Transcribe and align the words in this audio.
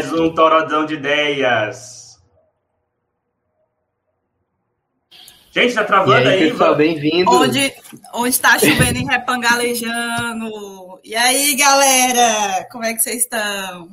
mais 0.00 0.12
um 0.14 0.32
Torodão 0.32 0.86
de 0.86 0.94
Ideias. 0.94 2.18
Gente, 5.52 5.74
tá 5.74 5.84
travando 5.84 6.26
e 6.26 6.28
aí? 6.28 6.42
aí 6.44 6.50
pessoal, 6.50 6.74
bem-vindo. 6.74 7.30
Onde, 7.30 7.72
onde 8.14 8.40
tá 8.40 8.58
chovendo 8.58 8.98
e 8.98 9.04
repangalejando. 9.04 10.98
E 11.04 11.14
aí, 11.14 11.54
galera? 11.54 12.66
Como 12.70 12.82
é 12.82 12.94
que 12.94 13.00
vocês 13.00 13.24
estão? 13.24 13.90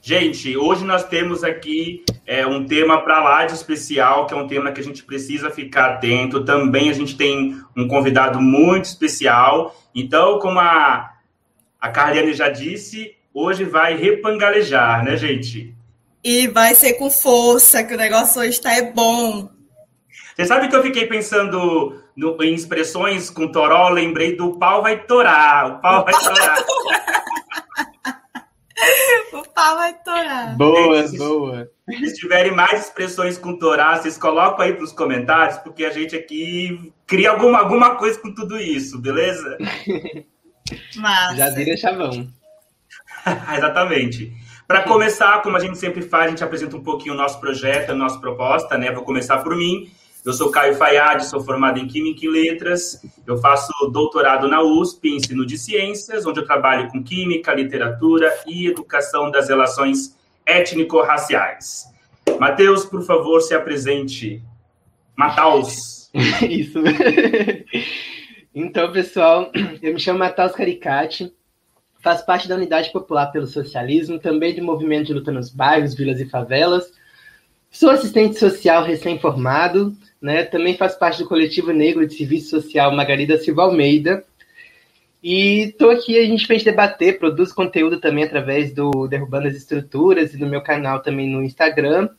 Gente, 0.00 0.56
hoje 0.56 0.84
nós 0.84 1.04
temos 1.04 1.44
aqui 1.44 2.02
é, 2.24 2.46
um 2.46 2.66
tema 2.66 3.02
para 3.02 3.22
lá 3.22 3.44
de 3.44 3.52
especial, 3.52 4.26
que 4.26 4.32
é 4.32 4.36
um 4.38 4.48
tema 4.48 4.72
que 4.72 4.80
a 4.80 4.84
gente 4.84 5.02
precisa 5.02 5.50
ficar 5.50 5.94
atento. 5.94 6.46
Também 6.46 6.88
a 6.88 6.94
gente 6.94 7.14
tem 7.14 7.60
um 7.76 7.86
convidado 7.86 8.40
muito 8.40 8.86
especial. 8.86 9.76
Então, 9.94 10.38
como 10.38 10.58
a, 10.60 11.12
a 11.78 11.90
Carliane 11.90 12.32
já 12.32 12.48
disse, 12.48 13.14
hoje 13.34 13.64
vai 13.64 13.96
repangalejar, 13.96 15.04
né, 15.04 15.16
gente? 15.16 15.74
E 16.22 16.46
vai 16.48 16.74
ser 16.74 16.94
com 16.94 17.10
força, 17.10 17.82
que 17.82 17.92
o 17.92 17.98
negócio 17.98 18.40
hoje 18.40 18.50
está 18.50 18.72
é 18.72 18.92
bom. 18.92 19.50
Você 20.34 20.46
sabe 20.46 20.68
que 20.68 20.76
eu 20.76 20.82
fiquei 20.82 21.06
pensando 21.06 22.00
no, 22.16 22.42
em 22.42 22.54
expressões 22.54 23.28
com 23.28 23.50
toró, 23.50 23.88
lembrei 23.88 24.36
do 24.36 24.56
pau 24.56 24.82
vai 24.82 25.04
torar, 25.04 25.66
o 25.66 25.80
pau 25.80 26.04
vai 26.04 26.14
torar. 26.14 26.64
o 29.34 29.42
pau 29.52 29.76
vai 29.76 29.94
torar. 30.02 30.56
Boa, 30.56 31.04
boa. 31.18 31.70
Se 31.88 32.14
tiverem 32.14 32.52
mais 32.52 32.86
expressões 32.86 33.36
com 33.36 33.58
torar, 33.58 34.00
vocês 34.00 34.16
colocam 34.16 34.64
aí 34.64 34.72
para 34.72 34.84
os 34.84 34.92
comentários, 34.92 35.58
porque 35.58 35.84
a 35.84 35.90
gente 35.90 36.16
aqui 36.16 36.92
cria 37.06 37.30
alguma, 37.30 37.58
alguma 37.58 37.96
coisa 37.96 38.18
com 38.18 38.34
tudo 38.34 38.58
isso, 38.58 38.98
beleza? 38.98 39.58
Massa. 40.96 41.36
Já 41.36 41.50
vira 41.50 41.76
chavão. 41.76 42.26
Exatamente. 43.56 44.32
Para 44.66 44.82
começar, 44.82 45.42
como 45.42 45.56
a 45.56 45.60
gente 45.60 45.78
sempre 45.78 46.02
faz, 46.02 46.26
a 46.26 46.28
gente 46.30 46.44
apresenta 46.44 46.76
um 46.76 46.82
pouquinho 46.82 47.14
o 47.14 47.16
nosso 47.16 47.38
projeto, 47.38 47.90
a 47.90 47.94
nossa 47.94 48.18
proposta, 48.18 48.78
né? 48.78 48.90
Vou 48.90 49.04
começar 49.04 49.38
por 49.38 49.54
mim. 49.54 49.90
Eu 50.24 50.32
sou 50.32 50.50
Caio 50.50 50.74
Fayad, 50.74 51.22
sou 51.22 51.40
formado 51.40 51.78
em 51.78 51.86
Química 51.86 52.24
e 52.24 52.28
Letras. 52.28 53.04
Eu 53.26 53.36
faço 53.36 53.70
doutorado 53.90 54.48
na 54.48 54.62
USP 54.62 55.10
em 55.10 55.16
ensino 55.16 55.44
de 55.44 55.58
ciências, 55.58 56.24
onde 56.24 56.40
eu 56.40 56.46
trabalho 56.46 56.88
com 56.88 57.04
química, 57.04 57.52
literatura 57.52 58.34
e 58.46 58.66
educação 58.66 59.30
das 59.30 59.50
relações 59.50 60.16
étnico-raciais. 60.46 61.84
Matheus, 62.40 62.86
por 62.86 63.02
favor, 63.02 63.42
se 63.42 63.54
apresente. 63.54 64.42
Mataus. 65.14 66.10
Isso. 66.48 66.78
então, 68.54 68.90
pessoal, 68.92 69.52
eu 69.82 69.92
me 69.92 70.00
chamo 70.00 70.20
Mataus 70.20 70.52
Caricati, 70.52 71.30
faço 72.04 72.26
parte 72.26 72.46
da 72.46 72.54
Unidade 72.54 72.92
Popular 72.92 73.32
pelo 73.32 73.46
Socialismo, 73.46 74.18
também 74.18 74.54
do 74.54 74.62
movimento 74.62 75.06
de 75.06 75.14
luta 75.14 75.32
nos 75.32 75.48
bairros, 75.48 75.94
vilas 75.94 76.20
e 76.20 76.28
favelas. 76.28 76.92
Sou 77.70 77.88
assistente 77.88 78.38
social 78.38 78.84
recém-formado, 78.84 79.96
né? 80.20 80.44
Também 80.44 80.76
faz 80.76 80.94
parte 80.94 81.22
do 81.22 81.28
coletivo 81.28 81.72
negro 81.72 82.06
de 82.06 82.14
serviço 82.14 82.50
social 82.50 82.94
Margarida 82.94 83.38
Silva 83.38 83.62
Almeida. 83.62 84.22
E 85.22 85.70
estou 85.70 85.90
aqui 85.90 86.18
a 86.18 86.26
gente 86.26 86.46
fez 86.46 86.62
debater, 86.62 87.18
produz 87.18 87.50
conteúdo 87.54 87.98
também 87.98 88.24
através 88.24 88.74
do 88.74 89.08
Derrubando 89.08 89.48
as 89.48 89.56
Estruturas 89.56 90.34
e 90.34 90.36
do 90.36 90.46
meu 90.46 90.60
canal 90.60 91.00
também 91.00 91.26
no 91.26 91.42
Instagram, 91.42 92.10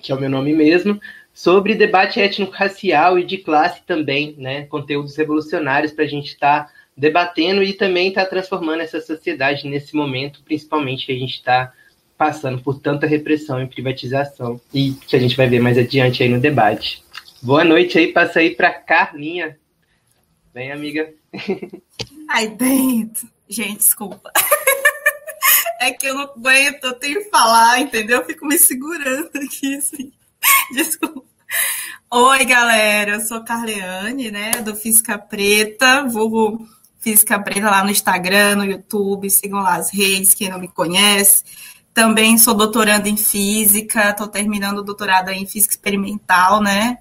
que 0.00 0.12
é 0.12 0.14
o 0.14 0.20
meu 0.20 0.30
nome 0.30 0.54
mesmo, 0.54 1.00
sobre 1.34 1.74
debate 1.74 2.20
étnico-racial 2.20 3.18
e 3.18 3.24
de 3.24 3.38
classe 3.38 3.82
também, 3.84 4.36
né? 4.38 4.64
Conteúdos 4.66 5.16
revolucionários 5.16 5.90
para 5.90 6.04
a 6.04 6.08
gente 6.08 6.28
estar 6.28 6.66
tá 6.66 6.77
debatendo 6.98 7.62
e 7.62 7.72
também 7.72 8.08
estar 8.08 8.24
tá 8.24 8.30
transformando 8.30 8.80
essa 8.80 9.00
sociedade 9.00 9.68
nesse 9.68 9.94
momento, 9.94 10.42
principalmente 10.44 11.06
que 11.06 11.12
a 11.12 11.18
gente 11.18 11.34
está 11.34 11.72
passando 12.18 12.60
por 12.60 12.80
tanta 12.80 13.06
repressão 13.06 13.62
e 13.62 13.68
privatização, 13.68 14.60
e 14.74 14.90
que 15.06 15.14
a 15.14 15.20
gente 15.20 15.36
vai 15.36 15.48
ver 15.48 15.60
mais 15.60 15.78
adiante 15.78 16.24
aí 16.24 16.28
no 16.28 16.40
debate. 16.40 17.04
Boa 17.40 17.64
noite 17.64 17.96
aí, 17.96 18.12
passa 18.12 18.40
aí 18.40 18.56
para 18.56 18.72
Carlinha. 18.72 19.56
Vem, 20.52 20.72
amiga. 20.72 21.08
Ai, 22.28 22.48
dentro. 22.48 23.28
Gente, 23.48 23.78
desculpa. 23.78 24.32
É 25.80 25.92
que 25.92 26.08
eu 26.08 26.14
não 26.14 26.22
aguento, 26.22 26.82
eu 26.82 26.94
tenho 26.94 27.22
que 27.22 27.30
falar, 27.30 27.80
entendeu? 27.80 28.18
Eu 28.18 28.24
fico 28.24 28.44
me 28.44 28.58
segurando 28.58 29.30
aqui, 29.36 29.76
assim. 29.76 30.12
Desculpa. 30.74 31.22
Oi, 32.10 32.44
galera, 32.44 33.12
eu 33.12 33.20
sou 33.20 33.44
Carleane, 33.44 34.28
né, 34.28 34.50
do 34.60 34.74
Física 34.74 35.16
Preta, 35.16 36.02
vulgo 36.02 36.66
Física 37.10 37.38
Preta 37.38 37.70
lá 37.70 37.82
no 37.82 37.90
Instagram, 37.90 38.56
no 38.56 38.64
YouTube, 38.64 39.30
sigam 39.30 39.60
lá 39.60 39.76
as 39.76 39.90
redes, 39.92 40.34
quem 40.34 40.48
não 40.48 40.58
me 40.58 40.68
conhece. 40.68 41.44
Também 41.94 42.38
sou 42.38 42.54
doutoranda 42.54 43.08
em 43.08 43.16
Física, 43.16 44.10
estou 44.10 44.28
terminando 44.28 44.78
o 44.78 44.84
doutorado 44.84 45.30
em 45.30 45.46
Física 45.46 45.74
Experimental, 45.74 46.60
né, 46.60 46.98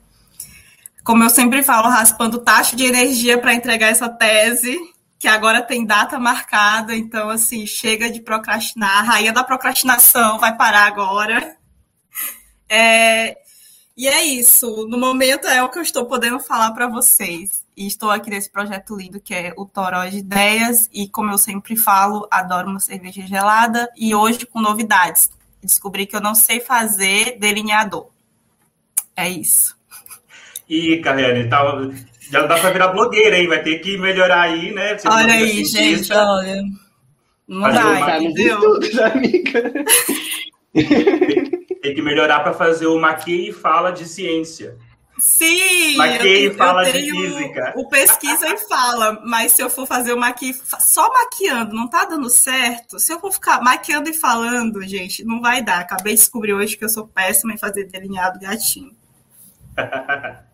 como 1.07 1.23
eu 1.23 1.29
sempre 1.29 1.63
falo, 1.63 1.87
raspando 1.87 2.37
taxa 2.37 2.75
de 2.75 2.83
energia 2.83 3.37
para 3.37 3.53
entregar 3.53 3.87
essa 3.87 4.09
tese, 4.09 4.77
que 5.17 5.25
agora 5.25 5.61
tem 5.61 5.85
data 5.85 6.19
marcada, 6.19 6.93
então 6.93 7.29
assim, 7.29 7.65
chega 7.65 8.09
de 8.09 8.19
procrastinar, 8.19 8.99
a 8.99 9.01
rainha 9.03 9.31
da 9.31 9.41
procrastinação 9.41 10.37
vai 10.37 10.57
parar 10.57 10.85
agora. 10.85 11.55
É, 12.67 13.37
e 13.97 14.07
é 14.07 14.23
isso, 14.23 14.87
no 14.87 14.99
momento 14.99 15.47
é 15.47 15.63
o 15.63 15.69
que 15.69 15.79
eu 15.79 15.81
estou 15.81 16.05
podendo 16.05 16.39
falar 16.39 16.69
para 16.71 16.87
vocês. 16.87 17.65
E 17.75 17.87
estou 17.87 18.11
aqui 18.11 18.29
nesse 18.29 18.51
projeto 18.51 18.95
lindo 18.95 19.19
que 19.19 19.33
é 19.33 19.55
o 19.57 19.65
Toró 19.65 20.05
de 20.05 20.19
Ideias, 20.19 20.87
e 20.93 21.09
como 21.09 21.31
eu 21.31 21.37
sempre 21.39 21.75
falo, 21.75 22.27
adoro 22.29 22.69
uma 22.69 22.79
cerveja 22.79 23.25
gelada, 23.25 23.89
e 23.97 24.13
hoje 24.13 24.45
com 24.45 24.61
novidades. 24.61 25.31
Descobri 25.63 26.05
que 26.05 26.15
eu 26.15 26.21
não 26.21 26.35
sei 26.35 26.59
fazer 26.59 27.39
delineador. 27.39 28.09
É 29.15 29.27
isso. 29.27 29.75
E, 30.69 30.97
Carliane, 30.97 31.49
tá, 31.49 31.63
já 32.29 32.45
dá 32.45 32.59
para 32.59 32.69
virar 32.69 32.89
blogueira, 32.89 33.39
hein? 33.39 33.47
Vai 33.47 33.63
ter 33.63 33.79
que 33.79 33.97
melhorar 33.97 34.41
aí, 34.41 34.71
né? 34.73 34.95
Você 34.95 35.07
olha 35.07 35.33
aí, 35.33 35.65
gente, 35.65 36.13
olha. 36.13 36.61
Não 37.47 37.71
dá, 37.71 38.21
entendeu? 38.21 38.77
Tem 41.87 41.95
que 41.95 42.01
melhorar 42.01 42.41
para 42.41 42.53
fazer 42.53 42.85
o 42.85 42.99
maquia 42.99 43.49
e 43.49 43.53
fala 43.53 43.91
de 43.91 44.05
ciência. 44.05 44.77
Sim, 45.17 45.95
maquia 45.95 46.47
e 46.47 46.53
fala 46.53 46.83
de 46.83 46.99
física. 47.09 47.73
O 47.77 47.87
pesquisa 47.87 48.45
e 48.45 48.57
fala, 48.57 49.21
mas 49.25 49.53
se 49.53 49.61
eu 49.61 49.69
for 49.69 49.87
fazer 49.87 50.11
o 50.11 50.19
maquia 50.19 50.53
só 50.81 51.09
maquiando, 51.13 51.73
não 51.73 51.87
tá 51.87 52.03
dando 52.03 52.29
certo. 52.29 52.99
Se 52.99 53.13
eu 53.13 53.21
for 53.21 53.31
ficar 53.31 53.61
maquiando 53.61 54.09
e 54.09 54.13
falando, 54.13 54.85
gente, 54.85 55.23
não 55.23 55.39
vai 55.39 55.63
dar. 55.63 55.79
Acabei 55.79 56.13
de 56.13 56.19
descobrir 56.19 56.53
hoje 56.53 56.75
que 56.75 56.83
eu 56.83 56.89
sou 56.89 57.07
péssima 57.07 57.53
em 57.53 57.57
fazer 57.57 57.85
delineado 57.85 58.37
gatinho. 58.37 58.91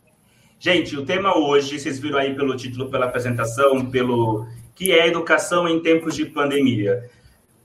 Gente, 0.59 0.95
o 0.95 1.03
tema 1.03 1.35
hoje, 1.35 1.77
vocês 1.79 1.99
viram 1.99 2.19
aí 2.19 2.35
pelo 2.35 2.55
título, 2.55 2.89
pela 2.89 3.07
apresentação, 3.07 3.85
pelo 3.87 4.47
que 4.73 4.91
é 4.93 5.07
educação 5.07 5.67
em 5.67 5.81
tempos 5.81 6.15
de 6.15 6.25
pandemia. 6.25 7.09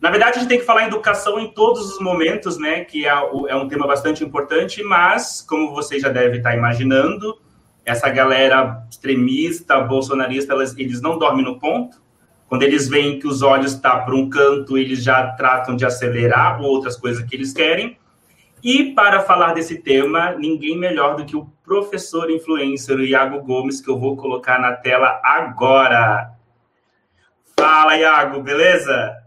Na 0.00 0.10
verdade, 0.10 0.36
a 0.36 0.40
gente 0.40 0.48
tem 0.48 0.58
que 0.58 0.64
falar 0.64 0.84
em 0.84 0.86
educação 0.86 1.40
em 1.40 1.52
todos 1.52 1.92
os 1.92 2.00
momentos, 2.00 2.56
né? 2.56 2.84
Que 2.84 3.06
é, 3.06 3.10
é 3.10 3.56
um 3.56 3.66
tema 3.66 3.86
bastante 3.86 4.22
importante, 4.22 4.82
mas, 4.82 5.44
como 5.46 5.74
vocês 5.74 6.02
já 6.02 6.08
devem 6.08 6.38
estar 6.38 6.54
imaginando, 6.54 7.36
essa 7.84 8.08
galera 8.08 8.86
extremista, 8.88 9.80
bolsonarista, 9.80 10.52
elas, 10.52 10.76
eles 10.78 11.00
não 11.00 11.18
dormem 11.18 11.44
no 11.44 11.58
ponto. 11.58 12.00
Quando 12.48 12.62
eles 12.62 12.88
veem 12.88 13.18
que 13.18 13.26
os 13.26 13.42
olhos 13.42 13.72
estão 13.72 13.90
tá 13.90 13.98
para 14.00 14.14
um 14.14 14.30
canto, 14.30 14.78
eles 14.78 15.02
já 15.02 15.32
tratam 15.32 15.74
de 15.74 15.84
acelerar 15.84 16.60
ou 16.60 16.68
outras 16.68 16.96
coisas 16.96 17.24
que 17.24 17.34
eles 17.34 17.52
querem. 17.52 17.98
E 18.62 18.92
para 18.94 19.20
falar 19.20 19.52
desse 19.52 19.78
tema, 19.78 20.32
ninguém 20.32 20.76
melhor 20.76 21.16
do 21.16 21.24
que 21.24 21.36
o 21.36 21.46
professor 21.62 22.30
influencer 22.30 22.98
Iago 23.00 23.40
Gomes, 23.42 23.80
que 23.80 23.88
eu 23.88 23.98
vou 23.98 24.16
colocar 24.16 24.58
na 24.58 24.72
tela 24.72 25.20
agora. 25.22 26.32
Fala, 27.58 27.96
Iago, 27.96 28.42
beleza? 28.42 29.17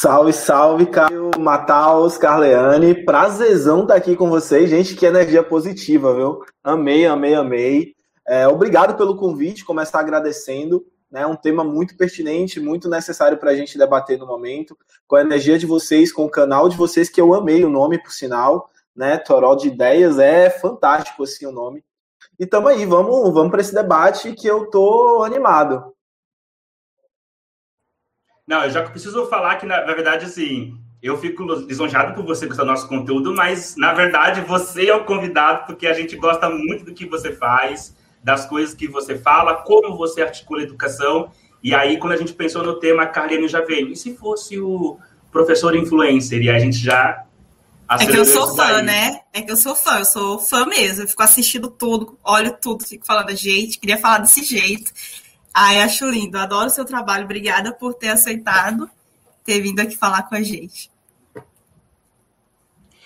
Salve, 0.00 0.32
salve, 0.32 0.86
Caio, 0.86 1.30
Mataus, 1.38 2.16
Carleane. 2.16 3.04
Prazerzão 3.04 3.82
estar 3.82 3.94
aqui 3.94 4.16
com 4.16 4.28
vocês, 4.28 4.68
gente. 4.68 4.96
Que 4.96 5.06
energia 5.06 5.42
positiva, 5.42 6.14
viu? 6.14 6.40
Amei, 6.64 7.06
amei, 7.06 7.34
amei. 7.34 7.94
É, 8.26 8.48
obrigado 8.48 8.96
pelo 8.96 9.16
convite, 9.16 9.64
começar 9.64 10.00
agradecendo. 10.00 10.84
É 11.12 11.20
né, 11.20 11.26
um 11.26 11.36
tema 11.36 11.62
muito 11.62 11.96
pertinente, 11.96 12.58
muito 12.58 12.88
necessário 12.88 13.36
para 13.38 13.50
a 13.50 13.54
gente 13.54 13.76
debater 13.76 14.18
no 14.18 14.26
momento, 14.26 14.76
com 15.06 15.16
a 15.16 15.20
energia 15.20 15.58
de 15.58 15.66
vocês, 15.66 16.10
com 16.10 16.24
o 16.24 16.30
canal 16.30 16.68
de 16.68 16.76
vocês, 16.76 17.10
que 17.10 17.20
eu 17.20 17.34
amei 17.34 17.62
o 17.64 17.70
nome, 17.70 18.02
por 18.02 18.12
sinal 18.12 18.70
né? 18.94 19.16
Toró 19.18 19.54
de 19.54 19.68
Ideias, 19.68 20.18
é 20.18 20.50
fantástico 20.50 21.24
assim 21.24 21.46
o 21.46 21.52
nome. 21.52 21.84
E 22.38 22.46
tamo 22.46 22.68
aí, 22.68 22.84
vamos, 22.84 23.32
vamos 23.32 23.50
para 23.50 23.60
esse 23.60 23.74
debate 23.74 24.32
que 24.32 24.46
eu 24.46 24.70
tô 24.70 25.22
animado. 25.22 25.92
Não, 28.46 28.64
eu 28.64 28.70
já 28.70 28.82
preciso 28.82 29.26
falar 29.26 29.56
que, 29.56 29.66
na, 29.66 29.80
verdade, 29.94 30.26
assim, 30.26 30.76
eu 31.02 31.18
fico 31.18 31.42
lisonjeado 31.42 32.14
por 32.14 32.24
você 32.24 32.46
gostar 32.46 32.64
do 32.64 32.70
nosso 32.70 32.88
conteúdo, 32.88 33.34
mas 33.34 33.74
na 33.76 33.92
verdade 33.92 34.40
você 34.42 34.88
é 34.88 34.94
o 34.94 35.04
convidado 35.04 35.66
porque 35.66 35.86
a 35.86 35.92
gente 35.92 36.16
gosta 36.16 36.48
muito 36.48 36.84
do 36.84 36.94
que 36.94 37.06
você 37.06 37.32
faz, 37.32 37.94
das 38.22 38.46
coisas 38.46 38.74
que 38.74 38.86
você 38.86 39.18
fala, 39.18 39.56
como 39.62 39.96
você 39.96 40.22
articula 40.22 40.60
a 40.60 40.64
educação. 40.64 41.30
E 41.62 41.74
aí, 41.74 41.98
quando 41.98 42.12
a 42.12 42.16
gente 42.16 42.32
pensou 42.32 42.62
no 42.62 42.78
tema, 42.78 43.02
a 43.02 43.06
Carlene 43.06 43.48
já 43.48 43.60
veio. 43.60 43.88
E 43.88 43.96
se 43.96 44.16
fosse 44.16 44.60
o 44.60 44.98
professor 45.30 45.74
influencer? 45.74 46.40
E 46.42 46.50
a 46.50 46.58
gente 46.58 46.76
já. 46.76 47.24
É 47.88 48.06
que 48.06 48.16
eu 48.16 48.24
sou 48.24 48.54
fã, 48.56 48.80
né? 48.80 49.20
É 49.32 49.42
que 49.42 49.52
eu 49.52 49.56
sou 49.56 49.74
fã, 49.74 49.98
eu 49.98 50.04
sou 50.04 50.38
fã 50.38 50.64
mesmo. 50.66 51.02
Eu 51.02 51.08
fico 51.08 51.22
assistindo 51.22 51.68
tudo, 51.68 52.18
olho 52.24 52.56
tudo, 52.60 52.84
fico 52.84 53.04
falando, 53.04 53.34
gente, 53.36 53.78
queria 53.78 53.98
falar 53.98 54.18
desse 54.18 54.42
jeito. 54.42 54.92
Ai, 55.54 55.82
acho 55.82 56.08
lindo, 56.08 56.38
adoro 56.38 56.66
o 56.66 56.70
seu 56.70 56.84
trabalho. 56.84 57.24
Obrigada 57.24 57.72
por 57.72 57.94
ter 57.94 58.08
aceitado, 58.08 58.90
ter 59.44 59.60
vindo 59.60 59.80
aqui 59.80 59.96
falar 59.96 60.22
com 60.22 60.34
a 60.34 60.42
gente. 60.42 60.90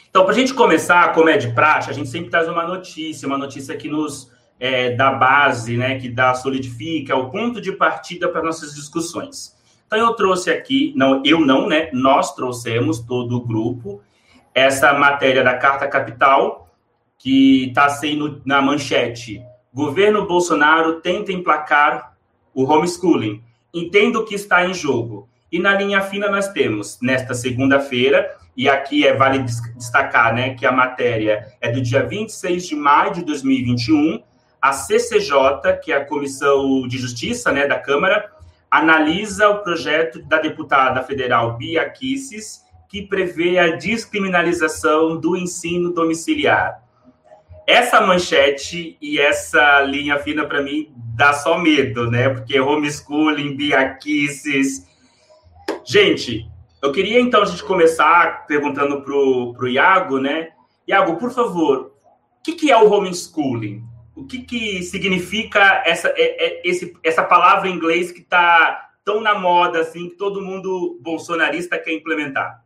Então, 0.08 0.25
para 0.25 0.32
a 0.32 0.38
gente 0.38 0.54
começar, 0.54 1.12
como 1.12 1.28
é 1.28 1.37
de 1.37 1.52
praxe, 1.52 1.90
a 1.90 1.93
gente 1.93 2.08
sempre 2.08 2.31
traz 2.31 2.48
uma 2.48 2.66
notícia, 2.66 3.26
uma 3.26 3.37
notícia 3.37 3.76
que 3.76 3.88
nos 3.88 4.31
é, 4.58 4.93
dá 4.93 5.12
base, 5.12 5.76
né, 5.76 5.98
que 5.98 6.08
dá 6.08 6.34
solidifica, 6.34 7.12
é 7.12 7.16
o 7.16 7.28
ponto 7.28 7.60
de 7.60 7.72
partida 7.72 8.28
para 8.28 8.43
nossas 8.43 8.75
discussões. 8.75 9.54
Então, 9.87 9.98
eu 9.98 10.14
trouxe 10.14 10.50
aqui, 10.50 10.94
não, 10.96 11.22
eu 11.25 11.40
não, 11.40 11.69
né, 11.69 11.90
nós 11.93 12.34
trouxemos, 12.34 13.00
todo 13.00 13.37
o 13.37 13.44
grupo, 13.44 14.00
essa 14.54 14.94
matéria 14.94 15.44
da 15.44 15.58
Carta 15.58 15.87
Capital, 15.87 16.66
que 17.19 17.69
está 17.69 17.88
sendo 17.88 18.40
na 18.44 18.62
manchete. 18.62 19.43
Governo 19.75 20.26
Bolsonaro 20.26 21.00
tenta 21.00 21.31
emplacar 21.31 22.15
o 22.56 22.64
homeschooling. 22.64 23.43
Entendo 23.73 24.20
o 24.20 24.25
que 24.25 24.35
está 24.35 24.67
em 24.67 24.73
jogo. 24.73 25.29
E 25.53 25.58
na 25.58 25.75
linha 25.75 26.00
fina 26.00 26.31
nós 26.31 26.49
temos, 26.49 26.99
nesta 27.03 27.35
segunda-feira, 27.35 28.35
e 28.56 28.67
aqui 28.69 29.06
é 29.06 29.14
vale 29.14 29.41
destacar 29.41 30.35
né, 30.35 30.55
que 30.55 30.64
a 30.64 30.73
matéria 30.73 31.47
é 31.61 31.70
do 31.70 31.82
dia 31.82 32.03
26 32.03 32.67
de 32.67 32.75
maio 32.75 33.12
de 33.12 33.23
2021, 33.23 34.23
a 34.61 34.73
CCJ, 34.73 35.79
que 35.85 35.93
é 35.93 35.97
a 35.97 36.05
Comissão 36.06 36.88
de 36.88 36.97
Justiça 36.97 37.53
né, 37.53 37.67
da 37.67 37.79
Câmara, 37.79 38.32
analisa 38.70 39.50
o 39.50 39.62
projeto 39.62 40.23
da 40.23 40.38
deputada 40.38 41.03
federal 41.03 41.58
Bia 41.58 41.88
Kisses, 41.91 42.64
que 42.88 43.03
prevê 43.03 43.58
a 43.58 43.76
descriminalização 43.76 45.20
do 45.20 45.37
ensino 45.37 45.93
domiciliar. 45.93 46.82
Essa 47.66 48.00
manchete 48.00 48.96
e 49.02 49.18
essa 49.18 49.82
linha 49.82 50.18
fina, 50.18 50.46
para 50.46 50.62
mim, 50.62 50.92
dá 51.16 51.32
só 51.32 51.58
medo, 51.58 52.08
né? 52.08 52.28
Porque 52.28 52.60
homeschooling, 52.60 53.56
Bia 53.56 53.94
Kisses... 53.94 54.86
Gente, 55.84 56.48
eu 56.82 56.92
queria, 56.92 57.20
então, 57.20 57.42
a 57.42 57.44
gente 57.44 57.64
começar 57.64 58.46
perguntando 58.46 59.02
para 59.02 59.14
o 59.14 59.68
Iago, 59.68 60.18
né? 60.18 60.50
Iago, 60.86 61.16
por 61.16 61.32
favor, 61.32 61.92
o 62.38 62.42
que, 62.42 62.52
que 62.52 62.70
é 62.70 62.76
o 62.76 62.88
homeschooling? 62.92 63.82
O 64.14 64.24
que, 64.24 64.42
que 64.42 64.82
significa 64.82 65.82
essa, 65.84 66.08
é, 66.16 66.46
é, 66.46 66.62
esse, 66.64 66.96
essa 67.02 67.22
palavra 67.22 67.69
em 67.69 67.74
inglês 67.74 68.12
que 68.12 68.20
está 68.20 68.90
tão 69.04 69.20
na 69.20 69.36
moda, 69.36 69.80
assim, 69.80 70.08
que 70.08 70.16
todo 70.16 70.40
mundo 70.40 70.98
bolsonarista 71.02 71.78
quer 71.78 71.92
implementar? 71.92 72.64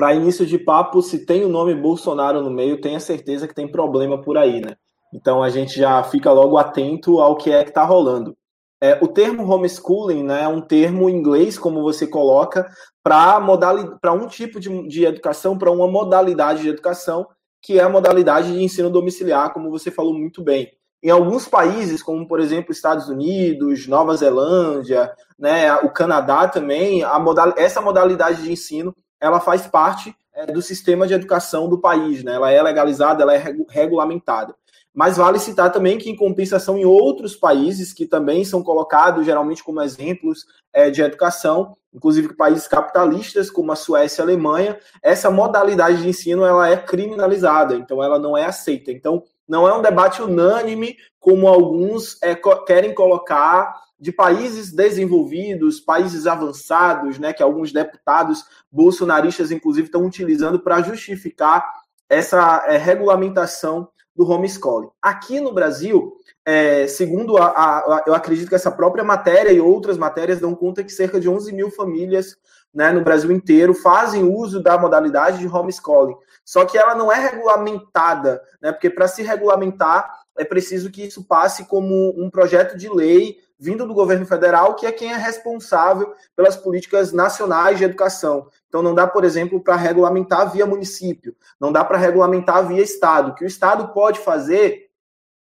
Para 0.00 0.14
início 0.14 0.46
de 0.46 0.58
papo, 0.58 1.02
se 1.02 1.26
tem 1.26 1.44
o 1.44 1.48
nome 1.50 1.74
Bolsonaro 1.74 2.40
no 2.40 2.48
meio, 2.48 2.80
tenha 2.80 2.98
certeza 2.98 3.46
que 3.46 3.54
tem 3.54 3.70
problema 3.70 4.18
por 4.18 4.38
aí, 4.38 4.58
né? 4.58 4.74
Então 5.12 5.42
a 5.42 5.50
gente 5.50 5.78
já 5.78 6.02
fica 6.02 6.32
logo 6.32 6.56
atento 6.56 7.20
ao 7.20 7.36
que 7.36 7.52
é 7.52 7.62
que 7.62 7.68
está 7.68 7.84
rolando. 7.84 8.34
É, 8.82 8.98
o 9.02 9.06
termo 9.06 9.44
homeschooling 9.44 10.22
né, 10.22 10.44
é 10.44 10.48
um 10.48 10.62
termo 10.62 11.10
em 11.10 11.16
inglês, 11.16 11.58
como 11.58 11.82
você 11.82 12.06
coloca, 12.06 12.66
para 13.02 14.12
um 14.14 14.26
tipo 14.26 14.58
de, 14.58 14.88
de 14.88 15.04
educação, 15.04 15.58
para 15.58 15.70
uma 15.70 15.86
modalidade 15.86 16.62
de 16.62 16.70
educação, 16.70 17.26
que 17.60 17.78
é 17.78 17.82
a 17.82 17.88
modalidade 17.90 18.54
de 18.54 18.64
ensino 18.64 18.88
domiciliar, 18.88 19.52
como 19.52 19.70
você 19.70 19.90
falou 19.90 20.14
muito 20.14 20.42
bem. 20.42 20.66
Em 21.02 21.10
alguns 21.10 21.46
países, 21.46 22.02
como 22.02 22.26
por 22.26 22.40
exemplo 22.40 22.72
Estados 22.72 23.10
Unidos, 23.10 23.86
Nova 23.86 24.16
Zelândia, 24.16 25.12
né, 25.38 25.74
o 25.74 25.90
Canadá 25.90 26.48
também, 26.48 27.04
a 27.04 27.18
modal, 27.18 27.52
essa 27.58 27.82
modalidade 27.82 28.42
de 28.42 28.50
ensino 28.50 28.96
ela 29.20 29.40
faz 29.40 29.66
parte 29.66 30.14
é, 30.34 30.46
do 30.46 30.62
sistema 30.62 31.06
de 31.06 31.14
educação 31.14 31.68
do 31.68 31.78
país, 31.78 32.24
né? 32.24 32.34
ela 32.34 32.50
é 32.50 32.62
legalizada, 32.62 33.22
ela 33.22 33.34
é 33.34 33.54
regulamentada. 33.68 34.54
Mas 34.92 35.16
vale 35.16 35.38
citar 35.38 35.70
também 35.70 35.98
que, 35.98 36.10
em 36.10 36.16
compensação, 36.16 36.76
em 36.76 36.84
outros 36.84 37.36
países 37.36 37.92
que 37.92 38.06
também 38.06 38.44
são 38.44 38.62
colocados 38.62 39.24
geralmente 39.24 39.62
como 39.62 39.80
exemplos 39.80 40.46
é, 40.72 40.90
de 40.90 41.00
educação, 41.00 41.76
inclusive 41.94 42.34
países 42.34 42.66
capitalistas 42.66 43.50
como 43.50 43.70
a 43.70 43.76
Suécia 43.76 44.20
e 44.20 44.22
a 44.22 44.24
Alemanha, 44.26 44.78
essa 45.02 45.30
modalidade 45.30 46.02
de 46.02 46.08
ensino 46.08 46.44
ela 46.44 46.68
é 46.68 46.76
criminalizada, 46.76 47.74
então 47.74 48.02
ela 48.02 48.18
não 48.18 48.36
é 48.36 48.44
aceita. 48.44 48.90
Então, 48.90 49.22
não 49.48 49.68
é 49.68 49.76
um 49.76 49.82
debate 49.82 50.22
unânime 50.22 50.96
como 51.18 51.48
alguns 51.48 52.20
é, 52.22 52.34
querem 52.66 52.94
colocar 52.94 53.74
de 54.00 54.10
países 54.10 54.72
desenvolvidos, 54.72 55.78
países 55.78 56.26
avançados, 56.26 57.18
né, 57.18 57.32
que 57.32 57.42
alguns 57.42 57.70
deputados 57.70 58.44
bolsonaristas, 58.72 59.50
inclusive, 59.50 59.86
estão 59.86 60.06
utilizando 60.06 60.58
para 60.58 60.80
justificar 60.80 61.70
essa 62.08 62.64
é, 62.66 62.76
regulamentação 62.78 63.88
do 64.16 64.28
homeschooling. 64.28 64.88
Aqui 65.00 65.38
no 65.38 65.52
Brasil, 65.52 66.12
é, 66.44 66.86
segundo 66.86 67.36
a, 67.36 67.46
a, 67.46 68.04
eu 68.06 68.14
acredito 68.14 68.48
que 68.48 68.54
essa 68.54 68.70
própria 68.70 69.04
matéria 69.04 69.52
e 69.52 69.60
outras 69.60 69.96
matérias 69.96 70.40
dão 70.40 70.54
conta 70.54 70.82
que 70.82 70.92
cerca 70.92 71.20
de 71.20 71.28
11 71.28 71.52
mil 71.52 71.70
famílias 71.70 72.36
né, 72.74 72.90
no 72.92 73.02
Brasil 73.02 73.30
inteiro 73.30 73.74
fazem 73.74 74.24
uso 74.24 74.62
da 74.62 74.78
modalidade 74.78 75.38
de 75.38 75.48
homeschooling. 75.48 76.16
Só 76.44 76.64
que 76.64 76.78
ela 76.78 76.94
não 76.94 77.12
é 77.12 77.20
regulamentada, 77.20 78.42
né, 78.60 78.72
porque 78.72 78.90
para 78.90 79.06
se 79.06 79.22
regulamentar 79.22 80.20
é 80.38 80.44
preciso 80.44 80.90
que 80.90 81.04
isso 81.04 81.24
passe 81.24 81.66
como 81.66 82.14
um 82.16 82.30
projeto 82.30 82.76
de 82.76 82.88
lei 82.88 83.36
vindo 83.60 83.86
do 83.86 83.92
governo 83.92 84.24
federal, 84.24 84.74
que 84.74 84.86
é 84.86 84.92
quem 84.92 85.12
é 85.12 85.16
responsável 85.16 86.14
pelas 86.34 86.56
políticas 86.56 87.12
nacionais 87.12 87.76
de 87.76 87.84
educação. 87.84 88.48
Então, 88.68 88.82
não 88.82 88.94
dá, 88.94 89.06
por 89.06 89.22
exemplo, 89.22 89.60
para 89.60 89.76
regulamentar 89.76 90.50
via 90.50 90.64
município, 90.64 91.36
não 91.60 91.70
dá 91.70 91.84
para 91.84 91.98
regulamentar 91.98 92.66
via 92.66 92.82
Estado. 92.82 93.32
O 93.32 93.34
que 93.34 93.44
o 93.44 93.46
Estado 93.46 93.92
pode 93.92 94.18
fazer 94.20 94.88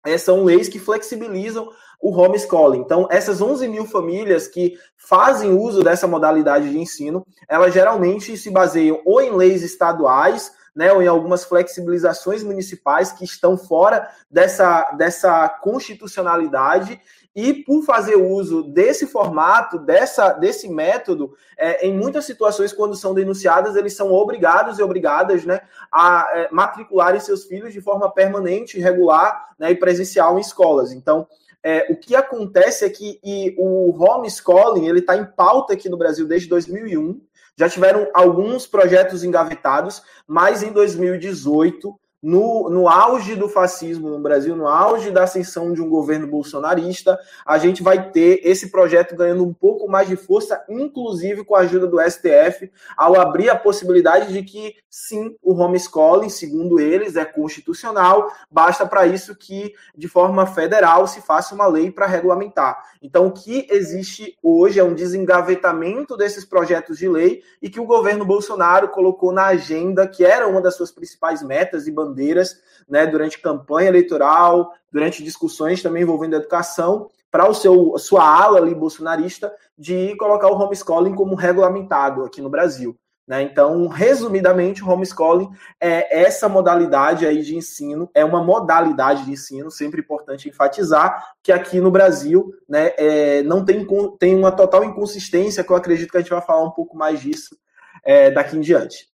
é, 0.06 0.18
são 0.18 0.46
leis 0.46 0.70
que 0.70 0.80
flexibilizam 0.80 1.70
o 2.02 2.12
homeschooling. 2.12 2.80
Então, 2.80 3.08
essas 3.10 3.42
11 3.42 3.68
mil 3.68 3.86
famílias 3.86 4.48
que 4.48 4.78
fazem 4.96 5.52
uso 5.52 5.84
dessa 5.84 6.08
modalidade 6.08 6.70
de 6.70 6.78
ensino, 6.78 7.26
elas 7.50 7.74
geralmente 7.74 8.38
se 8.38 8.50
baseiam 8.50 9.02
ou 9.04 9.22
em 9.22 9.36
leis 9.36 9.64
estaduais, 9.64 10.54
né, 10.76 10.92
ou 10.92 11.02
em 11.02 11.08
algumas 11.08 11.46
flexibilizações 11.46 12.44
municipais 12.44 13.12
que 13.12 13.24
estão 13.24 13.58
fora 13.58 14.10
dessa, 14.30 14.92
dessa 14.92 15.48
constitucionalidade 15.50 17.00
e 17.36 17.54
por 17.54 17.84
fazer 17.84 18.16
uso 18.16 18.64
desse 18.64 19.06
formato, 19.06 19.78
dessa, 19.78 20.32
desse 20.32 20.70
método, 20.70 21.36
é, 21.58 21.86
em 21.86 21.94
muitas 21.94 22.24
situações, 22.24 22.72
quando 22.72 22.96
são 22.96 23.14
denunciadas, 23.14 23.76
eles 23.76 23.94
são 23.94 24.14
obrigados 24.14 24.80
e 24.80 24.84
obrigadas 24.84 25.44
né, 25.44 25.60
a 25.92 26.30
é, 26.32 26.50
matricularem 26.50 27.20
seus 27.20 27.44
filhos 27.44 27.74
de 27.74 27.82
forma 27.82 28.10
permanente, 28.10 28.80
regular 28.80 29.50
né, 29.60 29.72
e 29.72 29.76
presencial 29.76 30.38
em 30.38 30.42
escolas. 30.42 30.94
Então, 30.94 31.28
é, 31.62 31.88
o 31.90 31.98
que 31.98 32.16
acontece 32.16 32.86
é 32.86 32.90
que 32.90 33.20
o 33.58 33.92
homeschooling 34.02 34.88
ele 34.88 35.00
está 35.00 35.18
em 35.18 35.26
pauta 35.26 35.74
aqui 35.74 35.90
no 35.90 35.98
Brasil 35.98 36.26
desde 36.26 36.48
2001. 36.48 37.20
Já 37.58 37.68
tiveram 37.68 38.08
alguns 38.14 38.66
projetos 38.66 39.24
engavetados, 39.24 40.04
mas 40.26 40.64
em 40.64 40.72
2018 40.72 42.00
no, 42.26 42.72
no 42.72 42.90
auge 42.90 43.36
do 43.36 43.48
fascismo 43.48 44.10
no 44.10 44.18
Brasil, 44.18 44.56
no 44.56 44.68
auge 44.68 45.12
da 45.12 45.26
ascensão 45.26 45.72
de 45.72 45.80
um 45.80 45.88
governo 45.88 46.26
bolsonarista, 46.26 47.20
a 47.46 47.60
gente 47.60 47.84
vai 47.84 48.10
ter 48.10 48.42
esse 48.44 48.72
projeto 48.72 49.16
ganhando 49.16 49.44
um 49.44 49.54
pouco 49.54 49.88
mais 49.88 50.08
de 50.08 50.16
força, 50.16 50.66
inclusive 50.68 51.46
com 51.46 51.54
a 51.54 51.60
ajuda 51.60 51.86
do 51.86 52.02
STF, 52.02 52.72
ao 52.98 53.16
abrir 53.22 53.52
a 53.52 53.56
possibilidade 53.56 54.34
de 54.34 54.42
que, 54.42 54.74
sim, 54.90 55.36
o 55.40 55.54
homeschooling, 55.54 56.30
segundo 56.30 56.80
eles, 56.80 57.16
é 57.16 57.24
constitucional, 57.24 58.32
basta 58.50 58.88
para 58.88 59.06
isso 59.06 59.36
que, 59.36 59.76
de 59.96 60.08
forma 60.08 60.48
federal, 60.48 61.06
se 61.06 61.22
faça 61.22 61.54
uma 61.54 61.68
lei 61.68 61.92
para 61.92 62.08
regulamentar. 62.08 62.82
Então, 63.04 63.28
o 63.28 63.32
que 63.32 63.68
existe 63.70 64.36
hoje 64.42 64.80
é 64.80 64.84
um 64.84 64.96
desengavetamento 64.96 66.18
desses 66.18 66.44
projetos 66.44 66.98
de 66.98 67.08
lei 67.08 67.44
e 67.62 67.70
que 67.70 67.80
o 67.80 67.86
governo 67.86 68.26
Bolsonaro 68.26 68.90
colocou 68.90 69.32
na 69.32 69.46
agenda, 69.46 70.08
que 70.08 70.26
era 70.26 70.48
uma 70.48 70.60
das 70.60 70.76
suas 70.76 70.92
principais 70.92 71.44
metas 71.44 71.86
e 71.86 71.92
bandeiras 71.92 72.15
bandeiras 72.16 72.56
né, 72.88 73.06
durante 73.06 73.42
campanha 73.42 73.90
eleitoral, 73.90 74.72
durante 74.92 75.24
discussões 75.24 75.82
também 75.82 76.04
envolvendo 76.04 76.36
educação, 76.36 77.10
para 77.30 77.50
o 77.50 77.54
seu 77.54 77.98
sua 77.98 78.24
ala 78.24 78.60
ali 78.60 78.74
bolsonarista 78.74 79.54
de 79.78 80.16
colocar 80.16 80.48
o 80.48 80.58
homeschooling 80.58 81.14
como 81.14 81.36
regulamentado 81.36 82.24
aqui 82.24 82.42
no 82.42 82.50
Brasil. 82.50 82.98
Né? 83.28 83.42
Então, 83.42 83.88
resumidamente, 83.88 84.84
o 84.84 84.88
homeschooling 84.88 85.50
é 85.82 86.22
essa 86.22 86.48
modalidade 86.48 87.26
aí 87.26 87.42
de 87.42 87.56
ensino, 87.56 88.10
é 88.14 88.24
uma 88.24 88.42
modalidade 88.44 89.26
de 89.26 89.32
ensino, 89.32 89.72
sempre 89.72 90.00
importante 90.00 90.48
enfatizar, 90.48 91.34
que 91.42 91.52
aqui 91.52 91.82
no 91.82 91.90
Brasil 91.90 92.54
né, 92.70 92.94
é, 92.98 93.42
não 93.42 93.66
tem, 93.66 93.86
tem 94.20 94.36
uma 94.36 94.52
total 94.52 94.84
inconsistência, 94.84 95.64
que 95.64 95.72
eu 95.72 95.76
acredito 95.76 96.12
que 96.12 96.18
a 96.18 96.22
gente 96.22 96.30
vai 96.30 96.42
falar 96.42 96.64
um 96.64 96.72
pouco 96.72 96.96
mais 96.96 97.20
disso 97.20 97.58
é, 98.04 98.30
daqui 98.30 98.56
em 98.56 98.62
diante. 98.62 99.10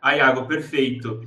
Ah, 0.00 0.16
Iago, 0.16 0.48
perfeito. 0.48 1.20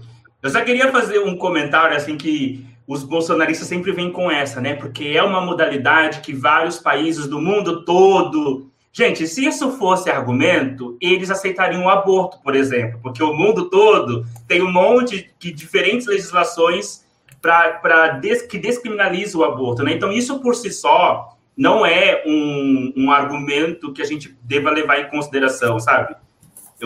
Eu 0.46 0.52
só 0.52 0.62
queria 0.62 0.92
fazer 0.92 1.18
um 1.18 1.36
comentário 1.36 1.98
assim 1.98 2.16
que 2.16 2.64
os 2.86 3.02
bolsonaristas 3.02 3.68
sempre 3.68 3.92
vêm 3.92 4.12
com 4.12 4.30
essa, 4.30 4.62
né? 4.62 4.76
Porque 4.76 5.06
é 5.06 5.24
uma 5.24 5.42
modalidade 5.42 6.22
que 6.22 6.34
vários 6.34 6.78
países 6.78 7.26
do 7.26 7.42
mundo 7.42 7.84
todo. 7.84 8.70
Gente, 8.94 9.26
se 9.26 9.44
isso 9.44 9.72
fosse 9.72 10.08
argumento, 10.12 10.96
eles 11.02 11.32
aceitariam 11.32 11.86
o 11.86 11.90
aborto, 11.90 12.38
por 12.44 12.56
exemplo, 12.56 13.00
porque 13.02 13.24
o 13.24 13.34
mundo 13.34 13.72
todo 13.72 14.24
tem 14.48 14.62
um 14.62 14.72
monte 14.72 15.34
de 15.40 15.52
diferentes 15.52 16.06
legislações 16.06 17.04
para 17.42 18.10
des, 18.10 18.44
que 18.44 18.60
descriminaliza 18.60 19.40
o 19.40 19.44
aborto, 19.44 19.82
né? 19.82 19.94
Então, 19.94 20.12
isso 20.12 20.40
por 20.42 20.54
si 20.54 20.70
só 20.70 21.36
não 21.58 21.84
é 21.84 22.22
um, 22.24 22.94
um 22.96 23.12
argumento 23.12 23.92
que 23.92 24.02
a 24.04 24.06
gente 24.06 24.38
deva 24.44 24.70
levar 24.70 25.00
em 25.00 25.10
consideração, 25.10 25.80
sabe? 25.80 26.16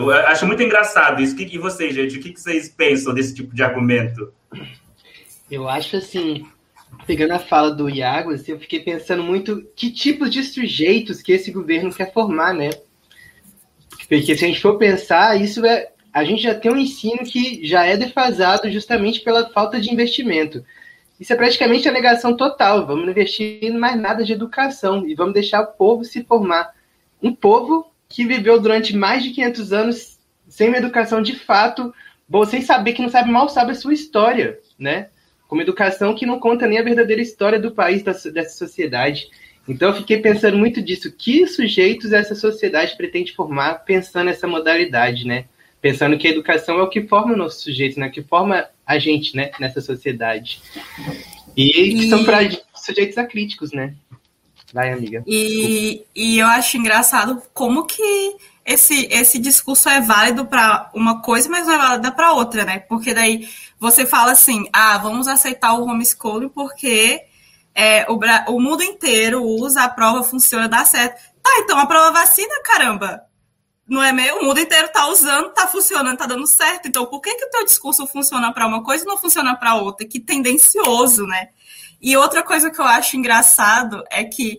Eu 0.08 0.26
acho 0.26 0.46
muito 0.46 0.62
engraçado 0.62 1.22
isso. 1.22 1.40
E 1.40 1.58
vocês, 1.58 1.94
gente, 1.94 2.18
o 2.18 2.20
que 2.20 2.38
vocês 2.38 2.68
pensam 2.68 3.12
desse 3.12 3.34
tipo 3.34 3.54
de 3.54 3.62
argumento? 3.62 4.32
Eu 5.50 5.68
acho 5.68 5.96
assim, 5.96 6.46
pegando 7.06 7.32
a 7.32 7.38
fala 7.38 7.70
do 7.70 7.88
Iago, 7.88 8.30
assim, 8.30 8.52
eu 8.52 8.60
fiquei 8.60 8.80
pensando 8.80 9.22
muito 9.22 9.66
que 9.74 9.90
tipos 9.90 10.30
de 10.30 10.44
sujeitos 10.44 11.20
que 11.20 11.32
esse 11.32 11.50
governo 11.50 11.92
quer 11.92 12.12
formar, 12.12 12.54
né? 12.54 12.70
Porque 14.08 14.36
se 14.36 14.44
a 14.44 14.48
gente 14.48 14.60
for 14.60 14.76
pensar, 14.76 15.40
isso 15.40 15.64
é. 15.64 15.90
A 16.12 16.24
gente 16.24 16.42
já 16.42 16.52
tem 16.52 16.72
um 16.72 16.76
ensino 16.76 17.18
que 17.18 17.64
já 17.64 17.84
é 17.84 17.96
defasado 17.96 18.68
justamente 18.68 19.20
pela 19.20 19.48
falta 19.50 19.80
de 19.80 19.92
investimento. 19.92 20.64
Isso 21.20 21.32
é 21.32 21.36
praticamente 21.36 21.88
a 21.88 21.92
negação 21.92 22.36
total. 22.36 22.84
Vamos 22.84 23.08
investir 23.08 23.62
em 23.62 23.78
mais 23.78 24.00
nada 24.00 24.24
de 24.24 24.32
educação 24.32 25.06
e 25.06 25.14
vamos 25.14 25.34
deixar 25.34 25.60
o 25.60 25.66
povo 25.68 26.04
se 26.04 26.24
formar. 26.24 26.74
Um 27.22 27.32
povo 27.32 27.89
que 28.10 28.26
viveu 28.26 28.60
durante 28.60 28.94
mais 28.94 29.22
de 29.22 29.30
500 29.30 29.72
anos 29.72 30.18
sem 30.48 30.68
uma 30.68 30.76
educação 30.76 31.22
de 31.22 31.36
fato, 31.36 31.94
sem 32.48 32.60
saber 32.60 32.92
que 32.92 33.00
não 33.00 33.08
sabe 33.08 33.30
mal 33.30 33.48
sabe 33.48 33.70
a 33.70 33.74
sua 33.74 33.94
história, 33.94 34.58
né? 34.76 35.08
Com 35.48 35.54
uma 35.54 35.62
educação 35.62 36.14
que 36.14 36.26
não 36.26 36.40
conta 36.40 36.66
nem 36.66 36.78
a 36.78 36.82
verdadeira 36.82 37.22
história 37.22 37.58
do 37.58 37.70
país, 37.70 38.02
dessa 38.02 38.58
sociedade. 38.58 39.28
Então 39.66 39.90
eu 39.90 39.94
fiquei 39.94 40.18
pensando 40.18 40.58
muito 40.58 40.82
disso. 40.82 41.12
Que 41.12 41.46
sujeitos 41.46 42.12
essa 42.12 42.34
sociedade 42.34 42.96
pretende 42.96 43.32
formar 43.32 43.84
pensando 43.84 44.26
nessa 44.26 44.46
modalidade, 44.46 45.24
né? 45.24 45.44
Pensando 45.80 46.18
que 46.18 46.26
a 46.26 46.30
educação 46.30 46.78
é 46.78 46.82
o 46.82 46.88
que 46.88 47.06
forma 47.06 47.32
o 47.32 47.36
nosso 47.36 47.62
sujeito, 47.62 47.98
né? 47.98 48.08
Que 48.08 48.22
forma 48.22 48.68
a 48.84 48.98
gente, 48.98 49.36
né? 49.36 49.52
Nessa 49.60 49.80
sociedade. 49.80 50.60
E, 51.56 52.04
e... 52.04 52.08
são 52.08 52.24
para 52.24 52.40
sujeitos 52.74 53.18
acríticos, 53.18 53.72
né? 53.72 53.94
Vai, 54.72 54.92
amiga. 54.92 55.22
E, 55.26 56.04
e 56.14 56.38
eu 56.38 56.46
acho 56.46 56.76
engraçado 56.76 57.42
como 57.52 57.84
que 57.86 58.36
esse, 58.64 59.08
esse 59.10 59.38
discurso 59.38 59.88
é 59.88 60.00
válido 60.00 60.46
para 60.46 60.90
uma 60.94 61.20
coisa, 61.22 61.48
mas 61.48 61.66
não 61.66 61.74
é 61.74 61.78
válido 61.78 62.12
para 62.12 62.32
outra, 62.32 62.64
né? 62.64 62.78
Porque 62.80 63.12
daí 63.12 63.48
você 63.78 64.06
fala 64.06 64.32
assim, 64.32 64.68
ah, 64.72 64.98
vamos 64.98 65.26
aceitar 65.26 65.74
o 65.74 65.84
homeschooling 65.84 66.48
porque 66.50 67.20
é, 67.74 68.06
o, 68.10 68.18
o 68.52 68.60
mundo 68.60 68.82
inteiro 68.82 69.42
usa, 69.42 69.82
a 69.82 69.88
prova 69.88 70.22
funciona, 70.22 70.68
dá 70.68 70.84
certo. 70.84 71.20
Tá, 71.42 71.50
então 71.58 71.78
a 71.78 71.86
prova 71.86 72.12
vacina, 72.12 72.62
caramba. 72.62 73.22
Não 73.88 74.04
é 74.04 74.12
meio? 74.12 74.36
O 74.38 74.44
mundo 74.44 74.60
inteiro 74.60 74.88
tá 74.92 75.08
usando, 75.08 75.48
tá 75.50 75.66
funcionando, 75.66 76.16
tá 76.16 76.24
dando 76.24 76.46
certo. 76.46 76.86
Então, 76.86 77.06
por 77.06 77.20
que, 77.20 77.34
que 77.34 77.46
o 77.46 77.50
teu 77.50 77.64
discurso 77.64 78.06
funciona 78.06 78.52
para 78.52 78.64
uma 78.64 78.84
coisa 78.84 79.02
e 79.02 79.06
não 79.06 79.18
funciona 79.18 79.56
para 79.56 79.74
outra? 79.74 80.06
Que 80.06 80.20
tendencioso, 80.20 81.26
né? 81.26 81.48
E 82.00 82.16
outra 82.16 82.42
coisa 82.42 82.70
que 82.70 82.80
eu 82.80 82.84
acho 82.84 83.16
engraçado 83.16 84.02
é 84.10 84.24
que 84.24 84.58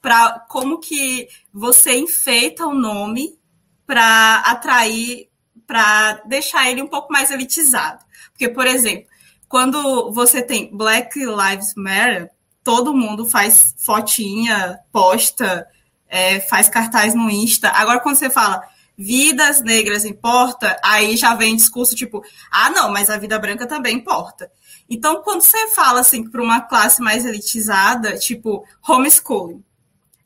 para 0.00 0.40
como 0.48 0.78
que 0.78 1.28
você 1.52 1.96
enfeita 1.98 2.66
o 2.66 2.74
nome 2.74 3.38
para 3.86 4.36
atrair, 4.46 5.28
para 5.66 6.14
deixar 6.24 6.70
ele 6.70 6.80
um 6.80 6.86
pouco 6.86 7.12
mais 7.12 7.30
elitizado. 7.30 8.02
Porque, 8.30 8.48
por 8.48 8.66
exemplo, 8.66 9.06
quando 9.48 10.12
você 10.12 10.40
tem 10.40 10.74
Black 10.74 11.18
Lives 11.18 11.74
Matter, 11.76 12.30
todo 12.62 12.94
mundo 12.94 13.26
faz 13.26 13.74
fotinha, 13.78 14.78
posta, 14.92 15.66
é, 16.08 16.40
faz 16.40 16.68
cartaz 16.68 17.14
no 17.14 17.28
Insta. 17.28 17.68
Agora, 17.70 18.00
quando 18.00 18.16
você 18.16 18.30
fala 18.30 18.62
vidas 18.96 19.62
negras 19.62 20.04
importa, 20.04 20.76
aí 20.84 21.16
já 21.16 21.34
vem 21.34 21.56
discurso 21.56 21.96
tipo, 21.96 22.22
ah, 22.50 22.70
não, 22.70 22.92
mas 22.92 23.10
a 23.10 23.18
vida 23.18 23.38
branca 23.38 23.66
também 23.66 23.96
importa. 23.96 24.50
Então, 24.90 25.22
quando 25.22 25.42
você 25.42 25.68
fala 25.68 26.00
assim 26.00 26.28
para 26.28 26.42
uma 26.42 26.60
classe 26.60 27.00
mais 27.00 27.24
elitizada, 27.24 28.18
tipo 28.18 28.66
homeschooling. 28.86 29.62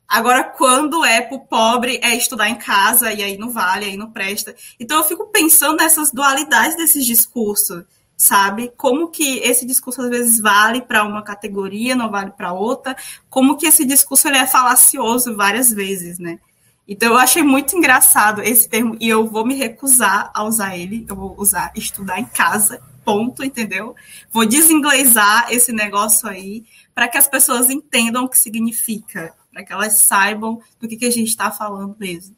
Agora, 0.08 0.44
quando 0.44 1.04
é 1.04 1.20
para 1.20 1.36
o 1.36 1.40
pobre, 1.40 2.00
é 2.02 2.14
estudar 2.14 2.48
em 2.48 2.54
casa, 2.54 3.12
e 3.12 3.22
aí 3.22 3.36
não 3.36 3.50
vale, 3.50 3.84
aí 3.84 3.96
não 3.96 4.10
presta. 4.10 4.54
Então, 4.80 4.98
eu 4.98 5.04
fico 5.04 5.26
pensando 5.26 5.76
nessas 5.76 6.10
dualidades 6.10 6.76
desses 6.76 7.04
discursos, 7.04 7.84
sabe? 8.16 8.72
Como 8.76 9.08
que 9.08 9.38
esse 9.38 9.66
discurso 9.66 10.00
às 10.00 10.08
vezes 10.08 10.40
vale 10.40 10.80
para 10.80 11.04
uma 11.04 11.22
categoria, 11.22 11.94
não 11.94 12.10
vale 12.10 12.30
para 12.30 12.52
outra. 12.52 12.96
Como 13.28 13.56
que 13.56 13.66
esse 13.66 13.84
discurso 13.84 14.28
ele 14.28 14.38
é 14.38 14.46
falacioso 14.46 15.36
várias 15.36 15.70
vezes, 15.70 16.18
né? 16.18 16.38
Então, 16.86 17.12
eu 17.12 17.18
achei 17.18 17.42
muito 17.42 17.76
engraçado 17.76 18.42
esse 18.42 18.68
termo, 18.68 18.96
e 19.00 19.08
eu 19.08 19.26
vou 19.26 19.44
me 19.44 19.54
recusar 19.54 20.30
a 20.32 20.44
usar 20.44 20.76
ele. 20.76 21.04
Eu 21.08 21.16
vou 21.16 21.34
usar 21.38 21.72
estudar 21.74 22.20
em 22.20 22.26
casa, 22.26 22.80
ponto, 23.04 23.44
entendeu? 23.44 23.94
Vou 24.30 24.46
desinglesar 24.46 25.52
esse 25.52 25.72
negócio 25.72 26.28
aí 26.28 26.64
para 26.94 27.08
que 27.08 27.18
as 27.18 27.28
pessoas 27.28 27.70
entendam 27.70 28.24
o 28.24 28.28
que 28.28 28.38
significa, 28.38 29.34
para 29.52 29.64
que 29.64 29.72
elas 29.72 29.98
saibam 29.98 30.60
do 30.80 30.88
que, 30.88 30.96
que 30.96 31.06
a 31.06 31.10
gente 31.10 31.28
está 31.28 31.50
falando 31.50 31.96
mesmo. 31.98 32.36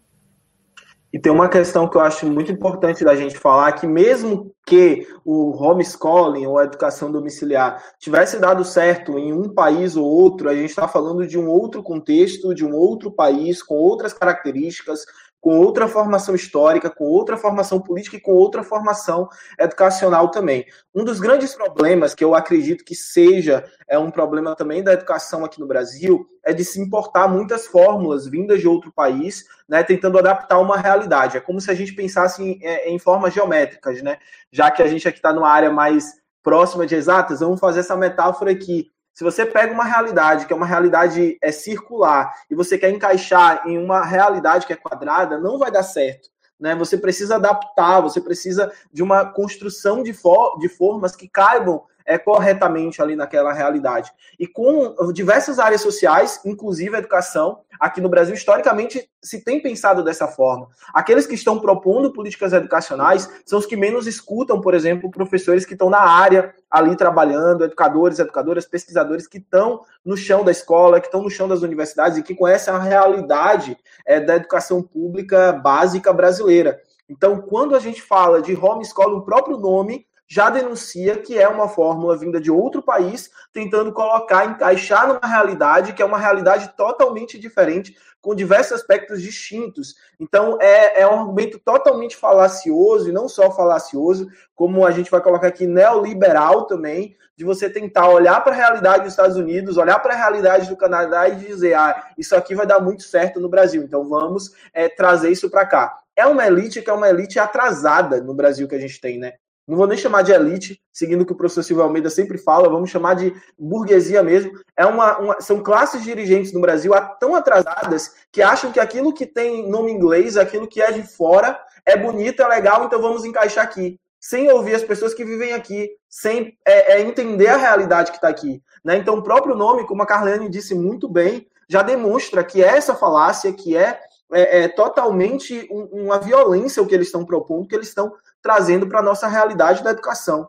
E 1.12 1.18
tem 1.18 1.32
uma 1.32 1.48
questão 1.48 1.88
que 1.88 1.96
eu 1.96 2.02
acho 2.02 2.26
muito 2.26 2.52
importante 2.52 3.02
da 3.02 3.14
gente 3.14 3.38
falar, 3.38 3.72
que 3.72 3.86
mesmo 3.86 4.52
que 4.66 5.06
o 5.24 5.50
homeschooling 5.56 6.46
ou 6.46 6.58
a 6.58 6.64
educação 6.64 7.10
domiciliar 7.10 7.82
tivesse 7.98 8.38
dado 8.38 8.62
certo 8.64 9.18
em 9.18 9.32
um 9.32 9.48
país 9.48 9.96
ou 9.96 10.04
outro, 10.04 10.50
a 10.50 10.54
gente 10.54 10.68
está 10.68 10.86
falando 10.86 11.26
de 11.26 11.38
um 11.38 11.48
outro 11.48 11.82
contexto, 11.82 12.54
de 12.54 12.66
um 12.66 12.74
outro 12.74 13.10
país, 13.10 13.62
com 13.62 13.76
outras 13.76 14.12
características, 14.12 15.06
com 15.40 15.58
outra 15.58 15.86
formação 15.86 16.34
histórica, 16.34 16.90
com 16.90 17.04
outra 17.04 17.36
formação 17.36 17.80
política 17.80 18.16
e 18.16 18.20
com 18.20 18.32
outra 18.32 18.62
formação 18.62 19.28
educacional 19.58 20.30
também. 20.30 20.66
Um 20.94 21.04
dos 21.04 21.20
grandes 21.20 21.54
problemas, 21.54 22.14
que 22.14 22.24
eu 22.24 22.34
acredito 22.34 22.84
que 22.84 22.94
seja 22.94 23.64
é 23.88 23.98
um 23.98 24.10
problema 24.10 24.56
também 24.56 24.82
da 24.82 24.92
educação 24.92 25.44
aqui 25.44 25.60
no 25.60 25.66
Brasil, 25.66 26.26
é 26.44 26.52
de 26.52 26.64
se 26.64 26.80
importar 26.80 27.28
muitas 27.28 27.66
fórmulas 27.66 28.26
vindas 28.26 28.60
de 28.60 28.66
outro 28.66 28.92
país, 28.92 29.44
né, 29.68 29.82
tentando 29.82 30.18
adaptar 30.18 30.58
uma 30.58 30.76
realidade. 30.76 31.36
É 31.36 31.40
como 31.40 31.60
se 31.60 31.70
a 31.70 31.74
gente 31.74 31.92
pensasse 31.92 32.42
em, 32.42 32.58
é, 32.62 32.88
em 32.88 32.98
formas 32.98 33.32
geométricas, 33.32 34.02
né? 34.02 34.18
Já 34.50 34.70
que 34.70 34.82
a 34.82 34.86
gente 34.86 35.06
aqui 35.06 35.18
está 35.18 35.32
numa 35.32 35.48
área 35.48 35.70
mais 35.70 36.14
próxima 36.42 36.86
de 36.86 36.94
exatas, 36.94 37.40
vamos 37.40 37.58
fazer 37.58 37.80
essa 37.80 37.96
metáfora 37.96 38.52
aqui. 38.52 38.90
Se 39.16 39.24
você 39.24 39.46
pega 39.46 39.72
uma 39.72 39.82
realidade 39.82 40.44
que 40.44 40.52
é 40.52 40.56
uma 40.56 40.66
realidade 40.66 41.38
é 41.40 41.50
circular 41.50 42.34
e 42.50 42.54
você 42.54 42.76
quer 42.76 42.90
encaixar 42.90 43.66
em 43.66 43.82
uma 43.82 44.04
realidade 44.04 44.66
que 44.66 44.74
é 44.74 44.76
quadrada, 44.76 45.40
não 45.40 45.58
vai 45.58 45.70
dar 45.70 45.84
certo. 45.84 46.28
Né? 46.60 46.74
Você 46.74 46.98
precisa 46.98 47.36
adaptar, 47.36 48.02
você 48.02 48.20
precisa 48.20 48.70
de 48.92 49.02
uma 49.02 49.24
construção 49.24 50.02
de, 50.02 50.12
for 50.12 50.58
de 50.58 50.68
formas 50.68 51.16
que 51.16 51.30
caibam 51.30 51.82
é, 52.06 52.16
corretamente 52.16 53.02
ali 53.02 53.16
naquela 53.16 53.52
realidade. 53.52 54.12
E 54.38 54.46
com 54.46 54.94
diversas 55.12 55.58
áreas 55.58 55.80
sociais, 55.80 56.40
inclusive 56.44 56.94
a 56.94 57.00
educação, 57.00 57.60
aqui 57.80 58.00
no 58.00 58.08
Brasil, 58.08 58.34
historicamente, 58.34 59.10
se 59.20 59.44
tem 59.44 59.60
pensado 59.60 60.04
dessa 60.04 60.28
forma. 60.28 60.68
Aqueles 60.94 61.26
que 61.26 61.34
estão 61.34 61.58
propondo 61.58 62.12
políticas 62.12 62.52
educacionais 62.52 63.28
são 63.44 63.58
os 63.58 63.66
que 63.66 63.76
menos 63.76 64.06
escutam, 64.06 64.60
por 64.60 64.72
exemplo, 64.72 65.10
professores 65.10 65.66
que 65.66 65.72
estão 65.72 65.90
na 65.90 66.00
área 66.00 66.54
ali 66.70 66.96
trabalhando, 66.96 67.64
educadores, 67.64 68.18
educadoras, 68.18 68.66
pesquisadores 68.66 69.26
que 69.26 69.38
estão 69.38 69.80
no 70.04 70.16
chão 70.16 70.44
da 70.44 70.52
escola, 70.52 71.00
que 71.00 71.06
estão 71.06 71.22
no 71.22 71.30
chão 71.30 71.48
das 71.48 71.62
universidades 71.62 72.18
e 72.18 72.22
que 72.22 72.34
conhecem 72.34 72.72
a 72.72 72.78
realidade 72.78 73.76
é, 74.06 74.20
da 74.20 74.36
educação 74.36 74.82
pública 74.82 75.52
básica 75.52 76.12
brasileira. 76.12 76.80
Então, 77.08 77.40
quando 77.40 77.74
a 77.76 77.78
gente 77.78 78.02
fala 78.02 78.42
de 78.42 78.54
homeschooling, 78.54 79.18
o 79.18 79.22
próprio 79.22 79.56
nome 79.56 80.06
já 80.28 80.50
denuncia 80.50 81.16
que 81.16 81.38
é 81.38 81.48
uma 81.48 81.68
fórmula 81.68 82.16
vinda 82.16 82.40
de 82.40 82.50
outro 82.50 82.82
país, 82.82 83.30
tentando 83.52 83.92
colocar, 83.92 84.44
encaixar 84.46 85.06
numa 85.06 85.26
realidade 85.26 85.92
que 85.92 86.02
é 86.02 86.04
uma 86.04 86.18
realidade 86.18 86.74
totalmente 86.76 87.38
diferente, 87.38 87.96
com 88.20 88.34
diversos 88.34 88.72
aspectos 88.72 89.22
distintos. 89.22 89.94
Então, 90.18 90.58
é, 90.60 91.02
é 91.02 91.06
um 91.06 91.20
argumento 91.20 91.60
totalmente 91.60 92.16
falacioso, 92.16 93.08
e 93.08 93.12
não 93.12 93.28
só 93.28 93.52
falacioso, 93.52 94.28
como 94.52 94.84
a 94.84 94.90
gente 94.90 95.10
vai 95.10 95.20
colocar 95.20 95.46
aqui, 95.46 95.64
neoliberal 95.64 96.66
também, 96.66 97.16
de 97.36 97.44
você 97.44 97.70
tentar 97.70 98.08
olhar 98.08 98.42
para 98.42 98.52
a 98.52 98.56
realidade 98.56 99.04
dos 99.04 99.12
Estados 99.12 99.36
Unidos, 99.36 99.76
olhar 99.76 100.00
para 100.00 100.14
a 100.14 100.16
realidade 100.16 100.68
do 100.68 100.76
Canadá 100.76 101.28
e 101.28 101.36
dizer, 101.36 101.74
ah, 101.74 102.10
isso 102.18 102.34
aqui 102.34 102.54
vai 102.54 102.66
dar 102.66 102.80
muito 102.80 103.04
certo 103.04 103.38
no 103.38 103.48
Brasil, 103.48 103.82
então 103.82 104.08
vamos 104.08 104.52
é, 104.72 104.88
trazer 104.88 105.30
isso 105.30 105.48
para 105.48 105.66
cá. 105.66 106.00
É 106.16 106.26
uma 106.26 106.46
elite 106.46 106.80
que 106.80 106.90
é 106.90 106.92
uma 106.92 107.08
elite 107.08 107.38
atrasada 107.38 108.22
no 108.22 108.34
Brasil 108.34 108.66
que 108.66 108.74
a 108.74 108.80
gente 108.80 109.00
tem, 109.00 109.18
né? 109.18 109.34
Não 109.66 109.76
vou 109.76 109.86
nem 109.86 109.98
chamar 109.98 110.22
de 110.22 110.32
elite, 110.32 110.80
seguindo 110.92 111.22
o 111.22 111.26
que 111.26 111.32
o 111.32 111.36
professor 111.36 111.64
Silvio 111.64 111.82
Almeida 111.82 112.08
sempre 112.08 112.38
fala, 112.38 112.68
vamos 112.68 112.88
chamar 112.88 113.14
de 113.14 113.34
burguesia 113.58 114.22
mesmo. 114.22 114.52
É 114.76 114.86
uma, 114.86 115.18
uma, 115.18 115.40
são 115.40 115.62
classes 115.62 116.04
dirigentes 116.04 116.52
no 116.52 116.60
Brasil 116.60 116.92
tão 117.18 117.34
atrasadas 117.34 118.14
que 118.30 118.42
acham 118.42 118.70
que 118.70 118.78
aquilo 118.78 119.12
que 119.12 119.26
tem 119.26 119.68
nome 119.68 119.90
inglês, 119.90 120.36
aquilo 120.36 120.68
que 120.68 120.80
é 120.80 120.92
de 120.92 121.02
fora, 121.02 121.58
é 121.84 121.96
bonito, 121.96 122.42
é 122.42 122.46
legal, 122.46 122.84
então 122.84 123.00
vamos 123.00 123.24
encaixar 123.24 123.64
aqui. 123.64 123.98
Sem 124.20 124.50
ouvir 124.50 124.74
as 124.74 124.82
pessoas 124.82 125.14
que 125.14 125.24
vivem 125.24 125.52
aqui, 125.52 125.90
sem 126.08 126.56
é, 126.64 126.94
é 126.94 127.00
entender 127.00 127.48
a 127.48 127.56
realidade 127.56 128.10
que 128.10 128.18
está 128.18 128.28
aqui. 128.28 128.62
Né? 128.84 128.96
Então, 128.96 129.16
o 129.16 129.22
próprio 129.22 129.54
nome, 129.54 129.86
como 129.86 130.02
a 130.02 130.06
Carlene 130.06 130.48
disse 130.48 130.74
muito 130.74 131.08
bem, 131.08 131.46
já 131.68 131.82
demonstra 131.82 132.44
que 132.44 132.62
é 132.62 132.68
essa 132.68 132.94
falácia, 132.94 133.52
que 133.52 133.76
é, 133.76 134.00
é, 134.32 134.64
é 134.64 134.68
totalmente 134.68 135.68
um, 135.70 136.04
uma 136.04 136.18
violência 136.18 136.82
o 136.82 136.86
que 136.86 136.94
eles 136.94 137.08
estão 137.08 137.24
propondo, 137.24 137.68
que 137.68 137.74
eles 137.74 137.88
estão 137.88 138.12
trazendo 138.42 138.86
para 138.86 139.00
a 139.00 139.02
nossa 139.02 139.28
realidade 139.28 139.82
da 139.82 139.90
educação. 139.90 140.48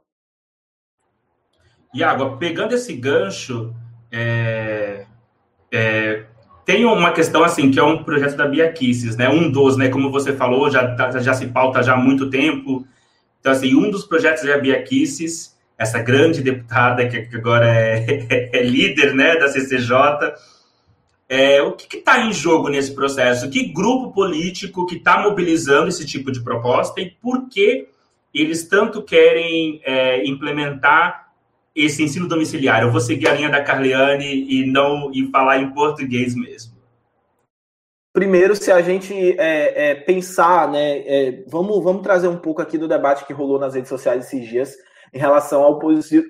Iago, 1.93 2.37
pegando 2.37 2.73
esse 2.75 2.93
gancho, 2.93 3.73
é, 4.11 5.05
é, 5.71 6.25
tem 6.65 6.85
uma 6.85 7.11
questão 7.11 7.43
assim, 7.43 7.71
que 7.71 7.79
é 7.79 7.83
um 7.83 8.03
projeto 8.03 8.35
da 8.35 8.47
Bia 8.47 8.71
Kisses, 8.71 9.15
né? 9.15 9.29
Um 9.29 9.49
dos, 9.49 9.77
né? 9.77 9.89
Como 9.89 10.11
você 10.11 10.33
falou, 10.33 10.69
já, 10.69 10.95
tá, 10.95 11.17
já 11.19 11.33
se 11.33 11.47
pauta 11.47 11.81
já 11.81 11.93
há 11.93 11.97
muito 11.97 12.29
tempo. 12.29 12.85
Então, 13.39 13.51
assim, 13.51 13.73
um 13.73 13.89
dos 13.89 14.03
projetos 14.03 14.43
é 14.43 14.53
a 14.53 14.57
Bia 14.57 14.81
Kisses, 14.83 15.57
essa 15.77 15.99
grande 15.99 16.41
deputada 16.41 17.07
que 17.07 17.29
agora 17.33 17.67
é, 17.67 18.49
é 18.53 18.63
líder, 18.63 19.15
né, 19.15 19.37
da 19.37 19.47
CCJ. 19.47 19.93
É, 21.29 21.61
o 21.61 21.73
que 21.73 21.97
está 21.97 22.21
em 22.21 22.31
jogo 22.31 22.69
nesse 22.69 22.95
processo? 22.95 23.49
Que 23.49 23.73
grupo 23.73 24.13
político 24.13 24.85
que 24.85 24.95
está 24.95 25.21
mobilizando 25.21 25.89
esse 25.89 26.05
tipo 26.05 26.31
de 26.31 26.41
proposta 26.41 27.01
e 27.01 27.11
por 27.11 27.49
que 27.49 27.89
eles 28.33 28.67
tanto 28.67 29.01
querem 29.01 29.81
é, 29.83 30.25
implementar 30.25 31.27
esse 31.75 32.01
ensino 32.01 32.27
domiciliar? 32.27 32.81
Eu 32.81 32.91
vou 32.91 33.01
seguir 33.01 33.27
a 33.27 33.33
linha 33.33 33.49
da 33.49 33.61
Carleane 33.61 34.45
e 34.49 34.65
não 34.65 35.11
e 35.13 35.29
falar 35.29 35.57
em 35.57 35.71
português 35.71 36.33
mesmo. 36.33 36.77
Primeiro, 38.13 38.55
se 38.55 38.71
a 38.71 38.81
gente 38.81 39.13
é, 39.37 39.91
é, 39.91 39.95
pensar, 39.95 40.71
né, 40.71 40.99
é, 40.99 41.43
vamos, 41.47 41.83
vamos 41.83 42.01
trazer 42.01 42.27
um 42.27 42.37
pouco 42.37 42.61
aqui 42.61 42.77
do 42.77 42.87
debate 42.87 43.25
que 43.25 43.33
rolou 43.33 43.59
nas 43.59 43.75
redes 43.75 43.89
sociais 43.89 44.25
esses 44.25 44.47
dias 44.47 44.75
em 45.13 45.19
relação 45.19 45.61
ao 45.61 45.79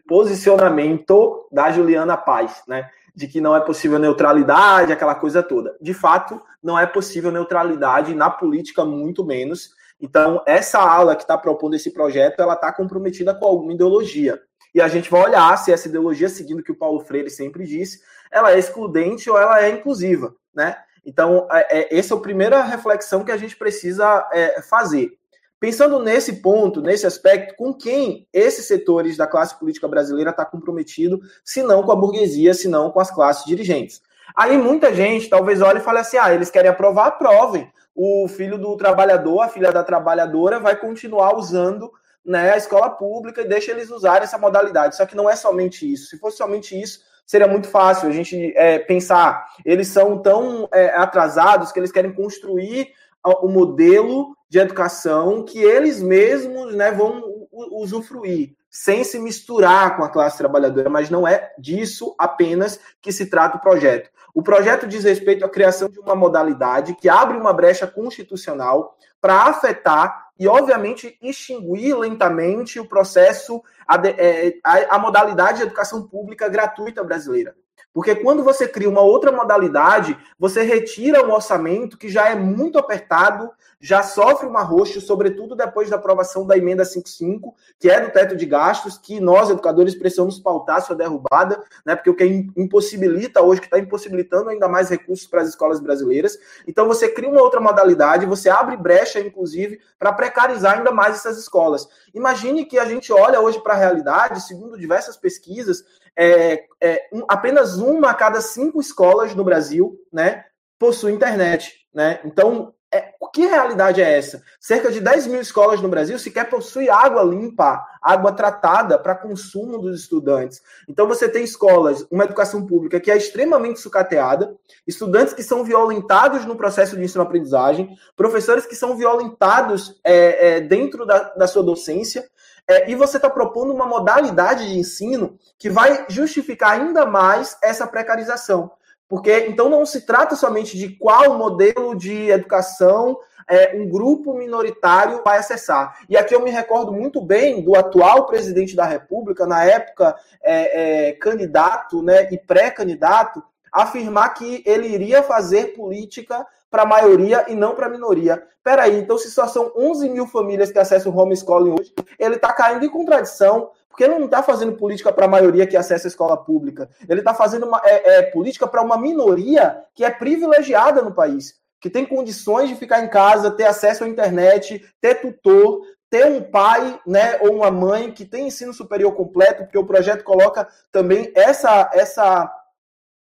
posicionamento 0.08 1.48
da 1.51 1.72
Juliana 1.72 2.18
Paz, 2.18 2.62
né, 2.68 2.89
de 3.18 3.28
que 3.28 3.42
não 3.42 3.56
é 3.56 3.60
possível 3.60 3.98
neutralidade, 3.98 4.94
aquela 4.94 5.16
coisa 5.16 5.42
toda. 5.42 5.76
De 5.82 5.92
fato, 5.92 6.40
não 6.62 6.78
é 6.78 6.86
possível 6.86 7.32
neutralidade 7.32 8.14
na 8.14 8.30
política, 8.30 8.86
muito 8.86 9.26
menos. 9.26 9.72
Então, 10.00 10.44
essa 10.46 10.78
ala 10.78 11.16
que 11.16 11.24
está 11.24 11.36
propondo 11.36 11.74
esse 11.74 11.90
projeto, 11.90 12.40
ela 12.40 12.54
está 12.54 12.72
comprometida 12.72 13.34
com 13.34 13.44
alguma 13.44 13.74
ideologia 13.74 14.40
e 14.72 14.80
a 14.80 14.88
gente 14.88 15.10
vai 15.10 15.24
olhar 15.24 15.58
se 15.58 15.72
essa 15.72 15.88
ideologia, 15.88 16.30
seguindo 16.30 16.60
o 16.60 16.64
que 16.64 16.72
o 16.72 16.78
Paulo 16.78 17.00
Freire 17.00 17.32
sempre 17.32 17.66
disse, 17.66 18.02
ela 18.32 18.52
é 18.52 18.60
excludente 18.60 19.28
ou 19.32 19.36
ela 19.36 19.64
é 19.64 19.72
inclusiva, 19.72 20.36
né? 20.54 20.78
Então, 21.04 21.48
é, 21.52 21.80
é, 21.80 21.98
essa 21.98 22.14
é 22.14 22.18
a 22.18 22.22
primeira 22.22 22.62
reflexão 22.62 23.26
que 23.26 23.32
a 23.32 23.38
gente 23.38 23.56
precisa 23.56 24.30
é, 24.32 24.62
fazer. 24.62 25.18
Pensando 25.60 26.00
nesse 26.00 26.34
ponto, 26.42 26.82
nesse 26.82 27.08
aspecto, 27.08 27.56
com 27.56 27.74
quem 27.74 28.28
esses 28.32 28.68
setores 28.68 29.18
da 29.18 29.26
classe 29.26 29.58
política 29.58 29.88
brasileira 29.88 30.30
está 30.30 30.46
comprometido, 30.46 31.20
se 31.44 31.64
não 31.64 31.81
com 31.81 31.92
a 31.92 31.96
burguesia, 31.96 32.53
se 32.53 32.68
não 32.68 32.92
com 32.92 33.00
as 33.00 33.10
classes 33.10 33.44
dirigentes. 33.46 34.01
Aí 34.36 34.55
muita 34.55 34.94
gente 34.94 35.29
talvez 35.29 35.62
olhe 35.62 35.79
e 35.79 35.84
fale 35.84 36.00
assim: 36.00 36.18
ah, 36.18 36.31
eles 36.31 36.51
querem 36.51 36.70
aprovar, 36.70 37.08
aprovem. 37.08 37.72
O 37.96 38.27
filho 38.27 38.60
do 38.60 38.77
trabalhador, 38.77 39.42
a 39.42 39.50
filha 39.50 39.72
da 39.72 39.84
trabalhadora 39.84 40.60
vai 40.60 40.75
continuar 40.75 41.36
usando 41.36 41.92
né, 42.24 42.51
a 42.51 42.58
escola 42.58 42.92
pública 42.92 43.42
e 43.42 43.48
deixa 43.48 43.72
eles 43.72 43.90
usarem 43.90 44.24
essa 44.24 44.38
modalidade. 44.38 44.96
Só 44.96 45.08
que 45.08 45.16
não 45.16 45.27
é 45.27 45.36
somente 45.36 45.92
isso. 45.92 46.10
Se 46.10 46.20
fosse 46.20 46.38
somente 46.38 46.79
isso, 46.79 47.00
seria 47.25 47.48
muito 47.48 47.68
fácil 47.68 48.08
a 48.08 48.12
gente 48.12 48.53
é, 48.55 48.77
pensar. 48.77 49.48
Eles 49.66 49.88
são 49.88 50.20
tão 50.20 50.70
é, 50.72 50.90
atrasados 50.90 51.72
que 51.72 51.79
eles 51.79 51.92
querem 51.92 52.14
construir 52.14 52.94
o 53.42 53.48
modelo 53.48 54.37
de 54.50 54.60
educação 54.60 55.44
que 55.44 55.60
eles 55.60 56.01
mesmos 56.01 56.74
né, 56.74 56.92
vão 56.92 57.48
usufruir, 57.51 58.55
sem 58.70 59.03
se 59.03 59.20
misturar 59.20 59.98
com 59.98 60.03
a 60.03 60.10
classe 60.10 60.38
trabalhadora. 60.38 60.90
Mas 60.90 61.10
não 61.10 61.27
é 61.27 61.53
disso 61.57 62.16
apenas 62.18 62.79
que 63.01 63.12
se 63.12 63.29
trata 63.29 63.57
o 63.57 63.62
projeto. 63.62 64.10
O 64.33 64.44
projeto 64.44 64.88
diz 64.88 65.03
respeito 65.03 65.44
à 65.44 65.50
criação 65.50 65.90
de 65.90 66.00
uma 66.00 66.16
modalidade 66.16 66.94
que 66.96 67.10
abre 67.10 67.38
uma 67.38 67.51
brecha 67.51 67.88
constitucional 67.88 68.96
para 69.20 69.44
afetar 69.44 70.27
e, 70.40 70.48
obviamente, 70.48 71.18
extinguir 71.22 71.98
lentamente 71.98 72.79
o 72.79 72.88
processo, 72.88 73.62
a, 73.88 73.96
é, 74.07 74.53
a, 74.64 74.96
a 74.96 75.00
modalidade 75.00 75.57
de 75.57 75.64
educação 75.64 76.07
pública 76.07 76.48
gratuita 76.48 77.03
brasileira. 77.03 77.55
Porque 77.98 78.14
quando 78.14 78.44
você 78.44 78.68
cria 78.68 78.88
uma 78.88 79.01
outra 79.01 79.31
modalidade, 79.31 80.16
você 80.38 80.62
retira 80.62 81.25
um 81.25 81.33
orçamento 81.33 81.98
que 81.98 82.10
já 82.10 82.29
é 82.29 82.36
muito 82.36 82.77
apertado, 82.77 83.50
já 83.81 84.03
sofre 84.03 84.46
um 84.46 84.55
arroxo, 84.55 85.01
sobretudo 85.01 85.55
depois 85.55 85.90
da 85.90 85.96
aprovação 85.96 86.46
da 86.46 86.55
emenda 86.55 86.86
55, 86.86 87.55
que 87.79 87.90
é 87.90 88.00
do 88.00 88.12
teto 88.12 88.36
de 88.36 88.46
gastos, 88.46 89.00
que 89.00 89.20
nós, 89.20 89.50
educadores, 89.50 89.96
precisamos 89.96 90.40
pautar 90.40 90.83
sua 90.83 90.96
derrubada, 90.96 91.60
né? 91.83 91.96
Porque 91.96 92.12
o 92.12 92.16
que 92.16 92.48
impossibilita 92.55 93.42
hoje, 93.42 93.62
que 93.62 93.66
está 93.66 93.79
impossibilitando 93.79 94.51
ainda 94.51 94.68
mais 94.68 94.90
recursos 94.90 95.25
para 95.25 95.42
as 95.42 95.50
escolas 95.50 95.79
brasileiras. 95.79 96.38
Então 96.68 96.88
você 96.88 97.10
cria 97.10 97.31
uma 97.31 97.42
outra 97.42 97.60
modalidade, 97.60 98.27
você 98.27 98.48
abre 98.48 98.77
brecha, 98.77 99.20
inclusive, 99.20 99.79
para 99.98 100.14
precarizar 100.14 100.77
ainda 100.77 100.92
mais 100.92 101.16
essas 101.16 101.40
escolas. 101.40 101.88
Imagine 102.14 102.64
que 102.64 102.77
a 102.77 102.86
gente 102.86 103.12
olha 103.12 103.42
hoje 103.42 103.60
para 103.60 103.74
a 103.74 103.77
realidade, 103.77 104.42
segundo 104.42 104.77
diversas 104.77 105.18
pesquisas, 105.18 105.83
é, 106.18 106.66
é, 106.82 107.10
um, 107.14 107.24
apenas 107.30 107.77
uma 107.77 108.10
a 108.10 108.14
cada 108.14 108.42
cinco 108.42 108.82
escolas 108.82 109.36
no 109.36 109.44
Brasil 109.44 109.98
né, 110.12 110.46
possui 110.80 111.12
internet. 111.12 111.88
Né? 111.94 112.20
Então, 112.25 112.74
é, 112.94 113.14
que 113.34 113.46
realidade 113.46 114.01
é 114.01 114.18
essa? 114.18 114.42
Cerca 114.60 114.92
de 114.92 115.00
10 115.00 115.27
mil 115.27 115.42
escolas 115.42 115.82
no 115.82 115.90
Brasil 115.90 116.18
sequer 116.18 116.50
possuem 116.50 116.90
água 116.90 117.22
limpa, 117.22 117.86
água 118.01 118.32
tratada 118.32 118.98
para 118.98 119.14
consumo 119.14 119.77
dos 119.77 120.01
estudantes. 120.01 120.62
Então 120.88 121.08
você 121.08 121.30
tem 121.30 121.44
escolas, 121.44 122.08
uma 122.10 122.24
educação 122.24 122.66
pública 122.66 123.00
que 123.00 123.12
é 123.12 123.18
extremamente 123.18 123.80
sucateada, 123.80 124.56
estudantes 124.88 125.34
que 125.34 125.44
são 125.44 125.64
violentados 125.64 126.46
no 126.46 126.56
processo 126.56 126.96
de 126.96 127.03
ensino-aprendizagem, 127.03 127.96
professores 128.16 128.66
que 128.66 128.75
são 128.75 128.96
violentados 128.96 130.00
é, 130.03 130.56
é, 130.56 130.62
dentro 130.62 131.06
da, 131.06 131.34
da 131.36 131.48
sua 131.48 131.62
docência, 131.62 132.27
é, 132.68 132.90
e 132.92 132.96
você 132.96 133.18
está 133.18 133.30
propondo 133.30 133.74
uma 133.74 133.86
modalidade 133.86 134.68
de 134.68 134.77
ensino 134.77 135.38
que 135.58 135.70
vai 135.70 136.06
justificar 136.10 136.72
ainda 136.72 137.06
mais 137.06 137.58
essa 137.64 137.88
precarização. 137.88 138.72
Porque 139.08 139.48
então 139.48 139.70
não 139.70 139.86
se 139.86 140.01
trata 140.01 140.36
somente 140.36 140.77
de 140.77 140.90
qual 140.90 141.38
modelo 141.38 141.96
de 141.96 142.30
educação 142.30 143.18
é, 143.50 143.74
um 143.75 143.88
grupo 143.88 144.34
minoritário 144.34 145.22
vai 145.24 145.38
acessar. 145.38 145.98
E 146.10 146.18
aqui 146.18 146.36
eu 146.36 146.44
me 146.44 146.51
recordo 146.51 146.92
muito 146.92 147.22
bem 147.22 147.64
do 147.64 147.75
atual 147.77 148.25
presidente 148.25 148.75
da 148.75 148.86
República, 148.86 149.48
na 149.48 149.64
época 149.64 150.14
é, 150.44 151.08
é, 151.08 151.12
candidato 151.14 152.03
né, 152.03 152.27
e 152.32 152.38
pré-candidato, 152.38 153.42
afirmar 153.72 154.34
que 154.34 154.62
ele 154.66 154.88
iria 154.88 155.24
fazer 155.24 155.68
política 155.68 156.46
para 156.70 156.84
a 156.84 156.86
maioria 156.86 157.46
e 157.48 157.56
não 157.56 157.75
para 157.75 157.88
a 157.88 157.90
minoria. 157.90 158.44
Peraí, 158.64 159.00
então 159.00 159.18
se 159.18 159.32
só 159.32 159.48
são 159.48 159.72
11 159.77 160.10
mil 160.10 160.27
famílias 160.27 160.72
que 160.72 160.80
acessam 160.80 161.12
o 161.12 161.18
homeschooling 161.18 161.72
hoje, 161.72 161.94
ele 162.20 162.36
está 162.36 162.51
caindo 162.51 162.86
em 162.86 162.90
contradição, 162.90 163.72
porque 163.88 164.03
ele 164.03 164.20
não 164.20 164.25
está 164.25 164.44
fazendo 164.44 164.74
política 164.74 165.12
para 165.12 165.25
a 165.25 165.30
maioria 165.30 165.66
que 165.66 165.77
acessa 165.77 166.08
a 166.08 166.10
escola 166.10 166.38
pública. 166.38 166.90
Ele 167.08 167.22
está 167.22 167.34
fazendo 167.34 167.66
uma, 167.66 167.82
é, 167.84 168.18
é, 168.18 168.22
política 168.24 168.68
para 168.68 168.82
uma 168.82 168.98
minoria 168.98 169.84
que 169.96 170.03
é 170.03 170.10
privilegiada 170.10 171.01
no 171.01 171.14
país, 171.14 171.56
que 171.80 171.90
tem 171.90 172.06
condições 172.06 172.70
de 172.70 172.75
ficar 172.75 173.03
em 173.03 173.10
casa, 173.10 173.51
ter 173.51 173.64
acesso 173.64 174.03
à 174.03 174.08
internet, 174.08 174.86
ter 175.00 175.16
tutor, 175.16 175.82
ter 176.10 176.25
um 176.25 176.42
pai 176.42 177.00
né, 177.06 177.38
ou 177.42 177.56
uma 177.56 177.72
mãe 177.72 178.12
que 178.12 178.25
tem 178.25 178.48
ensino 178.48 178.74
superior 178.74 179.14
completo, 179.14 179.64
porque 179.64 179.77
o 179.77 179.86
projeto 179.86 180.24
coloca 180.24 180.68
também 180.92 181.32
essa, 181.36 181.90
essa 181.94 182.51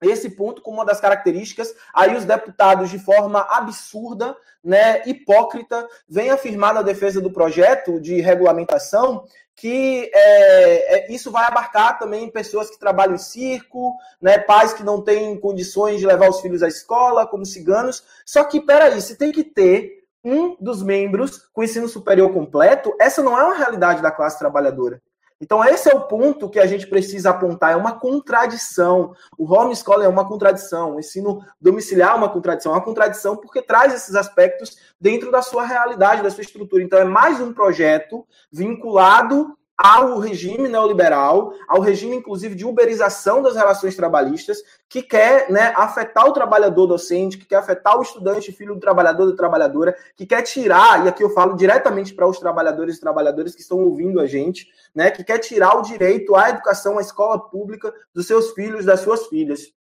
esse 0.06 0.30
ponto 0.30 0.62
como 0.62 0.78
uma 0.78 0.84
das 0.84 1.00
características, 1.00 1.74
aí 1.94 2.14
os 2.14 2.24
deputados, 2.24 2.90
de 2.90 2.98
forma 2.98 3.46
absurda, 3.50 4.36
né, 4.62 5.02
hipócrita, 5.06 5.86
vêm 6.08 6.30
afirmar 6.30 6.72
na 6.72 6.82
defesa 6.82 7.20
do 7.20 7.30
projeto 7.30 8.00
de 8.00 8.20
regulamentação 8.20 9.24
que 9.56 10.10
é, 10.12 10.96
é, 10.96 11.12
isso 11.12 11.30
vai 11.30 11.44
abarcar 11.44 11.98
também 11.98 12.30
pessoas 12.30 12.68
que 12.68 12.78
trabalham 12.78 13.14
em 13.14 13.18
circo, 13.18 13.96
né, 14.20 14.38
pais 14.38 14.72
que 14.72 14.82
não 14.82 15.00
têm 15.00 15.38
condições 15.38 16.00
de 16.00 16.06
levar 16.06 16.28
os 16.28 16.40
filhos 16.40 16.62
à 16.62 16.68
escola, 16.68 17.26
como 17.26 17.46
ciganos. 17.46 18.02
Só 18.26 18.44
que, 18.44 18.60
peraí, 18.60 19.00
se 19.00 19.16
tem 19.16 19.30
que 19.30 19.44
ter 19.44 20.04
um 20.24 20.56
dos 20.58 20.82
membros 20.82 21.48
com 21.52 21.62
ensino 21.62 21.86
superior 21.86 22.32
completo, 22.32 22.94
essa 22.98 23.22
não 23.22 23.38
é 23.38 23.44
uma 23.44 23.54
realidade 23.56 24.02
da 24.02 24.10
classe 24.10 24.38
trabalhadora. 24.38 25.00
Então, 25.40 25.64
esse 25.64 25.90
é 25.90 25.94
o 25.94 26.06
ponto 26.06 26.48
que 26.48 26.58
a 26.58 26.66
gente 26.66 26.86
precisa 26.86 27.30
apontar. 27.30 27.72
É 27.72 27.76
uma 27.76 27.98
contradição. 27.98 29.14
O 29.36 29.52
homeschooling 29.52 30.04
é 30.04 30.08
uma 30.08 30.26
contradição. 30.26 30.94
O 30.94 31.00
ensino 31.00 31.44
domiciliar 31.60 32.12
é 32.12 32.14
uma 32.14 32.28
contradição. 32.28 32.72
É 32.72 32.76
uma 32.76 32.84
contradição 32.84 33.36
porque 33.36 33.60
traz 33.60 33.92
esses 33.92 34.14
aspectos 34.14 34.76
dentro 35.00 35.30
da 35.30 35.42
sua 35.42 35.66
realidade, 35.66 36.22
da 36.22 36.30
sua 36.30 36.42
estrutura. 36.42 36.82
Então, 36.82 36.98
é 36.98 37.04
mais 37.04 37.40
um 37.40 37.52
projeto 37.52 38.26
vinculado 38.50 39.56
ao 39.76 40.18
regime 40.18 40.68
neoliberal, 40.68 41.52
ao 41.68 41.80
regime, 41.80 42.16
inclusive, 42.16 42.54
de 42.54 42.64
uberização 42.64 43.42
das 43.42 43.56
relações 43.56 43.96
trabalhistas, 43.96 44.58
que 44.88 45.02
quer 45.02 45.50
né, 45.50 45.72
afetar 45.76 46.26
o 46.26 46.32
trabalhador 46.32 46.86
docente, 46.86 47.36
que 47.36 47.44
quer 47.44 47.56
afetar 47.56 47.98
o 47.98 48.02
estudante, 48.02 48.52
filho 48.52 48.74
do 48.74 48.80
trabalhador 48.80 49.30
da 49.30 49.36
trabalhadora, 49.36 49.96
que 50.16 50.24
quer 50.24 50.42
tirar, 50.42 51.04
e 51.04 51.08
aqui 51.08 51.24
eu 51.24 51.30
falo 51.30 51.56
diretamente 51.56 52.14
para 52.14 52.26
os 52.26 52.38
trabalhadores 52.38 52.96
e 52.96 53.00
trabalhadoras 53.00 53.54
que 53.54 53.62
estão 53.62 53.78
ouvindo 53.78 54.20
a 54.20 54.26
gente, 54.26 54.68
né, 54.94 55.10
que 55.10 55.24
quer 55.24 55.38
tirar 55.38 55.76
o 55.76 55.82
direito 55.82 56.36
à 56.36 56.50
educação, 56.50 56.98
à 56.98 57.00
escola 57.00 57.38
pública 57.38 57.92
dos 58.14 58.26
seus 58.26 58.52
filhos, 58.52 58.84
das 58.84 59.00
suas 59.00 59.26
filhas. 59.26 59.72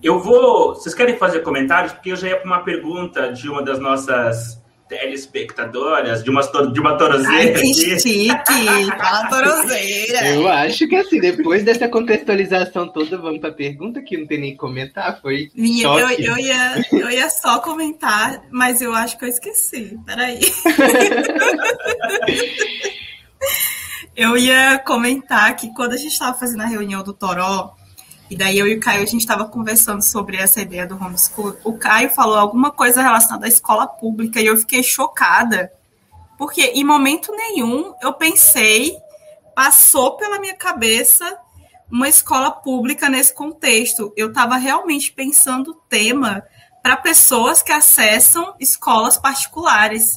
Eu 0.00 0.20
vou. 0.20 0.76
Vocês 0.76 0.94
querem 0.94 1.16
fazer 1.16 1.40
comentários? 1.40 1.92
Porque 1.92 2.12
eu 2.12 2.16
já 2.16 2.28
ia 2.28 2.36
para 2.36 2.46
uma 2.46 2.62
pergunta 2.62 3.32
de 3.32 3.48
uma 3.48 3.64
das 3.64 3.80
nossas 3.80 4.62
telespectadoras, 4.88 6.24
de 6.24 6.30
uma, 6.30 6.40
de 6.40 6.80
uma 6.80 6.96
toroseira. 6.96 7.36
Ai, 7.36 7.52
que 7.52 7.74
chique! 7.74 8.86
Fala 8.96 9.28
toroseira! 9.28 10.28
Eu 10.28 10.48
acho 10.48 10.88
que 10.88 10.96
assim, 10.96 11.20
depois 11.20 11.62
dessa 11.62 11.86
contextualização 11.88 12.88
toda, 12.88 13.18
vamos 13.18 13.40
para 13.40 13.50
a 13.50 13.54
pergunta 13.54 14.02
que 14.02 14.16
não 14.16 14.26
tem 14.26 14.40
nem 14.40 14.52
que 14.52 14.56
comentar. 14.56 15.20
Foi. 15.20 15.50
Eu, 15.54 15.98
eu, 15.98 16.38
ia, 16.38 16.82
eu 16.92 17.10
ia 17.10 17.28
só 17.28 17.58
comentar, 17.60 18.42
mas 18.50 18.80
eu 18.80 18.94
acho 18.94 19.18
que 19.18 19.24
eu 19.24 19.28
esqueci. 19.28 19.98
Peraí. 20.06 20.40
eu 24.16 24.36
ia 24.36 24.78
comentar 24.78 25.54
que 25.54 25.72
quando 25.74 25.92
a 25.92 25.96
gente 25.96 26.12
estava 26.12 26.38
fazendo 26.38 26.62
a 26.62 26.66
reunião 26.66 27.02
do 27.02 27.12
Toró, 27.12 27.74
e 28.30 28.36
daí 28.36 28.58
eu 28.58 28.66
e 28.66 28.76
o 28.76 28.80
Caio, 28.80 29.02
a 29.02 29.06
gente 29.06 29.20
estava 29.20 29.46
conversando 29.46 30.02
sobre 30.02 30.36
essa 30.36 30.60
ideia 30.60 30.86
do 30.86 30.96
homeschool. 30.96 31.56
O 31.64 31.78
Caio 31.78 32.10
falou 32.10 32.36
alguma 32.36 32.70
coisa 32.70 33.00
relacionada 33.00 33.46
à 33.46 33.48
escola 33.48 33.86
pública 33.86 34.40
e 34.40 34.46
eu 34.46 34.56
fiquei 34.58 34.82
chocada. 34.82 35.72
Porque 36.36 36.62
em 36.62 36.84
momento 36.84 37.32
nenhum 37.32 37.94
eu 38.02 38.12
pensei, 38.12 38.96
passou 39.54 40.16
pela 40.16 40.38
minha 40.38 40.54
cabeça 40.54 41.38
uma 41.90 42.08
escola 42.08 42.50
pública 42.50 43.08
nesse 43.08 43.34
contexto. 43.34 44.12
Eu 44.16 44.28
estava 44.28 44.56
realmente 44.56 45.10
pensando 45.10 45.70
o 45.70 45.74
tema 45.74 46.44
para 46.82 46.96
pessoas 46.96 47.62
que 47.62 47.72
acessam 47.72 48.54
escolas 48.60 49.16
particulares. 49.16 50.16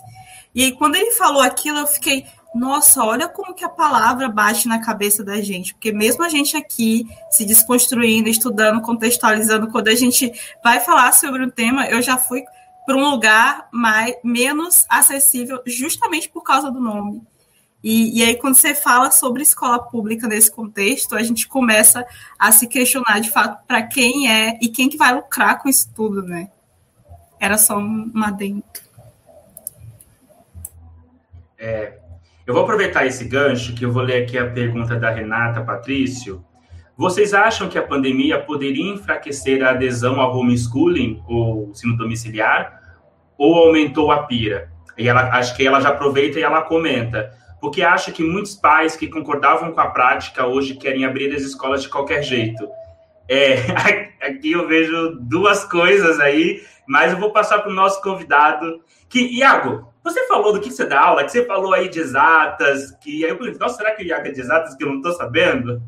E 0.54 0.66
aí, 0.66 0.72
quando 0.74 0.96
ele 0.96 1.12
falou 1.12 1.42
aquilo, 1.42 1.80
eu 1.80 1.88
fiquei, 1.88 2.26
nossa, 2.54 3.04
olha 3.04 3.30
como 3.30 3.54
que 3.54 3.64
a 3.64 3.70
palavra 3.70 4.28
bate 4.28 4.68
na 4.68 4.80
cabeça 4.80 5.24
da 5.24 5.42
gente, 5.42 5.74
porque 5.74 5.92
mesmo 5.92 6.24
a 6.24 6.30
gente 6.30 6.58
aqui 6.58 7.08
se 7.30 7.46
desconstruindo, 7.46 8.28
estudando, 8.28 8.82
contextualizando, 8.82 9.72
quando 9.72 9.88
a 9.88 9.96
gente 9.96 10.32
vai 10.62 10.82
falar 10.82 11.14
sobre 11.14 11.44
um 11.44 11.50
tema, 11.50 11.88
eu 11.88 12.02
já 12.02 12.18
fui 12.18 12.44
para 12.86 12.98
um 12.98 13.10
lugar 13.10 13.70
mais 13.72 14.16
menos 14.22 14.86
acessível 14.90 15.62
justamente 15.66 16.28
por 16.28 16.44
causa 16.44 16.70
do 16.70 16.80
nome. 16.80 17.22
E, 17.84 18.20
e 18.20 18.24
aí, 18.24 18.36
quando 18.36 18.56
você 18.56 18.76
fala 18.76 19.10
sobre 19.10 19.42
escola 19.42 19.82
pública 19.82 20.28
nesse 20.28 20.52
contexto, 20.52 21.16
a 21.16 21.24
gente 21.24 21.48
começa 21.48 22.06
a 22.38 22.52
se 22.52 22.68
questionar 22.68 23.20
de 23.20 23.32
fato 23.32 23.66
para 23.66 23.82
quem 23.82 24.30
é 24.30 24.60
e 24.62 24.68
quem 24.68 24.88
que 24.88 24.98
vai 24.98 25.16
lucrar 25.16 25.60
com 25.60 25.70
isso 25.70 25.90
tudo, 25.96 26.22
né? 26.22 26.52
Era 27.40 27.58
só 27.58 27.78
um, 27.78 28.12
adendo. 28.24 28.64
É, 31.58 32.01
eu 32.46 32.54
vou 32.54 32.64
aproveitar 32.64 33.06
esse 33.06 33.26
gancho, 33.26 33.76
que 33.76 33.86
eu 33.86 33.92
vou 33.92 34.02
ler 34.02 34.24
aqui 34.24 34.38
a 34.38 34.50
pergunta 34.50 34.96
da 34.96 35.12
Renata 35.12 35.62
Patrício. 35.62 36.44
Vocês 36.98 37.34
acham 37.34 37.70
que 37.70 37.78
a 37.78 37.82
pandemia 37.82 38.40
poderia 38.40 38.94
enfraquecer 38.94 39.64
a 39.64 39.72
adesão 39.72 40.20
ao 40.20 40.36
homeschooling, 40.36 41.22
ou 41.28 41.70
ensino 41.70 41.96
domiciliar, 41.98 42.80
ou 43.38 43.56
aumentou 43.56 44.12
a 44.12 44.24
pira? 44.24 44.72
E 44.98 45.08
ela, 45.08 45.30
acho 45.36 45.56
que 45.56 45.66
ela 45.66 45.80
já 45.80 45.90
aproveita 45.90 46.40
e 46.40 46.44
ela 46.44 46.62
comenta. 46.62 47.32
Porque 47.60 47.84
acha 47.84 48.12
que 48.12 48.24
muitos 48.24 48.56
pais 48.56 48.96
que 48.96 49.08
concordavam 49.08 49.72
com 49.72 49.80
a 49.80 49.88
prática 49.88 50.46
hoje 50.46 50.76
querem 50.76 51.06
abrir 51.06 51.34
as 51.34 51.44
escolas 51.44 51.84
de 51.84 51.90
qualquer 51.90 52.24
jeito. 52.24 52.68
É, 53.30 53.56
aqui 54.22 54.52
eu 54.52 54.68
vejo 54.68 55.18
duas 55.22 55.64
coisas 55.64 56.20
aí, 56.20 56.62
mas 56.88 57.14
eu 57.14 57.20
vou 57.20 57.32
passar 57.32 57.60
para 57.60 57.72
o 57.72 57.76
nosso 57.76 58.02
convidado. 58.02 58.82
Que, 59.08 59.38
Iago, 59.38 59.91
você 60.04 60.28
falou 60.28 60.54
do 60.54 60.60
que 60.60 60.72
você 60.72 60.86
dá 60.86 61.00
aula, 61.00 61.24
que 61.24 61.32
você 61.32 61.46
falou 61.46 61.74
aí 61.74 61.88
de 61.90 62.00
exatas, 62.00 62.92
que 63.02 63.24
aí 63.24 63.32
eu 63.32 63.38
falei, 63.38 63.56
nossa, 63.60 63.78
será 63.78 63.96
que 63.96 64.04
Iago 64.04 64.28
é 64.28 64.32
de 64.32 64.42
exatas 64.42 64.76
que 64.76 64.84
eu 64.84 64.90
não 64.90 64.98
estou 64.98 65.14
sabendo? 65.14 65.82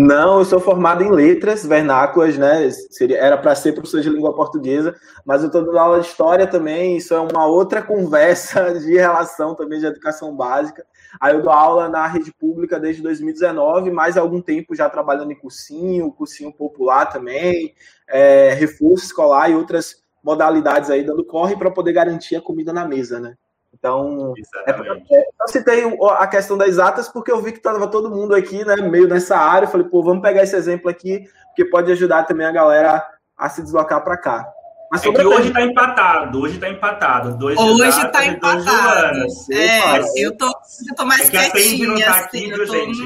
Não, 0.00 0.38
eu 0.38 0.44
sou 0.44 0.60
formado 0.60 1.02
em 1.02 1.10
letras 1.10 1.66
vernáculas, 1.66 2.38
né? 2.38 2.70
Seria, 2.70 3.18
era 3.18 3.36
para 3.36 3.52
ser 3.56 3.72
professor 3.72 4.00
de 4.00 4.08
língua 4.08 4.32
portuguesa, 4.32 4.94
mas 5.26 5.42
eu 5.42 5.48
estou 5.48 5.64
dando 5.64 5.76
aula 5.76 6.00
de 6.00 6.06
história 6.06 6.46
também. 6.46 6.96
Isso 6.96 7.12
é 7.12 7.18
uma 7.18 7.46
outra 7.46 7.82
conversa 7.82 8.74
de 8.78 8.94
relação 8.94 9.56
também 9.56 9.80
de 9.80 9.86
educação 9.86 10.36
básica. 10.36 10.86
Aí 11.20 11.34
eu 11.34 11.42
dou 11.42 11.50
aula 11.50 11.88
na 11.88 12.06
rede 12.06 12.32
pública 12.32 12.78
desde 12.78 13.02
2019, 13.02 13.90
mais 13.90 14.16
algum 14.16 14.40
tempo 14.40 14.72
já 14.72 14.88
trabalhando 14.88 15.32
em 15.32 15.34
cursinho, 15.34 16.12
cursinho 16.12 16.52
popular 16.52 17.06
também, 17.06 17.74
é, 18.06 18.52
reforço 18.54 19.06
escolar 19.06 19.50
e 19.50 19.56
outras 19.56 19.96
modalidades 20.22 20.90
aí, 20.90 21.02
dando 21.02 21.24
corre 21.24 21.56
para 21.56 21.70
poder 21.70 21.92
garantir 21.92 22.36
a 22.36 22.40
comida 22.40 22.72
na 22.72 22.86
mesa, 22.86 23.20
né? 23.20 23.34
Então, 23.72 24.34
é, 24.66 24.70
é, 24.70 25.26
eu 25.40 25.48
citei 25.48 25.84
a 26.18 26.26
questão 26.26 26.56
das 26.56 26.68
exatas 26.68 27.08
porque 27.08 27.30
eu 27.30 27.40
vi 27.40 27.52
que 27.52 27.58
estava 27.58 27.86
todo 27.86 28.10
mundo 28.10 28.34
aqui, 28.34 28.64
né, 28.64 28.76
meio 28.76 29.06
nessa 29.06 29.36
área. 29.36 29.66
Eu 29.66 29.70
falei, 29.70 29.86
pô, 29.86 30.02
vamos 30.02 30.22
pegar 30.22 30.42
esse 30.42 30.56
exemplo 30.56 30.90
aqui, 30.90 31.24
porque 31.48 31.64
pode 31.66 31.92
ajudar 31.92 32.24
também 32.24 32.46
a 32.46 32.52
galera 32.52 33.06
a 33.36 33.48
se 33.48 33.62
deslocar 33.62 34.02
para 34.02 34.16
cá. 34.16 34.48
Mas 34.90 35.04
é 35.04 35.12
que 35.12 35.22
hoje 35.22 35.48
está 35.48 35.62
empatado, 35.62 36.40
hoje 36.40 36.54
está 36.54 36.68
empatado. 36.68 37.36
Dois 37.36 37.58
hoje 37.58 38.00
está 38.00 38.24
empatado. 38.24 39.26
É, 39.52 40.00
eu 40.16 40.34
tô, 40.36 40.46
eu 40.46 40.96
tô 40.96 41.04
mais 41.04 41.20
é 41.20 41.24
que 41.24 41.50
quietinha. 41.50 41.84
A 41.84 41.92
não 41.92 42.00
tá 42.00 42.18
aqui, 42.20 42.36
assim, 42.38 42.48
viu, 42.48 42.66
tô... 42.66 42.72
gente? 42.72 42.98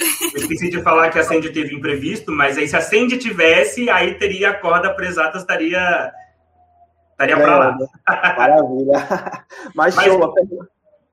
Eu 0.00 0.40
esqueci 0.40 0.70
de 0.70 0.82
falar 0.82 1.10
que 1.10 1.18
a 1.18 1.24
Sandy 1.24 1.52
teve 1.52 1.74
imprevisto, 1.74 2.30
mas 2.30 2.56
aí 2.56 2.68
se 2.68 2.76
a 2.76 2.80
Sandy 2.80 3.18
tivesse, 3.18 3.90
aí 3.90 4.14
teria 4.14 4.50
a 4.50 4.54
corda 4.54 4.94
presata, 4.94 5.38
estaria 5.38 6.12
estaria 7.12 7.34
é, 7.34 7.40
para 7.40 7.58
lá. 7.58 7.76
Maravilha. 8.36 9.08
Mas, 9.74 9.96
mas 9.96 10.04
show, 10.04 10.22
a 10.22 10.32
pergunta, 10.32 10.68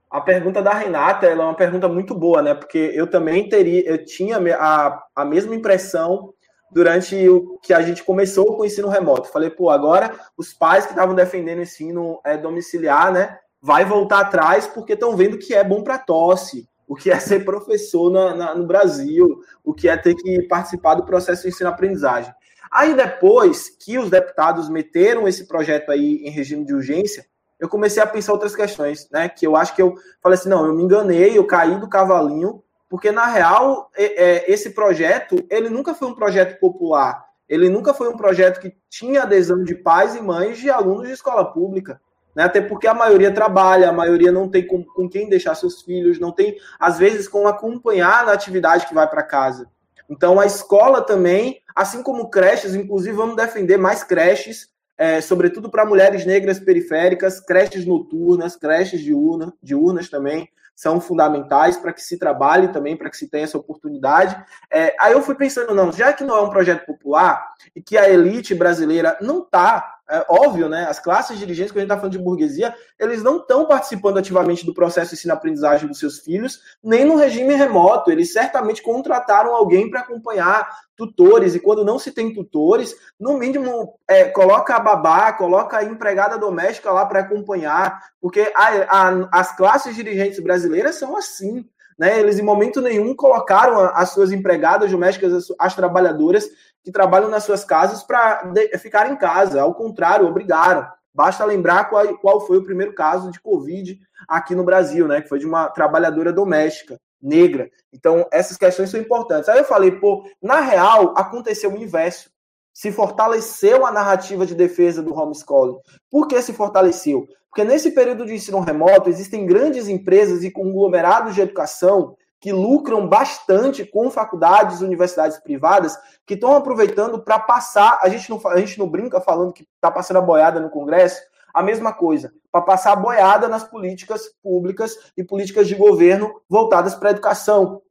a 0.09 0.21
pergunta 0.21 0.61
da 0.61 0.73
Renata 0.73 1.25
ela 1.25 1.43
é 1.43 1.45
uma 1.47 1.55
pergunta 1.55 1.87
muito 1.87 2.13
boa, 2.13 2.41
né? 2.41 2.53
Porque 2.53 2.91
eu 2.93 3.07
também 3.07 3.49
teria, 3.49 3.83
eu 3.85 4.05
tinha 4.05 4.37
a, 4.55 5.03
a 5.15 5.25
mesma 5.25 5.55
impressão 5.55 6.33
durante 6.71 7.27
o 7.27 7.57
que 7.59 7.73
a 7.73 7.81
gente 7.81 8.03
começou 8.03 8.55
com 8.55 8.61
o 8.61 8.65
ensino 8.65 8.87
remoto. 8.87 9.29
Falei, 9.29 9.49
pô, 9.49 9.69
agora 9.69 10.13
os 10.37 10.53
pais 10.53 10.85
que 10.85 10.91
estavam 10.91 11.15
defendendo 11.15 11.59
o 11.59 11.63
ensino 11.63 12.19
é, 12.23 12.37
domiciliar, 12.37 13.11
né, 13.11 13.37
vai 13.61 13.83
voltar 13.83 14.19
atrás 14.19 14.67
porque 14.67 14.93
estão 14.93 15.15
vendo 15.15 15.37
que 15.37 15.53
é 15.53 15.63
bom 15.63 15.83
para 15.83 15.97
tosse, 15.97 16.67
o 16.87 16.95
que 16.95 17.11
é 17.11 17.19
ser 17.19 17.43
professor 17.43 18.11
na, 18.11 18.35
na, 18.35 18.55
no 18.55 18.65
Brasil, 18.65 19.41
o 19.63 19.73
que 19.73 19.89
é 19.89 19.97
ter 19.97 20.15
que 20.15 20.43
participar 20.43 20.95
do 20.95 21.05
processo 21.05 21.43
de 21.43 21.49
ensino-aprendizagem. 21.49 22.33
Aí 22.71 22.93
depois 22.93 23.69
que 23.69 23.97
os 23.97 24.09
deputados 24.09 24.69
meteram 24.69 25.27
esse 25.27 25.47
projeto 25.47 25.91
aí 25.91 26.17
em 26.25 26.29
regime 26.29 26.65
de 26.65 26.73
urgência, 26.73 27.25
eu 27.59 27.69
comecei 27.69 28.03
a 28.03 28.07
pensar 28.07 28.33
outras 28.33 28.55
questões, 28.55 29.09
né? 29.09 29.29
Que 29.29 29.47
eu 29.47 29.55
acho 29.55 29.73
que 29.73 29.81
eu 29.81 29.95
falei 30.21 30.37
assim, 30.37 30.49
não, 30.49 30.65
eu 30.65 30.73
me 30.73 30.83
enganei, 30.83 31.37
eu 31.37 31.47
caí 31.47 31.79
do 31.79 31.87
cavalinho, 31.87 32.61
porque 32.89 33.11
na 33.11 33.27
real 33.27 33.89
é, 33.95 34.23
é, 34.23 34.51
esse 34.51 34.71
projeto 34.71 35.43
ele 35.49 35.69
nunca 35.69 35.93
foi 35.93 36.07
um 36.09 36.15
projeto 36.15 36.59
popular, 36.59 37.25
ele 37.47 37.69
nunca 37.69 37.93
foi 37.93 38.09
um 38.09 38.17
projeto 38.17 38.59
que 38.59 38.75
tinha 38.89 39.23
adesão 39.23 39.63
de 39.63 39.75
pais 39.75 40.15
e 40.15 40.21
mães 40.21 40.57
de 40.57 40.69
alunos 40.69 41.07
de 41.07 41.13
escola 41.13 41.45
pública 41.45 41.99
né? 42.35 42.43
Até 42.43 42.61
porque 42.61 42.87
a 42.87 42.93
maioria 42.93 43.31
trabalha, 43.31 43.89
a 43.89 43.93
maioria 43.93 44.31
não 44.31 44.49
tem 44.49 44.67
com, 44.67 44.83
com 44.83 45.07
quem 45.07 45.29
deixar 45.29 45.55
seus 45.55 45.81
filhos, 45.81 46.19
não 46.19 46.31
tem, 46.31 46.57
às 46.79 46.97
vezes, 46.97 47.27
com 47.27 47.47
acompanhar 47.47 48.25
na 48.25 48.33
atividade 48.33 48.87
que 48.87 48.93
vai 48.93 49.07
para 49.09 49.23
casa. 49.23 49.69
Então, 50.09 50.39
a 50.39 50.45
escola 50.45 51.01
também, 51.01 51.61
assim 51.75 52.03
como 52.03 52.29
creches, 52.29 52.75
inclusive 52.75 53.15
vamos 53.15 53.35
defender 53.35 53.77
mais 53.77 54.03
creches, 54.03 54.69
é, 54.97 55.19
sobretudo 55.19 55.69
para 55.69 55.85
mulheres 55.85 56.25
negras 56.25 56.59
periféricas, 56.59 57.39
creches 57.39 57.85
noturnas, 57.85 58.55
creches 58.55 59.01
diurna, 59.01 59.53
diurnas 59.61 60.09
também, 60.09 60.49
são 60.75 60.99
fundamentais 60.99 61.77
para 61.77 61.93
que 61.93 62.01
se 62.01 62.19
trabalhe 62.19 62.67
também, 62.67 62.97
para 62.97 63.09
que 63.09 63.17
se 63.17 63.29
tenha 63.29 63.45
essa 63.45 63.57
oportunidade. 63.57 64.37
É, 64.69 64.93
aí 64.99 65.13
eu 65.13 65.21
fui 65.21 65.35
pensando, 65.35 65.73
não, 65.73 65.91
já 65.91 66.11
que 66.11 66.23
não 66.23 66.35
é 66.37 66.41
um 66.41 66.49
projeto 66.49 66.85
popular 66.85 67.47
e 67.73 67.81
que 67.81 67.97
a 67.97 68.09
elite 68.09 68.53
brasileira 68.53 69.17
não 69.21 69.39
está 69.39 69.94
é 70.09 70.25
óbvio, 70.29 70.69
né? 70.69 70.85
As 70.87 70.99
classes 70.99 71.37
dirigentes, 71.39 71.71
que 71.71 71.77
a 71.77 71.81
gente 71.81 71.87
está 71.87 71.97
falando 71.97 72.11
de 72.11 72.19
burguesia, 72.19 72.73
eles 72.99 73.23
não 73.23 73.37
estão 73.37 73.65
participando 73.65 74.17
ativamente 74.17 74.65
do 74.65 74.73
processo 74.73 75.11
de 75.11 75.15
ensino-aprendizagem 75.15 75.87
dos 75.87 75.99
seus 75.99 76.19
filhos, 76.19 76.59
nem 76.83 77.03
no 77.03 77.15
regime 77.15 77.55
remoto. 77.55 78.11
Eles 78.11 78.31
certamente 78.31 78.83
contrataram 78.83 79.55
alguém 79.55 79.89
para 79.89 80.01
acompanhar 80.01 80.69
tutores, 80.95 81.55
e 81.55 81.59
quando 81.59 81.83
não 81.83 81.99
se 81.99 82.11
tem 82.11 82.33
tutores, 82.33 82.95
no 83.19 83.37
mínimo, 83.37 83.99
é, 84.07 84.25
coloca 84.25 84.75
a 84.75 84.79
babá, 84.79 85.33
coloca 85.33 85.77
a 85.77 85.83
empregada 85.83 86.37
doméstica 86.37 86.91
lá 86.91 87.05
para 87.05 87.19
acompanhar, 87.21 87.99
porque 88.21 88.51
a, 88.55 88.67
a, 88.89 89.29
as 89.31 89.55
classes 89.55 89.95
dirigentes 89.95 90.39
brasileiras 90.39 90.95
são 90.95 91.17
assim. 91.17 91.65
Né, 91.97 92.19
eles 92.19 92.37
em 92.37 92.43
momento 92.43 92.81
nenhum 92.81 93.15
colocaram 93.15 93.79
as 93.93 94.09
suas 94.09 94.31
empregadas 94.33 94.91
domésticas, 94.91 95.31
as, 95.31 95.45
as 95.57 95.75
trabalhadoras 95.75 96.45
que 96.83 96.91
trabalham 96.91 97.29
nas 97.29 97.43
suas 97.43 97.63
casas 97.63 98.03
para 98.03 98.51
ficar 98.79 99.09
em 99.09 99.15
casa. 99.15 99.61
Ao 99.61 99.73
contrário, 99.73 100.27
obrigaram. 100.27 100.85
Basta 101.13 101.45
lembrar 101.45 101.89
qual, 101.89 102.17
qual 102.17 102.41
foi 102.41 102.57
o 102.57 102.63
primeiro 102.63 102.93
caso 102.93 103.31
de 103.31 103.39
Covid 103.39 103.97
aqui 104.27 104.53
no 104.53 104.65
Brasil, 104.65 105.07
né? 105.07 105.21
Que 105.21 105.29
foi 105.29 105.39
de 105.39 105.45
uma 105.45 105.69
trabalhadora 105.69 106.33
doméstica 106.33 106.99
negra. 107.21 107.69
Então, 107.91 108.27
essas 108.31 108.57
questões 108.57 108.89
são 108.89 108.99
importantes. 108.99 109.49
Aí 109.49 109.57
eu 109.57 109.63
falei, 109.63 109.91
pô, 109.91 110.29
na 110.41 110.59
real, 110.59 111.13
aconteceu 111.17 111.73
o 111.73 111.77
inverso. 111.77 112.29
Se 112.75 112.91
fortaleceu 112.91 113.85
a 113.85 113.91
narrativa 113.91 114.45
de 114.45 114.53
defesa 114.53 115.01
do 115.01 115.13
homeschooling. 115.17 115.77
Por 116.11 116.27
que 116.27 116.41
se 116.41 116.51
fortaleceu? 116.51 117.25
Porque 117.49 117.63
nesse 117.63 117.91
período 117.91 118.25
de 118.25 118.33
ensino 118.33 118.59
remoto, 118.59 119.09
existem 119.09 119.45
grandes 119.45 119.87
empresas 119.87 120.43
e 120.43 120.51
conglomerados 120.51 121.33
de 121.33 121.39
educação 121.39 122.17
que 122.37 122.51
lucram 122.51 123.07
bastante 123.07 123.85
com 123.85 124.11
faculdades, 124.11 124.81
universidades 124.81 125.37
privadas, 125.37 125.97
que 126.25 126.33
estão 126.33 126.53
aproveitando 126.53 127.23
para 127.23 127.39
passar. 127.39 127.97
A 128.01 128.09
gente, 128.09 128.29
não, 128.29 128.41
a 128.45 128.59
gente 128.59 128.77
não 128.77 128.89
brinca 128.89 129.21
falando 129.21 129.53
que 129.53 129.65
está 129.75 129.89
passando 129.89 130.17
a 130.17 130.21
boiada 130.21 130.59
no 130.59 130.69
Congresso, 130.69 131.21
a 131.53 131.63
mesma 131.63 131.93
coisa, 131.93 132.33
para 132.51 132.61
passar 132.61 132.91
a 132.91 132.97
boiada 132.97 133.47
nas 133.47 133.63
políticas 133.63 134.29
públicas 134.43 134.97
e 135.15 135.23
políticas 135.23 135.65
de 135.69 135.75
governo 135.75 136.41
voltadas 136.49 136.93
para 136.93 137.07
a 137.07 137.11
educação. 137.13 137.81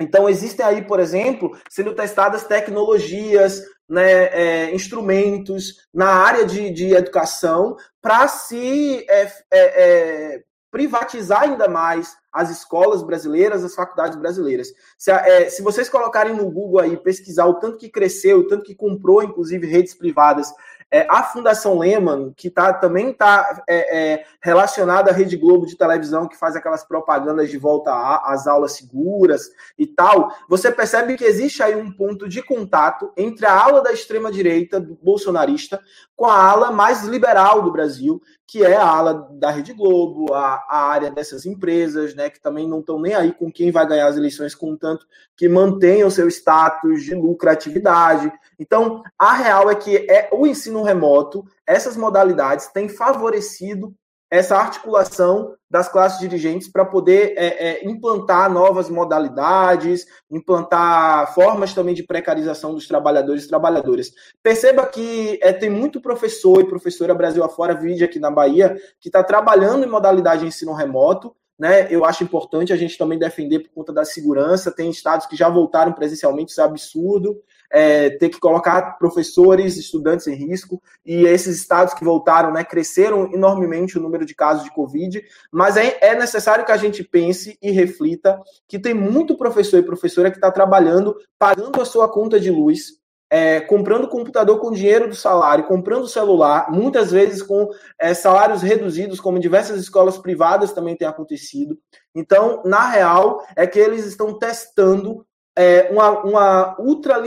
Então, 0.00 0.28
existem 0.28 0.64
aí, 0.64 0.82
por 0.82 0.98
exemplo, 0.98 1.56
sendo 1.68 1.94
testadas 1.94 2.44
tecnologias, 2.44 3.62
né, 3.88 4.24
é, 4.26 4.74
instrumentos 4.74 5.74
na 5.92 6.06
área 6.06 6.46
de, 6.46 6.70
de 6.70 6.94
educação 6.94 7.76
para 8.00 8.28
se 8.28 9.04
é, 9.08 9.22
é, 9.22 9.32
é, 9.52 10.42
privatizar 10.70 11.42
ainda 11.42 11.68
mais 11.68 12.16
as 12.32 12.50
escolas 12.50 13.02
brasileiras, 13.02 13.64
as 13.64 13.74
faculdades 13.74 14.16
brasileiras. 14.16 14.68
Se, 14.96 15.10
é, 15.10 15.50
se, 15.50 15.62
vocês 15.62 15.88
colocarem 15.88 16.34
no 16.34 16.48
Google 16.50 16.78
aí, 16.78 16.96
pesquisar 16.96 17.46
o 17.46 17.54
tanto 17.54 17.76
que 17.78 17.88
cresceu, 17.88 18.38
o 18.38 18.46
tanto 18.46 18.64
que 18.64 18.74
comprou, 18.74 19.22
inclusive, 19.22 19.66
redes 19.66 19.94
privadas 19.94 20.52
é, 20.90 21.06
a 21.08 21.22
Fundação 21.22 21.78
Lehman, 21.78 22.32
que 22.36 22.50
tá, 22.50 22.72
também 22.72 23.10
está 23.10 23.62
é, 23.68 23.98
é, 23.98 24.24
relacionada 24.42 25.10
à 25.10 25.14
Rede 25.14 25.36
Globo 25.36 25.66
de 25.66 25.76
televisão, 25.76 26.26
que 26.26 26.36
faz 26.36 26.56
aquelas 26.56 26.84
propagandas 26.84 27.48
de 27.48 27.56
volta 27.56 27.92
às 28.24 28.46
aulas 28.46 28.72
seguras 28.72 29.50
e 29.78 29.86
tal, 29.86 30.34
você 30.48 30.70
percebe 30.72 31.16
que 31.16 31.24
existe 31.24 31.62
aí 31.62 31.76
um 31.76 31.92
ponto 31.92 32.28
de 32.28 32.42
contato 32.42 33.12
entre 33.16 33.46
a 33.46 33.52
ala 33.52 33.82
da 33.82 33.92
extrema-direita 33.92 34.80
bolsonarista 35.00 35.80
com 36.16 36.26
a 36.26 36.50
ala 36.50 36.70
mais 36.70 37.04
liberal 37.04 37.62
do 37.62 37.72
Brasil, 37.72 38.20
que 38.46 38.64
é 38.64 38.74
a 38.74 38.84
ala 38.84 39.28
da 39.32 39.48
Rede 39.48 39.72
Globo, 39.72 40.34
a, 40.34 40.62
a 40.68 40.82
área 40.88 41.10
dessas 41.10 41.46
empresas, 41.46 42.16
né, 42.16 42.28
que 42.28 42.40
também 42.40 42.68
não 42.68 42.80
estão 42.80 43.00
nem 43.00 43.14
aí 43.14 43.32
com 43.32 43.50
quem 43.50 43.70
vai 43.70 43.86
ganhar 43.86 44.08
as 44.08 44.16
eleições, 44.16 44.54
contanto 44.54 45.06
que 45.36 45.48
mantenham 45.48 46.10
seu 46.10 46.28
status 46.28 47.04
de 47.04 47.14
lucratividade. 47.14 48.30
Então, 48.58 49.02
a 49.16 49.32
real 49.32 49.70
é 49.70 49.74
que 49.76 49.96
é 50.10 50.28
o 50.32 50.46
ensino 50.46 50.79
remoto, 50.82 51.44
essas 51.66 51.96
modalidades 51.96 52.68
têm 52.68 52.88
favorecido 52.88 53.94
essa 54.30 54.56
articulação 54.56 55.56
das 55.68 55.88
classes 55.88 56.20
dirigentes 56.20 56.70
para 56.70 56.84
poder 56.84 57.34
é, 57.36 57.46
é, 57.46 57.88
implantar 57.88 58.50
novas 58.50 58.88
modalidades, 58.88 60.06
implantar 60.30 61.34
formas 61.34 61.74
também 61.74 61.94
de 61.94 62.04
precarização 62.04 62.72
dos 62.72 62.86
trabalhadores 62.86 63.44
e 63.44 63.48
trabalhadoras. 63.48 64.12
Perceba 64.42 64.86
que 64.86 65.38
é, 65.42 65.52
tem 65.52 65.68
muito 65.68 66.00
professor 66.00 66.60
e 66.60 66.68
professora 66.68 67.14
Brasil 67.14 67.42
afora, 67.42 67.74
vídeo 67.74 68.04
aqui 68.04 68.20
na 68.20 68.30
Bahia, 68.30 68.76
que 69.00 69.08
está 69.08 69.22
trabalhando 69.22 69.84
em 69.84 69.90
modalidade 69.90 70.42
de 70.42 70.48
ensino 70.48 70.74
remoto, 70.74 71.34
né? 71.58 71.88
Eu 71.90 72.06
acho 72.06 72.24
importante 72.24 72.72
a 72.72 72.76
gente 72.76 72.96
também 72.96 73.18
defender 73.18 73.58
por 73.58 73.70
conta 73.74 73.92
da 73.92 74.02
segurança. 74.02 74.72
Tem 74.72 74.88
estados 74.88 75.26
que 75.26 75.36
já 75.36 75.46
voltaram 75.46 75.92
presencialmente, 75.92 76.52
isso 76.52 76.60
é 76.62 76.64
absurdo. 76.64 77.36
É, 77.72 78.10
ter 78.10 78.30
que 78.30 78.40
colocar 78.40 78.98
professores, 78.98 79.76
estudantes 79.76 80.26
em 80.26 80.34
risco, 80.34 80.82
e 81.06 81.24
esses 81.24 81.56
estados 81.56 81.94
que 81.94 82.04
voltaram, 82.04 82.52
né, 82.52 82.64
cresceram 82.64 83.32
enormemente 83.32 83.96
o 83.96 84.02
número 84.02 84.26
de 84.26 84.34
casos 84.34 84.64
de 84.64 84.72
Covid, 84.72 85.22
mas 85.52 85.76
é, 85.76 85.96
é 86.00 86.18
necessário 86.18 86.64
que 86.64 86.72
a 86.72 86.76
gente 86.76 87.04
pense 87.04 87.56
e 87.62 87.70
reflita 87.70 88.40
que 88.66 88.78
tem 88.78 88.92
muito 88.92 89.36
professor 89.36 89.78
e 89.78 89.84
professora 89.84 90.30
que 90.30 90.36
está 90.36 90.50
trabalhando, 90.50 91.16
pagando 91.38 91.80
a 91.80 91.84
sua 91.84 92.08
conta 92.08 92.40
de 92.40 92.50
luz, 92.50 93.00
é, 93.30 93.60
comprando 93.60 94.08
computador 94.08 94.58
com 94.58 94.72
dinheiro 94.72 95.08
do 95.08 95.14
salário, 95.14 95.68
comprando 95.68 96.08
celular, 96.08 96.70
muitas 96.72 97.12
vezes 97.12 97.40
com 97.40 97.68
é, 97.96 98.12
salários 98.12 98.60
reduzidos, 98.60 99.20
como 99.20 99.38
diversas 99.38 99.80
escolas 99.80 100.18
privadas 100.18 100.72
também 100.72 100.96
tem 100.96 101.06
acontecido. 101.06 101.78
Então, 102.12 102.60
na 102.64 102.88
real, 102.88 103.46
é 103.54 103.68
que 103.68 103.78
eles 103.78 104.04
estão 104.04 104.36
testando 104.36 105.24
é, 105.60 105.88
uma, 105.90 106.10
uma 106.22 106.76
ultra, 106.80 107.18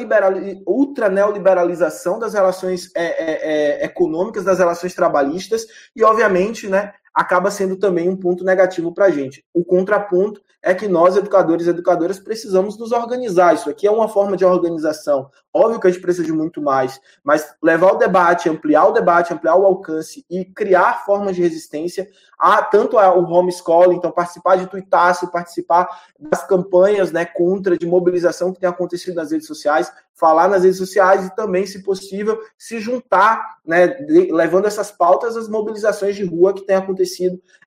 neoliberalização 1.07 2.17
das 2.17 2.33
relações 2.33 2.89
é, 2.95 3.03
é, 3.03 3.81
é, 3.83 3.85
econômicas, 3.85 4.43
das 4.43 4.57
relações 4.57 4.95
trabalhistas, 4.95 5.67
e, 5.95 6.03
obviamente, 6.03 6.67
né, 6.67 6.93
acaba 7.13 7.51
sendo 7.51 7.75
também 7.75 8.09
um 8.09 8.15
ponto 8.15 8.43
negativo 8.43 8.93
para 8.93 9.05
a 9.05 9.11
gente. 9.11 9.45
O 9.53 9.63
contraponto 9.63 10.41
é 10.63 10.73
que 10.73 10.87
nós, 10.87 11.17
educadores 11.17 11.67
e 11.67 11.69
educadoras, 11.69 12.19
precisamos 12.19 12.77
nos 12.77 12.93
organizar. 12.93 13.53
Isso 13.53 13.69
aqui 13.69 13.85
é 13.85 13.91
uma 13.91 14.07
forma 14.07 14.37
de 14.37 14.45
organização. 14.45 15.29
Óbvio 15.53 15.79
que 15.79 15.87
a 15.87 15.91
gente 15.91 16.01
precisa 16.01 16.25
de 16.25 16.31
muito 16.31 16.61
mais, 16.61 16.99
mas 17.23 17.53
levar 17.61 17.91
o 17.91 17.97
debate, 17.97 18.49
ampliar 18.49 18.87
o 18.87 18.91
debate, 18.91 19.33
ampliar 19.33 19.55
o 19.55 19.65
alcance 19.65 20.25
e 20.29 20.45
criar 20.45 21.05
formas 21.05 21.35
de 21.35 21.41
resistência 21.41 22.09
a 22.39 22.63
tanto 22.63 22.97
o 22.97 23.31
homeschooling, 23.31 23.97
então 23.97 24.09
participar 24.09 24.55
de 24.55 24.67
tuitaço, 24.67 25.29
participar 25.31 25.87
das 26.17 26.45
campanhas 26.47 27.11
né, 27.11 27.23
contra, 27.23 27.77
de 27.77 27.85
mobilização 27.85 28.51
que 28.51 28.59
tem 28.59 28.67
acontecido 28.69 29.15
nas 29.15 29.31
redes 29.31 29.47
sociais, 29.47 29.91
falar 30.13 30.47
nas 30.47 30.63
redes 30.63 30.77
sociais 30.77 31.25
e 31.25 31.35
também, 31.35 31.65
se 31.65 31.83
possível, 31.83 32.39
se 32.57 32.79
juntar, 32.79 33.57
né, 33.65 33.97
levando 34.31 34.65
essas 34.65 34.91
pautas 34.91 35.37
às 35.37 35.47
mobilizações 35.47 36.15
de 36.15 36.23
rua 36.23 36.53
que 36.53 36.65
tem 36.65 36.75
acontecido. 36.75 37.02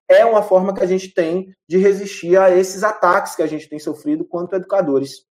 É 0.07 0.25
uma 0.25 0.41
forma 0.41 0.73
que 0.73 0.83
a 0.83 0.87
gente 0.87 1.13
tem 1.13 1.53
de 1.67 1.77
resistir 1.77 2.37
a 2.37 2.49
esses 2.49 2.83
ataques 2.83 3.35
que 3.35 3.41
a 3.41 3.47
gente 3.47 3.67
tem 3.67 3.79
sofrido 3.79 4.23
quanto 4.23 4.55
educadores. 4.55 5.25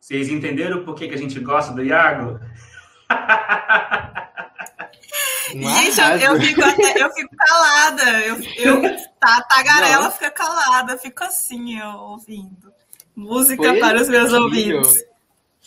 Vocês 0.00 0.28
entenderam 0.28 0.84
por 0.84 0.94
que, 0.94 1.08
que 1.08 1.14
a 1.14 1.18
gente 1.18 1.40
gosta 1.40 1.72
do 1.72 1.82
Iago? 1.82 2.38
Gente, 5.52 6.00
eu, 6.00 6.34
eu, 6.34 6.40
fico 6.40 6.62
até, 6.62 7.02
eu 7.02 7.10
fico 7.12 7.36
calada. 7.36 8.20
Eu, 8.20 8.36
eu 8.56 8.82
tá, 9.20 9.40
tagarela 9.42 10.04
Não. 10.04 10.10
fica 10.10 10.30
calada, 10.30 10.98
fico 10.98 11.24
assim, 11.24 11.78
eu, 11.78 11.88
ouvindo. 11.88 12.72
Música 13.14 13.62
Foi 13.62 13.78
para 13.80 14.00
os 14.00 14.08
meus 14.08 14.32
incrível. 14.32 14.78
ouvidos. 14.78 15.15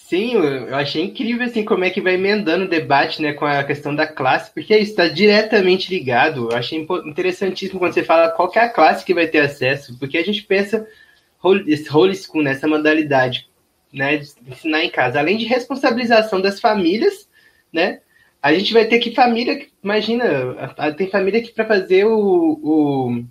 Sim, 0.09 0.33
eu 0.33 0.75
achei 0.75 1.03
incrível 1.03 1.45
assim 1.45 1.63
como 1.63 1.83
é 1.83 1.91
que 1.91 2.01
vai 2.01 2.15
emendando 2.15 2.65
o 2.65 2.67
debate, 2.67 3.21
né, 3.21 3.31
com 3.33 3.45
a 3.45 3.63
questão 3.63 3.93
da 3.93 4.07
classe, 4.07 4.51
porque 4.51 4.75
isso 4.75 4.89
está 4.89 5.07
diretamente 5.07 5.87
ligado. 5.93 6.49
Eu 6.49 6.57
achei 6.57 6.83
interessantíssimo 7.05 7.77
quando 7.77 7.93
você 7.93 8.03
fala 8.03 8.31
qual 8.31 8.51
é 8.55 8.59
a 8.59 8.69
classe 8.69 9.05
que 9.05 9.13
vai 9.13 9.27
ter 9.27 9.37
acesso, 9.37 9.95
porque 9.99 10.17
a 10.17 10.23
gente 10.23 10.41
pensa 10.41 10.87
esse 11.67 11.95
homeschool 11.95 12.41
nessa 12.41 12.67
modalidade, 12.67 13.47
né, 13.93 14.17
de 14.17 14.31
ensinar 14.47 14.83
em 14.83 14.89
casa, 14.89 15.19
além 15.19 15.37
de 15.37 15.45
responsabilização 15.45 16.41
das 16.41 16.59
famílias, 16.59 17.29
né, 17.71 18.01
a 18.41 18.51
gente 18.51 18.73
vai 18.73 18.85
ter 18.85 18.97
que 18.97 19.13
família, 19.13 19.63
imagina, 19.83 20.25
tem 20.97 21.07
família 21.07 21.39
que 21.39 21.51
para 21.51 21.67
fazer 21.67 22.05
o, 22.05 22.59
o, 22.63 23.23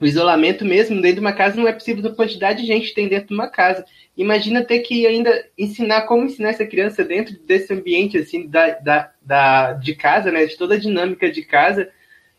o, 0.00 0.06
isolamento 0.06 0.64
mesmo 0.64 1.00
dentro 1.00 1.16
de 1.16 1.20
uma 1.20 1.32
casa 1.32 1.56
não 1.56 1.68
é 1.68 1.72
possível 1.72 2.10
a 2.10 2.14
quantidade 2.14 2.62
de 2.62 2.66
gente 2.66 2.88
que 2.88 2.94
tem 2.94 3.08
dentro 3.08 3.28
de 3.28 3.34
uma 3.34 3.48
casa. 3.48 3.84
Imagina 4.16 4.64
ter 4.64 4.80
que 4.80 5.06
ainda 5.06 5.46
ensinar 5.56 6.02
como 6.02 6.24
ensinar 6.24 6.50
essa 6.50 6.66
criança 6.66 7.04
dentro 7.04 7.38
desse 7.46 7.72
ambiente 7.72 8.18
assim 8.18 8.46
da, 8.46 8.70
da, 8.78 9.12
da 9.22 9.72
de 9.74 9.94
casa, 9.94 10.30
né, 10.30 10.46
de 10.46 10.56
toda 10.56 10.74
a 10.74 10.78
dinâmica 10.78 11.30
de 11.30 11.42
casa, 11.42 11.90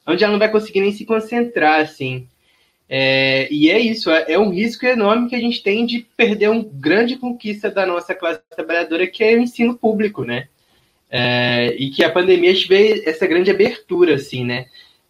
onde 0.05 0.23
ela 0.23 0.31
não 0.31 0.39
vai 0.39 0.51
conseguir 0.51 0.81
nem 0.81 0.91
se 0.91 1.05
concentrar 1.05 1.79
assim. 1.81 2.27
É, 2.93 3.47
e 3.49 3.71
é 3.71 3.79
isso, 3.79 4.11
é, 4.11 4.33
é, 4.33 4.37
um 4.37 4.49
risco 4.49 4.85
enorme 4.85 5.29
que 5.29 5.35
a 5.35 5.39
gente 5.39 5.63
tem 5.63 5.85
de 5.85 6.05
perder 6.17 6.49
uma 6.49 6.61
grande 6.73 7.15
conquista 7.15 7.71
da 7.71 7.85
nossa 7.85 8.13
classe 8.13 8.41
trabalhadora, 8.53 9.07
que 9.07 9.23
é 9.23 9.33
o 9.33 9.39
ensino 9.39 9.77
público, 9.77 10.25
né? 10.25 10.49
É, 11.09 11.73
e 11.79 11.89
que 11.89 12.03
a 12.03 12.11
pandemia 12.11 12.53
tive 12.53 13.01
essa 13.07 13.25
grande 13.25 13.49
abertura, 13.49 14.15
assim, 14.15 14.43
né? 14.43 14.65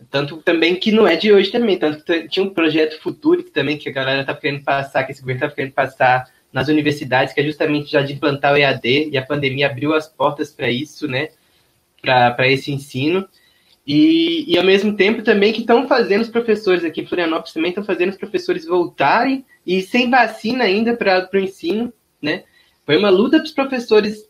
Tanto 0.10 0.38
também 0.38 0.76
que 0.76 0.92
não 0.92 1.08
é 1.08 1.16
de 1.16 1.32
hoje 1.32 1.52
também, 1.52 1.78
tanto 1.78 2.04
que 2.04 2.28
tinha 2.28 2.46
um 2.46 2.50
projeto 2.50 3.00
futuro 3.02 3.44
que 3.44 3.52
também 3.52 3.78
que 3.78 3.90
a 3.90 3.92
galera 3.92 4.26
tá 4.26 4.34
querendo 4.34 4.64
passar, 4.64 5.04
que 5.04 5.12
esse 5.12 5.22
governo 5.22 5.42
tá 5.42 5.52
querendo 5.52 5.74
passar 5.74 6.26
nas 6.52 6.68
universidades, 6.68 7.34
que 7.34 7.40
é 7.40 7.44
justamente 7.44 7.92
já 7.92 8.02
de 8.02 8.14
implantar 8.14 8.54
o 8.54 8.58
EAD, 8.58 9.10
e 9.12 9.18
a 9.18 9.26
pandemia 9.26 9.68
abriu 9.68 9.94
as 9.94 10.08
portas 10.08 10.52
para 10.52 10.70
isso, 10.70 11.08
né? 11.08 11.30
Para 12.02 12.48
esse 12.50 12.72
ensino. 12.72 13.28
E, 13.86 14.46
e 14.48 14.58
ao 14.58 14.64
mesmo 14.64 14.96
tempo 14.96 15.24
também 15.24 15.54
que 15.54 15.62
estão 15.62 15.88
fazendo 15.88 16.22
os 16.22 16.30
professores 16.30 16.84
aqui 16.84 17.02
em 17.02 17.06
Florianópolis 17.06 17.54
também 17.54 17.70
estão 17.70 17.84
fazendo 17.84 18.10
os 18.10 18.18
professores 18.18 18.66
voltarem 18.66 19.44
e 19.66 19.82
sem 19.82 20.10
vacina 20.10 20.64
ainda 20.64 20.96
para 20.96 21.28
o 21.34 21.38
ensino, 21.38 21.92
né? 22.22 22.44
Foi 22.86 22.98
uma 22.98 23.10
luta 23.10 23.38
para 23.38 23.46
os 23.46 23.52
professores 23.52 24.30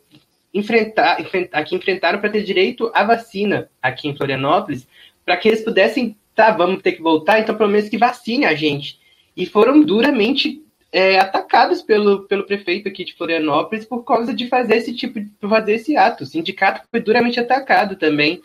enfrentar, 0.54 1.20
enfrentar, 1.22 1.64
que 1.64 1.76
enfrentaram 1.76 2.20
para 2.20 2.30
ter 2.30 2.44
direito 2.44 2.92
à 2.94 3.04
vacina 3.04 3.70
aqui 3.82 4.08
em 4.08 4.16
Florianópolis, 4.16 4.88
para 5.26 5.38
que 5.38 5.48
eles 5.48 5.64
pudessem, 5.64 6.18
tá, 6.36 6.52
vamos 6.52 6.82
ter 6.82 6.94
que 6.94 7.02
voltar, 7.02 7.40
então 7.40 7.56
pelo 7.56 7.70
menos 7.70 7.90
que 7.90 7.98
vacine 7.98 8.46
a 8.46 8.56
gente. 8.56 9.00
E 9.36 9.46
foram 9.46 9.82
duramente 9.82 10.62
é, 10.92 11.20
atacados 11.20 11.82
pelo, 11.82 12.28
pelo 12.28 12.46
prefeito 12.46 12.88
aqui 12.88 13.06
de 13.06 13.14
Florianópolis 13.14 13.86
por 13.86 14.04
causa 14.04 14.34
de 14.34 14.48
fazer 14.48 14.76
esse 14.76 14.94
tipo 14.94 15.20
de 15.20 15.32
fazer 15.42 15.74
esse 15.74 15.96
ato. 15.96 16.24
O 16.24 16.28
sindicato 16.28 16.86
foi 16.92 17.00
duramente 17.00 17.40
atacado 17.40 17.96
também. 17.96 18.42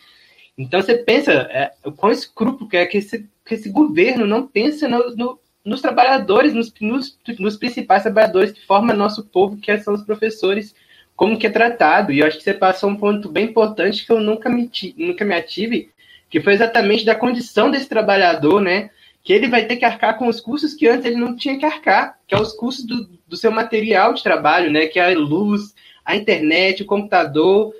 Então 0.57 0.81
você 0.81 0.97
pensa 0.97 1.33
é, 1.33 1.73
o 1.85 1.93
quão 1.93 2.12
escrúpulo 2.12 2.69
que 2.69 2.77
é 2.77 2.87
que 2.87 2.99
esse, 2.99 3.29
que 3.45 3.55
esse 3.55 3.69
governo 3.69 4.27
não 4.27 4.47
pensa 4.47 4.89
no, 4.89 5.15
no, 5.17 5.41
nos 5.65 5.83
trabalhadores, 5.83 6.55
nos, 6.55 6.73
nos, 6.81 7.19
nos, 7.39 7.57
principais 7.57 8.05
trabalhadores 8.05 8.53
que 8.53 8.65
formam 8.65 8.97
nosso 8.97 9.25
povo, 9.25 9.57
que 9.59 9.77
são 9.79 9.95
os 9.95 10.05
professores, 10.05 10.75
como 11.15 11.39
que 11.39 11.47
é 11.47 11.51
tratado. 11.51 12.12
E 12.12 12.21
eu 12.21 12.27
acho 12.27 12.39
que 12.39 12.45
você 12.45 12.55
passou 12.55 12.89
um 12.89 12.97
ponto 12.97 13.29
bem 13.29 13.47
importante 13.47 14.07
que 14.07 14.12
eu 14.12 14.21
nunca 14.21 14.49
me, 14.49 14.71
nunca 14.97 15.25
me 15.25 15.35
ative, 15.35 15.91
que 16.29 16.41
foi 16.41 16.55
exatamente 16.55 17.05
da 17.05 17.15
condição 17.15 17.71
desse 17.71 17.89
trabalhador, 17.89 18.61
né? 18.61 18.91
Que 19.23 19.33
ele 19.33 19.49
vai 19.49 19.67
ter 19.67 19.77
que 19.77 19.85
arcar 19.85 20.19
com 20.19 20.29
os 20.29 20.41
custos 20.41 20.75
que 20.75 20.87
antes 20.87 21.05
ele 21.05 21.17
não 21.17 21.37
tinha 21.37 21.59
que 21.59 21.65
arcar, 21.65 22.19
que 22.27 22.35
é 22.35 22.41
os 22.41 22.53
custos 22.53 22.87
do, 22.87 23.09
do 23.27 23.37
seu 23.37 23.51
material 23.51 24.15
de 24.15 24.23
trabalho, 24.23 24.71
né? 24.71 24.87
Que 24.87 24.99
é 24.99 25.12
a 25.12 25.19
luz, 25.19 25.75
a 26.05 26.17
internet, 26.17 26.83
o 26.83 26.87
computador, 26.87 27.75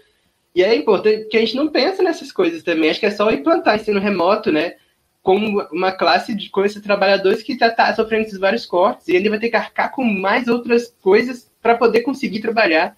e 0.57 0.63
é 0.63 0.75
importante 0.75 1.27
que 1.27 1.37
a 1.37 1.41
gente 1.41 1.55
não 1.55 1.69
pensa 1.69 2.03
nessas 2.03 2.33
coisas 2.33 2.63
também. 2.63 2.89
Acho 2.89 2.99
que 2.99 3.05
é 3.05 3.11
só 3.11 3.31
implantar 3.31 3.77
ensino 3.77 4.01
remoto, 4.01 4.51
né? 4.51 4.77
Com 5.23 5.37
uma 5.71 5.93
classe 5.93 6.35
de 6.35 6.49
com 6.49 6.65
esses 6.65 6.81
trabalhadores 6.81 7.43
que 7.43 7.59
já 7.59 7.69
está 7.69 7.95
sofrendo 7.95 8.27
esses 8.27 8.39
vários 8.39 8.65
cortes, 8.65 9.07
e 9.09 9.15
ele 9.15 9.29
vai 9.29 9.39
ter 9.39 9.51
que 9.51 9.57
arcar 9.57 9.93
com 9.93 10.03
mais 10.03 10.49
outras 10.49 10.95
coisas 11.03 11.53
para 11.61 11.77
poder 11.77 12.01
conseguir 12.01 12.41
trabalhar. 12.41 12.97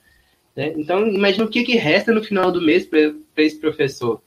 Né? 0.55 0.73
Então, 0.77 1.05
imagina 1.09 1.45
o 1.45 1.49
que, 1.49 1.65
que 1.65 1.77
resta 1.77 2.13
no 2.13 2.23
final 2.23 2.53
do 2.53 2.63
mês 2.63 2.87
para 2.87 3.13
esse 3.39 3.59
professor, 3.59 4.23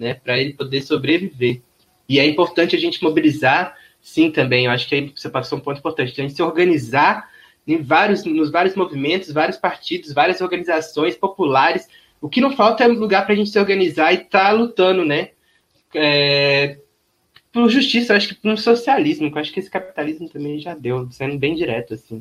né? 0.00 0.14
Para 0.14 0.38
ele 0.38 0.54
poder 0.54 0.82
sobreviver. 0.82 1.60
E 2.08 2.18
é 2.18 2.26
importante 2.26 2.74
a 2.74 2.78
gente 2.78 3.02
mobilizar, 3.02 3.76
sim, 4.00 4.30
também. 4.30 4.64
Eu 4.64 4.72
acho 4.72 4.88
que 4.88 4.94
aí 4.96 5.12
você 5.14 5.28
passou 5.28 5.58
um 5.58 5.60
ponto 5.60 5.78
importante, 5.78 6.18
a 6.18 6.22
gente 6.22 6.34
se 6.34 6.42
organizar 6.42 7.28
em 7.66 7.80
vários, 7.80 8.24
nos 8.24 8.50
vários 8.50 8.74
movimentos, 8.74 9.30
vários 9.30 9.56
partidos, 9.56 10.12
várias 10.12 10.40
organizações 10.40 11.14
populares 11.14 11.86
o 12.20 12.28
que 12.28 12.40
não 12.40 12.54
falta 12.54 12.84
é 12.84 12.86
lugar 12.86 13.24
para 13.24 13.32
a 13.32 13.36
gente 13.36 13.50
se 13.50 13.58
organizar 13.58 14.12
e 14.12 14.16
estar 14.16 14.46
tá 14.46 14.50
lutando, 14.50 15.04
né? 15.04 15.30
É, 15.94 16.78
por 17.50 17.68
justiça, 17.68 18.14
acho 18.14 18.28
que 18.28 18.34
por 18.34 18.50
um 18.50 18.56
socialismo, 18.56 19.30
que 19.30 19.38
eu 19.38 19.40
acho 19.40 19.52
que 19.52 19.58
esse 19.58 19.70
capitalismo 19.70 20.28
também 20.28 20.58
já 20.58 20.74
deu, 20.74 21.10
sendo 21.10 21.38
bem 21.38 21.54
direto, 21.54 21.94
assim. 21.94 22.20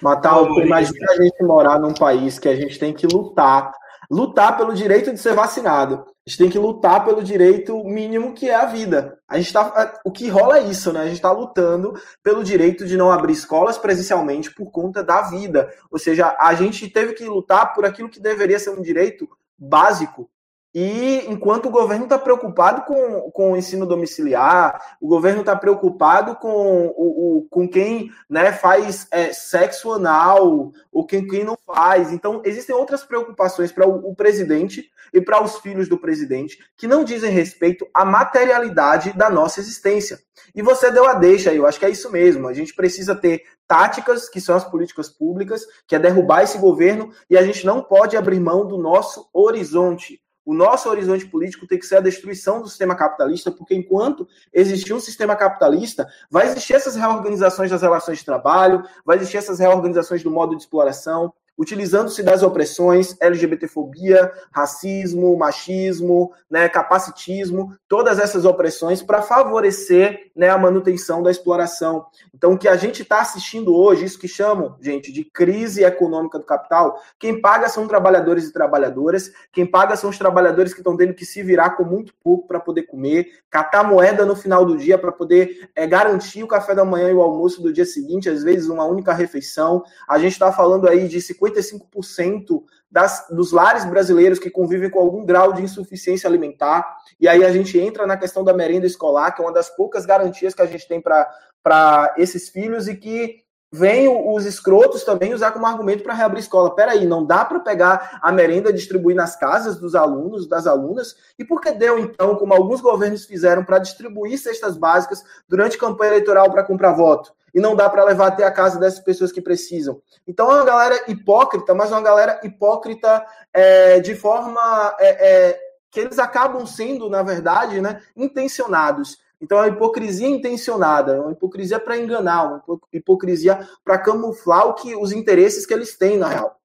Matal, 0.00 0.60
imagina 0.60 1.06
a 1.10 1.22
gente 1.22 1.42
morar 1.42 1.78
num 1.78 1.92
país 1.92 2.38
que 2.38 2.48
a 2.48 2.56
gente 2.56 2.78
tem 2.78 2.92
que 2.92 3.06
lutar, 3.06 3.72
lutar 4.10 4.56
pelo 4.56 4.74
direito 4.74 5.12
de 5.12 5.18
ser 5.18 5.34
vacinado. 5.34 6.04
A 6.26 6.30
gente 6.30 6.38
tem 6.38 6.50
que 6.50 6.58
lutar 6.58 7.04
pelo 7.04 7.22
direito 7.22 7.82
mínimo 7.84 8.32
que 8.32 8.48
é 8.48 8.54
a 8.54 8.66
vida. 8.66 9.18
A 9.28 9.38
gente 9.38 9.52
tá, 9.52 10.00
o 10.04 10.10
que 10.10 10.28
rola 10.28 10.58
é 10.58 10.62
isso, 10.62 10.92
né? 10.92 11.00
A 11.00 11.06
gente 11.06 11.16
está 11.16 11.32
lutando 11.32 11.94
pelo 12.22 12.42
direito 12.42 12.86
de 12.86 12.96
não 12.96 13.10
abrir 13.10 13.32
escolas 13.32 13.76
presencialmente 13.78 14.54
por 14.54 14.70
conta 14.70 15.02
da 15.02 15.22
vida. 15.22 15.68
Ou 15.90 15.98
seja, 15.98 16.36
a 16.38 16.54
gente 16.54 16.88
teve 16.88 17.12
que 17.12 17.24
lutar 17.24 17.74
por 17.74 17.84
aquilo 17.84 18.08
que 18.08 18.20
deveria 18.20 18.58
ser 18.58 18.70
um 18.70 18.82
direito 18.82 19.28
básico 19.58 20.28
e 20.74 21.24
enquanto 21.28 21.66
o 21.66 21.70
governo 21.70 22.04
está 22.04 22.18
preocupado 22.18 22.82
com, 22.82 23.30
com 23.30 23.52
o 23.52 23.56
ensino 23.56 23.86
domiciliar, 23.86 24.96
o 25.00 25.06
governo 25.06 25.40
está 25.40 25.54
preocupado 25.54 26.34
com, 26.34 26.86
o, 26.96 27.38
o, 27.38 27.46
com 27.48 27.68
quem 27.68 28.10
né, 28.28 28.50
faz 28.50 29.06
é, 29.12 29.32
sexo 29.32 29.92
anal, 29.92 30.72
ou 30.92 31.06
quem, 31.06 31.24
quem 31.28 31.44
não 31.44 31.56
faz. 31.64 32.12
Então, 32.12 32.42
existem 32.44 32.74
outras 32.74 33.04
preocupações 33.04 33.70
para 33.70 33.86
o, 33.86 34.10
o 34.10 34.16
presidente 34.16 34.90
e 35.12 35.20
para 35.20 35.40
os 35.40 35.58
filhos 35.58 35.88
do 35.88 35.96
presidente 35.96 36.58
que 36.76 36.88
não 36.88 37.04
dizem 37.04 37.30
respeito 37.30 37.86
à 37.94 38.04
materialidade 38.04 39.12
da 39.12 39.30
nossa 39.30 39.60
existência. 39.60 40.18
E 40.52 40.60
você 40.60 40.90
deu 40.90 41.06
a 41.06 41.14
deixa 41.14 41.54
eu 41.54 41.66
acho 41.68 41.78
que 41.78 41.86
é 41.86 41.90
isso 41.90 42.10
mesmo. 42.10 42.48
A 42.48 42.52
gente 42.52 42.74
precisa 42.74 43.14
ter 43.14 43.42
táticas, 43.66 44.28
que 44.28 44.40
são 44.40 44.56
as 44.56 44.64
políticas 44.64 45.08
públicas, 45.08 45.64
que 45.86 45.94
é 45.94 46.00
derrubar 46.00 46.42
esse 46.42 46.58
governo, 46.58 47.12
e 47.30 47.38
a 47.38 47.44
gente 47.44 47.64
não 47.64 47.80
pode 47.80 48.16
abrir 48.16 48.40
mão 48.40 48.66
do 48.66 48.76
nosso 48.76 49.28
horizonte. 49.32 50.20
O 50.44 50.54
nosso 50.54 50.88
horizonte 50.88 51.26
político 51.26 51.66
tem 51.66 51.78
que 51.78 51.86
ser 51.86 51.96
a 51.96 52.00
destruição 52.00 52.60
do 52.60 52.68
sistema 52.68 52.94
capitalista, 52.94 53.50
porque 53.50 53.74
enquanto 53.74 54.28
existir 54.52 54.92
um 54.92 55.00
sistema 55.00 55.34
capitalista, 55.34 56.06
vai 56.30 56.46
existir 56.46 56.74
essas 56.74 56.96
reorganizações 56.96 57.70
das 57.70 57.82
relações 57.82 58.18
de 58.18 58.24
trabalho, 58.24 58.82
vai 59.04 59.16
existir 59.16 59.38
essas 59.38 59.58
reorganizações 59.58 60.22
do 60.22 60.30
modo 60.30 60.54
de 60.54 60.62
exploração, 60.62 61.32
utilizando-se 61.56 62.22
das 62.22 62.42
opressões, 62.42 63.16
LGBTfobia, 63.20 64.30
racismo, 64.52 65.36
machismo, 65.36 66.32
né, 66.50 66.68
capacitismo, 66.68 67.76
todas 67.88 68.18
essas 68.18 68.44
opressões 68.44 69.02
para 69.02 69.22
favorecer 69.22 70.30
né, 70.34 70.48
a 70.48 70.58
manutenção 70.58 71.22
da 71.22 71.30
exploração. 71.30 72.06
Então, 72.34 72.52
o 72.52 72.58
que 72.58 72.68
a 72.68 72.76
gente 72.76 73.02
está 73.02 73.20
assistindo 73.20 73.74
hoje, 73.74 74.04
isso 74.04 74.18
que 74.18 74.26
chamam, 74.26 74.76
gente, 74.80 75.12
de 75.12 75.24
crise 75.24 75.84
econômica 75.84 76.38
do 76.38 76.44
capital, 76.44 77.00
quem 77.18 77.40
paga 77.40 77.68
são 77.68 77.86
trabalhadores 77.86 78.48
e 78.48 78.52
trabalhadoras, 78.52 79.30
quem 79.52 79.64
paga 79.64 79.96
são 79.96 80.10
os 80.10 80.18
trabalhadores 80.18 80.72
que 80.72 80.80
estão 80.80 80.96
tendo 80.96 81.14
que 81.14 81.24
se 81.24 81.42
virar 81.42 81.70
com 81.70 81.84
muito 81.84 82.12
pouco 82.22 82.48
para 82.48 82.58
poder 82.58 82.82
comer, 82.82 83.28
catar 83.48 83.84
moeda 83.84 84.26
no 84.26 84.34
final 84.34 84.64
do 84.64 84.76
dia 84.76 84.98
para 84.98 85.12
poder 85.12 85.70
é, 85.74 85.86
garantir 85.86 86.42
o 86.42 86.48
café 86.48 86.74
da 86.74 86.84
manhã 86.84 87.10
e 87.10 87.14
o 87.14 87.22
almoço 87.22 87.62
do 87.62 87.72
dia 87.72 87.84
seguinte, 87.84 88.28
às 88.28 88.42
vezes 88.42 88.68
uma 88.68 88.84
única 88.84 89.12
refeição. 89.12 89.84
A 90.08 90.18
gente 90.18 90.32
está 90.32 90.50
falando 90.50 90.88
aí 90.88 91.06
de 91.06 91.20
50 91.20 91.43
55% 91.52 92.62
das, 92.90 93.26
dos 93.30 93.52
lares 93.52 93.84
brasileiros 93.84 94.38
que 94.38 94.50
convivem 94.50 94.90
com 94.90 94.98
algum 94.98 95.24
grau 95.24 95.52
de 95.52 95.62
insuficiência 95.62 96.28
alimentar. 96.28 96.96
E 97.20 97.28
aí 97.28 97.44
a 97.44 97.52
gente 97.52 97.78
entra 97.78 98.06
na 98.06 98.16
questão 98.16 98.44
da 98.44 98.54
merenda 98.54 98.86
escolar, 98.86 99.32
que 99.32 99.42
é 99.42 99.44
uma 99.44 99.52
das 99.52 99.68
poucas 99.68 100.06
garantias 100.06 100.54
que 100.54 100.62
a 100.62 100.66
gente 100.66 100.86
tem 100.86 101.00
para 101.00 102.14
esses 102.16 102.48
filhos 102.48 102.88
e 102.88 102.96
que 102.96 103.44
vem 103.74 104.06
os 104.08 104.46
escrotos 104.46 105.02
também 105.02 105.34
usar 105.34 105.50
como 105.50 105.66
argumento 105.66 106.04
para 106.04 106.14
reabrir 106.14 106.38
escola. 106.38 106.76
Peraí, 106.76 107.04
não 107.04 107.26
dá 107.26 107.44
para 107.44 107.58
pegar 107.58 108.20
a 108.22 108.30
merenda 108.30 108.72
distribuir 108.72 109.16
nas 109.16 109.34
casas 109.34 109.76
dos 109.80 109.96
alunos, 109.96 110.46
das 110.46 110.68
alunas? 110.68 111.16
E 111.36 111.44
por 111.44 111.60
que 111.60 111.72
deu, 111.72 111.98
então, 111.98 112.36
como 112.36 112.54
alguns 112.54 112.80
governos 112.80 113.24
fizeram, 113.24 113.64
para 113.64 113.80
distribuir 113.80 114.38
cestas 114.38 114.76
básicas 114.76 115.24
durante 115.48 115.76
campanha 115.76 116.12
eleitoral 116.12 116.48
para 116.52 116.62
comprar 116.62 116.92
voto? 116.92 117.32
E 117.54 117.60
não 117.60 117.76
dá 117.76 117.88
para 117.88 118.04
levar 118.04 118.28
até 118.28 118.44
a 118.44 118.50
casa 118.50 118.78
dessas 118.78 119.00
pessoas 119.00 119.30
que 119.30 119.40
precisam. 119.40 120.00
Então 120.26 120.50
é 120.50 120.54
uma 120.56 120.64
galera 120.64 121.04
hipócrita, 121.06 121.74
mas 121.74 121.92
uma 121.92 122.02
galera 122.02 122.40
hipócrita 122.42 123.24
é, 123.52 124.00
de 124.00 124.14
forma 124.14 124.94
é, 124.98 125.50
é, 125.50 125.60
que 125.90 126.00
eles 126.00 126.18
acabam 126.18 126.66
sendo, 126.66 127.08
na 127.08 127.22
verdade, 127.22 127.80
né, 127.80 128.02
intencionados. 128.16 129.22
Então, 129.40 129.58
é 129.58 129.62
uma 129.62 129.68
hipocrisia 129.68 130.26
intencionada, 130.26 131.20
uma 131.20 131.32
hipocrisia 131.32 131.78
para 131.78 131.98
enganar, 131.98 132.44
uma 132.66 132.80
hipocrisia 132.92 133.68
para 133.84 133.98
camuflar 133.98 134.66
o 134.66 134.74
que, 134.74 134.96
os 134.96 135.12
interesses 135.12 135.66
que 135.66 135.74
eles 135.74 135.98
têm, 135.98 136.16
na 136.16 136.28
real. 136.28 136.58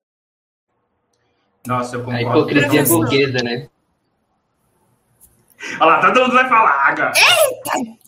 Nossa, 1.67 1.97
eu 1.97 2.04
concordo. 2.04 2.30
A 2.30 2.32
hipocrisia 2.32 2.84
burguesa, 2.86 3.43
né? 3.43 3.69
Olha 5.80 5.86
lá, 5.86 6.02
todo 6.02 6.21
mundo 6.21 6.34
vai 6.34 6.47
falar 6.47 6.88
agora. 6.88 7.12
Eita! 7.17 7.99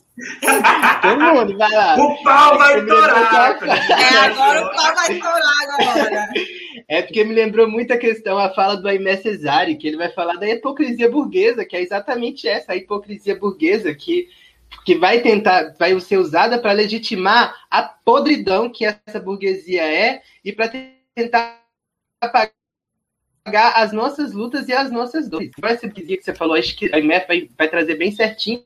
Todo 1.01 1.19
mundo, 1.19 1.57
vai 1.57 1.71
lá. 1.71 1.95
O 1.95 2.23
pau 2.23 2.57
vai 2.57 2.85
torar. 2.85 3.57
É, 3.63 4.17
agora 4.17 4.65
o 4.65 4.75
pau 4.75 4.95
vai 4.95 5.19
torar 5.19 5.53
agora. 5.79 6.29
É 6.87 7.01
porque 7.01 7.23
me 7.23 7.33
lembrou 7.33 7.69
muito 7.69 7.93
a 7.93 7.97
questão, 7.97 8.37
a 8.37 8.53
fala 8.53 8.75
do 8.75 8.87
Aimé 8.87 9.15
Cesare, 9.17 9.77
que 9.77 9.87
ele 9.87 9.97
vai 9.97 10.09
falar 10.09 10.35
da 10.35 10.49
hipocrisia 10.49 11.09
burguesa, 11.09 11.65
que 11.65 11.75
é 11.75 11.81
exatamente 11.81 12.47
essa, 12.47 12.73
a 12.73 12.75
hipocrisia 12.75 13.35
burguesa 13.35 13.93
que, 13.95 14.27
que 14.85 14.95
vai 14.95 15.21
tentar, 15.21 15.73
vai 15.79 15.97
ser 16.01 16.17
usada 16.17 16.59
para 16.59 16.73
legitimar 16.73 17.55
a 17.69 17.81
podridão 17.81 18.69
que 18.69 18.85
essa 18.85 19.19
burguesia 19.19 19.83
é 19.83 20.21
e 20.43 20.51
para 20.51 20.69
tentar 21.15 21.61
pagar 22.19 22.51
as 23.75 23.93
nossas 23.93 24.33
lutas 24.33 24.67
e 24.67 24.73
as 24.73 24.91
nossas 24.91 25.29
dores. 25.29 25.51
Essa 25.63 25.85
hipocrisia 25.85 26.17
que 26.17 26.23
você 26.23 26.35
falou, 26.35 26.57
acho 26.57 26.75
que 26.75 26.93
a 26.93 26.97
Aimé 26.97 27.25
vai, 27.25 27.49
vai 27.57 27.69
trazer 27.69 27.95
bem 27.95 28.11
certinho 28.11 28.63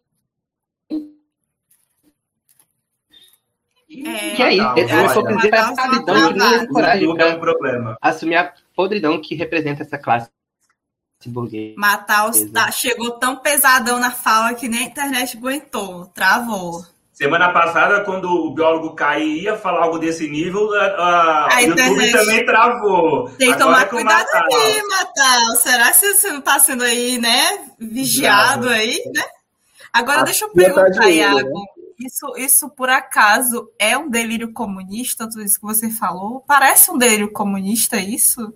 É, 4.03 4.35
que 4.35 4.43
é 4.43 4.53
isso, 4.53 4.63
é 4.63 4.81
hipocrisia 4.81 5.49
é 5.51 5.59
a 5.59 5.71
podridão 5.71 6.33
que 6.33 6.39
não 6.39 6.49
tem 6.59 6.67
coragem 6.67 7.05
é 7.19 7.25
um 7.25 7.39
problema. 7.39 7.97
assumir 8.01 8.35
a 8.35 8.53
podridão 8.75 9.21
que 9.21 9.35
representa 9.35 9.83
essa 9.83 9.97
classe 9.97 10.29
burguesa. 11.25 11.75
Mataus 11.77 12.41
tá, 12.51 12.71
chegou 12.71 13.11
tão 13.11 13.37
pesadão 13.37 13.99
na 13.99 14.11
fala 14.11 14.53
que 14.53 14.67
nem 14.67 14.81
a 14.81 14.83
internet 14.83 15.37
aguentou, 15.37 16.05
travou. 16.07 16.85
Semana 17.15 17.53
passada, 17.53 18.03
quando 18.03 18.25
o 18.25 18.53
biólogo 18.53 18.93
Caio 18.93 19.25
ia 19.25 19.57
falar 19.57 19.83
algo 19.83 19.97
desse 19.97 20.27
nível, 20.29 20.69
a, 20.73 21.47
a, 21.49 21.61
YouTube 21.61 22.11
também 22.11 22.45
travou. 22.45 23.29
Tem 23.37 23.53
que 23.53 23.57
tomar 23.57 23.87
cuidado 23.87 24.27
aqui, 24.33 24.81
Matal. 24.89 25.55
Será 25.55 25.91
que 25.93 26.13
você 26.13 26.31
não 26.31 26.39
está 26.39 26.59
sendo 26.59 26.83
aí, 26.83 27.17
né, 27.17 27.69
vigiado 27.79 28.67
aí, 28.67 29.01
né? 29.13 29.23
Agora, 29.93 30.21
a 30.21 30.23
deixa 30.25 30.43
eu 30.43 30.49
tá 30.49 30.55
perguntar, 30.55 31.09
Iago. 31.09 31.37
Né? 31.37 31.65
Isso, 31.99 32.35
isso 32.37 32.69
por 32.69 32.89
acaso 32.89 33.71
é 33.79 33.97
um 33.97 34.09
delírio 34.09 34.51
comunista, 34.51 35.29
tudo 35.29 35.43
isso 35.43 35.59
que 35.59 35.65
você 35.65 35.89
falou? 35.89 36.41
Parece 36.41 36.91
um 36.91 36.97
delírio 36.97 37.31
comunista 37.31 37.97
isso? 37.97 38.53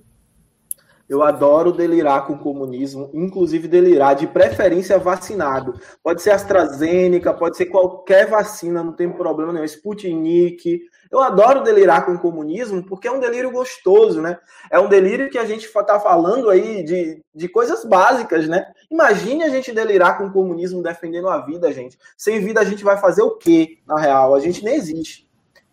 Eu 1.07 1.23
adoro 1.23 1.71
delirar 1.71 2.27
com 2.27 2.33
o 2.33 2.39
comunismo, 2.39 3.09
inclusive 3.13 3.67
delirar 3.67 4.15
de 4.15 4.27
preferência 4.27 4.99
vacinado. 4.99 5.79
Pode 6.03 6.21
ser 6.21 6.29
AstraZeneca, 6.29 7.33
pode 7.33 7.57
ser 7.57 7.65
qualquer 7.65 8.27
vacina, 8.27 8.83
não 8.83 8.93
tem 8.93 9.11
problema 9.11 9.51
nenhum. 9.51 9.65
Sputnik, 9.65 10.81
Eu 11.11 11.21
adoro 11.21 11.63
delirar 11.63 12.05
com 12.05 12.13
o 12.13 12.19
comunismo 12.19 12.83
porque 12.83 13.07
é 13.07 13.11
um 13.11 13.19
delírio 13.19 13.51
gostoso, 13.51 14.21
né? 14.21 14.37
É 14.69 14.79
um 14.79 14.87
delírio 14.87 15.29
que 15.29 15.37
a 15.37 15.45
gente 15.45 15.65
está 15.65 15.99
falando 15.99 16.49
aí 16.49 16.83
de, 16.83 17.23
de 17.33 17.47
coisas 17.47 17.83
básicas, 17.83 18.47
né? 18.47 18.71
Imagine 18.91 19.43
a 19.43 19.49
gente 19.49 19.71
delirar 19.71 20.17
com 20.17 20.27
o 20.27 20.31
comunismo 20.31 20.83
defendendo 20.83 21.29
a 21.29 21.39
vida, 21.39 21.73
gente. 21.73 21.97
Sem 22.15 22.39
vida 22.39 22.61
a 22.61 22.63
gente 22.63 22.83
vai 22.83 22.97
fazer 22.97 23.23
o 23.23 23.31
quê, 23.31 23.79
na 23.87 23.99
real? 23.99 24.35
A 24.35 24.39
gente 24.39 24.63
nem 24.63 24.75
existe. 24.75 25.27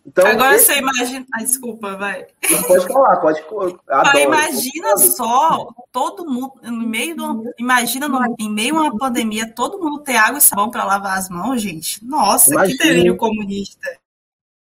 Então, 0.07 0.25
Agora 0.25 0.55
esse... 0.55 0.67
você 0.67 0.79
imagina. 0.79 1.25
Ai, 1.35 1.43
desculpa, 1.43 1.97
vai. 1.97 2.25
pode 2.65 2.87
falar, 2.87 3.17
pode. 3.17 3.43
Adoro. 3.89 4.19
Imagina 4.19 4.97
só, 4.97 5.67
todo 5.91 6.25
mundo, 6.25 6.53
no 6.63 6.87
meio 6.87 7.13
de 7.13 7.21
uma, 7.21 7.43
imagina 7.59 8.07
no, 8.07 8.35
em 8.39 8.49
meio 8.49 8.77
a 8.77 8.83
uma 8.83 8.97
pandemia, 8.97 9.53
todo 9.53 9.77
mundo 9.77 9.99
ter 9.99 10.15
água 10.15 10.37
e 10.37 10.41
sabão 10.41 10.71
para 10.71 10.85
lavar 10.85 11.17
as 11.17 11.29
mãos, 11.29 11.61
gente. 11.61 12.03
Nossa, 12.05 12.53
imagina. 12.53 12.77
que 12.77 12.87
delírio 12.87 13.17
comunista. 13.17 13.85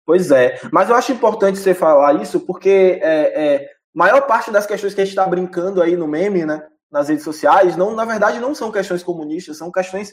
Pois 0.06 0.30
é, 0.30 0.60
mas 0.72 0.88
eu 0.88 0.94
acho 0.94 1.12
importante 1.12 1.58
você 1.58 1.74
falar 1.74 2.22
isso 2.22 2.40
porque 2.40 3.00
é, 3.02 3.44
é 3.44 3.70
maior 3.92 4.22
parte 4.22 4.52
das 4.52 4.64
questões 4.64 4.94
que 4.94 5.00
a 5.00 5.04
gente 5.04 5.12
está 5.12 5.26
brincando 5.26 5.82
aí 5.82 5.96
no 5.96 6.06
meme, 6.06 6.46
né? 6.46 6.64
nas 6.90 7.08
redes 7.08 7.24
sociais, 7.24 7.76
não, 7.76 7.94
na 7.94 8.04
verdade, 8.04 8.38
não 8.38 8.54
são 8.54 8.70
questões 8.70 9.02
comunistas, 9.02 9.58
são 9.58 9.70
questões 9.70 10.12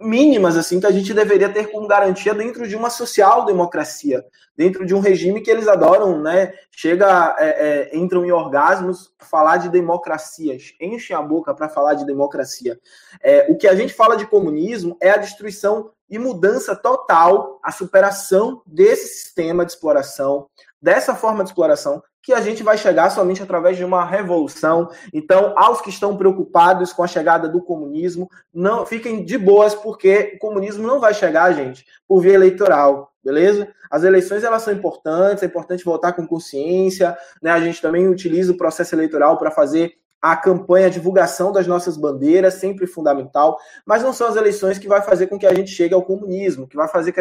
mínimas 0.00 0.56
assim 0.56 0.80
que 0.80 0.86
a 0.86 0.90
gente 0.90 1.12
deveria 1.12 1.48
ter 1.48 1.70
como 1.70 1.86
garantia 1.86 2.34
dentro 2.34 2.66
de 2.66 2.76
uma 2.76 2.90
social-democracia, 2.90 4.24
dentro 4.56 4.86
de 4.86 4.94
um 4.94 5.00
regime 5.00 5.40
que 5.40 5.50
eles 5.50 5.68
adoram, 5.68 6.20
né? 6.20 6.52
Chega, 6.70 7.36
é, 7.38 7.90
é, 7.92 7.96
entram 7.96 8.24
em 8.24 8.30
orgasmos 8.30 9.12
falar 9.18 9.58
de 9.58 9.68
democracias, 9.68 10.74
enchem 10.80 11.16
a 11.16 11.22
boca 11.22 11.54
para 11.54 11.68
falar 11.68 11.94
de 11.94 12.06
democracia. 12.06 12.78
É, 13.22 13.46
o 13.50 13.56
que 13.56 13.68
a 13.68 13.74
gente 13.74 13.92
fala 13.92 14.16
de 14.16 14.26
comunismo 14.26 14.96
é 15.00 15.10
a 15.10 15.16
destruição 15.16 15.90
e 16.08 16.18
mudança 16.18 16.76
total, 16.76 17.58
a 17.62 17.72
superação 17.72 18.62
desse 18.64 19.08
sistema 19.08 19.64
de 19.64 19.72
exploração, 19.72 20.48
dessa 20.80 21.14
forma 21.14 21.42
de 21.42 21.50
exploração 21.50 22.02
que 22.26 22.32
a 22.32 22.40
gente 22.40 22.60
vai 22.60 22.76
chegar 22.76 23.08
somente 23.10 23.40
através 23.40 23.76
de 23.76 23.84
uma 23.84 24.04
revolução. 24.04 24.90
Então, 25.14 25.54
aos 25.56 25.80
que 25.80 25.90
estão 25.90 26.16
preocupados 26.16 26.92
com 26.92 27.04
a 27.04 27.06
chegada 27.06 27.48
do 27.48 27.62
comunismo, 27.62 28.28
não 28.52 28.84
fiquem 28.84 29.24
de 29.24 29.38
boas, 29.38 29.76
porque 29.76 30.32
o 30.34 30.38
comunismo 30.40 30.84
não 30.84 30.98
vai 30.98 31.14
chegar, 31.14 31.52
gente, 31.52 31.84
por 32.08 32.20
via 32.20 32.34
eleitoral, 32.34 33.12
beleza? 33.24 33.68
As 33.88 34.02
eleições 34.02 34.42
elas 34.42 34.62
são 34.62 34.74
importantes, 34.74 35.44
é 35.44 35.46
importante 35.46 35.84
votar 35.84 36.16
com 36.16 36.26
consciência, 36.26 37.16
né? 37.40 37.52
A 37.52 37.60
gente 37.60 37.80
também 37.80 38.08
utiliza 38.08 38.50
o 38.50 38.56
processo 38.56 38.92
eleitoral 38.96 39.38
para 39.38 39.52
fazer 39.52 39.94
a 40.20 40.36
campanha, 40.36 40.86
a 40.86 40.90
divulgação 40.90 41.52
das 41.52 41.66
nossas 41.66 41.96
bandeiras, 41.96 42.54
sempre 42.54 42.86
fundamental, 42.86 43.58
mas 43.84 44.02
não 44.02 44.12
são 44.12 44.26
as 44.26 44.36
eleições 44.36 44.78
que 44.78 44.88
vai 44.88 45.02
fazer 45.02 45.26
com 45.26 45.38
que 45.38 45.46
a 45.46 45.54
gente 45.54 45.70
chegue 45.70 45.94
ao 45.94 46.02
comunismo, 46.02 46.66
que 46.66 46.76
vai 46.76 46.88
fazer 46.88 47.14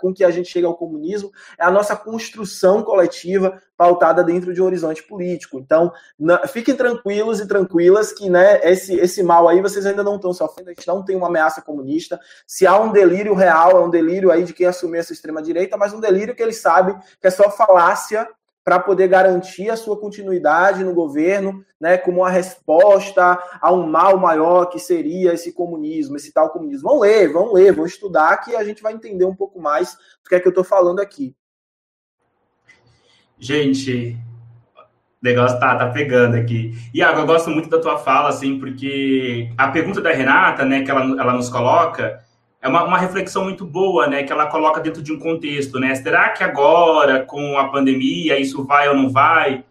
com 0.00 0.12
que 0.12 0.22
a 0.22 0.30
gente 0.30 0.48
chegue 0.48 0.66
ao 0.66 0.76
comunismo 0.76 1.30
é 1.58 1.64
a 1.64 1.70
nossa 1.70 1.96
construção 1.96 2.82
coletiva 2.82 3.60
pautada 3.76 4.22
dentro 4.22 4.54
de 4.54 4.62
um 4.62 4.66
horizonte 4.66 5.02
político. 5.02 5.58
Então, 5.58 5.92
fiquem 6.48 6.76
tranquilos 6.76 7.40
e 7.40 7.48
tranquilas 7.48 8.12
que 8.12 8.30
né, 8.30 8.60
esse, 8.62 8.94
esse 8.94 9.22
mal 9.22 9.48
aí 9.48 9.60
vocês 9.60 9.84
ainda 9.84 10.02
não 10.02 10.16
estão 10.16 10.32
sofrendo, 10.32 10.70
a 10.70 10.74
gente 10.74 10.86
não 10.86 11.04
tem 11.04 11.16
uma 11.16 11.26
ameaça 11.26 11.60
comunista. 11.60 12.20
Se 12.46 12.66
há 12.66 12.78
um 12.78 12.92
delírio 12.92 13.34
real, 13.34 13.72
é 13.72 13.80
um 13.80 13.90
delírio 13.90 14.30
aí 14.30 14.44
de 14.44 14.52
quem 14.52 14.66
assumiu 14.66 15.00
essa 15.00 15.12
extrema-direita, 15.12 15.76
mas 15.76 15.92
um 15.92 16.00
delírio 16.00 16.34
que 16.34 16.42
eles 16.42 16.60
sabem 16.60 16.96
que 17.20 17.26
é 17.26 17.30
só 17.30 17.50
falácia 17.50 18.28
para 18.64 18.80
poder 18.80 19.08
garantir 19.08 19.68
a 19.68 19.76
sua 19.76 19.96
continuidade 19.98 20.82
no 20.82 20.94
governo, 20.94 21.62
né, 21.78 21.98
como 21.98 22.22
uma 22.22 22.30
resposta 22.30 23.38
a 23.60 23.70
um 23.70 23.86
mal 23.86 24.16
maior 24.16 24.66
que 24.66 24.78
seria 24.78 25.34
esse 25.34 25.52
comunismo, 25.52 26.16
esse 26.16 26.32
tal 26.32 26.48
comunismo. 26.48 26.88
Vão 26.88 27.00
ler, 27.00 27.30
vão 27.30 27.52
ler, 27.52 27.74
vão 27.74 27.84
estudar, 27.84 28.38
que 28.38 28.56
a 28.56 28.64
gente 28.64 28.82
vai 28.82 28.94
entender 28.94 29.26
um 29.26 29.34
pouco 29.34 29.60
mais 29.60 29.92
do 29.92 30.28
que 30.28 30.34
é 30.34 30.40
que 30.40 30.48
eu 30.48 30.50
estou 30.50 30.64
falando 30.64 31.00
aqui. 31.00 31.36
Gente, 33.38 34.16
o 34.76 34.80
negócio 35.22 35.60
tá, 35.60 35.76
tá 35.76 35.90
pegando 35.90 36.36
aqui. 36.36 36.72
Iago, 36.94 37.20
eu 37.20 37.26
gosto 37.26 37.50
muito 37.50 37.68
da 37.68 37.80
tua 37.80 37.98
fala, 37.98 38.30
assim, 38.30 38.58
porque 38.58 39.50
a 39.58 39.68
pergunta 39.68 40.00
da 40.00 40.10
Renata, 40.10 40.64
né, 40.64 40.82
que 40.82 40.90
ela, 40.90 41.02
ela 41.20 41.34
nos 41.34 41.50
coloca, 41.50 42.24
é 42.64 42.68
uma, 42.68 42.82
uma, 42.82 42.96
reflexão 42.96 43.44
muito 43.44 43.66
boa, 43.66 44.06
né, 44.06 44.22
que 44.22 44.32
ela 44.32 44.46
coloca 44.46 44.80
dentro 44.80 45.02
de 45.02 45.12
um 45.12 45.18
contexto, 45.18 45.78
né? 45.78 45.94
Será 45.96 46.30
que 46.30 46.42
agora, 46.42 47.22
com 47.22 47.58
a 47.58 47.68
pandemia, 47.68 48.40
isso 48.40 48.64
vai 48.64 48.88
ou 48.88 48.96
não 48.96 49.10
vai? 49.10 49.62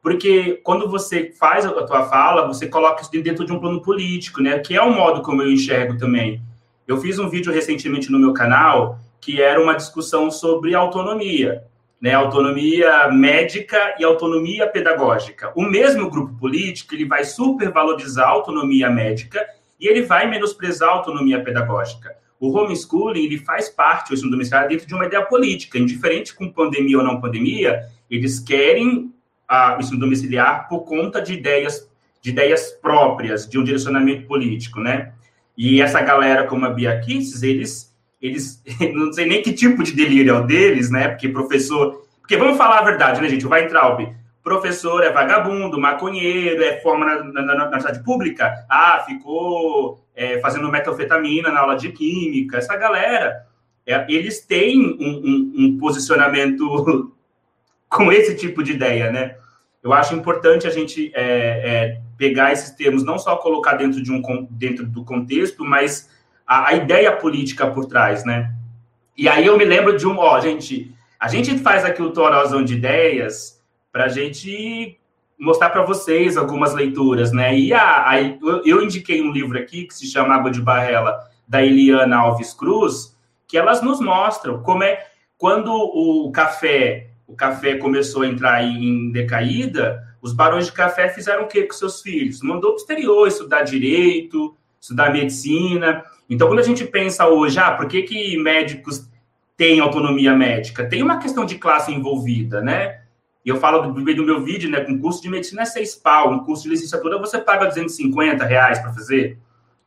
Porque 0.00 0.58
quando 0.64 0.88
você 0.88 1.34
faz 1.38 1.66
a 1.66 1.82
tua 1.82 2.04
fala, 2.04 2.46
você 2.46 2.66
coloca 2.66 3.02
isso 3.02 3.10
dentro 3.10 3.44
de 3.44 3.52
um 3.52 3.60
plano 3.60 3.82
político, 3.82 4.40
né? 4.40 4.58
Que 4.58 4.74
é 4.74 4.80
o 4.80 4.90
modo 4.90 5.20
como 5.20 5.42
eu 5.42 5.52
enxergo 5.52 5.98
também. 5.98 6.40
Eu 6.88 6.96
fiz 6.96 7.18
um 7.18 7.28
vídeo 7.28 7.52
recentemente 7.52 8.10
no 8.10 8.18
meu 8.18 8.32
canal 8.32 8.98
que 9.20 9.42
era 9.42 9.62
uma 9.62 9.74
discussão 9.74 10.30
sobre 10.30 10.74
autonomia, 10.74 11.64
né? 12.00 12.14
Autonomia 12.14 13.06
médica 13.08 13.96
e 13.98 14.04
autonomia 14.04 14.66
pedagógica. 14.66 15.52
O 15.54 15.62
mesmo 15.62 16.08
grupo 16.08 16.32
político 16.38 16.94
ele 16.94 17.04
vai 17.04 17.22
supervalorizar 17.22 18.28
a 18.28 18.32
autonomia 18.32 18.88
médica 18.88 19.46
e 19.84 19.86
ele 19.86 20.00
vai 20.00 20.26
menosprezar 20.28 20.88
a 20.88 20.92
autonomia 20.92 21.44
pedagógica. 21.44 22.16
O 22.40 22.56
homeschooling 22.56 23.26
ele 23.26 23.38
faz 23.38 23.68
parte, 23.68 24.10
o 24.10 24.14
ensino 24.14 24.30
domiciliar, 24.30 24.66
dentro 24.66 24.86
de 24.86 24.94
uma 24.94 25.04
ideia 25.04 25.22
política, 25.26 25.78
indiferente 25.78 26.34
com 26.34 26.50
pandemia 26.50 26.96
ou 26.96 27.04
não 27.04 27.20
pandemia, 27.20 27.82
eles 28.10 28.40
querem 28.40 29.12
a, 29.46 29.76
o 29.76 29.80
ensino 29.80 30.00
domiciliar 30.00 30.68
por 30.70 30.84
conta 30.84 31.20
de 31.20 31.34
ideias, 31.34 31.86
de 32.22 32.30
ideias 32.30 32.70
próprias, 32.80 33.46
de 33.46 33.58
um 33.58 33.64
direcionamento 33.64 34.26
político, 34.26 34.80
né? 34.80 35.12
E 35.56 35.82
essa 35.82 36.00
galera 36.00 36.44
como 36.46 36.64
a 36.64 36.70
Bia 36.70 36.98
Kisses, 37.00 37.42
eles, 37.42 37.94
eles, 38.22 38.62
não 38.94 39.12
sei 39.12 39.26
nem 39.26 39.42
que 39.42 39.52
tipo 39.52 39.82
de 39.82 39.92
delírio 39.92 40.34
é 40.34 40.38
o 40.38 40.46
deles, 40.46 40.90
né? 40.90 41.08
Porque 41.08 41.28
professor... 41.28 42.02
Porque 42.22 42.38
vamos 42.38 42.56
falar 42.56 42.78
a 42.78 42.84
verdade, 42.84 43.20
né, 43.20 43.28
gente? 43.28 43.46
O 43.46 43.50
Weintraub, 43.50 44.00
professor 44.44 45.02
é 45.02 45.10
vagabundo, 45.10 45.80
maconheiro, 45.80 46.62
é 46.62 46.78
forma 46.80 47.06
na, 47.06 47.24
na, 47.24 47.42
na, 47.42 47.64
universidade 47.64 48.04
pública, 48.04 48.66
ah, 48.68 49.02
ficou 49.06 50.06
é, 50.14 50.38
fazendo 50.40 50.70
metanfetamina 50.70 51.50
na 51.50 51.60
aula 51.60 51.76
de 51.76 51.90
química. 51.90 52.58
Essa 52.58 52.76
galera, 52.76 53.46
é, 53.86 54.04
eles 54.06 54.44
têm 54.44 54.80
um, 55.00 55.22
um, 55.24 55.52
um, 55.56 55.78
posicionamento 55.78 57.10
com 57.88 58.12
esse 58.12 58.36
tipo 58.36 58.62
de 58.62 58.72
ideia, 58.72 59.10
né? 59.10 59.36
Eu 59.82 59.92
acho 59.94 60.14
importante 60.14 60.66
a 60.66 60.70
gente 60.70 61.10
é, 61.14 61.22
é, 61.24 62.00
pegar 62.18 62.52
esses 62.52 62.70
termos, 62.70 63.02
não 63.02 63.18
só 63.18 63.36
colocar 63.36 63.74
dentro, 63.74 64.02
de 64.02 64.12
um, 64.12 64.46
dentro 64.50 64.86
do 64.86 65.04
contexto, 65.04 65.64
mas 65.64 66.10
a, 66.46 66.68
a 66.68 66.74
ideia 66.74 67.12
política 67.16 67.66
por 67.66 67.86
trás, 67.86 68.24
né? 68.24 68.52
E 69.16 69.26
aí 69.26 69.46
eu 69.46 69.56
me 69.56 69.64
lembro 69.64 69.96
de 69.96 70.06
um, 70.06 70.18
ó, 70.18 70.38
gente, 70.38 70.94
a 71.18 71.28
gente 71.28 71.56
faz 71.58 71.82
aqui 71.84 72.02
o 72.02 72.10
Torozão 72.10 72.62
de 72.62 72.74
Ideias, 72.74 73.63
para 73.94 74.06
a 74.06 74.08
gente 74.08 74.98
mostrar 75.38 75.70
para 75.70 75.84
vocês 75.84 76.36
algumas 76.36 76.74
leituras, 76.74 77.30
né? 77.30 77.56
E 77.56 77.72
a, 77.72 78.10
a, 78.10 78.20
eu 78.64 78.82
indiquei 78.82 79.22
um 79.22 79.30
livro 79.30 79.56
aqui 79.56 79.84
que 79.84 79.94
se 79.94 80.04
chama 80.08 80.34
Água 80.34 80.50
de 80.50 80.60
Barrela, 80.60 81.20
da 81.46 81.64
Eliana 81.64 82.16
Alves 82.16 82.52
Cruz, 82.52 83.16
que 83.46 83.56
elas 83.56 83.82
nos 83.82 84.00
mostram 84.00 84.60
como 84.64 84.82
é 84.82 85.06
quando 85.38 85.72
o 85.72 86.32
café, 86.32 87.10
o 87.24 87.36
café 87.36 87.76
começou 87.76 88.22
a 88.22 88.26
entrar 88.26 88.64
em 88.64 89.12
decaída, 89.12 90.02
os 90.20 90.32
barões 90.32 90.66
de 90.66 90.72
café 90.72 91.08
fizeram 91.08 91.44
o 91.44 91.46
que 91.46 91.62
com 91.62 91.74
seus 91.74 92.02
filhos? 92.02 92.42
Mandou 92.42 92.72
para 92.72 92.78
o 92.78 92.80
exterior 92.80 93.28
estudar 93.28 93.62
direito, 93.62 94.56
estudar 94.80 95.12
medicina. 95.12 96.02
Então, 96.28 96.48
quando 96.48 96.58
a 96.58 96.64
gente 96.64 96.84
pensa 96.84 97.28
hoje, 97.28 97.60
ah, 97.60 97.70
por 97.70 97.86
que, 97.86 98.02
que 98.02 98.36
médicos 98.38 99.08
têm 99.56 99.78
autonomia 99.78 100.34
médica? 100.34 100.84
Tem 100.84 101.00
uma 101.00 101.18
questão 101.20 101.46
de 101.46 101.58
classe 101.58 101.92
envolvida, 101.92 102.60
né? 102.60 103.03
E 103.44 103.48
eu 103.48 103.56
falo 103.56 103.92
do 103.92 104.14
do 104.14 104.24
meu 104.24 104.42
vídeo, 104.42 104.70
né? 104.70 104.80
Com 104.80 104.98
curso 104.98 105.20
de 105.20 105.28
medicina 105.28 105.62
é 105.62 105.66
seis 105.66 105.94
pau, 105.94 106.32
um 106.32 106.44
curso 106.44 106.62
de 106.62 106.70
licenciatura 106.70 107.18
você 107.18 107.38
paga 107.38 107.66
250 107.66 108.44
reais 108.44 108.78
para 108.78 108.92
fazer. 108.92 109.38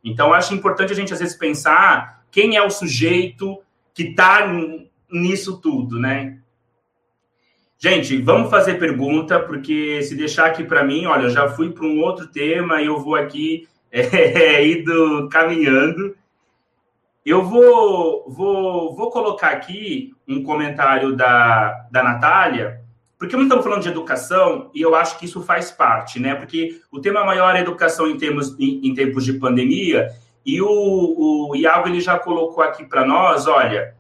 Então, 0.04 0.34
acho 0.34 0.54
importante 0.54 0.94
a 0.94 0.96
gente, 0.96 1.12
às 1.12 1.20
vezes, 1.20 1.36
pensar 1.36 2.24
quem 2.32 2.56
é 2.56 2.62
o 2.62 2.70
sujeito 2.70 3.60
que 3.94 4.04
está 4.04 4.48
nisso 5.12 5.60
tudo, 5.60 6.00
né? 6.00 6.38
Gente, 7.80 8.22
vamos 8.22 8.50
fazer 8.50 8.76
pergunta, 8.76 9.40
porque 9.40 10.02
se 10.02 10.16
deixar 10.16 10.48
aqui 10.48 10.64
para 10.64 10.84
mim, 10.84 11.06
olha, 11.06 11.24
eu 11.24 11.30
já 11.30 11.48
fui 11.50 11.72
para 11.72 11.86
um 11.86 12.00
outro 12.02 12.28
tema 12.28 12.82
e 12.82 12.86
eu 12.88 13.00
vou 13.00 13.16
aqui 13.16 13.68
é, 13.92 14.68
indo 14.68 15.28
caminhando. 15.30 16.16
Eu 17.26 17.44
vou, 17.44 18.24
vou, 18.30 18.96
vou 18.96 19.12
colocar 19.12 19.50
aqui 19.50 20.14
um 20.28 20.42
comentário 20.44 21.16
da, 21.16 21.88
da 21.92 22.02
Natália, 22.02 22.82
porque 23.18 23.36
não 23.36 23.44
estamos 23.44 23.64
falando 23.64 23.82
de 23.82 23.90
educação 23.90 24.70
e 24.74 24.82
eu 24.82 24.94
acho 24.94 25.18
que 25.18 25.26
isso 25.26 25.42
faz 25.42 25.72
parte, 25.72 26.20
né? 26.20 26.36
Porque 26.36 26.80
o 26.92 27.00
tema 27.00 27.24
maior 27.26 27.56
é 27.56 27.62
educação 27.62 28.08
em, 28.08 28.18
termos, 28.18 28.56
em, 28.60 28.88
em 28.88 28.94
tempos 28.94 29.26
de 29.26 29.34
pandemia 29.34 30.10
e 30.46 30.62
o, 30.62 31.50
o 31.50 31.56
Iago 31.56 31.90
ele 31.90 32.00
já 32.00 32.18
colocou 32.18 32.64
aqui 32.64 32.86
para 32.86 33.06
nós, 33.06 33.48
olha, 33.48 33.96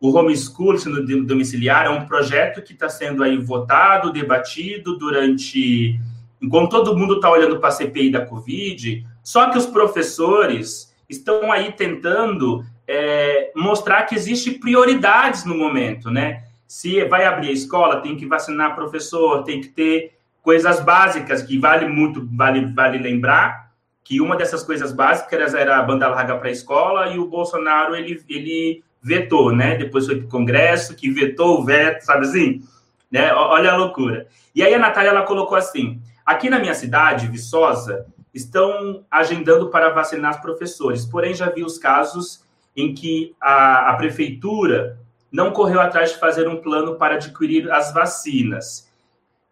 o 0.00 0.16
homeschooling 0.16 0.78
sendo 0.78 1.26
domiciliar 1.26 1.86
é 1.86 1.90
um 1.90 2.06
projeto 2.06 2.62
que 2.62 2.72
está 2.72 2.88
sendo 2.88 3.22
aí 3.22 3.36
votado, 3.36 4.12
debatido 4.12 4.96
durante 4.96 5.98
enquanto 6.40 6.70
todo 6.70 6.96
mundo 6.96 7.14
está 7.14 7.30
olhando 7.30 7.58
para 7.58 7.70
a 7.70 7.72
CPI 7.72 8.10
da 8.10 8.24
Covid, 8.24 9.04
só 9.22 9.50
que 9.50 9.58
os 9.58 9.66
professores 9.66 10.94
estão 11.08 11.50
aí 11.50 11.72
tentando 11.72 12.64
é, 12.86 13.50
mostrar 13.56 14.04
que 14.04 14.14
existe 14.14 14.52
prioridades 14.52 15.44
no 15.44 15.56
momento, 15.56 16.10
né? 16.10 16.44
Se 16.66 17.04
vai 17.04 17.24
abrir 17.24 17.48
a 17.48 17.52
escola, 17.52 18.00
tem 18.00 18.16
que 18.16 18.26
vacinar 18.26 18.74
professor, 18.74 19.44
tem 19.44 19.60
que 19.60 19.68
ter 19.68 20.16
coisas 20.42 20.80
básicas 20.80 21.42
que 21.42 21.58
vale 21.58 21.86
muito, 21.88 22.28
vale, 22.32 22.66
vale 22.72 22.98
lembrar 22.98 23.66
que 24.04 24.20
uma 24.20 24.36
dessas 24.36 24.62
coisas 24.62 24.92
básicas 24.92 25.54
era 25.54 25.78
a 25.78 25.82
banda 25.82 26.06
larga 26.06 26.36
para 26.36 26.48
a 26.48 26.52
escola 26.52 27.08
e 27.08 27.18
o 27.18 27.26
Bolsonaro 27.26 27.96
ele, 27.96 28.22
ele 28.28 28.84
vetou, 29.02 29.52
né? 29.52 29.76
Depois 29.76 30.06
foi 30.06 30.18
para 30.18 30.26
o 30.26 30.30
Congresso 30.30 30.94
que 30.94 31.10
vetou 31.10 31.58
o 31.58 31.64
veto, 31.64 32.02
sabe 32.02 32.26
assim? 32.26 32.62
Né? 33.10 33.32
Olha 33.32 33.72
a 33.72 33.76
loucura. 33.76 34.28
E 34.54 34.62
aí 34.62 34.72
a 34.72 34.78
Natália 34.78 35.10
ela 35.10 35.22
colocou 35.22 35.56
assim: 35.56 36.00
aqui 36.24 36.48
na 36.48 36.58
minha 36.58 36.74
cidade, 36.74 37.26
Viçosa, 37.26 38.06
estão 38.32 39.04
agendando 39.10 39.70
para 39.70 39.90
vacinar 39.90 40.32
os 40.32 40.40
professores, 40.40 41.04
porém 41.04 41.34
já 41.34 41.50
vi 41.50 41.64
os 41.64 41.78
casos 41.78 42.44
em 42.76 42.94
que 42.94 43.34
a, 43.40 43.90
a 43.90 43.94
prefeitura 43.94 44.98
não 45.30 45.52
correu 45.52 45.80
atrás 45.80 46.12
de 46.12 46.18
fazer 46.18 46.48
um 46.48 46.56
plano 46.56 46.96
para 46.96 47.14
adquirir 47.14 47.70
as 47.70 47.92
vacinas. 47.92 48.90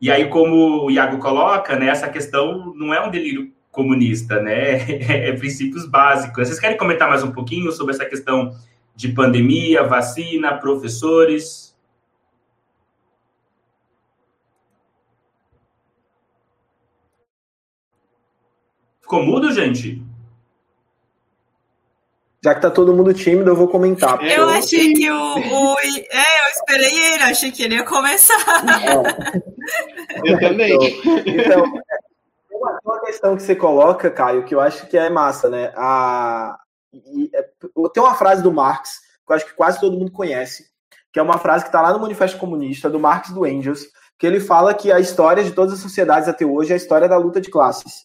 E 0.00 0.10
aí, 0.10 0.28
como 0.28 0.84
o 0.84 0.90
Iago 0.90 1.18
coloca, 1.18 1.76
né, 1.76 1.88
essa 1.88 2.08
questão 2.08 2.74
não 2.74 2.92
é 2.92 3.04
um 3.04 3.10
delírio 3.10 3.52
comunista, 3.70 4.40
né? 4.40 4.78
É, 5.10 5.32
princípios 5.32 5.86
básicos. 5.86 6.48
Vocês 6.48 6.60
querem 6.60 6.76
comentar 6.76 7.08
mais 7.08 7.22
um 7.22 7.32
pouquinho 7.32 7.72
sobre 7.72 7.94
essa 7.94 8.06
questão 8.06 8.56
de 8.94 9.08
pandemia, 9.08 9.82
vacina, 9.82 10.56
professores? 10.56 11.74
Ficou 19.00 19.22
mudo, 19.22 19.52
gente? 19.52 20.02
Já 22.44 22.54
que 22.54 22.60
tá 22.60 22.70
todo 22.70 22.92
mundo 22.92 23.14
tímido, 23.14 23.48
eu 23.48 23.56
vou 23.56 23.66
comentar. 23.66 24.22
Eu 24.22 24.46
achei 24.50 24.92
que 24.92 25.10
o, 25.10 25.16
o, 25.16 25.78
É, 25.80 26.40
eu 26.42 26.50
esperei 26.50 27.14
ele, 27.14 27.22
achei 27.22 27.50
que 27.50 27.62
ele 27.62 27.76
ia 27.76 27.84
começar. 27.84 28.36
É. 28.84 30.30
Eu 30.30 30.38
também. 30.38 30.74
Então, 31.24 31.64
então 31.64 32.78
uma 32.84 33.00
questão 33.00 33.34
que 33.34 33.42
você 33.42 33.56
coloca, 33.56 34.10
Caio, 34.10 34.44
que 34.44 34.54
eu 34.54 34.60
acho 34.60 34.86
que 34.88 34.98
é 34.98 35.08
massa, 35.08 35.48
né? 35.48 35.72
A, 35.74 36.58
é, 37.32 37.48
tem 37.94 38.02
uma 38.02 38.14
frase 38.14 38.42
do 38.42 38.52
Marx, 38.52 39.00
que 39.26 39.32
eu 39.32 39.36
acho 39.36 39.46
que 39.46 39.54
quase 39.54 39.80
todo 39.80 39.96
mundo 39.96 40.12
conhece, 40.12 40.66
que 41.14 41.18
é 41.18 41.22
uma 41.22 41.38
frase 41.38 41.64
que 41.64 41.70
está 41.70 41.80
lá 41.80 41.94
no 41.94 41.98
Manifesto 41.98 42.36
Comunista, 42.36 42.90
do 42.90 43.00
Marx 43.00 43.30
do 43.30 43.46
Engels, 43.46 43.86
que 44.18 44.26
ele 44.26 44.38
fala 44.38 44.74
que 44.74 44.92
a 44.92 45.00
história 45.00 45.42
de 45.42 45.52
todas 45.52 45.72
as 45.72 45.80
sociedades 45.80 46.28
até 46.28 46.44
hoje 46.44 46.72
é 46.72 46.74
a 46.74 46.76
história 46.76 47.08
da 47.08 47.16
luta 47.16 47.40
de 47.40 47.50
classes 47.50 48.04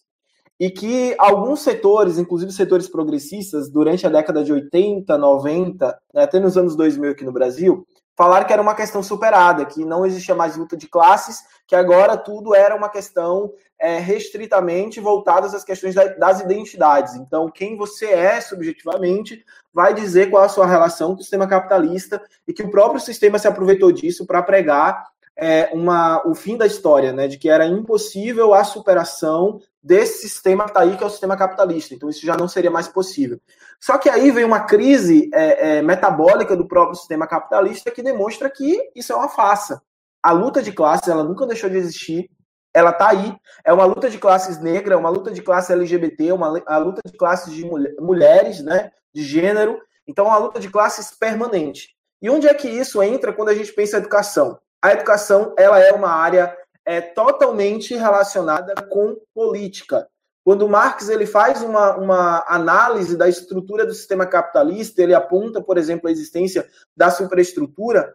e 0.60 0.68
que 0.70 1.16
alguns 1.18 1.62
setores, 1.62 2.18
inclusive 2.18 2.52
setores 2.52 2.86
progressistas, 2.86 3.70
durante 3.70 4.06
a 4.06 4.10
década 4.10 4.44
de 4.44 4.52
80, 4.52 5.16
90, 5.16 5.98
né, 6.12 6.22
até 6.22 6.38
nos 6.38 6.58
anos 6.58 6.76
2000 6.76 7.12
aqui 7.12 7.24
no 7.24 7.32
Brasil, 7.32 7.86
falaram 8.14 8.46
que 8.46 8.52
era 8.52 8.60
uma 8.60 8.74
questão 8.74 9.02
superada, 9.02 9.64
que 9.64 9.82
não 9.86 10.04
existia 10.04 10.34
mais 10.34 10.58
luta 10.58 10.76
de 10.76 10.86
classes, 10.86 11.38
que 11.66 11.74
agora 11.74 12.14
tudo 12.14 12.54
era 12.54 12.76
uma 12.76 12.90
questão 12.90 13.50
é, 13.78 13.98
restritamente 13.98 15.00
voltada 15.00 15.46
às 15.46 15.64
questões 15.64 15.94
das 15.94 16.42
identidades. 16.42 17.14
Então, 17.14 17.50
quem 17.50 17.78
você 17.78 18.10
é 18.10 18.38
subjetivamente 18.42 19.42
vai 19.72 19.94
dizer 19.94 20.28
qual 20.28 20.44
a 20.44 20.48
sua 20.50 20.66
relação 20.66 21.14
com 21.14 21.20
o 21.20 21.22
sistema 21.22 21.46
capitalista 21.46 22.20
e 22.46 22.52
que 22.52 22.62
o 22.62 22.70
próprio 22.70 23.00
sistema 23.00 23.38
se 23.38 23.48
aproveitou 23.48 23.90
disso 23.90 24.26
para 24.26 24.42
pregar 24.42 25.06
é, 25.34 25.70
uma, 25.72 26.22
o 26.28 26.34
fim 26.34 26.58
da 26.58 26.66
história, 26.66 27.14
né, 27.14 27.26
de 27.26 27.38
que 27.38 27.48
era 27.48 27.64
impossível 27.64 28.52
a 28.52 28.62
superação 28.62 29.58
desse 29.82 30.28
sistema 30.28 30.64
que 30.64 30.70
está 30.70 30.80
aí, 30.80 30.96
que 30.96 31.02
é 31.02 31.06
o 31.06 31.10
sistema 31.10 31.36
capitalista. 31.36 31.94
Então, 31.94 32.08
isso 32.08 32.24
já 32.24 32.36
não 32.36 32.46
seria 32.46 32.70
mais 32.70 32.86
possível. 32.86 33.40
Só 33.80 33.96
que 33.96 34.10
aí 34.10 34.30
vem 34.30 34.44
uma 34.44 34.60
crise 34.60 35.30
é, 35.32 35.78
é, 35.78 35.82
metabólica 35.82 36.56
do 36.56 36.68
próprio 36.68 36.96
sistema 36.96 37.26
capitalista 37.26 37.90
que 37.90 38.02
demonstra 38.02 38.50
que 38.50 38.90
isso 38.94 39.12
é 39.12 39.16
uma 39.16 39.28
farsa. 39.28 39.82
A 40.22 40.32
luta 40.32 40.62
de 40.62 40.72
classes, 40.72 41.08
ela 41.08 41.24
nunca 41.24 41.46
deixou 41.46 41.70
de 41.70 41.78
existir, 41.78 42.30
ela 42.74 42.90
está 42.90 43.08
aí. 43.08 43.34
É 43.64 43.72
uma 43.72 43.86
luta 43.86 44.10
de 44.10 44.18
classes 44.18 44.60
negra, 44.60 44.98
uma 44.98 45.08
luta 45.08 45.30
de 45.30 45.40
classe 45.40 45.72
LGBT, 45.72 46.32
uma 46.32 46.62
a 46.66 46.76
luta 46.76 47.00
de 47.04 47.16
classes 47.16 47.54
de 47.54 47.64
mulher, 47.64 47.94
mulheres, 47.98 48.62
né, 48.62 48.92
de 49.14 49.22
gênero. 49.22 49.80
Então, 50.06 50.26
é 50.26 50.28
uma 50.28 50.38
luta 50.38 50.60
de 50.60 50.68
classes 50.68 51.10
permanente. 51.18 51.96
E 52.20 52.28
onde 52.28 52.46
é 52.46 52.52
que 52.52 52.68
isso 52.68 53.02
entra 53.02 53.32
quando 53.32 53.48
a 53.48 53.54
gente 53.54 53.72
pensa 53.72 53.96
em 53.96 54.00
educação? 54.00 54.58
A 54.82 54.92
educação, 54.92 55.54
ela 55.58 55.78
é 55.78 55.92
uma 55.92 56.10
área 56.10 56.54
é 56.90 57.00
totalmente 57.00 57.94
relacionada 57.94 58.74
com 58.90 59.16
política. 59.32 60.08
Quando 60.42 60.68
Marx 60.68 61.08
ele 61.08 61.24
faz 61.24 61.62
uma, 61.62 61.96
uma 61.96 62.44
análise 62.48 63.16
da 63.16 63.28
estrutura 63.28 63.86
do 63.86 63.94
sistema 63.94 64.26
capitalista, 64.26 65.00
ele 65.00 65.14
aponta, 65.14 65.62
por 65.62 65.78
exemplo, 65.78 66.08
a 66.08 66.10
existência 66.10 66.68
da 66.96 67.08
superestrutura, 67.08 68.12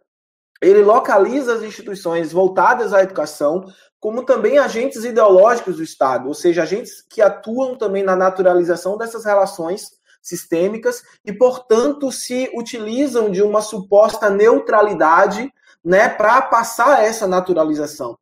ele 0.62 0.82
localiza 0.82 1.54
as 1.54 1.64
instituições 1.64 2.34
voltadas 2.34 2.94
à 2.94 3.02
educação 3.02 3.64
como 3.98 4.24
também 4.24 4.58
agentes 4.58 5.06
ideológicos 5.06 5.78
do 5.78 5.84
Estado, 5.84 6.28
ou 6.28 6.34
seja, 6.34 6.64
agentes 6.64 7.02
que 7.02 7.22
atuam 7.22 7.78
também 7.78 8.04
na 8.04 8.16
naturalização 8.16 8.98
dessas 8.98 9.24
relações 9.24 9.92
sistêmicas 10.22 11.02
e, 11.24 11.32
portanto, 11.32 12.12
se 12.12 12.52
utilizam 12.54 13.32
de 13.32 13.42
uma 13.42 13.62
suposta 13.62 14.30
neutralidade 14.30 15.50
né, 15.84 16.10
para 16.10 16.42
passar 16.42 17.04
essa 17.04 17.26
naturalização 17.26 18.18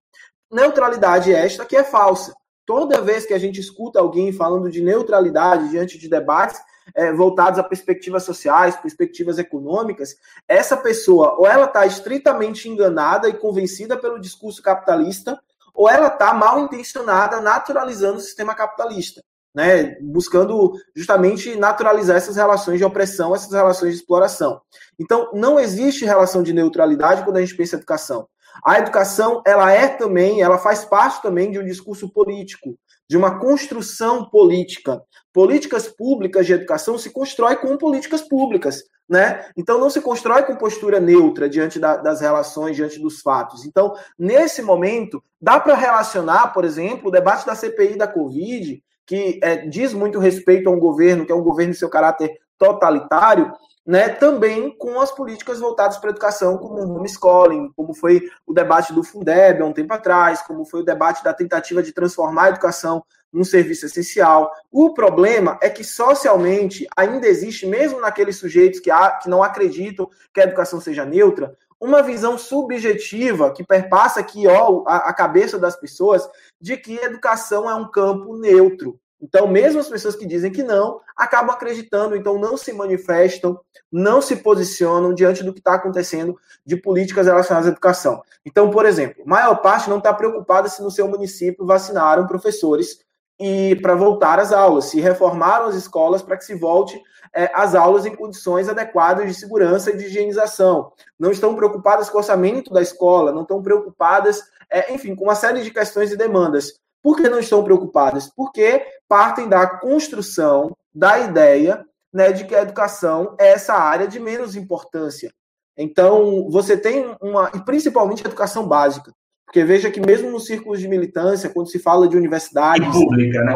neutralidade 0.53 1.33
esta 1.33 1.65
que 1.65 1.75
é 1.75 1.83
falsa. 1.83 2.33
Toda 2.65 3.01
vez 3.01 3.25
que 3.25 3.33
a 3.33 3.39
gente 3.39 3.59
escuta 3.59 3.99
alguém 3.99 4.31
falando 4.31 4.69
de 4.71 4.81
neutralidade 4.81 5.69
diante 5.69 5.97
de 5.97 6.07
debates 6.07 6.61
é, 6.95 7.11
voltados 7.13 7.59
a 7.59 7.63
perspectivas 7.63 8.23
sociais, 8.23 8.75
perspectivas 8.75 9.37
econômicas, 9.37 10.15
essa 10.47 10.77
pessoa 10.77 11.35
ou 11.37 11.47
ela 11.47 11.65
está 11.65 11.85
estritamente 11.85 12.69
enganada 12.69 13.27
e 13.27 13.33
convencida 13.33 13.97
pelo 13.97 14.19
discurso 14.19 14.61
capitalista, 14.61 15.39
ou 15.73 15.89
ela 15.89 16.07
está 16.07 16.33
mal 16.33 16.59
intencionada 16.59 17.41
naturalizando 17.41 18.17
o 18.17 18.21
sistema 18.21 18.53
capitalista, 18.53 19.23
né? 19.53 19.97
buscando 20.01 20.73
justamente 20.95 21.55
naturalizar 21.55 22.17
essas 22.17 22.35
relações 22.35 22.77
de 22.77 22.85
opressão, 22.85 23.35
essas 23.35 23.51
relações 23.51 23.93
de 23.93 23.99
exploração. 23.99 24.61
Então, 24.99 25.31
não 25.33 25.59
existe 25.59 26.05
relação 26.05 26.43
de 26.43 26.53
neutralidade 26.53 27.23
quando 27.23 27.37
a 27.37 27.41
gente 27.41 27.55
pensa 27.55 27.75
em 27.75 27.79
educação. 27.79 28.27
A 28.63 28.79
educação, 28.79 29.41
ela 29.45 29.71
é 29.71 29.87
também, 29.87 30.41
ela 30.41 30.57
faz 30.57 30.83
parte 30.85 31.21
também 31.21 31.51
de 31.51 31.59
um 31.59 31.65
discurso 31.65 32.09
político, 32.09 32.77
de 33.09 33.17
uma 33.17 33.39
construção 33.39 34.29
política. 34.29 35.01
Políticas 35.31 35.87
públicas 35.87 36.45
de 36.45 36.53
educação 36.53 36.97
se 36.97 37.09
constrói 37.09 37.55
com 37.55 37.77
políticas 37.77 38.21
públicas, 38.21 38.83
né? 39.09 39.45
Então 39.57 39.79
não 39.79 39.89
se 39.89 40.01
constrói 40.01 40.43
com 40.43 40.55
postura 40.55 40.99
neutra 40.99 41.49
diante 41.49 41.79
da, 41.79 41.97
das 41.97 42.21
relações, 42.21 42.75
diante 42.75 42.99
dos 42.99 43.21
fatos. 43.21 43.65
Então, 43.65 43.93
nesse 44.17 44.61
momento, 44.61 45.23
dá 45.41 45.59
para 45.59 45.75
relacionar, 45.75 46.53
por 46.53 46.63
exemplo, 46.63 47.07
o 47.07 47.11
debate 47.11 47.45
da 47.45 47.55
CPI 47.55 47.97
da 47.97 48.07
Covid, 48.07 48.83
que 49.05 49.39
é, 49.43 49.67
diz 49.67 49.93
muito 49.93 50.19
respeito 50.19 50.69
a 50.69 50.71
um 50.71 50.79
governo, 50.79 51.25
que 51.25 51.31
é 51.31 51.35
um 51.35 51.43
governo 51.43 51.71
em 51.71 51.75
seu 51.75 51.89
caráter 51.89 52.31
totalitário, 52.57 53.51
né, 53.85 54.09
também 54.09 54.75
com 54.77 54.99
as 54.99 55.11
políticas 55.11 55.59
voltadas 55.59 55.97
para 55.97 56.09
a 56.09 56.11
educação, 56.11 56.57
como 56.57 56.75
o 56.75 56.95
homeschooling, 56.95 57.71
como 57.75 57.93
foi 57.93 58.29
o 58.45 58.53
debate 58.53 58.93
do 58.93 59.03
Fundeb 59.03 59.61
há 59.61 59.65
um 59.65 59.73
tempo 59.73 59.93
atrás, 59.93 60.41
como 60.41 60.65
foi 60.65 60.81
o 60.81 60.85
debate 60.85 61.23
da 61.23 61.33
tentativa 61.33 61.83
de 61.83 61.91
transformar 61.91 62.45
a 62.45 62.49
educação 62.49 63.03
num 63.31 63.43
serviço 63.43 63.85
essencial. 63.85 64.51
O 64.71 64.93
problema 64.93 65.57
é 65.61 65.69
que 65.69 65.83
socialmente 65.83 66.87
ainda 66.95 67.27
existe, 67.27 67.65
mesmo 67.65 67.99
naqueles 67.99 68.37
sujeitos 68.37 68.79
que, 68.79 68.91
há, 68.91 69.11
que 69.11 69.29
não 69.29 69.43
acreditam 69.43 70.09
que 70.33 70.39
a 70.39 70.43
educação 70.43 70.79
seja 70.79 71.03
neutra, 71.03 71.57
uma 71.81 72.01
visão 72.01 72.37
subjetiva 72.37 73.51
que 73.51 73.65
perpassa 73.65 74.21
aqui 74.21 74.47
ó, 74.47 74.85
a, 74.87 75.09
a 75.09 75.13
cabeça 75.13 75.59
das 75.59 75.75
pessoas 75.75 76.29
de 76.61 76.77
que 76.77 76.97
a 76.97 77.03
educação 77.03 77.69
é 77.69 77.75
um 77.75 77.91
campo 77.91 78.37
neutro, 78.37 78.97
então, 79.23 79.47
mesmo 79.47 79.79
as 79.79 79.87
pessoas 79.87 80.17
que 80.17 80.25
dizem 80.25 80.51
que 80.51 80.61
não, 80.61 80.99
acabam 81.15 81.55
acreditando, 81.55 82.13
então 82.13 82.37
não 82.37 82.57
se 82.57 82.73
manifestam, 82.73 83.57
não 83.89 84.21
se 84.21 84.35
posicionam 84.35 85.13
diante 85.13 85.41
do 85.43 85.53
que 85.53 85.59
está 85.59 85.75
acontecendo 85.75 86.37
de 86.65 86.75
políticas 86.75 87.25
relacionadas 87.25 87.69
à 87.69 87.71
educação. 87.71 88.21
Então, 88.45 88.69
por 88.69 88.85
exemplo, 88.85 89.23
a 89.25 89.29
maior 89.29 89.55
parte 89.61 89.89
não 89.89 89.99
está 89.99 90.13
preocupada 90.13 90.67
se 90.67 90.83
no 90.83 90.91
seu 90.91 91.07
município 91.07 91.65
vacinaram 91.65 92.27
professores 92.27 92.99
e 93.39 93.77
para 93.77 93.95
voltar 93.95 94.39
às 94.39 94.51
aulas, 94.51 94.85
se 94.85 94.99
reformaram 94.99 95.67
as 95.67 95.75
escolas 95.75 96.21
para 96.21 96.35
que 96.35 96.43
se 96.43 96.53
volte 96.53 97.01
é, 97.33 97.49
às 97.53 97.73
aulas 97.75 98.05
em 98.05 98.13
condições 98.13 98.67
adequadas 98.67 99.25
de 99.25 99.33
segurança 99.33 99.89
e 99.89 99.97
de 99.97 100.05
higienização. 100.05 100.91
Não 101.17 101.31
estão 101.31 101.55
preocupadas 101.55 102.09
com 102.09 102.17
o 102.17 102.19
orçamento 102.19 102.73
da 102.73 102.81
escola, 102.81 103.31
não 103.31 103.43
estão 103.43 103.63
preocupadas, 103.63 104.43
é, 104.69 104.93
enfim, 104.93 105.15
com 105.15 105.23
uma 105.23 105.35
série 105.35 105.63
de 105.63 105.71
questões 105.71 106.11
e 106.11 106.17
demandas. 106.17 106.82
Por 107.03 107.17
que 107.17 107.27
não 107.29 107.39
estão 107.39 107.63
preocupadas? 107.63 108.31
Porque 108.33 108.83
partem 109.07 109.49
da 109.49 109.67
construção 109.67 110.75
da 110.95 111.19
ideia 111.19 111.85
né, 112.13 112.31
de 112.31 112.45
que 112.45 112.55
a 112.55 112.61
educação 112.61 113.35
é 113.39 113.49
essa 113.49 113.73
área 113.73 114.07
de 114.07 114.19
menos 114.19 114.55
importância. 114.55 115.33
Então, 115.77 116.47
você 116.49 116.77
tem 116.77 117.15
uma. 117.19 117.51
E 117.53 117.59
principalmente 117.59 118.23
a 118.23 118.27
educação 118.27 118.67
básica. 118.67 119.11
Porque 119.45 119.63
veja 119.63 119.91
que 119.91 119.99
mesmo 119.99 120.31
nos 120.31 120.47
círculos 120.47 120.79
de 120.79 120.87
militância, 120.87 121.49
quando 121.49 121.69
se 121.69 121.77
fala 121.77 122.07
de 122.07 122.17
universidades, 122.17 122.89
pública, 122.91 123.43
né? 123.43 123.53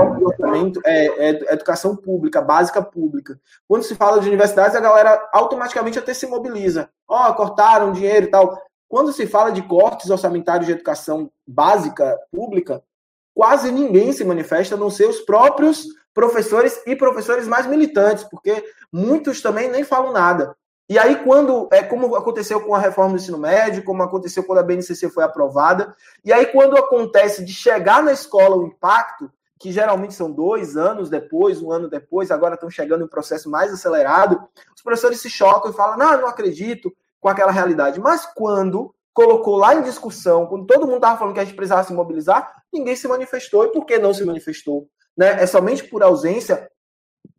é, 0.85 1.29
é, 1.29 1.53
educação 1.53 1.95
pública, 1.95 2.39
básica 2.39 2.83
pública. 2.83 3.39
Quando 3.67 3.83
se 3.83 3.95
fala 3.95 4.19
de 4.19 4.27
universidades, 4.27 4.75
a 4.75 4.79
galera 4.79 5.27
automaticamente 5.33 5.97
até 5.97 6.13
se 6.13 6.27
mobiliza. 6.27 6.89
Ó, 7.07 7.29
oh, 7.29 7.33
cortaram 7.33 7.91
dinheiro 7.91 8.27
e 8.27 8.29
tal. 8.29 8.61
quando 8.87 9.11
se 9.11 9.25
fala 9.25 9.51
de 9.51 9.63
cortes 9.63 10.11
orçamentários 10.11 10.67
de 10.67 10.73
educação 10.73 11.31
básica 11.47 12.15
pública, 12.31 12.83
quase 13.37 13.71
ninguém 13.71 14.11
se 14.11 14.25
manifesta, 14.25 14.73
a 14.73 14.79
não 14.79 14.89
ser 14.89 15.07
os 15.07 15.19
próprios 15.19 15.85
professores 16.11 16.81
e 16.87 16.95
professores 16.95 17.47
mais 17.47 17.67
militantes, 17.67 18.23
porque 18.23 18.65
muitos 18.91 19.43
também 19.43 19.69
nem 19.69 19.83
falam 19.83 20.11
nada. 20.11 20.57
E 20.89 20.97
aí, 20.97 21.17
quando 21.17 21.69
é 21.71 21.83
como 21.83 22.15
aconteceu 22.15 22.59
com 22.61 22.73
a 22.73 22.79
reforma 22.79 23.11
do 23.11 23.17
ensino 23.17 23.37
médio, 23.37 23.83
como 23.83 24.01
aconteceu 24.01 24.43
quando 24.43 24.57
a 24.57 24.63
BNCC 24.63 25.11
foi 25.11 25.23
aprovada, 25.23 25.95
e 26.25 26.33
aí, 26.33 26.47
quando 26.47 26.75
acontece 26.77 27.45
de 27.45 27.53
chegar 27.53 28.01
na 28.01 28.11
escola 28.11 28.55
o 28.55 28.65
impacto, 28.65 29.31
que 29.59 29.71
geralmente 29.71 30.15
são 30.15 30.31
dois 30.31 30.75
anos 30.75 31.07
depois, 31.07 31.61
um 31.61 31.71
ano 31.71 31.87
depois, 31.87 32.31
agora 32.31 32.55
estão 32.55 32.71
chegando 32.71 33.01
em 33.01 33.05
um 33.05 33.09
processo 33.09 33.51
mais 33.51 33.71
acelerado, 33.71 34.41
os 34.75 34.81
professores 34.81 35.21
se 35.21 35.29
chocam 35.29 35.69
e 35.69 35.75
falam: 35.75 35.95
não, 35.95 36.21
não 36.21 36.27
acredito 36.27 36.91
com 37.19 37.29
aquela 37.29 37.51
realidade. 37.51 37.99
Mas 37.99 38.25
quando 38.25 38.95
colocou 39.17 39.57
lá 39.57 39.73
em 39.73 39.81
discussão, 39.81 40.45
quando 40.45 40.67
todo 40.67 40.85
mundo 40.85 40.97
estava 40.97 41.17
falando 41.17 41.33
que 41.33 41.39
a 41.39 41.43
gente 41.43 41.55
precisava 41.55 41.83
se 41.83 41.91
mobilizar, 41.91 42.53
ninguém 42.71 42.95
se 42.95 43.07
manifestou. 43.07 43.65
E 43.65 43.71
por 43.71 43.83
que 43.83 43.97
não 43.97 44.13
se 44.13 44.23
manifestou? 44.23 44.87
Né? 45.17 45.41
É 45.41 45.47
somente 45.47 45.83
por 45.85 46.03
ausência 46.03 46.69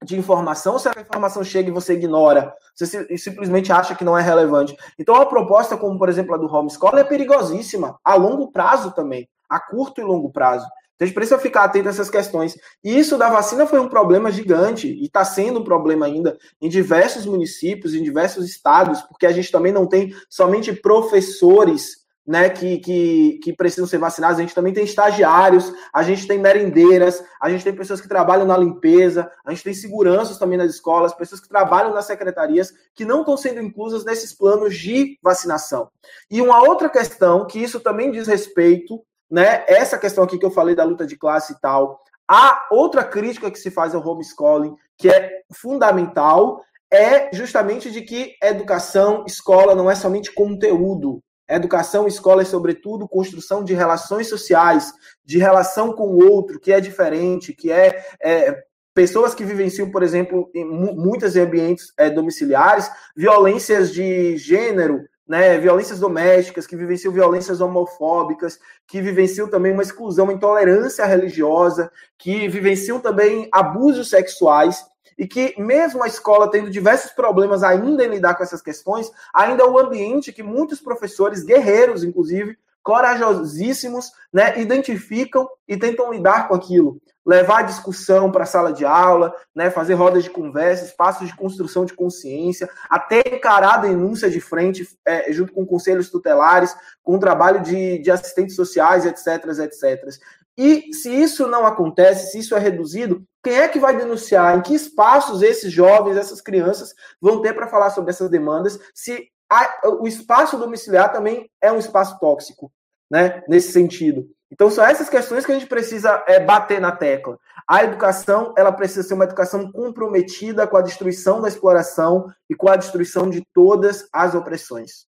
de 0.04 0.18
informação, 0.18 0.76
se 0.76 0.88
a 0.88 1.00
informação 1.00 1.44
chega 1.44 1.68
e 1.68 1.72
você 1.72 1.94
ignora, 1.94 2.52
você 2.74 3.16
simplesmente 3.16 3.70
acha 3.70 3.94
que 3.94 4.02
não 4.02 4.18
é 4.18 4.22
relevante. 4.22 4.76
Então, 4.98 5.14
a 5.14 5.26
proposta, 5.26 5.76
como 5.76 5.96
por 5.96 6.08
exemplo 6.08 6.34
a 6.34 6.36
do 6.36 6.52
homeschooling, 6.52 6.98
é 6.98 7.04
perigosíssima, 7.04 7.96
a 8.02 8.16
longo 8.16 8.50
prazo 8.50 8.90
também, 8.90 9.28
a 9.48 9.60
curto 9.60 10.00
e 10.00 10.04
longo 10.04 10.32
prazo. 10.32 10.66
Então, 10.99 11.05
a 11.05 11.07
gente 11.07 11.14
precisa 11.14 11.38
ficar 11.38 11.62
atento 11.62 11.86
a 11.86 11.92
essas 11.92 12.11
questões. 12.11 12.59
E 12.82 12.99
isso 12.99 13.16
da 13.16 13.30
vacina 13.30 13.68
foi 13.68 13.78
um 13.78 13.88
problema 13.88 14.32
gigante, 14.32 14.88
e 14.88 15.05
está 15.05 15.24
sendo 15.24 15.61
um 15.61 15.64
problema 15.64 16.07
ainda 16.07 16.36
em 16.61 16.68
diversos 16.68 17.24
municípios, 17.24 17.94
em 17.94 18.03
diversos 18.03 18.44
estados, 18.44 19.01
porque 19.03 19.24
a 19.24 19.30
gente 19.30 19.53
também 19.53 19.70
não 19.72 19.86
tem 19.86 20.12
somente 20.28 20.72
professores 20.72 22.09
né, 22.26 22.51
que, 22.51 22.78
que, 22.78 23.40
que, 23.42 23.53
precisam 23.55 23.86
ser 23.86 23.96
vacinados, 23.96 24.38
a 24.38 24.42
gente 24.42 24.55
também 24.55 24.74
tem 24.74 24.84
estagiários, 24.84 25.72
a 25.94 26.03
gente 26.03 26.26
tem 26.26 26.38
merendeiras, 26.38 27.24
a 27.40 27.49
gente 27.49 27.64
tem 27.64 27.74
pessoas 27.74 28.03
que 28.03 28.09
trabalham 28.09 28.44
na 28.44 28.55
limpeza, 28.55 29.30
a 29.46 29.51
gente 29.51 29.64
tem 29.64 29.72
seguranças 29.72 30.36
também 30.36 30.59
nas 30.59 30.70
escolas, 30.70 31.14
pessoas 31.14 31.40
que 31.40 31.49
trabalham 31.49 31.94
nas 31.94 32.05
secretarias, 32.05 32.70
que 32.94 33.07
não 33.07 33.20
estão 33.20 33.34
sendo 33.34 33.62
inclusas 33.62 34.05
nesses 34.05 34.34
planos 34.34 34.76
de 34.76 35.18
vacinação. 35.22 35.88
E 36.30 36.42
uma 36.42 36.61
outra 36.61 36.90
questão, 36.90 37.46
que 37.46 37.59
isso 37.59 37.80
também 37.80 38.11
diz 38.11 38.26
respeito, 38.26 39.03
né, 39.30 39.64
essa 39.66 39.98
questão 39.98 40.24
aqui 40.24 40.38
que 40.38 40.46
eu 40.46 40.50
falei 40.50 40.74
da 40.74 40.84
luta 40.84 41.06
de 41.06 41.16
classe 41.16 41.52
e 41.52 41.60
tal, 41.60 42.00
a 42.26 42.68
outra 42.70 43.04
crítica 43.04 43.50
que 43.50 43.58
se 43.58 43.70
faz 43.70 43.94
ao 43.94 44.06
homeschooling, 44.06 44.74
que 44.96 45.08
é 45.08 45.42
fundamental, 45.52 46.62
é 46.90 47.34
justamente 47.34 47.90
de 47.90 48.02
que 48.02 48.34
educação, 48.42 49.24
escola 49.26 49.74
não 49.74 49.90
é 49.90 49.94
somente 49.94 50.32
conteúdo, 50.32 51.22
Educação, 51.48 52.06
escola 52.06 52.42
é, 52.42 52.44
sobretudo, 52.44 53.08
construção 53.08 53.64
de 53.64 53.72
relações 53.72 54.28
sociais, 54.28 54.92
de 55.24 55.38
relação 55.38 55.94
com 55.94 56.08
o 56.08 56.30
outro, 56.30 56.60
que 56.60 56.70
é 56.70 56.78
diferente, 56.78 57.54
que 57.54 57.72
é, 57.72 58.04
é 58.22 58.54
pessoas 58.94 59.34
que 59.34 59.44
vivenciam, 59.44 59.90
por 59.90 60.02
exemplo, 60.02 60.50
em 60.54 60.66
muitos 60.66 61.36
ambientes 61.36 61.90
é, 61.96 62.10
domiciliares, 62.10 62.90
violências 63.16 63.94
de 63.94 64.36
gênero, 64.36 65.04
né, 65.28 65.58
violências 65.58 66.00
domésticas, 66.00 66.66
que 66.66 66.74
vivenciam 66.74 67.12
violências 67.12 67.60
homofóbicas, 67.60 68.58
que 68.86 69.02
vivenciam 69.02 69.46
também 69.46 69.72
uma 69.72 69.82
exclusão, 69.82 70.24
uma 70.24 70.32
intolerância 70.32 71.04
religiosa, 71.04 71.92
que 72.16 72.48
vivenciam 72.48 72.98
também 72.98 73.48
abusos 73.52 74.08
sexuais 74.08 74.86
e 75.18 75.26
que, 75.26 75.54
mesmo 75.58 76.02
a 76.02 76.06
escola 76.06 76.50
tendo 76.50 76.70
diversos 76.70 77.10
problemas 77.10 77.62
ainda 77.62 78.04
em 78.04 78.08
lidar 78.08 78.36
com 78.36 78.42
essas 78.42 78.62
questões, 78.62 79.10
ainda 79.34 79.64
é 79.64 79.66
o 79.66 79.78
ambiente 79.78 80.32
que 80.32 80.42
muitos 80.42 80.80
professores, 80.80 81.42
guerreiros, 81.42 82.02
inclusive, 82.02 82.56
corajosíssimos, 82.89 84.11
né, 84.32 84.59
identificam 84.59 85.47
e 85.68 85.76
tentam 85.76 86.11
lidar 86.11 86.49
com 86.49 86.55
aquilo. 86.55 86.99
Levar 87.26 87.59
a 87.59 87.62
discussão 87.62 88.32
para 88.32 88.45
a 88.45 88.47
sala 88.47 88.72
de 88.72 88.82
aula, 88.86 89.34
né, 89.55 89.70
fazer 89.70 89.93
rodas 89.93 90.24
de 90.24 90.30
conversa, 90.30 90.86
espaços 90.86 91.28
de 91.28 91.36
construção 91.36 91.84
de 91.84 91.93
consciência, 91.93 92.66
até 92.89 93.22
encarar 93.30 93.74
a 93.74 93.82
denúncia 93.82 94.30
de 94.30 94.41
frente, 94.41 94.89
é, 95.07 95.30
junto 95.30 95.53
com 95.53 95.66
conselhos 95.66 96.09
tutelares, 96.09 96.74
com 97.03 97.16
o 97.16 97.20
trabalho 97.20 97.61
de, 97.61 97.99
de 97.99 98.11
assistentes 98.11 98.57
sociais, 98.57 99.05
etc, 99.05 99.45
etc. 99.61 100.09
E 100.57 100.91
se 100.95 101.11
isso 101.14 101.47
não 101.47 101.66
acontece, 101.66 102.32
se 102.32 102.39
isso 102.39 102.57
é 102.57 102.59
reduzido, 102.59 103.22
quem 103.45 103.59
é 103.59 103.68
que 103.68 103.78
vai 103.78 103.95
denunciar? 103.95 104.57
Em 104.57 104.62
que 104.62 104.74
espaços 104.74 105.43
esses 105.43 105.70
jovens, 105.70 106.16
essas 106.16 106.41
crianças 106.41 106.95
vão 107.20 107.43
ter 107.43 107.53
para 107.53 107.68
falar 107.68 107.91
sobre 107.91 108.12
essas 108.12 108.30
demandas? 108.30 108.80
Se 108.95 109.28
a, 109.51 109.89
o 110.01 110.09
espaço 110.09 110.57
domiciliar 110.57 111.12
também 111.12 111.51
é 111.61 111.70
um 111.70 111.78
espaço 111.78 112.18
tóxico, 112.18 112.70
né? 113.11 113.42
Nesse 113.48 113.72
sentido. 113.72 114.28
Então 114.50 114.70
são 114.70 114.84
essas 114.84 115.09
questões 115.09 115.44
que 115.44 115.52
a 115.52 115.54
gente 115.54 115.68
precisa 115.68 116.24
é, 116.26 116.40
bater 116.40 116.80
na 116.80 116.92
tecla. 116.92 117.38
A 117.68 117.84
educação, 117.84 118.54
ela 118.56 118.72
precisa 118.72 119.02
ser 119.02 119.14
uma 119.14 119.24
educação 119.24 119.70
comprometida 119.70 120.66
com 120.66 120.76
a 120.76 120.82
destruição 120.82 121.40
da 121.40 121.48
exploração 121.48 122.32
e 122.48 122.54
com 122.54 122.68
a 122.68 122.76
destruição 122.76 123.28
de 123.28 123.42
todas 123.52 124.09
as 124.12 124.34
opressões. 124.34 125.06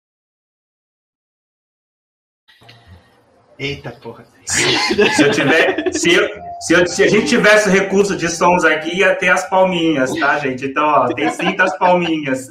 Eita 3.59 3.93
porra. 3.93 4.27
Se 4.45 5.23
eu 5.23 5.31
tiver, 5.31 5.93
se, 5.93 6.13
eu, 6.13 6.29
se, 6.61 6.73
eu, 6.73 6.87
se, 6.87 7.03
a 7.05 7.09
gente 7.09 7.29
tivesse 7.29 7.71
recurso 7.71 8.17
de 8.17 8.29
sons 8.29 8.65
aqui, 8.65 8.99
ia 8.99 9.15
ter 9.15 9.29
as 9.29 9.49
palminhas, 9.49 10.13
tá, 10.15 10.39
gente? 10.41 10.67
Então, 10.67 10.85
ó, 10.85 11.07
tem 11.13 11.31
sim 11.31 11.57
as 11.59 11.77
palminhas. 11.79 12.51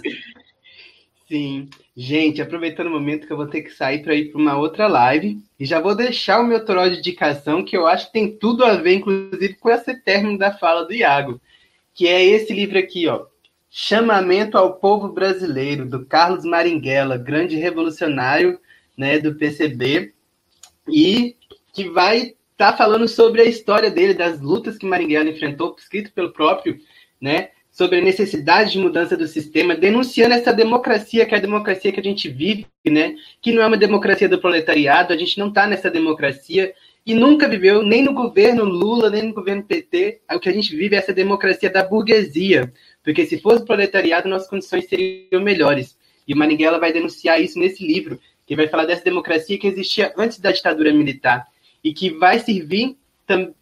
Sim. 1.28 1.70
Gente, 1.96 2.41
aproveitando 2.41 2.88
o 2.88 2.91
momento 2.91 3.28
que 3.28 3.34
eu 3.34 3.38
vou 3.38 3.46
ter 3.46 3.62
que 3.62 3.70
sair 3.70 4.02
para 4.02 4.16
ir 4.16 4.32
para 4.32 4.41
uma 4.41 4.58
outra 4.58 4.88
live, 4.88 5.39
e 5.60 5.66
já 5.66 5.80
vou 5.80 5.96
deixar 5.96 6.39
o 6.39 6.44
meu 6.44 6.66
toró 6.66 6.88
de 6.88 6.98
indicação, 6.98 7.64
que 7.64 7.78
eu 7.78 7.86
acho 7.86 8.08
que 8.08 8.14
tem 8.14 8.36
tudo 8.36 8.66
a 8.66 8.76
ver, 8.76 8.96
inclusive, 8.96 9.54
com 9.56 9.70
esse 9.70 9.94
término 10.02 10.38
da 10.38 10.52
fala 10.52 10.86
do 10.86 10.94
Iago, 10.94 11.39
que 11.94 12.08
é 12.08 12.24
esse 12.24 12.52
livro 12.52 12.80
aqui, 12.80 13.08
ó. 13.08 13.28
Chamamento 13.70 14.58
ao 14.58 14.76
Povo 14.76 15.10
Brasileiro, 15.10 15.86
do 15.86 16.04
Carlos 16.04 16.44
Maringuela, 16.44 17.16
grande 17.18 17.58
revolucionário 17.58 18.60
né, 18.98 19.20
do 19.20 19.36
PCB, 19.36 20.14
e 20.88 21.36
que 21.74 21.89
vai 21.89 22.18
estar 22.18 22.72
tá 22.72 22.78
falando 22.78 23.08
sobre 23.08 23.41
a 23.41 23.46
história 23.46 23.91
dele, 23.91 24.16
das 24.16 24.41
lutas 24.41 24.80
que 24.80 24.86
Marighella 24.86 25.30
enfrentou, 25.30 25.76
escrito 25.78 26.12
pelo 26.12 26.34
próprio, 26.34 26.80
né, 27.22 27.50
sobre 27.74 27.98
a 27.98 28.02
necessidade 28.02 28.74
de 28.74 28.78
mudança 28.78 29.18
do 29.18 29.28
sistema, 29.28 29.74
denunciando 29.76 30.36
essa 30.36 30.54
democracia, 30.54 31.26
que 31.26 31.34
é 31.34 31.40
a 31.40 31.42
democracia 31.42 31.92
que 31.92 32.00
a 32.00 32.04
gente 32.04 32.30
vive, 32.30 32.68
né, 32.86 33.16
que 33.42 33.52
não 33.52 33.64
é 33.64 33.66
uma 33.66 33.76
democracia 33.76 34.30
do 34.30 34.40
proletariado, 34.40 35.12
a 35.12 35.18
gente 35.18 35.40
não 35.40 35.48
está 35.48 35.66
nessa 35.66 35.90
democracia 35.90 36.72
e 37.04 37.16
nunca 37.16 37.50
viveu, 37.50 37.82
nem 37.82 38.04
no 38.04 38.14
governo 38.14 38.64
Lula, 38.64 39.10
nem 39.10 39.24
no 39.24 39.34
governo 39.34 39.64
PT, 39.64 40.22
o 40.32 40.40
que 40.40 40.50
a 40.50 40.54
gente 40.54 40.76
vive 40.76 40.96
é 40.96 41.00
essa 41.00 41.12
democracia 41.12 41.68
da 41.68 41.84
burguesia, 41.84 42.72
porque 43.04 43.26
se 43.26 43.42
fosse 43.42 43.66
proletariado, 43.66 44.30
nossas 44.30 44.48
condições 44.48 44.88
seriam 44.88 45.42
melhores. 45.42 45.98
E 46.28 46.36
Marighella 46.36 46.80
vai 46.80 46.94
denunciar 46.94 47.42
isso 47.42 47.58
nesse 47.58 47.86
livro, 47.86 48.20
que 48.46 48.56
vai 48.56 48.68
falar 48.68 48.86
dessa 48.86 49.04
democracia 49.04 49.58
que 49.58 49.68
existia 49.68 50.14
antes 50.16 50.40
da 50.40 50.52
ditadura 50.52 50.94
militar 50.94 51.48
e 51.84 51.92
que 51.92 52.12
vai 52.12 52.38
servir 52.38 52.96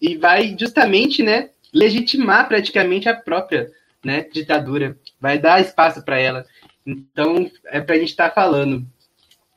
e 0.02 0.18
vai 0.18 0.54
justamente, 0.60 1.24
né, 1.24 1.50
legitimar 1.74 2.50
praticamente 2.50 3.08
a 3.08 3.16
própria, 3.16 3.72
né, 4.04 4.26
ditadura, 4.32 4.98
vai 5.20 5.38
dar 5.38 5.62
espaço 5.62 6.04
para 6.04 6.20
ela. 6.20 6.46
Então, 6.86 7.50
é 7.66 7.80
para 7.80 7.96
a 7.96 8.00
gente 8.00 8.10
estar 8.10 8.30
tá 8.30 8.36
falando. 8.36 8.86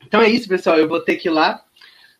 Então 0.05 0.21
é 0.21 0.29
isso, 0.29 0.47
pessoal. 0.47 0.77
Eu 0.77 0.87
vou 0.87 1.01
ter 1.01 1.15
que 1.15 1.27
ir 1.27 1.31
lá 1.31 1.63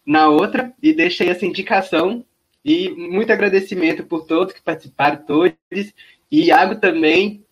na 0.06 0.28
outra 0.28 0.74
e 0.82 0.94
deixei 0.94 1.30
essa 1.30 1.46
indicação. 1.46 2.26
E 2.64 2.90
muito 2.90 3.32
agradecimento 3.32 4.04
por 4.04 4.26
todos 4.26 4.54
que 4.54 4.62
participaram, 4.62 5.18
todos. 5.18 5.54
E 6.32 6.46
Iago 6.46 6.76
também 6.76 7.46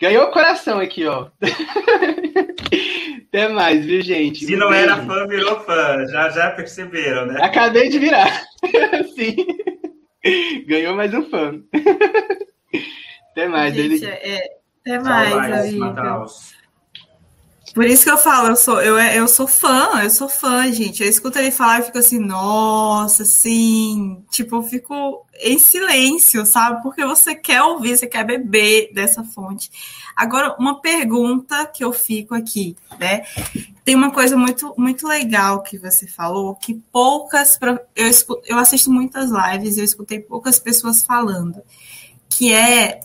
ganhou 0.00 0.24
o 0.24 0.32
coração 0.32 0.80
aqui, 0.80 1.06
ó. 1.06 1.28
Até 3.28 3.48
mais, 3.48 3.84
viu, 3.84 4.00
gente? 4.00 4.44
Se 4.44 4.56
não 4.56 4.72
era 4.72 4.96
fã, 5.04 5.26
virou 5.26 5.60
fã. 5.60 6.06
Já, 6.08 6.28
já 6.30 6.50
perceberam, 6.50 7.26
né? 7.26 7.38
Acabei 7.40 7.88
de 7.88 7.98
virar. 7.98 8.42
Sim. 9.14 9.36
Ganhou 10.66 10.96
mais 10.96 11.14
um 11.14 11.28
fã. 11.30 11.60
Até 13.36 13.48
mais, 13.48 13.74
gente, 13.74 14.02
é, 14.06 14.56
até 14.80 14.98
mais, 14.98 15.74
Por 17.74 17.84
isso 17.84 18.04
que 18.04 18.10
eu 18.10 18.16
falo, 18.16 18.48
eu 18.48 18.56
sou, 18.56 18.80
eu, 18.80 18.98
eu 18.98 19.28
sou 19.28 19.46
fã, 19.46 20.00
eu 20.02 20.08
sou 20.08 20.26
fã, 20.26 20.72
gente. 20.72 21.02
Eu 21.02 21.10
escuto 21.10 21.38
ele 21.38 21.50
falar 21.50 21.80
e 21.80 21.82
fico 21.82 21.98
assim, 21.98 22.18
nossa, 22.18 23.26
sim. 23.26 24.24
Tipo, 24.30 24.56
eu 24.56 24.62
fico 24.62 25.26
em 25.38 25.58
silêncio, 25.58 26.46
sabe? 26.46 26.82
Porque 26.82 27.04
você 27.04 27.34
quer 27.34 27.62
ouvir, 27.62 27.98
você 27.98 28.06
quer 28.06 28.24
beber 28.24 28.90
dessa 28.94 29.22
fonte. 29.22 29.70
Agora, 30.16 30.56
uma 30.58 30.80
pergunta 30.80 31.66
que 31.66 31.84
eu 31.84 31.92
fico 31.92 32.34
aqui, 32.34 32.74
né? 32.98 33.26
Tem 33.84 33.94
uma 33.94 34.10
coisa 34.10 34.34
muito, 34.34 34.72
muito 34.78 35.06
legal 35.06 35.62
que 35.62 35.76
você 35.76 36.06
falou, 36.06 36.54
que 36.54 36.72
poucas. 36.90 37.58
Eu, 37.94 38.10
eu 38.46 38.58
assisto 38.58 38.90
muitas 38.90 39.28
lives 39.30 39.76
e 39.76 39.80
eu 39.80 39.84
escutei 39.84 40.20
poucas 40.20 40.58
pessoas 40.58 41.04
falando, 41.04 41.60
que 42.30 42.50
é 42.50 43.00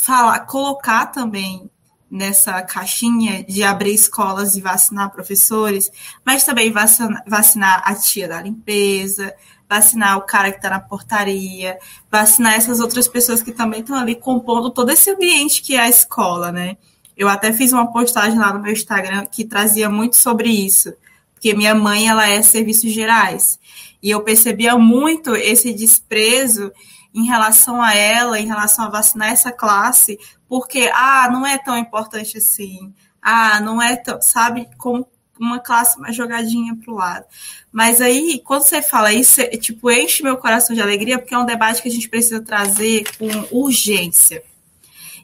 falar, 0.00 0.40
colocar 0.40 1.06
também 1.06 1.70
nessa 2.10 2.60
caixinha 2.62 3.44
de 3.44 3.62
abrir 3.62 3.94
escolas 3.94 4.56
e 4.56 4.60
vacinar 4.60 5.12
professores, 5.12 5.90
mas 6.24 6.42
também 6.42 6.72
vacinar, 6.72 7.22
vacinar 7.26 7.82
a 7.84 7.94
tia 7.94 8.26
da 8.26 8.40
limpeza, 8.42 9.32
vacinar 9.68 10.16
o 10.16 10.22
cara 10.22 10.50
que 10.50 10.56
está 10.56 10.70
na 10.70 10.80
portaria, 10.80 11.78
vacinar 12.10 12.54
essas 12.54 12.80
outras 12.80 13.06
pessoas 13.06 13.42
que 13.42 13.52
também 13.52 13.80
estão 13.80 13.94
ali 13.94 14.16
compondo 14.16 14.70
todo 14.70 14.90
esse 14.90 15.10
ambiente 15.10 15.62
que 15.62 15.76
é 15.76 15.80
a 15.80 15.88
escola, 15.88 16.50
né? 16.50 16.76
Eu 17.16 17.28
até 17.28 17.52
fiz 17.52 17.72
uma 17.72 17.92
postagem 17.92 18.38
lá 18.38 18.52
no 18.54 18.62
meu 18.62 18.72
Instagram 18.72 19.26
que 19.26 19.44
trazia 19.44 19.90
muito 19.90 20.16
sobre 20.16 20.48
isso, 20.48 20.92
porque 21.34 21.54
minha 21.54 21.74
mãe 21.74 22.08
ela 22.08 22.26
é 22.26 22.40
serviços 22.42 22.90
gerais 22.90 23.58
e 24.02 24.10
eu 24.10 24.22
percebia 24.22 24.76
muito 24.78 25.36
esse 25.36 25.72
desprezo 25.74 26.72
em 27.14 27.24
relação 27.26 27.82
a 27.82 27.94
ela, 27.94 28.38
em 28.38 28.46
relação 28.46 28.84
a 28.84 28.90
vacinar 28.90 29.30
essa 29.30 29.52
classe, 29.52 30.18
porque, 30.48 30.90
ah, 30.94 31.28
não 31.30 31.46
é 31.46 31.58
tão 31.58 31.76
importante 31.76 32.38
assim, 32.38 32.92
ah, 33.20 33.60
não 33.60 33.80
é 33.80 33.96
tão, 33.96 34.20
sabe, 34.20 34.68
como 34.78 35.06
uma 35.38 35.58
classe 35.58 35.98
mais 35.98 36.14
jogadinha 36.14 36.76
para 36.76 36.92
o 36.92 36.96
lado. 36.96 37.24
Mas 37.72 38.00
aí, 38.00 38.40
quando 38.44 38.62
você 38.62 38.82
fala 38.82 39.12
isso, 39.12 39.40
é, 39.40 39.48
tipo, 39.56 39.90
enche 39.90 40.22
meu 40.22 40.36
coração 40.36 40.74
de 40.74 40.82
alegria, 40.82 41.18
porque 41.18 41.34
é 41.34 41.38
um 41.38 41.46
debate 41.46 41.80
que 41.80 41.88
a 41.88 41.90
gente 41.90 42.08
precisa 42.08 42.40
trazer 42.42 43.04
com 43.16 43.26
urgência. 43.50 44.42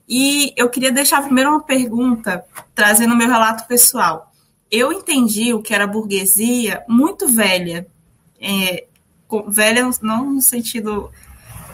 E 0.09 0.53
eu 0.57 0.70
queria 0.70 0.93
deixar 0.93 1.22
primeiro 1.22 1.51
uma 1.51 1.62
pergunta, 1.62 2.45
trazendo 2.74 3.12
o 3.12 3.16
meu 3.16 3.28
relato 3.28 3.66
pessoal. 3.66 4.32
Eu 4.70 4.93
entendi 4.93 5.53
o 5.53 5.61
que 5.61 5.74
era 5.74 5.87
burguesia 5.87 6.82
muito 6.89 7.28
velha. 7.28 7.87
É, 8.41 8.87
velha 9.49 9.91
não 10.01 10.34
no 10.34 10.41
sentido 10.41 11.11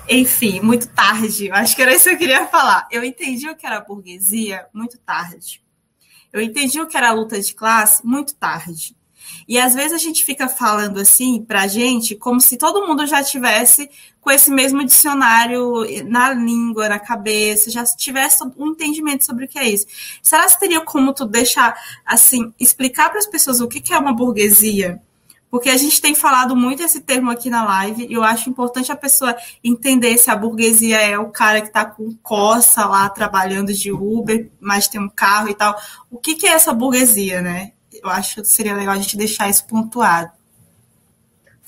enfim, 0.09 0.61
muito 0.61 0.89
tarde. 0.89 1.51
Acho 1.51 1.77
que 1.77 1.83
era 1.83 1.95
isso 1.95 2.09
que 2.09 2.15
eu 2.15 2.19
queria 2.19 2.47
falar. 2.47 2.87
Eu 2.91 3.05
entendi 3.05 3.49
o 3.49 3.57
que 3.57 3.67
era 3.67 3.81
burguesia 3.81 4.67
muito 4.73 4.99
tarde. 4.99 5.63
Eu 6.33 6.41
entendi 6.41 6.81
o 6.81 6.87
que 6.87 6.97
era 6.97 7.13
luta 7.13 7.41
de 7.41 7.55
classe 7.55 8.05
muito 8.05 8.35
tarde. 8.35 8.97
E 9.47 9.59
às 9.59 9.75
vezes 9.75 9.93
a 9.93 9.99
gente 9.99 10.25
fica 10.25 10.49
falando 10.49 10.99
assim 10.99 11.43
pra 11.43 11.67
gente 11.67 12.15
como 12.15 12.41
se 12.41 12.57
todo 12.57 12.87
mundo 12.87 13.07
já 13.07 13.23
tivesse 13.23 13.89
com 14.21 14.31
esse 14.31 14.51
mesmo 14.51 14.85
dicionário 14.85 15.85
na 16.09 16.33
língua, 16.33 16.89
na 16.89 16.99
cabeça, 16.99 17.71
já 17.71 17.85
tivesse 17.85 18.43
um 18.57 18.69
entendimento 18.69 19.25
sobre 19.25 19.45
o 19.45 19.49
que 19.49 19.59
é 19.59 19.69
isso. 19.69 19.87
Será 20.23 20.47
que 20.47 20.61
teria 20.61 20.81
como 20.81 21.13
tu 21.13 21.25
deixar 21.25 21.75
assim, 22.05 22.53
explicar 22.59 23.11
para 23.11 23.19
as 23.19 23.27
pessoas 23.27 23.61
o 23.61 23.69
que 23.69 23.93
é 23.93 23.99
uma 23.99 24.13
burguesia? 24.13 25.01
Porque 25.53 25.69
a 25.69 25.77
gente 25.77 26.01
tem 26.01 26.15
falado 26.15 26.57
muito 26.57 26.83
esse 26.83 27.03
termo 27.03 27.31
aqui 27.31 27.51
na 27.51 27.63
live, 27.63 28.07
e 28.09 28.15
eu 28.15 28.23
acho 28.23 28.49
importante 28.49 28.91
a 28.91 28.97
pessoa 28.97 29.37
entender 29.63 30.17
se 30.17 30.31
a 30.31 30.35
burguesia 30.35 30.99
é 30.99 31.19
o 31.19 31.29
cara 31.29 31.61
que 31.61 31.67
está 31.67 31.85
com 31.85 32.17
coça 32.23 32.87
lá 32.87 33.07
trabalhando 33.11 33.71
de 33.71 33.93
Uber, 33.93 34.51
mas 34.59 34.89
tem 34.89 34.99
um 34.99 35.11
carro 35.11 35.51
e 35.51 35.55
tal. 35.55 35.77
O 36.11 36.17
que, 36.17 36.37
que 36.37 36.47
é 36.47 36.53
essa 36.53 36.73
burguesia, 36.73 37.43
né? 37.43 37.73
Eu 37.93 38.09
acho 38.09 38.41
que 38.41 38.49
seria 38.49 38.73
legal 38.73 38.95
a 38.95 38.97
gente 38.97 39.15
deixar 39.15 39.51
isso 39.51 39.67
pontuado. 39.67 40.31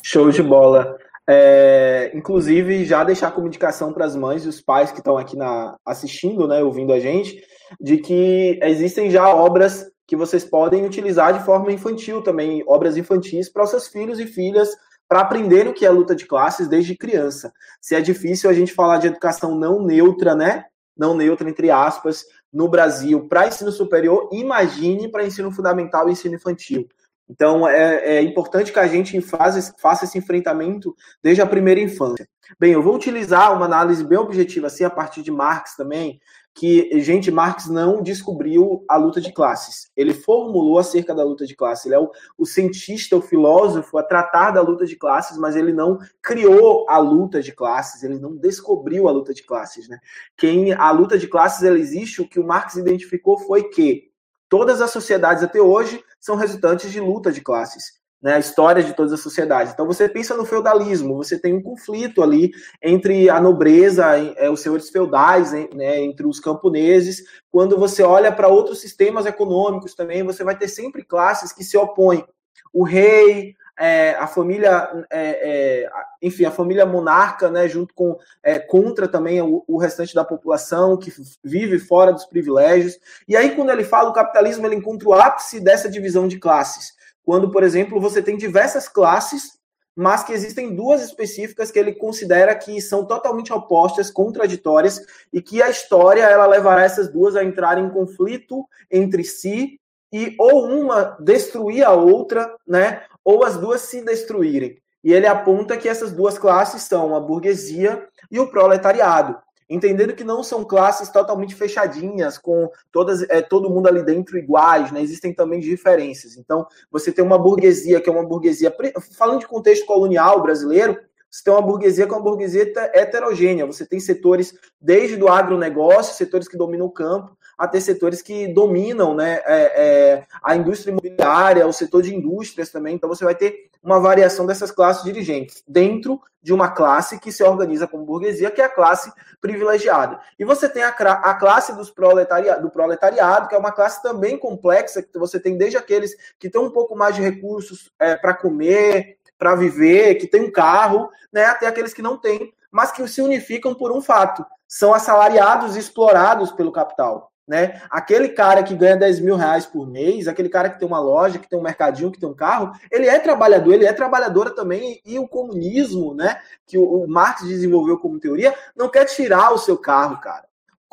Show 0.02 0.30
de 0.30 0.42
bola. 0.42 0.96
É, 1.28 2.10
inclusive, 2.14 2.86
já 2.86 3.04
deixar 3.04 3.32
como 3.32 3.48
indicação 3.48 3.92
para 3.92 4.06
as 4.06 4.16
mães 4.16 4.46
e 4.46 4.48
os 4.48 4.62
pais 4.62 4.92
que 4.92 5.00
estão 5.00 5.18
aqui 5.18 5.36
na, 5.36 5.76
assistindo, 5.84 6.48
né, 6.48 6.62
ouvindo 6.62 6.90
a 6.90 6.98
gente, 6.98 7.38
de 7.78 7.98
que 7.98 8.58
existem 8.62 9.10
já 9.10 9.28
obras 9.28 9.92
que 10.06 10.16
vocês 10.16 10.44
podem 10.44 10.84
utilizar 10.84 11.36
de 11.36 11.44
forma 11.44 11.72
infantil 11.72 12.22
também, 12.22 12.62
obras 12.66 12.96
infantis 12.96 13.48
para 13.48 13.64
os 13.64 13.70
seus 13.70 13.88
filhos 13.88 14.20
e 14.20 14.26
filhas 14.26 14.70
para 15.08 15.20
aprender 15.20 15.66
o 15.68 15.74
que 15.74 15.84
é 15.84 15.90
luta 15.90 16.14
de 16.14 16.26
classes 16.26 16.68
desde 16.68 16.96
criança. 16.96 17.52
Se 17.80 17.94
é 17.94 18.00
difícil 18.00 18.48
a 18.48 18.52
gente 18.52 18.72
falar 18.72 18.98
de 18.98 19.08
educação 19.08 19.54
não 19.54 19.82
neutra, 19.82 20.34
né? 20.34 20.64
Não 20.96 21.16
neutra, 21.16 21.48
entre 21.48 21.70
aspas, 21.70 22.24
no 22.52 22.68
Brasil 22.68 23.26
para 23.28 23.48
ensino 23.48 23.72
superior, 23.72 24.28
imagine 24.32 25.10
para 25.10 25.26
ensino 25.26 25.50
fundamental 25.50 26.08
e 26.08 26.12
ensino 26.12 26.36
infantil. 26.36 26.88
Então, 27.28 27.66
é, 27.66 28.16
é 28.16 28.22
importante 28.22 28.72
que 28.72 28.78
a 28.78 28.86
gente 28.86 29.20
faça 29.20 30.04
esse 30.04 30.18
enfrentamento 30.18 30.94
desde 31.22 31.40
a 31.42 31.46
primeira 31.46 31.80
infância. 31.80 32.28
Bem, 32.60 32.72
eu 32.72 32.82
vou 32.82 32.94
utilizar 32.94 33.54
uma 33.54 33.64
análise 33.64 34.04
bem 34.04 34.18
objetiva, 34.18 34.66
assim, 34.66 34.84
a 34.84 34.90
partir 34.90 35.22
de 35.22 35.30
Marx 35.30 35.74
também, 35.74 36.20
que, 36.54 37.00
gente, 37.00 37.32
Marx 37.32 37.66
não 37.66 38.00
descobriu 38.00 38.84
a 38.88 38.96
luta 38.96 39.20
de 39.20 39.32
classes. 39.32 39.90
Ele 39.96 40.14
formulou 40.14 40.78
acerca 40.78 41.12
da 41.12 41.24
luta 41.24 41.44
de 41.44 41.56
classes. 41.56 41.86
Ele 41.86 41.96
é 41.96 41.98
o, 41.98 42.10
o, 42.38 42.46
cientista, 42.46 43.16
o 43.16 43.20
filósofo 43.20 43.98
a 43.98 44.04
tratar 44.04 44.52
da 44.52 44.60
luta 44.60 44.86
de 44.86 44.94
classes, 44.94 45.36
mas 45.36 45.56
ele 45.56 45.72
não 45.72 45.98
criou 46.22 46.88
a 46.88 46.98
luta 46.98 47.42
de 47.42 47.52
classes, 47.52 48.04
ele 48.04 48.20
não 48.20 48.36
descobriu 48.36 49.08
a 49.08 49.12
luta 49.12 49.34
de 49.34 49.42
classes. 49.42 49.88
Né? 49.88 49.98
Quem 50.36 50.72
a 50.72 50.92
luta 50.92 51.18
de 51.18 51.26
classes 51.26 51.64
ela 51.64 51.78
existe, 51.78 52.22
o 52.22 52.28
que 52.28 52.38
o 52.38 52.46
Marx 52.46 52.76
identificou 52.76 53.36
foi 53.36 53.64
que 53.64 54.12
todas 54.48 54.80
as 54.80 54.92
sociedades 54.92 55.42
até 55.42 55.60
hoje 55.60 56.04
são 56.20 56.36
resultantes 56.36 56.92
de 56.92 57.00
luta 57.00 57.32
de 57.32 57.40
classes 57.40 58.03
né, 58.24 58.36
a 58.36 58.38
história 58.38 58.82
de 58.82 58.94
todas 58.94 59.12
as 59.12 59.20
sociedades. 59.20 59.74
Então 59.74 59.86
você 59.86 60.08
pensa 60.08 60.34
no 60.34 60.46
feudalismo, 60.46 61.14
você 61.14 61.38
tem 61.38 61.52
um 61.52 61.62
conflito 61.62 62.22
ali 62.22 62.52
entre 62.82 63.28
a 63.28 63.38
nobreza, 63.38 64.16
é, 64.38 64.48
os 64.48 64.60
senhores 64.60 64.88
feudais, 64.88 65.52
né, 65.52 66.00
entre 66.00 66.26
os 66.26 66.40
camponeses. 66.40 67.22
Quando 67.52 67.78
você 67.78 68.02
olha 68.02 68.32
para 68.32 68.48
outros 68.48 68.80
sistemas 68.80 69.26
econômicos 69.26 69.94
também, 69.94 70.22
você 70.22 70.42
vai 70.42 70.56
ter 70.56 70.68
sempre 70.68 71.04
classes 71.04 71.52
que 71.52 71.62
se 71.62 71.76
opõem. 71.76 72.24
O 72.72 72.82
rei, 72.82 73.54
é, 73.78 74.12
a 74.14 74.26
família, 74.26 75.04
é, 75.10 75.82
é, 75.82 75.90
enfim, 76.22 76.46
a 76.46 76.50
família 76.50 76.86
monarca, 76.86 77.50
né, 77.50 77.68
junto 77.68 77.92
com 77.92 78.16
é, 78.42 78.58
contra 78.58 79.06
também 79.06 79.42
o, 79.42 79.62
o, 79.68 79.76
restante 79.76 80.14
da 80.14 80.24
população 80.24 80.96
que 80.96 81.12
vive 81.44 81.78
fora 81.78 82.10
dos 82.10 82.24
privilégios. 82.24 82.98
E 83.28 83.36
aí, 83.36 83.54
quando 83.54 83.70
ele 83.70 83.84
fala 83.84 84.08
o 84.08 84.14
capitalismo, 84.14 84.66
ele 84.66 84.76
encontra 84.76 85.08
o 85.08 85.12
ápice 85.12 85.60
dessa 85.60 85.90
divisão 85.90 86.26
de 86.26 86.38
classes 86.38 86.94
quando, 87.24 87.50
por 87.50 87.62
exemplo, 87.62 88.00
você 88.00 88.22
tem 88.22 88.36
diversas 88.36 88.88
classes, 88.88 89.58
mas 89.96 90.24
que 90.24 90.32
existem 90.32 90.74
duas 90.74 91.02
específicas 91.02 91.70
que 91.70 91.78
ele 91.78 91.94
considera 91.94 92.54
que 92.54 92.80
são 92.80 93.04
totalmente 93.04 93.52
opostas, 93.52 94.10
contraditórias, 94.10 95.00
e 95.32 95.40
que 95.40 95.62
a 95.62 95.70
história 95.70 96.22
ela 96.22 96.46
levará 96.46 96.82
essas 96.82 97.08
duas 97.08 97.36
a 97.36 97.44
entrar 97.44 97.78
em 97.78 97.88
conflito 97.88 98.66
entre 98.90 99.24
si 99.24 99.80
e 100.12 100.34
ou 100.38 100.66
uma 100.66 101.16
destruir 101.20 101.84
a 101.84 101.92
outra, 101.92 102.54
né, 102.66 103.02
ou 103.24 103.44
as 103.44 103.56
duas 103.56 103.82
se 103.82 104.00
destruírem. 104.02 104.78
E 105.02 105.12
ele 105.12 105.26
aponta 105.26 105.76
que 105.76 105.88
essas 105.88 106.12
duas 106.12 106.38
classes 106.38 106.82
são 106.82 107.14
a 107.14 107.20
burguesia 107.20 108.06
e 108.30 108.40
o 108.40 108.48
proletariado 108.48 109.36
entendendo 109.68 110.14
que 110.14 110.24
não 110.24 110.42
são 110.42 110.64
classes 110.64 111.08
totalmente 111.08 111.54
fechadinhas, 111.54 112.38
com 112.38 112.70
todas 112.92 113.22
é, 113.30 113.40
todo 113.40 113.70
mundo 113.70 113.88
ali 113.88 114.02
dentro 114.02 114.38
iguais, 114.38 114.90
né? 114.92 115.02
Existem 115.02 115.32
também 115.32 115.60
diferenças. 115.60 116.36
Então, 116.36 116.66
você 116.90 117.10
tem 117.10 117.24
uma 117.24 117.38
burguesia 117.38 118.00
que 118.00 118.08
é 118.08 118.12
uma 118.12 118.26
burguesia, 118.26 118.74
falando 119.16 119.40
de 119.40 119.46
contexto 119.46 119.86
colonial 119.86 120.42
brasileiro, 120.42 120.98
você 121.34 121.42
tem 121.42 121.52
uma 121.52 121.62
burguesia 121.62 122.04
é 122.04 122.06
uma 122.06 122.20
burguesia 122.20 122.72
heterogênea. 122.92 123.66
Você 123.66 123.84
tem 123.84 123.98
setores 123.98 124.54
desde 124.80 125.16
do 125.16 125.26
agronegócio, 125.26 126.14
setores 126.14 126.46
que 126.46 126.56
dominam 126.56 126.86
o 126.86 126.90
campo, 126.92 127.36
até 127.56 127.80
setores 127.80 128.22
que 128.22 128.48
dominam 128.48 129.14
né, 129.14 129.40
é, 129.44 129.54
é, 129.56 130.26
a 130.42 130.56
indústria 130.56 130.92
imobiliária, 130.92 131.66
o 131.66 131.72
setor 131.72 132.02
de 132.02 132.14
indústrias 132.14 132.70
também. 132.70 132.94
Então 132.94 133.08
você 133.08 133.24
vai 133.24 133.34
ter 133.34 133.70
uma 133.82 134.00
variação 134.00 134.46
dessas 134.46 134.70
classes 134.70 135.04
dirigentes 135.04 135.62
dentro 135.68 136.20
de 136.42 136.52
uma 136.52 136.70
classe 136.70 137.18
que 137.18 137.30
se 137.30 137.42
organiza 137.44 137.86
como 137.86 138.04
burguesia, 138.04 138.50
que 138.50 138.60
é 138.60 138.64
a 138.64 138.68
classe 138.68 139.12
privilegiada. 139.40 140.20
E 140.38 140.44
você 140.44 140.68
tem 140.68 140.82
a, 140.82 140.88
a 140.88 141.34
classe 141.34 141.74
dos 141.74 141.90
proletariado, 141.90 142.62
do 142.62 142.70
proletariado, 142.70 143.48
que 143.48 143.54
é 143.54 143.58
uma 143.58 143.72
classe 143.72 144.02
também 144.02 144.38
complexa, 144.38 145.02
que 145.02 145.18
você 145.18 145.38
tem 145.38 145.56
desde 145.56 145.76
aqueles 145.76 146.14
que 146.38 146.48
têm 146.48 146.60
um 146.60 146.70
pouco 146.70 146.96
mais 146.96 147.14
de 147.14 147.22
recursos 147.22 147.90
é, 147.98 148.16
para 148.16 148.32
comer, 148.34 149.18
para 149.38 149.54
viver, 149.54 150.14
que 150.14 150.26
tem 150.26 150.42
um 150.42 150.50
carro, 150.50 151.10
né, 151.32 151.44
até 151.44 151.66
aqueles 151.66 151.92
que 151.92 152.02
não 152.02 152.16
têm, 152.16 152.52
mas 152.70 152.90
que 152.90 153.06
se 153.06 153.20
unificam 153.20 153.74
por 153.74 153.92
um 153.92 154.00
fato: 154.00 154.44
são 154.66 154.94
assalariados 154.94 155.76
e 155.76 155.78
explorados 155.78 156.50
pelo 156.52 156.72
capital. 156.72 157.33
Né? 157.46 157.82
Aquele 157.90 158.30
cara 158.30 158.62
que 158.62 158.74
ganha 158.74 158.96
10 158.96 159.20
mil 159.20 159.36
reais 159.36 159.66
por 159.66 159.86
mês, 159.86 160.26
aquele 160.26 160.48
cara 160.48 160.70
que 160.70 160.78
tem 160.78 160.88
uma 160.88 160.98
loja, 160.98 161.38
que 161.38 161.48
tem 161.48 161.58
um 161.58 161.62
mercadinho, 161.62 162.10
que 162.10 162.18
tem 162.18 162.28
um 162.28 162.34
carro, 162.34 162.72
ele 162.90 163.06
é 163.06 163.18
trabalhador, 163.18 163.74
ele 163.74 163.84
é 163.84 163.92
trabalhadora 163.92 164.50
também, 164.50 165.00
e 165.04 165.18
o 165.18 165.28
comunismo, 165.28 166.14
né, 166.14 166.40
que 166.66 166.78
o 166.78 167.06
Marx 167.06 167.42
desenvolveu 167.42 167.98
como 167.98 168.18
teoria, 168.18 168.54
não 168.74 168.88
quer 168.88 169.04
tirar 169.04 169.52
o 169.52 169.58
seu 169.58 169.76
carro, 169.76 170.18
cara. 170.20 170.44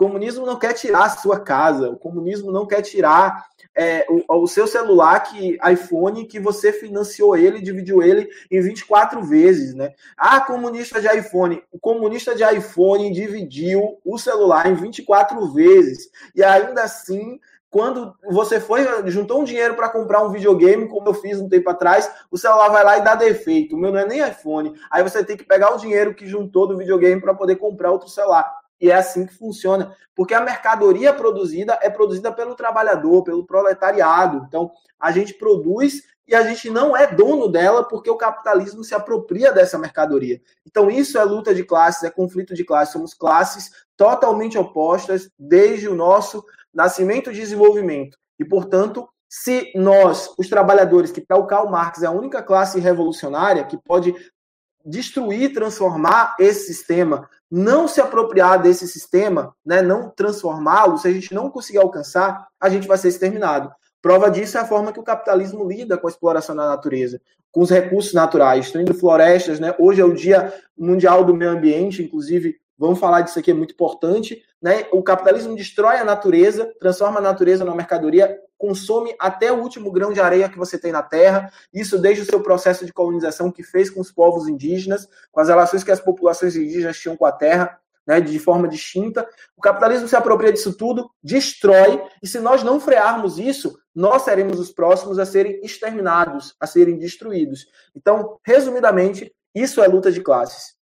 O 0.01 0.05
comunismo 0.05 0.47
não 0.47 0.57
quer 0.57 0.73
tirar 0.73 1.03
a 1.03 1.09
sua 1.11 1.39
casa, 1.39 1.91
o 1.91 1.95
comunismo 1.95 2.51
não 2.51 2.65
quer 2.65 2.81
tirar 2.81 3.45
é, 3.75 4.03
o, 4.09 4.41
o, 4.41 4.47
seu 4.47 4.65
celular 4.65 5.19
que 5.19 5.59
iPhone 5.71 6.25
que 6.25 6.39
você 6.39 6.73
financiou 6.73 7.37
ele, 7.37 7.61
dividiu 7.61 8.01
ele 8.01 8.27
em 8.49 8.59
24 8.59 9.23
vezes, 9.23 9.75
né? 9.75 9.93
Ah, 10.17 10.41
comunista 10.41 10.99
de 10.99 11.07
iPhone. 11.07 11.61
O 11.71 11.77
comunista 11.77 12.33
de 12.33 12.43
iPhone 12.43 13.11
dividiu 13.11 13.99
o 14.03 14.17
celular 14.17 14.65
em 14.65 14.73
24 14.73 15.53
vezes. 15.53 16.09
E 16.35 16.43
ainda 16.43 16.81
assim, 16.81 17.39
quando 17.69 18.15
você 18.27 18.59
foi, 18.59 18.83
juntou 19.11 19.39
um 19.41 19.45
dinheiro 19.45 19.75
para 19.75 19.87
comprar 19.87 20.23
um 20.23 20.31
videogame, 20.31 20.87
como 20.87 21.09
eu 21.09 21.13
fiz 21.13 21.39
um 21.39 21.47
tempo 21.47 21.69
atrás, 21.69 22.11
o 22.31 22.39
celular 22.39 22.69
vai 22.69 22.83
lá 22.83 22.97
e 22.97 23.03
dá 23.03 23.13
defeito. 23.13 23.75
O 23.75 23.79
meu 23.79 23.91
não 23.91 23.99
é 23.99 24.07
nem 24.07 24.27
iPhone. 24.27 24.73
Aí 24.89 25.03
você 25.03 25.23
tem 25.23 25.37
que 25.37 25.43
pegar 25.43 25.75
o 25.75 25.77
dinheiro 25.77 26.15
que 26.15 26.25
juntou 26.25 26.65
do 26.65 26.75
videogame 26.75 27.21
para 27.21 27.35
poder 27.35 27.57
comprar 27.57 27.91
outro 27.91 28.09
celular. 28.09 28.60
E 28.81 28.89
é 28.89 28.95
assim 28.95 29.27
que 29.27 29.33
funciona, 29.33 29.95
porque 30.15 30.33
a 30.33 30.41
mercadoria 30.41 31.13
produzida 31.13 31.77
é 31.81 31.89
produzida 31.89 32.31
pelo 32.31 32.55
trabalhador, 32.55 33.23
pelo 33.23 33.45
proletariado. 33.45 34.43
Então, 34.47 34.71
a 34.99 35.11
gente 35.11 35.35
produz 35.35 36.01
e 36.27 36.33
a 36.33 36.43
gente 36.43 36.69
não 36.69 36.95
é 36.95 37.05
dono 37.05 37.47
dela 37.47 37.83
porque 37.83 38.09
o 38.09 38.17
capitalismo 38.17 38.83
se 38.83 38.95
apropria 38.95 39.51
dessa 39.51 39.77
mercadoria. 39.77 40.41
Então, 40.65 40.89
isso 40.89 41.17
é 41.17 41.23
luta 41.23 41.53
de 41.53 41.63
classes, 41.63 42.03
é 42.03 42.09
conflito 42.09 42.55
de 42.55 42.63
classes. 42.63 42.93
Somos 42.93 43.13
classes 43.13 43.69
totalmente 43.95 44.57
opostas 44.57 45.29
desde 45.37 45.87
o 45.87 45.95
nosso 45.95 46.43
nascimento 46.73 47.31
e 47.31 47.35
desenvolvimento. 47.35 48.17
E, 48.39 48.45
portanto, 48.45 49.07
se 49.29 49.71
nós, 49.75 50.33
os 50.37 50.49
trabalhadores, 50.49 51.11
que 51.11 51.21
para 51.21 51.37
o 51.37 51.45
Karl 51.45 51.69
Marx 51.69 52.01
é 52.01 52.07
a 52.07 52.11
única 52.11 52.41
classe 52.41 52.79
revolucionária 52.79 53.63
que 53.63 53.77
pode 53.77 54.15
destruir, 54.85 55.53
transformar 55.53 56.35
esse 56.39 56.67
sistema, 56.67 57.29
não 57.49 57.87
se 57.87 57.99
apropriar 57.99 58.61
desse 58.61 58.87
sistema, 58.87 59.53
né, 59.65 59.81
não 59.81 60.09
transformá-lo, 60.09 60.97
se 60.97 61.07
a 61.07 61.11
gente 61.11 61.33
não 61.33 61.49
conseguir 61.49 61.79
alcançar, 61.79 62.47
a 62.59 62.69
gente 62.69 62.87
vai 62.87 62.97
ser 62.97 63.09
exterminado. 63.09 63.71
Prova 64.01 64.31
disso 64.31 64.57
é 64.57 64.61
a 64.61 64.65
forma 64.65 64.91
que 64.91 64.99
o 64.99 65.03
capitalismo 65.03 65.67
lida 65.67 65.97
com 65.97 66.07
a 66.07 66.09
exploração 66.09 66.55
da 66.55 66.67
natureza, 66.67 67.21
com 67.51 67.61
os 67.61 67.69
recursos 67.69 68.13
naturais, 68.13 68.61
destruindo 68.61 68.93
florestas. 68.93 69.59
Né? 69.59 69.75
Hoje 69.77 70.01
é 70.01 70.05
o 70.05 70.13
Dia 70.13 70.53
Mundial 70.77 71.23
do 71.23 71.35
Meio 71.35 71.51
Ambiente, 71.51 72.01
inclusive, 72.01 72.55
vamos 72.81 72.99
falar 72.99 73.21
disso 73.21 73.37
aqui, 73.37 73.51
é 73.51 73.53
muito 73.53 73.73
importante. 73.73 74.43
Né? 74.59 74.87
O 74.91 75.03
capitalismo 75.03 75.55
destrói 75.55 75.97
a 75.97 76.03
natureza, 76.03 76.73
transforma 76.79 77.19
a 77.19 77.21
natureza 77.21 77.63
numa 77.63 77.75
mercadoria, 77.75 78.39
consome 78.57 79.15
até 79.19 79.51
o 79.51 79.59
último 79.59 79.91
grão 79.91 80.11
de 80.11 80.19
areia 80.19 80.49
que 80.49 80.57
você 80.57 80.79
tem 80.79 80.91
na 80.91 81.03
terra. 81.03 81.51
Isso 81.71 81.99
desde 81.99 82.23
o 82.23 82.25
seu 82.25 82.41
processo 82.41 82.83
de 82.83 82.91
colonização 82.91 83.51
que 83.51 83.61
fez 83.61 83.89
com 83.89 84.01
os 84.01 84.11
povos 84.11 84.47
indígenas, 84.47 85.07
com 85.31 85.39
as 85.39 85.47
relações 85.47 85.83
que 85.83 85.91
as 85.91 85.99
populações 85.99 86.55
indígenas 86.55 86.97
tinham 86.99 87.15
com 87.15 87.25
a 87.25 87.31
terra, 87.31 87.79
né, 88.05 88.19
de 88.19 88.39
forma 88.39 88.67
distinta. 88.67 89.27
O 89.55 89.61
capitalismo 89.61 90.07
se 90.07 90.15
apropria 90.15 90.51
disso 90.51 90.73
tudo, 90.73 91.09
destrói, 91.23 92.03
e 92.21 92.27
se 92.27 92.39
nós 92.39 92.63
não 92.63 92.79
frearmos 92.79 93.37
isso, 93.37 93.77
nós 93.93 94.23
seremos 94.23 94.59
os 94.59 94.71
próximos 94.71 95.19
a 95.19 95.25
serem 95.25 95.59
exterminados, 95.63 96.55
a 96.59 96.65
serem 96.65 96.97
destruídos. 96.97 97.67
Então, 97.95 98.39
resumidamente, 98.43 99.31
isso 99.53 99.83
é 99.83 99.87
luta 99.87 100.11
de 100.11 100.21
classes. 100.21 100.80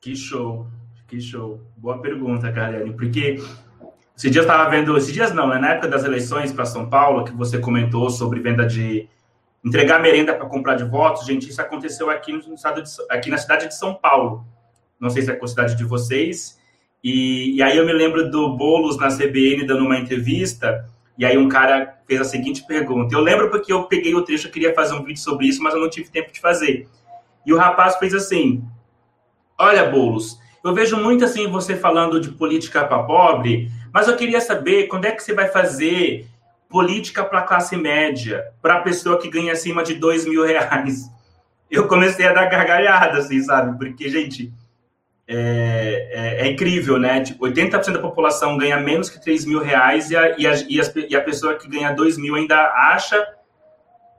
Que 0.00 0.16
show, 0.16 0.66
que 1.06 1.20
show. 1.20 1.60
Boa 1.76 2.00
pergunta, 2.00 2.50
Karine, 2.50 2.94
porque 2.94 3.38
esses 4.16 4.30
dias 4.30 4.46
estava 4.46 4.70
vendo, 4.70 4.96
esses 4.96 5.12
dias 5.12 5.34
não, 5.34 5.46
né? 5.46 5.58
Na 5.58 5.72
época 5.72 5.88
das 5.88 6.04
eleições 6.04 6.50
para 6.50 6.64
São 6.64 6.88
Paulo, 6.88 7.22
que 7.22 7.32
você 7.32 7.58
comentou 7.58 8.08
sobre 8.08 8.40
venda 8.40 8.64
de 8.64 9.06
entregar 9.62 10.00
merenda 10.00 10.34
para 10.34 10.46
comprar 10.46 10.76
de 10.76 10.84
votos, 10.84 11.26
gente, 11.26 11.50
isso 11.50 11.60
aconteceu 11.60 12.08
aqui 12.08 12.32
no 12.32 12.54
estado 12.54 12.82
de, 12.82 12.90
aqui 13.10 13.28
na 13.28 13.36
cidade 13.36 13.68
de 13.68 13.74
São 13.74 13.94
Paulo. 13.94 14.42
Não 14.98 15.10
sei 15.10 15.20
se 15.20 15.30
é 15.30 15.36
com 15.36 15.44
a 15.44 15.48
cidade 15.48 15.76
de 15.76 15.84
vocês. 15.84 16.58
E, 17.04 17.56
e 17.56 17.62
aí 17.62 17.76
eu 17.76 17.84
me 17.84 17.92
lembro 17.92 18.30
do 18.30 18.56
Bolos 18.56 18.96
na 18.96 19.08
CBN 19.08 19.66
dando 19.66 19.84
uma 19.84 19.98
entrevista, 19.98 20.88
e 21.18 21.26
aí 21.26 21.36
um 21.36 21.48
cara 21.48 22.00
fez 22.06 22.22
a 22.22 22.24
seguinte 22.24 22.66
pergunta. 22.66 23.14
Eu 23.14 23.20
lembro 23.20 23.50
porque 23.50 23.70
eu 23.70 23.84
peguei 23.84 24.14
o 24.14 24.22
trecho, 24.22 24.48
eu 24.48 24.50
queria 24.50 24.74
fazer 24.74 24.94
um 24.94 25.04
vídeo 25.04 25.20
sobre 25.20 25.46
isso, 25.46 25.62
mas 25.62 25.74
eu 25.74 25.80
não 25.80 25.90
tive 25.90 26.08
tempo 26.08 26.32
de 26.32 26.40
fazer. 26.40 26.88
E 27.44 27.52
o 27.52 27.58
rapaz 27.58 27.96
fez 27.96 28.14
assim: 28.14 28.64
Olha, 29.60 29.84
Bolos, 29.84 30.40
eu 30.64 30.72
vejo 30.72 30.96
muito 30.96 31.22
assim 31.22 31.46
você 31.46 31.76
falando 31.76 32.18
de 32.18 32.30
política 32.30 32.82
para 32.82 33.02
pobre, 33.02 33.70
mas 33.92 34.08
eu 34.08 34.16
queria 34.16 34.40
saber 34.40 34.86
quando 34.86 35.04
é 35.04 35.12
que 35.12 35.22
você 35.22 35.34
vai 35.34 35.48
fazer 35.48 36.26
política 36.66 37.22
para 37.22 37.42
classe 37.42 37.76
média, 37.76 38.42
para 38.62 38.76
a 38.76 38.80
pessoa 38.80 39.18
que 39.20 39.28
ganha 39.28 39.52
acima 39.52 39.82
de 39.82 39.96
dois 39.96 40.24
mil 40.24 40.46
reais. 40.46 41.10
Eu 41.70 41.86
comecei 41.86 42.26
a 42.26 42.32
dar 42.32 42.46
gargalhada, 42.46 43.18
assim, 43.18 43.42
sabe? 43.42 43.76
Porque, 43.76 44.08
gente, 44.08 44.50
é, 45.28 46.08
é, 46.10 46.46
é 46.46 46.50
incrível, 46.50 46.98
né? 46.98 47.20
Tipo, 47.20 47.44
80% 47.46 47.92
da 47.92 47.98
população 47.98 48.56
ganha 48.56 48.80
menos 48.80 49.10
que 49.10 49.20
3 49.22 49.44
mil 49.44 49.60
reais 49.60 50.10
e 50.10 50.16
a, 50.16 50.38
e, 50.38 50.46
a, 50.46 50.54
e, 50.68 50.80
a, 50.80 50.84
e 51.10 51.16
a 51.16 51.20
pessoa 51.20 51.56
que 51.56 51.68
ganha 51.68 51.92
2 51.92 52.16
mil 52.16 52.34
ainda 52.34 52.56
acha 52.56 53.22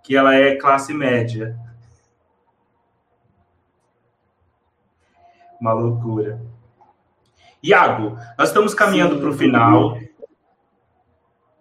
que 0.03 0.15
ela 0.15 0.35
é 0.35 0.55
classe 0.55 0.93
média. 0.93 1.57
Uma 5.61 5.73
loucura. 5.73 6.41
Iago, 7.63 8.17
nós 8.35 8.49
estamos 8.49 8.73
caminhando 8.73 9.19
para 9.19 9.29
o 9.29 9.33
final. 9.33 9.95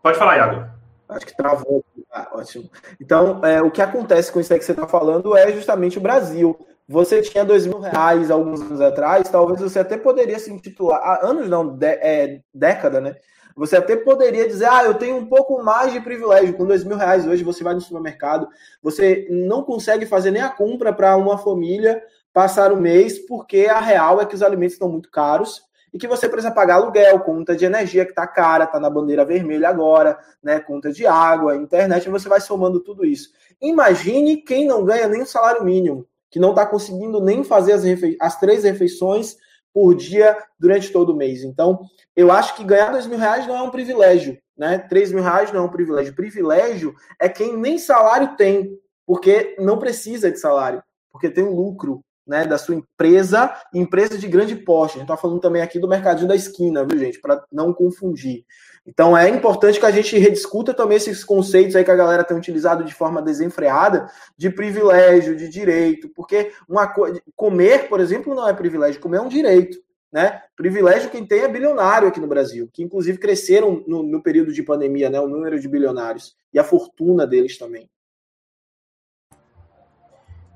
Pode 0.02 0.16
falar, 0.16 0.38
Iago. 0.38 0.70
Acho 1.06 1.26
que 1.26 1.36
travou. 1.36 1.84
Ah, 2.10 2.28
ótimo. 2.32 2.70
Então, 2.98 3.44
é, 3.44 3.60
o 3.60 3.70
que 3.70 3.82
acontece 3.82 4.32
com 4.32 4.40
isso 4.40 4.50
aí 4.54 4.58
que 4.58 4.64
você 4.64 4.72
está 4.72 4.88
falando 4.88 5.36
é 5.36 5.52
justamente 5.52 5.98
o 5.98 6.00
Brasil. 6.00 6.58
Você 6.88 7.20
tinha 7.20 7.44
dois 7.44 7.66
mil 7.66 7.78
reais 7.78 8.30
alguns 8.30 8.62
anos 8.62 8.80
atrás, 8.80 9.28
talvez 9.28 9.60
você 9.60 9.78
até 9.78 9.98
poderia 9.98 10.38
se 10.38 10.50
intitular, 10.50 10.98
ah, 11.04 11.20
anos 11.22 11.48
não, 11.48 11.76
de, 11.76 11.86
é, 11.86 12.40
década, 12.54 13.00
né? 13.00 13.16
Você 13.54 13.76
até 13.76 13.96
poderia 13.96 14.48
dizer, 14.48 14.64
ah, 14.64 14.84
eu 14.84 14.94
tenho 14.94 15.16
um 15.16 15.26
pouco 15.26 15.62
mais 15.62 15.92
de 15.92 16.00
privilégio. 16.00 16.54
Com 16.54 16.64
dois 16.64 16.82
mil 16.82 16.96
reais 16.96 17.26
hoje 17.26 17.44
você 17.44 17.62
vai 17.62 17.74
no 17.74 17.80
supermercado, 17.82 18.48
você 18.82 19.28
não 19.30 19.62
consegue 19.62 20.06
fazer 20.06 20.30
nem 20.30 20.40
a 20.40 20.48
compra 20.48 20.92
para 20.92 21.16
uma 21.16 21.36
família 21.36 22.02
passar 22.32 22.72
o 22.72 22.80
mês, 22.80 23.18
porque 23.18 23.66
a 23.66 23.80
real 23.80 24.20
é 24.20 24.26
que 24.26 24.34
os 24.34 24.42
alimentos 24.42 24.74
estão 24.74 24.88
muito 24.88 25.10
caros 25.10 25.62
e 25.92 25.98
que 25.98 26.06
você 26.06 26.28
precisa 26.28 26.52
pagar 26.52 26.76
aluguel, 26.76 27.20
conta 27.20 27.56
de 27.56 27.64
energia 27.64 28.04
que 28.04 28.12
está 28.12 28.26
cara, 28.26 28.64
está 28.64 28.78
na 28.78 28.88
bandeira 28.88 29.24
vermelha 29.24 29.68
agora, 29.68 30.18
né, 30.42 30.60
conta 30.60 30.92
de 30.92 31.06
água, 31.06 31.56
internet, 31.56 32.08
você 32.08 32.28
vai 32.28 32.40
somando 32.40 32.80
tudo 32.80 33.04
isso. 33.04 33.30
Imagine 33.60 34.36
quem 34.38 34.66
não 34.66 34.84
ganha 34.84 35.08
nem 35.08 35.22
o 35.22 35.26
salário 35.26 35.64
mínimo, 35.64 36.06
que 36.30 36.38
não 36.38 36.50
está 36.50 36.64
conseguindo 36.64 37.20
nem 37.20 37.42
fazer 37.42 37.72
as, 37.72 37.82
as, 38.20 38.38
três 38.38 38.62
refeições 38.62 39.36
por 39.72 39.94
dia 39.94 40.36
durante 40.58 40.92
todo 40.92 41.10
o 41.10 41.16
mês. 41.16 41.42
Então, 41.42 41.80
eu 42.14 42.30
acho 42.30 42.54
que 42.54 42.64
ganhar 42.64 42.90
dois 42.90 43.06
mil 43.06 43.18
reais 43.18 43.46
não 43.46 43.56
é 43.56 43.62
um 43.62 43.70
privilégio, 43.70 44.38
né? 44.56 44.78
Três 44.78 45.12
mil 45.12 45.22
reais 45.22 45.52
não 45.52 45.60
é 45.60 45.64
um 45.64 45.70
privilégio. 45.70 46.14
Privilégio 46.14 46.94
é 47.18 47.28
quem 47.28 47.56
nem 47.56 47.78
salário 47.78 48.36
tem, 48.36 48.78
porque 49.06 49.56
não 49.58 49.78
precisa 49.78 50.30
de 50.30 50.38
salário, 50.38 50.82
porque 51.10 51.28
tem 51.28 51.44
um 51.44 51.54
lucro, 51.54 52.04
né, 52.26 52.46
da 52.46 52.58
sua 52.58 52.74
empresa, 52.74 53.52
empresa 53.74 54.16
de 54.16 54.28
grande 54.28 54.54
porte. 54.56 54.92
A 54.92 54.98
gente 55.00 55.02
está 55.02 55.16
falando 55.16 55.40
também 55.40 55.62
aqui 55.62 55.78
do 55.78 55.88
mercadinho 55.88 56.28
da 56.28 56.36
esquina, 56.36 56.84
viu, 56.84 56.98
gente? 56.98 57.20
Para 57.20 57.42
não 57.50 57.72
confundir. 57.72 58.44
Então 58.86 59.16
é 59.16 59.28
importante 59.28 59.78
que 59.78 59.86
a 59.86 59.90
gente 59.90 60.18
rediscuta 60.18 60.72
também 60.72 60.96
esses 60.96 61.22
conceitos 61.22 61.76
aí 61.76 61.84
que 61.84 61.90
a 61.90 61.96
galera 61.96 62.24
tem 62.24 62.36
utilizado 62.36 62.84
de 62.84 62.94
forma 62.94 63.20
desenfreada, 63.20 64.10
de 64.36 64.50
privilégio, 64.50 65.36
de 65.36 65.48
direito, 65.48 66.08
porque 66.08 66.52
uma 66.68 66.86
coisa, 66.86 67.20
comer, 67.36 67.88
por 67.88 68.00
exemplo, 68.00 68.34
não 68.34 68.48
é 68.48 68.52
privilégio, 68.52 69.00
comer 69.00 69.18
é 69.18 69.22
um 69.22 69.28
direito. 69.28 69.78
Né? 70.12 70.42
Privilégio 70.56 71.10
quem 71.10 71.24
tem 71.24 71.42
é 71.42 71.48
bilionário 71.48 72.08
aqui 72.08 72.18
no 72.18 72.26
Brasil, 72.26 72.68
que 72.72 72.82
inclusive 72.82 73.18
cresceram 73.18 73.84
no, 73.86 74.02
no 74.02 74.20
período 74.22 74.52
de 74.52 74.62
pandemia, 74.62 75.08
né, 75.08 75.20
o 75.20 75.28
número 75.28 75.60
de 75.60 75.68
bilionários 75.68 76.34
e 76.52 76.58
a 76.58 76.64
fortuna 76.64 77.24
deles 77.24 77.56
também. 77.56 77.88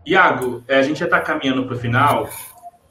Iago, 0.07 0.62
é, 0.68 0.78
a 0.78 0.82
gente 0.82 0.98
já 0.98 1.07
está 1.07 1.20
caminhando 1.20 1.64
para 1.64 1.74
o 1.74 1.78
final. 1.78 2.28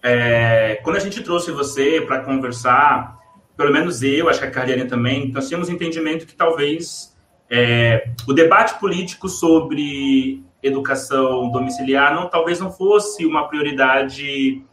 É, 0.01 0.79
quando 0.83 0.97
a 0.97 0.99
gente 0.99 1.21
trouxe 1.21 1.51
você 1.51 2.01
para 2.01 2.21
conversar, 2.21 3.17
pelo 3.55 3.71
menos 3.71 4.01
eu, 4.01 4.29
acho 4.29 4.39
que 4.39 4.45
a 4.45 4.51
Cariane 4.51 4.85
também, 4.85 5.31
nós 5.31 5.47
tínhamos 5.47 5.69
entendimento 5.69 6.25
que 6.25 6.35
talvez 6.35 7.15
é, 7.49 8.09
o 8.27 8.33
debate 8.33 8.79
político 8.79 9.29
sobre 9.29 10.43
educação 10.61 11.51
domiciliar 11.51 12.15
não 12.15 12.29
talvez 12.29 12.59
não 12.59 12.71
fosse 12.71 13.25
uma 13.25 13.47
prioridade 13.47 14.63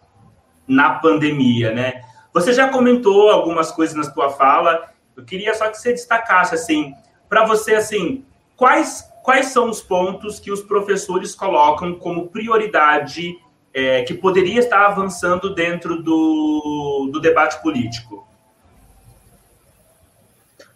na 0.67 0.91
pandemia, 0.95 1.73
né? 1.73 2.03
Você 2.33 2.53
já 2.53 2.69
comentou 2.69 3.29
algumas 3.29 3.73
coisas 3.73 3.97
na 3.97 4.05
sua 4.05 4.31
fala. 4.31 4.89
Eu 5.17 5.25
queria 5.25 5.53
só 5.53 5.69
que 5.69 5.77
você 5.77 5.93
destacasse 5.93 6.55
assim, 6.55 6.95
para 7.29 7.45
você 7.45 7.75
assim, 7.75 8.25
quais 8.57 9.10
quais 9.23 9.47
são 9.47 9.69
os 9.69 9.81
pontos 9.81 10.39
que 10.39 10.51
os 10.51 10.63
professores 10.63 11.35
colocam 11.35 11.95
como 11.95 12.29
prioridade 12.29 13.37
é, 13.73 14.03
que 14.03 14.15
poderia 14.15 14.61
estar 14.61 14.87
avançando 14.87 15.55
dentro 15.55 16.03
do, 16.03 17.09
do 17.13 17.21
debate 17.21 17.61
político? 17.63 18.27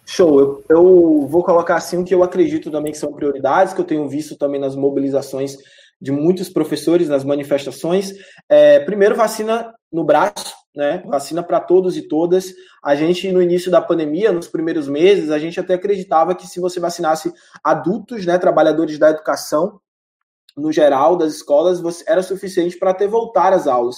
Show, 0.07 0.40
eu, 0.40 0.64
eu, 0.68 1.26
vou 1.28 1.42
colocar 1.42 1.76
assim 1.76 1.99
o 1.99 2.05
que 2.05 2.14
eu 2.14 2.22
acredito 2.22 2.70
também 2.70 2.92
que 2.92 2.99
são 2.99 3.12
prioridades, 3.12 3.72
que 3.72 3.80
eu 3.80 3.84
tenho 3.84 4.09
visto 4.09 4.36
também 4.36 4.61
nas 4.61 4.76
mobilizações 4.76 5.57
de 6.01 6.12
muitos 6.12 6.49
professores, 6.49 7.09
nas 7.09 7.24
manifestações. 7.24 8.12
É, 8.49 8.80
primeiro, 8.80 9.16
vacina 9.16 9.74
no 9.90 10.05
braço, 10.05 10.55
né? 10.74 11.02
Vacina 11.06 11.42
para 11.42 11.60
todos 11.60 11.96
e 11.96 12.02
todas. 12.02 12.52
A 12.82 12.94
gente, 12.94 13.30
no 13.30 13.40
início 13.40 13.70
da 13.70 13.80
pandemia, 13.80 14.32
nos 14.32 14.48
primeiros 14.48 14.88
meses, 14.88 15.30
a 15.30 15.38
gente 15.38 15.60
até 15.60 15.74
acreditava 15.74 16.34
que 16.34 16.46
se 16.46 16.58
você 16.58 16.80
vacinasse 16.80 17.32
adultos, 17.62 18.26
né, 18.26 18.38
trabalhadores 18.38 18.98
da 18.98 19.10
educação, 19.10 19.80
no 20.56 20.72
geral, 20.72 21.16
das 21.16 21.34
escolas, 21.34 21.82
era 22.06 22.22
suficiente 22.22 22.76
para 22.78 22.94
ter 22.94 23.08
voltar 23.08 23.52
às 23.52 23.66
aulas. 23.66 23.96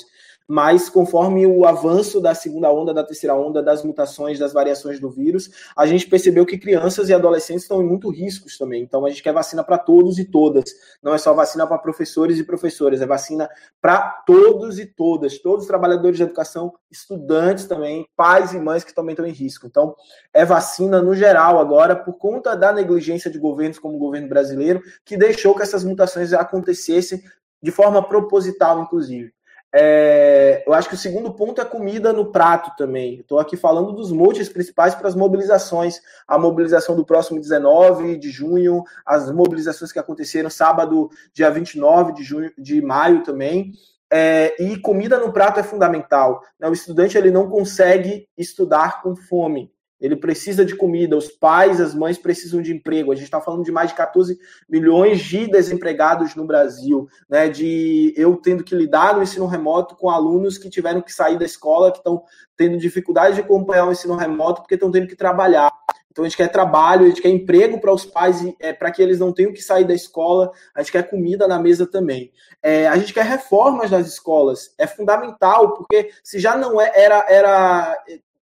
Mas 0.49 0.89
conforme 0.89 1.47
o 1.47 1.65
avanço 1.65 2.21
da 2.21 2.35
segunda 2.35 2.71
onda, 2.71 2.95
da 2.95 3.03
terceira 3.03 3.35
onda, 3.35 3.63
das 3.63 3.83
mutações, 3.83 4.39
das 4.39 4.53
variações 4.53 5.01
do 5.01 5.11
vírus, 5.11 5.51
a 5.77 5.87
gente 5.87 6.07
percebeu 6.09 6.47
que 6.47 6.57
crianças 6.57 7.09
e 7.09 7.15
adolescentes 7.15 7.63
estão 7.63 7.83
em 7.83 7.87
muito 7.87 8.09
riscos 8.11 8.57
também. 8.57 8.83
Então 8.83 9.05
a 9.05 9.09
gente 9.09 9.23
quer 9.23 9.33
vacina 9.33 9.65
para 9.65 9.79
todos 9.79 10.19
e 10.19 10.25
todas. 10.25 10.65
Não 11.03 11.13
é 11.13 11.19
só 11.19 11.35
vacina 11.35 11.67
para 11.67 11.79
professores 11.79 12.39
e 12.39 12.45
professoras, 12.45 13.01
é 13.01 13.07
vacina 13.07 13.49
para 13.81 14.23
todos 14.27 14.79
e 14.79 14.87
todas, 14.87 15.39
todos 15.39 15.63
os 15.63 15.69
trabalhadores 15.69 16.17
de 16.17 16.23
educação, 16.23 16.73
estudantes 16.91 17.67
também, 17.67 18.07
pais 18.17 18.53
e 18.53 18.59
mães 18.59 18.85
que 18.85 18.95
também 18.95 19.13
estão 19.13 19.27
em 19.27 19.33
risco. 19.33 19.67
Então 19.67 19.97
é 20.33 20.45
vacina 20.45 21.03
no 21.03 21.15
geral 21.15 21.59
agora 21.59 21.97
por 21.97 22.15
conta 22.15 22.57
da 22.57 22.73
negligência 22.73 23.31
de 23.31 23.39
governos 23.39 23.79
como 23.79 23.97
o 23.97 23.99
governo 23.99 24.29
brasileiro, 24.29 24.81
que 25.05 25.17
deixou 25.17 25.55
que 25.55 25.63
essas 25.63 25.83
mutações 25.83 26.33
acontecessem 26.33 27.23
de 27.63 27.71
forma 27.73 28.07
proposital, 28.07 28.81
inclusive. 28.81 29.36
É, 29.79 30.65
eu 30.67 30.73
acho 30.73 30.89
que 30.89 30.95
o 30.95 30.99
segundo 30.99 31.31
ponto 31.35 31.61
é 31.61 31.65
comida 31.65 32.11
no 32.11 32.33
prato 32.33 32.75
também. 32.79 33.21
Estou 33.21 33.39
aqui 33.39 33.59
falando 33.59 33.93
dos 33.93 34.11
motivos 34.11 34.49
principais 34.49 34.95
para 34.95 35.07
as 35.07 35.15
mobilizações. 35.15 36.01
A 36.27 36.39
mobilização 36.39 36.97
do 36.97 37.05
próximo 37.05 37.39
19 37.39 38.17
de 38.17 38.31
junho, 38.31 38.83
as 39.05 39.31
mobilizações 39.31 39.93
que 39.93 39.99
aconteceram 39.99 40.49
sábado, 40.49 41.11
dia 41.31 41.51
29 41.51 42.15
de, 42.15 42.25
junho, 42.25 42.51
de 42.57 42.81
maio 42.81 43.23
também. 43.23 43.73
É, 44.11 44.55
e 44.59 44.81
comida 44.81 45.19
no 45.19 45.31
prato 45.31 45.61
é 45.61 45.63
fundamental. 45.63 46.41
Né? 46.59 46.67
O 46.71 46.73
estudante 46.73 47.19
ele 47.19 47.31
não 47.31 47.51
consegue 47.51 48.27
estudar 48.39 49.03
com 49.03 49.15
fome. 49.15 49.71
Ele 50.01 50.17
precisa 50.17 50.65
de 50.65 50.77
comida, 50.77 51.17
os 51.17 51.29
pais, 51.29 51.81
as 51.81 51.95
mães 51.95 52.19
precisam 52.19 52.61
de 52.61 52.73
emprego. 52.73 53.13
A 53.13 53.15
gente 53.15 53.25
está 53.25 53.41
falando 53.41 53.65
de 53.65 53.73
mais 53.73 53.91
de 53.91 53.97
14 53.97 54.39
milhões 54.69 55.21
de 55.21 55.47
desempregados 55.47 56.35
no 56.35 56.45
Brasil, 56.45 57.09
né? 57.29 57.49
De 57.49 58.13
eu 58.17 58.37
tendo 58.37 58.63
que 58.63 58.75
lidar 58.75 59.17
no 59.17 59.23
ensino 59.23 59.47
remoto 59.47 59.97
com 59.97 60.11
alunos 60.11 60.59
que 60.59 60.69
tiveram 60.69 61.01
que 61.01 61.13
sair 61.13 61.39
da 61.39 61.45
escola, 61.45 61.91
que 61.91 61.99
estão 61.99 62.23
tendo 62.57 62.79
dificuldade 62.79 63.37
de 63.37 63.41
acompanhar 63.41 63.87
o 63.87 63.93
ensino 63.93 64.17
remoto 64.17 64.63
porque 64.63 64.75
estão 64.75 64.91
tendo 64.91 65.07
que 65.07 65.17
trabalhar. 65.17 65.71
Então 66.17 66.25
a 66.25 66.29
gente 66.29 66.39
quer 66.39 66.49
trabalho, 66.49 67.05
a 67.05 67.09
gente 67.09 67.21
quer 67.21 67.29
emprego 67.29 67.79
para 67.79 67.93
os 67.93 68.07
pais, 68.07 68.43
é, 68.59 68.73
para 68.73 68.91
que 68.91 69.03
eles 69.03 69.19
não 69.19 69.35
tenham 69.35 69.53
que 69.53 69.61
sair 69.61 69.85
da 69.85 69.93
escola, 69.93 70.51
a 70.75 70.81
gente 70.81 70.93
quer 70.93 71.11
comida 71.11 71.47
na 71.47 71.59
mesa 71.59 71.87
também. 71.87 72.33
É, 72.63 72.89
a 72.89 72.97
gente 72.97 73.13
quer 73.13 73.27
reformas 73.27 73.91
nas 73.91 74.09
escolas, 74.09 74.75
é 74.79 74.87
fundamental, 74.87 75.75
porque 75.75 76.09
se 76.25 76.39
já 76.39 76.57
não 76.57 76.81
é, 76.81 76.91
era, 76.95 77.27
era 77.29 78.05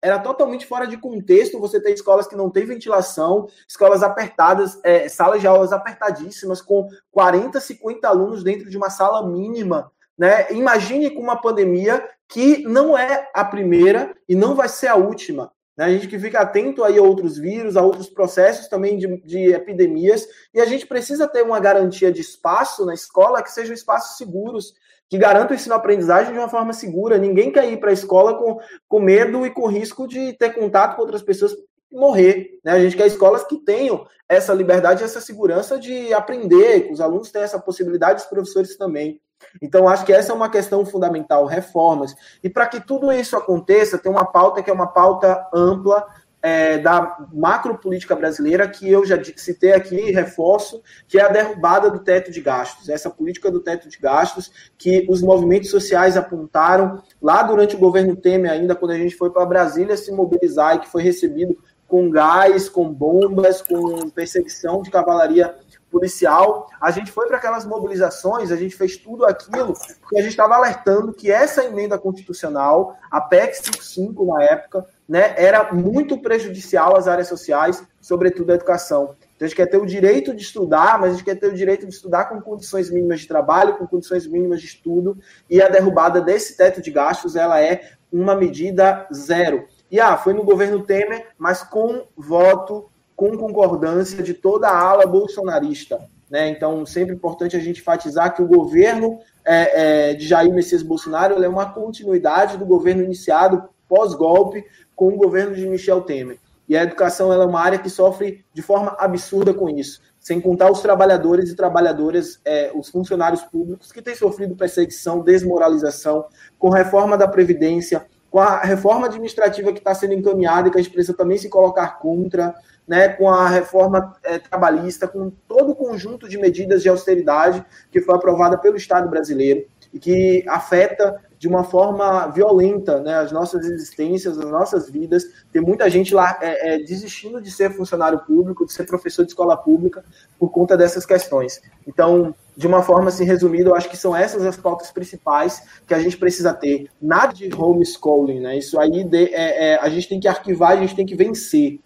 era 0.06 0.20
totalmente 0.20 0.64
fora 0.64 0.86
de 0.86 0.96
contexto 0.96 1.58
você 1.58 1.80
ter 1.80 1.92
escolas 1.92 2.28
que 2.28 2.36
não 2.36 2.48
têm 2.48 2.64
ventilação, 2.64 3.48
escolas 3.66 4.04
apertadas, 4.04 4.78
é, 4.84 5.08
salas 5.08 5.40
de 5.40 5.48
aulas 5.48 5.72
apertadíssimas, 5.72 6.62
com 6.62 6.88
40, 7.10 7.58
50 7.58 8.06
alunos 8.06 8.44
dentro 8.44 8.70
de 8.70 8.76
uma 8.76 8.88
sala 8.88 9.28
mínima. 9.28 9.90
Né? 10.16 10.52
Imagine 10.52 11.10
com 11.10 11.20
uma 11.20 11.40
pandemia 11.40 12.08
que 12.28 12.62
não 12.62 12.96
é 12.96 13.28
a 13.34 13.44
primeira 13.44 14.14
e 14.28 14.36
não 14.36 14.54
vai 14.54 14.68
ser 14.68 14.86
a 14.86 14.94
última. 14.94 15.50
Né? 15.76 15.86
A 15.86 15.90
gente 15.90 16.06
que 16.06 16.20
fica 16.20 16.38
atento 16.38 16.84
aí 16.84 16.98
a 16.98 17.02
outros 17.02 17.36
vírus, 17.36 17.76
a 17.76 17.82
outros 17.82 18.08
processos 18.08 18.68
também 18.68 18.96
de, 18.96 19.08
de 19.22 19.52
epidemias, 19.52 20.24
e 20.54 20.60
a 20.60 20.66
gente 20.66 20.86
precisa 20.86 21.26
ter 21.26 21.42
uma 21.42 21.58
garantia 21.58 22.12
de 22.12 22.20
espaço 22.20 22.86
na 22.86 22.94
escola 22.94 23.42
que 23.42 23.50
sejam 23.50 23.74
espaços 23.74 24.16
seguros, 24.16 24.72
que 25.08 25.18
garanta 25.18 25.52
o 25.52 25.56
ensino-aprendizagem 25.56 26.32
de 26.32 26.38
uma 26.38 26.48
forma 26.48 26.72
segura. 26.72 27.18
Ninguém 27.18 27.52
quer 27.52 27.70
ir 27.70 27.78
para 27.78 27.90
a 27.90 27.94
escola 27.94 28.34
com, 28.34 28.58
com 28.88 29.00
medo 29.00 29.46
e 29.46 29.50
com 29.50 29.68
risco 29.68 30.06
de 30.06 30.32
ter 30.32 30.54
contato 30.54 30.96
com 30.96 31.02
outras 31.02 31.22
pessoas 31.22 31.52
e 31.90 31.96
morrer. 31.96 32.58
Né? 32.64 32.72
A 32.72 32.80
gente 32.80 32.96
quer 32.96 33.06
escolas 33.06 33.44
que 33.44 33.56
tenham 33.58 34.06
essa 34.28 34.52
liberdade, 34.52 35.04
essa 35.04 35.20
segurança 35.20 35.78
de 35.78 36.12
aprender, 36.12 36.86
que 36.86 36.92
os 36.92 37.00
alunos 37.00 37.30
tenham 37.30 37.44
essa 37.44 37.60
possibilidade, 37.60 38.22
os 38.22 38.28
professores 38.28 38.76
também. 38.76 39.20
Então, 39.62 39.88
acho 39.88 40.04
que 40.04 40.12
essa 40.12 40.32
é 40.32 40.34
uma 40.34 40.50
questão 40.50 40.84
fundamental, 40.84 41.46
reformas. 41.46 42.14
E 42.42 42.48
para 42.48 42.66
que 42.66 42.80
tudo 42.80 43.12
isso 43.12 43.36
aconteça, 43.36 43.98
tem 43.98 44.10
uma 44.10 44.24
pauta 44.24 44.62
que 44.62 44.70
é 44.70 44.72
uma 44.72 44.86
pauta 44.86 45.46
ampla, 45.54 46.06
é, 46.46 46.78
da 46.78 47.26
macropolítica 47.32 48.14
brasileira 48.14 48.68
que 48.68 48.88
eu 48.88 49.04
já 49.04 49.20
citei 49.34 49.72
aqui 49.72 49.96
e 49.96 50.12
reforço, 50.12 50.80
que 51.08 51.18
é 51.18 51.22
a 51.22 51.28
derrubada 51.28 51.90
do 51.90 51.98
teto 51.98 52.30
de 52.30 52.40
gastos. 52.40 52.88
Essa 52.88 53.10
política 53.10 53.50
do 53.50 53.58
teto 53.58 53.88
de 53.88 53.98
gastos 53.98 54.70
que 54.78 55.04
os 55.10 55.20
movimentos 55.20 55.70
sociais 55.70 56.16
apontaram 56.16 57.02
lá 57.20 57.42
durante 57.42 57.74
o 57.74 57.78
governo 57.80 58.14
Temer, 58.14 58.52
ainda 58.52 58.76
quando 58.76 58.92
a 58.92 58.96
gente 58.96 59.16
foi 59.16 59.28
para 59.28 59.44
Brasília 59.44 59.96
se 59.96 60.12
mobilizar 60.12 60.76
e 60.76 60.78
que 60.78 60.88
foi 60.88 61.02
recebido 61.02 61.58
com 61.88 62.08
gás, 62.10 62.68
com 62.68 62.92
bombas, 62.92 63.60
com 63.60 64.08
perseguição 64.10 64.82
de 64.82 64.90
cavalaria 64.90 65.52
policial. 65.90 66.68
A 66.80 66.92
gente 66.92 67.10
foi 67.10 67.26
para 67.26 67.38
aquelas 67.38 67.64
mobilizações, 67.64 68.52
a 68.52 68.56
gente 68.56 68.76
fez 68.76 68.96
tudo 68.96 69.24
aquilo, 69.24 69.74
porque 70.00 70.18
a 70.18 70.22
gente 70.22 70.30
estava 70.30 70.54
alertando 70.54 71.12
que 71.12 71.28
essa 71.28 71.64
emenda 71.64 71.98
constitucional, 71.98 72.96
a 73.10 73.20
PEC 73.20 73.56
55 73.56 74.24
na 74.26 74.44
época, 74.44 74.86
né, 75.08 75.34
era 75.36 75.72
muito 75.72 76.18
prejudicial 76.18 76.96
às 76.96 77.06
áreas 77.06 77.28
sociais, 77.28 77.82
sobretudo 78.00 78.50
a 78.50 78.54
educação. 78.54 79.14
Então, 79.34 79.44
a 79.44 79.48
gente 79.48 79.56
quer 79.56 79.66
ter 79.66 79.76
o 79.76 79.86
direito 79.86 80.34
de 80.34 80.42
estudar, 80.42 80.98
mas 80.98 81.10
a 81.10 81.12
gente 81.14 81.24
quer 81.24 81.36
ter 81.36 81.48
o 81.48 81.54
direito 81.54 81.86
de 81.86 81.92
estudar 81.92 82.24
com 82.24 82.40
condições 82.40 82.90
mínimas 82.90 83.20
de 83.20 83.28
trabalho, 83.28 83.76
com 83.76 83.86
condições 83.86 84.26
mínimas 84.26 84.60
de 84.60 84.66
estudo, 84.66 85.18
e 85.48 85.60
a 85.62 85.68
derrubada 85.68 86.20
desse 86.20 86.56
teto 86.56 86.82
de 86.82 86.90
gastos, 86.90 87.36
ela 87.36 87.60
é 87.60 87.92
uma 88.10 88.34
medida 88.34 89.06
zero. 89.12 89.66
E, 89.90 90.00
ah, 90.00 90.16
foi 90.16 90.32
no 90.32 90.42
governo 90.42 90.82
Temer, 90.82 91.28
mas 91.38 91.62
com 91.62 92.06
voto, 92.16 92.90
com 93.14 93.36
concordância 93.36 94.22
de 94.22 94.34
toda 94.34 94.68
a 94.68 94.78
ala 94.78 95.06
bolsonarista. 95.06 96.08
Né? 96.28 96.48
Então, 96.48 96.84
sempre 96.84 97.14
importante 97.14 97.56
a 97.56 97.60
gente 97.60 97.80
enfatizar 97.80 98.34
que 98.34 98.42
o 98.42 98.48
governo 98.48 99.18
é, 99.44 100.10
é, 100.10 100.14
de 100.14 100.26
Jair 100.26 100.52
Messias 100.52 100.82
Bolsonaro 100.82 101.42
é 101.42 101.48
uma 101.48 101.72
continuidade 101.72 102.56
do 102.56 102.66
governo 102.66 103.02
iniciado 103.02 103.68
pós-golpe 103.88 104.64
com 104.94 105.08
o 105.08 105.16
governo 105.16 105.54
de 105.54 105.66
Michel 105.66 106.02
Temer. 106.02 106.38
E 106.68 106.76
a 106.76 106.82
educação 106.82 107.32
é 107.32 107.44
uma 107.44 107.60
área 107.60 107.78
que 107.78 107.88
sofre 107.88 108.44
de 108.52 108.60
forma 108.60 108.96
absurda 108.98 109.54
com 109.54 109.68
isso, 109.68 110.00
sem 110.18 110.40
contar 110.40 110.70
os 110.70 110.80
trabalhadores 110.80 111.50
e 111.50 111.54
trabalhadoras, 111.54 112.40
é, 112.44 112.72
os 112.74 112.88
funcionários 112.88 113.42
públicos 113.42 113.92
que 113.92 114.02
têm 114.02 114.16
sofrido 114.16 114.56
perseguição, 114.56 115.20
desmoralização, 115.20 116.26
com 116.58 116.68
reforma 116.68 117.16
da 117.16 117.28
Previdência, 117.28 118.06
com 118.28 118.40
a 118.40 118.60
reforma 118.60 119.06
administrativa 119.06 119.72
que 119.72 119.78
está 119.78 119.94
sendo 119.94 120.14
encaminhada 120.14 120.66
e 120.66 120.70
que 120.72 120.78
a 120.78 120.82
gente 120.82 120.92
precisa 120.92 121.16
também 121.16 121.38
se 121.38 121.48
colocar 121.48 122.00
contra, 122.00 122.52
né, 122.86 123.10
com 123.10 123.30
a 123.30 123.48
reforma 123.48 124.16
é, 124.24 124.38
trabalhista, 124.38 125.06
com 125.06 125.30
todo 125.46 125.70
o 125.70 125.76
conjunto 125.76 126.28
de 126.28 126.36
medidas 126.36 126.82
de 126.82 126.88
austeridade 126.88 127.64
que 127.92 128.00
foi 128.00 128.16
aprovada 128.16 128.58
pelo 128.58 128.76
Estado 128.76 129.08
brasileiro 129.08 129.66
e 129.96 129.98
que 129.98 130.44
afeta 130.46 131.22
de 131.38 131.48
uma 131.48 131.64
forma 131.64 132.26
violenta 132.28 133.00
né, 133.00 133.14
as 133.14 133.32
nossas 133.32 133.64
existências, 133.64 134.38
as 134.38 134.50
nossas 134.50 134.90
vidas. 134.90 135.24
Tem 135.50 135.62
muita 135.62 135.88
gente 135.88 136.14
lá 136.14 136.38
é, 136.40 136.74
é, 136.74 136.78
desistindo 136.78 137.40
de 137.40 137.50
ser 137.50 137.74
funcionário 137.74 138.18
público, 138.20 138.66
de 138.66 138.72
ser 138.72 138.84
professor 138.84 139.24
de 139.24 139.30
escola 139.30 139.56
pública, 139.56 140.04
por 140.38 140.50
conta 140.50 140.76
dessas 140.76 141.06
questões. 141.06 141.62
Então, 141.86 142.34
de 142.54 142.66
uma 142.66 142.82
forma 142.82 143.08
assim 143.08 143.24
resumida, 143.24 143.70
eu 143.70 143.74
acho 143.74 143.88
que 143.88 143.96
são 143.96 144.14
essas 144.14 144.44
as 144.44 144.56
pautas 144.56 144.90
principais 144.90 145.62
que 145.86 145.94
a 145.94 145.98
gente 145.98 146.18
precisa 146.18 146.52
ter. 146.52 146.90
Nada 147.00 147.32
de 147.32 147.50
homeschooling, 147.54 148.40
né? 148.40 148.58
Isso 148.58 148.78
aí 148.78 149.02
de, 149.02 149.34
é, 149.34 149.72
é 149.72 149.78
a 149.80 149.88
gente 149.88 150.08
tem 150.08 150.20
que 150.20 150.28
arquivar, 150.28 150.72
a 150.72 150.76
gente 150.76 150.94
tem 150.94 151.06
que 151.06 151.14
vencer. 151.14 151.80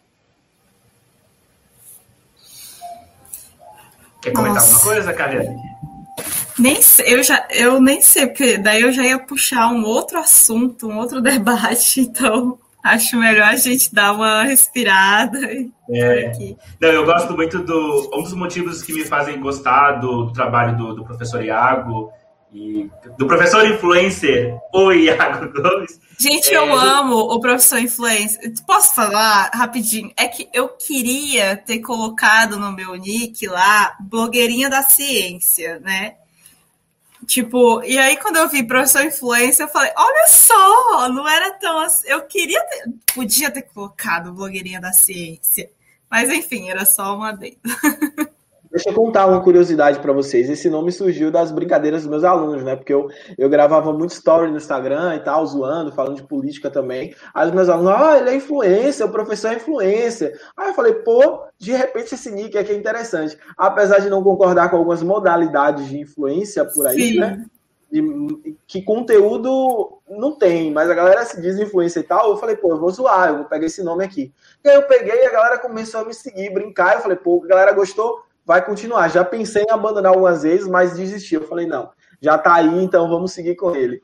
Quer 4.21 4.33
comentar 4.33 4.57
Nossa. 4.57 4.75
alguma 4.75 4.95
coisa, 4.95 5.13
Karine? 5.13 5.57
Nem 6.61 6.83
sei, 6.83 7.15
eu, 7.15 7.23
já, 7.23 7.49
eu 7.51 7.81
nem 7.81 8.03
sei, 8.03 8.27
porque 8.27 8.59
daí 8.59 8.83
eu 8.83 8.93
já 8.93 9.03
ia 9.03 9.19
puxar 9.19 9.69
um 9.69 9.83
outro 9.83 10.19
assunto, 10.19 10.89
um 10.89 10.99
outro 10.99 11.21
debate, 11.23 12.01
então 12.01 12.59
acho 12.85 13.17
melhor 13.17 13.49
a 13.49 13.57
gente 13.57 13.95
dar 13.95 14.13
uma 14.13 14.43
respirada. 14.43 15.39
É. 15.91 16.33
Não, 16.81 16.89
eu 16.89 17.05
gosto 17.05 17.35
muito 17.35 17.59
do. 17.61 18.11
Um 18.15 18.23
dos 18.23 18.35
motivos 18.35 18.83
que 18.83 18.93
me 18.93 19.05
fazem 19.05 19.41
gostar 19.41 19.93
do 19.93 20.33
trabalho 20.33 20.77
do, 20.77 20.95
do 20.95 21.05
professor 21.05 21.43
Iago 21.43 22.13
e 22.53 22.91
do 23.17 23.27
professor 23.27 23.65
influencer, 23.67 24.55
o 24.75 24.93
Iago 24.93 25.53
Gomes. 25.53 26.01
Gente, 26.19 26.53
é... 26.53 26.57
eu 26.57 26.75
amo 26.75 27.17
o 27.17 27.41
professor 27.41 27.79
influencer. 27.79 28.53
Posso 28.67 28.95
falar 28.95 29.51
rapidinho? 29.55 30.13
É 30.17 30.27
que 30.27 30.49
eu 30.53 30.69
queria 30.69 31.57
ter 31.57 31.79
colocado 31.79 32.59
no 32.59 32.73
meu 32.73 32.95
nick 32.97 33.47
lá, 33.47 33.97
blogueirinha 34.01 34.69
da 34.69 34.83
ciência, 34.83 35.81
né? 35.81 36.17
Tipo, 37.31 37.81
e 37.85 37.97
aí 37.97 38.16
quando 38.16 38.39
eu 38.39 38.49
vi 38.49 38.61
professor 38.66 39.05
influência, 39.05 39.62
eu 39.62 39.68
falei, 39.68 39.93
olha 39.97 40.26
só, 40.26 41.09
não 41.11 41.28
era 41.28 41.53
tão 41.53 41.78
assim. 41.78 42.09
Eu 42.09 42.22
queria 42.22 42.61
ter, 42.64 42.93
podia 43.14 43.49
ter 43.53 43.62
colocado 43.62 44.33
blogueirinha 44.33 44.81
da 44.81 44.93
ciência. 44.93 45.70
Mas 46.11 46.28
enfim, 46.28 46.68
era 46.68 46.85
só 46.85 47.14
uma 47.14 47.28
adendo. 47.28 47.61
Deixa 48.71 48.89
eu 48.89 48.95
contar 48.95 49.27
uma 49.27 49.43
curiosidade 49.43 49.99
para 49.99 50.12
vocês. 50.12 50.49
Esse 50.49 50.71
nome 50.71 50.93
surgiu 50.93 51.31
das 51.31 51.51
brincadeiras 51.51 52.03
dos 52.03 52.11
meus 52.11 52.23
alunos, 52.23 52.62
né? 52.62 52.77
Porque 52.77 52.95
eu, 52.95 53.09
eu 53.37 53.49
gravava 53.49 53.93
muito 53.93 54.12
story 54.12 54.51
no 54.51 54.57
Instagram 54.57 55.16
e 55.16 55.21
tal, 55.21 55.45
zoando, 55.45 55.91
falando 55.91 56.16
de 56.16 56.23
política 56.23 56.71
também. 56.71 57.14
Aí 57.35 57.49
os 57.49 57.55
meus 57.55 57.68
alunos, 57.68 57.93
ah, 57.93 58.18
ele 58.18 58.31
é 58.31 58.37
influência, 58.37 59.05
o 59.05 59.11
professor 59.11 59.49
é 59.49 59.57
influência. 59.57 60.33
Aí 60.57 60.68
eu 60.68 60.75
falei, 60.75 60.95
pô, 60.95 61.43
de 61.59 61.73
repente 61.73 62.14
esse 62.14 62.31
nick 62.31 62.57
aqui 62.57 62.71
é 62.71 62.77
interessante. 62.77 63.37
Apesar 63.57 63.99
de 63.99 64.09
não 64.09 64.23
concordar 64.23 64.71
com 64.71 64.77
algumas 64.77 65.03
modalidades 65.03 65.89
de 65.89 65.99
influência 65.99 66.64
por 66.64 66.87
aí, 66.87 67.14
Sim. 67.14 67.18
né? 67.18 67.45
de, 67.91 68.57
que 68.66 68.83
conteúdo 68.83 69.99
não 70.09 70.37
tem, 70.37 70.71
mas 70.71 70.89
a 70.89 70.95
galera 70.95 71.25
se 71.25 71.41
diz 71.41 71.59
influência 71.59 72.01
e 72.01 72.05
tal. 72.05 72.31
Eu 72.31 72.37
falei, 72.37 72.57
pô, 72.57 72.71
eu 72.71 72.79
vou 72.79 72.91
zoar, 72.91 73.29
eu 73.29 73.37
vou 73.39 73.45
pegar 73.47 73.66
esse 73.66 73.83
nome 73.83 74.05
aqui. 74.05 74.33
E 74.64 74.68
aí 74.68 74.77
eu 74.77 74.85
peguei 74.85 75.25
e 75.25 75.27
a 75.27 75.33
galera 75.33 75.59
começou 75.59 76.01
a 76.01 76.05
me 76.05 76.14
seguir, 76.14 76.53
brincar. 76.53 76.95
Eu 76.95 77.01
falei, 77.01 77.16
pô, 77.16 77.43
a 77.45 77.49
galera 77.49 77.73
gostou, 77.73 78.23
vai 78.51 78.65
continuar. 78.65 79.07
Já 79.07 79.25
pensei 79.25 79.63
em 79.63 79.71
abandonar 79.71 80.11
algumas 80.11 80.43
vezes, 80.43 80.67
mas 80.67 80.97
desisti. 80.97 81.37
Eu 81.37 81.47
falei, 81.47 81.69
não, 81.69 81.89
já 82.21 82.37
tá 82.37 82.55
aí, 82.55 82.83
então 82.83 83.09
vamos 83.09 83.31
seguir 83.31 83.55
com 83.55 83.77
ele. 83.77 84.03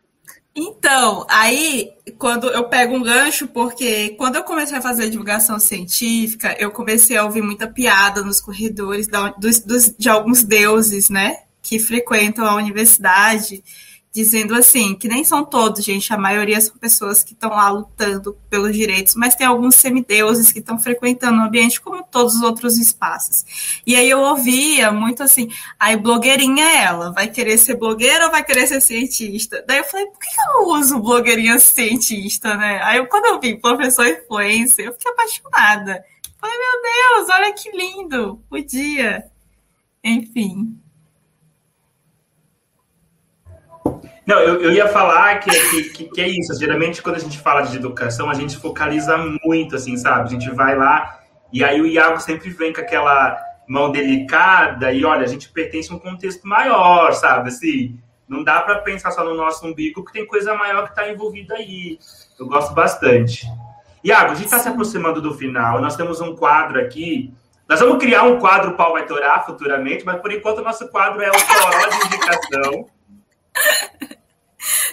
Então, 0.55 1.27
aí, 1.29 1.91
quando 2.17 2.49
eu 2.51 2.69
pego 2.69 2.95
um 2.95 3.03
gancho, 3.03 3.49
porque 3.49 4.11
quando 4.11 4.37
eu 4.37 4.45
comecei 4.45 4.79
a 4.79 4.81
fazer 4.81 5.11
divulgação 5.11 5.59
científica, 5.59 6.55
eu 6.61 6.71
comecei 6.71 7.17
a 7.17 7.25
ouvir 7.25 7.43
muita 7.43 7.67
piada 7.67 8.23
nos 8.23 8.41
corredores 8.41 9.09
da, 9.09 9.31
dos, 9.31 9.59
dos, 9.59 9.93
de 9.99 10.09
alguns 10.09 10.45
deuses, 10.45 11.11
né? 11.11 11.39
Que 11.61 11.81
frequentam 11.81 12.47
a 12.47 12.55
universidade 12.55 13.65
dizendo 14.17 14.55
assim, 14.55 14.95
que 14.95 15.09
nem 15.09 15.23
são 15.23 15.45
todos, 15.45 15.85
gente, 15.85 16.11
a 16.11 16.17
maioria 16.17 16.59
são 16.59 16.75
pessoas 16.79 17.23
que 17.23 17.35
estão 17.35 17.51
lá 17.51 17.69
lutando 17.69 18.35
pelos 18.49 18.75
direitos, 18.75 19.15
mas 19.15 19.35
tem 19.35 19.47
alguns 19.47 19.75
semideuses 19.75 20.51
que 20.51 20.59
estão 20.59 20.79
frequentando 20.79 21.39
o 21.39 21.45
ambiente 21.45 21.79
como 21.83 22.03
todos 22.03 22.37
os 22.37 22.41
outros 22.41 22.79
espaços. 22.79 23.83
E 23.87 23.95
aí 23.95 24.09
eu 24.09 24.21
ouvia 24.21 24.91
muito 24.91 25.23
assim, 25.23 25.51
aí 25.79 25.99
blogueirinha 25.99 26.65
é 26.65 26.85
ela, 26.85 27.13
vai 27.13 27.29
querer 27.29 27.59
ser 27.59 27.77
blogueira 27.77 28.25
ou 28.25 28.31
vai 28.31 28.43
querer 28.43 28.67
ser 28.67 28.81
cientista? 28.81 29.63
Daí 29.69 29.79
eu 29.79 29.85
falei, 29.85 30.07
por 30.07 30.19
que 30.19 30.27
eu 30.27 30.55
não 30.55 30.81
uso 30.81 30.99
blogueirinha 30.99 31.59
cientista, 31.59 32.57
né? 32.57 32.81
Aí 32.85 32.97
eu, 32.97 33.07
quando 33.09 33.27
eu 33.27 33.39
vi 33.39 33.61
professor 33.61 34.07
influencer, 34.07 34.87
eu 34.87 34.93
fiquei 34.95 35.13
apaixonada. 35.13 36.03
Falei, 36.41 36.57
meu 36.57 36.83
Deus, 36.83 37.29
olha 37.29 37.53
que 37.53 37.71
lindo, 37.71 38.43
podia. 38.49 39.27
Enfim. 40.03 40.81
Não, 44.27 44.41
eu, 44.41 44.61
eu 44.61 44.73
ia 44.73 44.89
falar 44.89 45.39
que, 45.39 45.51
que, 45.91 46.05
que, 46.05 46.21
é 46.21 46.29
isso. 46.29 46.59
Geralmente, 46.59 47.01
quando 47.01 47.17
a 47.17 47.21
gente 47.21 47.39
fala 47.39 47.63
de 47.63 47.77
educação, 47.77 48.29
a 48.29 48.35
gente 48.35 48.57
focaliza 48.57 49.17
muito, 49.45 49.77
assim, 49.77 49.97
sabe? 49.97 50.27
A 50.27 50.31
gente 50.31 50.51
vai 50.51 50.77
lá 50.77 51.21
e 51.53 51.63
aí 51.63 51.81
o 51.81 51.87
Iago 51.87 52.21
sempre 52.21 52.51
vem 52.51 52.73
com 52.73 52.81
aquela 52.81 53.39
mão 53.69 53.91
delicada 53.91 54.93
e, 54.93 55.05
olha, 55.05 55.25
a 55.25 55.29
gente 55.29 55.49
pertence 55.49 55.93
a 55.93 55.95
um 55.95 55.99
contexto 55.99 56.47
maior, 56.47 57.13
sabe? 57.13 57.49
Assim, 57.49 58.01
não 58.29 58.43
dá 58.43 58.61
para 58.63 58.81
pensar 58.81 59.13
só 59.13 59.25
no 59.25 59.35
nosso 59.35 59.65
umbigo, 59.67 60.05
que 60.05 60.13
tem 60.13 60.27
coisa 60.27 60.55
maior 60.55 60.85
que 60.85 60.91
está 60.91 61.09
envolvida 61.09 61.55
aí. 61.55 61.99
Eu 62.39 62.47
gosto 62.47 62.75
bastante. 62.75 63.47
Iago, 64.05 64.33
a 64.33 64.35
gente 64.35 64.47
está 64.47 64.59
se 64.59 64.69
aproximando 64.69 65.23
do 65.23 65.35
final. 65.35 65.81
Nós 65.81 65.97
temos 65.97 66.21
um 66.21 66.35
quadro 66.35 66.81
aqui. 66.81 67.33
Nós 67.69 67.81
vamos 67.81 67.99
criar 67.99 68.25
um 68.25 68.39
quadro 68.39 68.77
Pau 68.77 68.93
Vai 68.93 69.07
Torar 69.07 69.45
futuramente, 69.47 70.05
mas 70.05 70.21
por 70.21 70.33
enquanto 70.33 70.59
o 70.59 70.65
nosso 70.65 70.89
quadro 70.89 71.23
é 71.23 71.29
o 71.29 71.33
Toró 71.33 71.89
de 71.89 72.07
Indicação. 72.07 72.87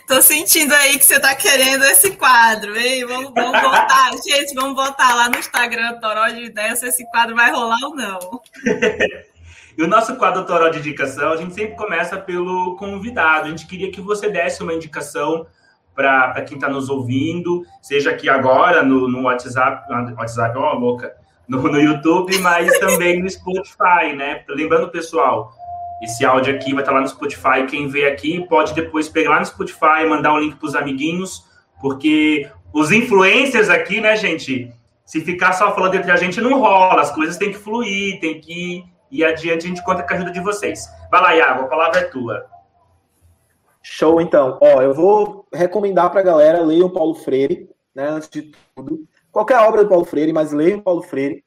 Tô 0.07 0.21
sentindo 0.21 0.73
aí 0.73 0.97
que 0.97 1.05
você 1.05 1.19
tá 1.19 1.33
querendo 1.33 1.83
esse 1.85 2.11
quadro, 2.11 2.77
hein? 2.77 3.05
Vamos, 3.05 3.31
vamos 3.33 3.61
botar, 3.61 4.11
gente, 4.23 4.53
vamos 4.53 4.75
botar 4.75 5.15
lá 5.15 5.29
no 5.29 5.37
Instagram 5.37 5.99
Toró 5.99 6.27
de 6.27 6.43
Ideias 6.43 6.79
se 6.79 6.87
esse 6.87 7.09
quadro 7.09 7.35
vai 7.35 7.51
rolar 7.51 7.79
ou 7.83 7.95
não. 7.95 8.19
e 9.77 9.81
o 9.81 9.87
nosso 9.87 10.15
quadro 10.17 10.45
Toró 10.45 10.67
de 10.69 10.79
Indicação, 10.79 11.31
a 11.31 11.37
gente 11.37 11.53
sempre 11.53 11.75
começa 11.75 12.17
pelo 12.17 12.75
convidado. 12.75 13.47
A 13.47 13.49
gente 13.49 13.65
queria 13.65 13.91
que 13.91 14.01
você 14.01 14.29
desse 14.29 14.61
uma 14.61 14.73
indicação 14.73 15.47
para 15.95 16.41
quem 16.41 16.57
está 16.57 16.67
nos 16.67 16.89
ouvindo, 16.89 17.63
seja 17.81 18.09
aqui 18.09 18.27
agora 18.27 18.83
no, 18.83 19.07
no 19.07 19.23
WhatsApp, 19.23 19.91
WhatsApp, 20.17 20.57
ó, 20.57 20.73
oh, 20.73 20.79
louca, 20.79 21.15
no, 21.47 21.61
no 21.61 21.79
YouTube, 21.79 22.37
mas 22.39 22.77
também 22.79 23.21
no 23.21 23.29
Spotify, 23.29 24.13
né? 24.15 24.43
Lembrando, 24.49 24.89
pessoal, 24.89 25.53
esse 26.03 26.25
áudio 26.25 26.55
aqui 26.55 26.73
vai 26.73 26.81
estar 26.81 26.91
lá 26.91 27.01
no 27.01 27.07
Spotify. 27.07 27.65
Quem 27.69 27.87
vê 27.87 28.05
aqui 28.05 28.45
pode 28.47 28.73
depois 28.73 29.07
pegar 29.07 29.31
lá 29.31 29.39
no 29.39 29.45
Spotify, 29.45 30.05
mandar 30.07 30.33
o 30.33 30.35
um 30.35 30.39
link 30.39 30.55
para 30.55 30.67
os 30.67 30.75
amiguinhos, 30.75 31.45
porque 31.81 32.49
os 32.73 32.91
influencers 32.91 33.69
aqui, 33.69 34.01
né, 34.01 34.15
gente? 34.15 34.73
Se 35.05 35.21
ficar 35.21 35.53
só 35.53 35.73
falando 35.73 35.95
entre 35.95 36.11
a 36.11 36.15
gente, 36.15 36.41
não 36.41 36.59
rola. 36.59 37.01
As 37.01 37.11
coisas 37.11 37.37
têm 37.37 37.51
que 37.51 37.57
fluir, 37.57 38.19
tem 38.19 38.39
que 38.39 38.83
ir 39.11 39.23
adiante. 39.23 39.65
A 39.65 39.69
gente 39.69 39.83
conta 39.83 40.03
com 40.03 40.13
a 40.13 40.17
ajuda 40.17 40.31
de 40.31 40.39
vocês. 40.39 40.85
Vai 41.11 41.21
lá, 41.21 41.35
Iago, 41.35 41.63
a 41.63 41.67
palavra 41.67 41.99
é 41.99 42.03
tua. 42.05 42.45
Show, 43.81 44.21
então. 44.21 44.57
Ó, 44.61 44.81
eu 44.81 44.93
vou 44.93 45.45
recomendar 45.53 46.09
para 46.09 46.21
a 46.21 46.23
galera 46.23 46.61
leiam 46.61 46.89
Paulo 46.89 47.15
Freire, 47.15 47.69
né, 47.93 48.07
antes 48.07 48.29
de 48.29 48.51
tudo. 48.75 49.05
Qualquer 49.31 49.59
obra 49.59 49.83
do 49.83 49.89
Paulo 49.89 50.05
Freire, 50.05 50.31
mas 50.31 50.51
leiam 50.51 50.79
Paulo 50.79 51.01
Freire. 51.01 51.43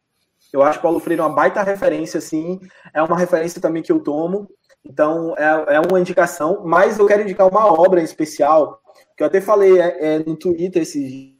Eu 0.52 0.62
acho 0.62 0.80
Paulo 0.80 1.00
Freire 1.00 1.20
uma 1.20 1.28
baita 1.28 1.62
referência, 1.62 2.18
assim. 2.18 2.60
É 2.94 3.02
uma 3.02 3.18
referência 3.18 3.60
também 3.60 3.82
que 3.82 3.92
eu 3.92 4.00
tomo. 4.00 4.48
Então, 4.84 5.34
é, 5.36 5.76
é 5.76 5.80
uma 5.80 6.00
indicação. 6.00 6.62
Mas 6.64 6.98
eu 6.98 7.06
quero 7.06 7.22
indicar 7.22 7.48
uma 7.48 7.66
obra 7.66 8.00
em 8.00 8.04
especial, 8.04 8.80
que 9.16 9.22
eu 9.22 9.26
até 9.26 9.40
falei 9.40 9.80
é, 9.80 10.14
é, 10.14 10.18
no 10.20 10.36
Twitter 10.36 10.82
esse 10.82 11.36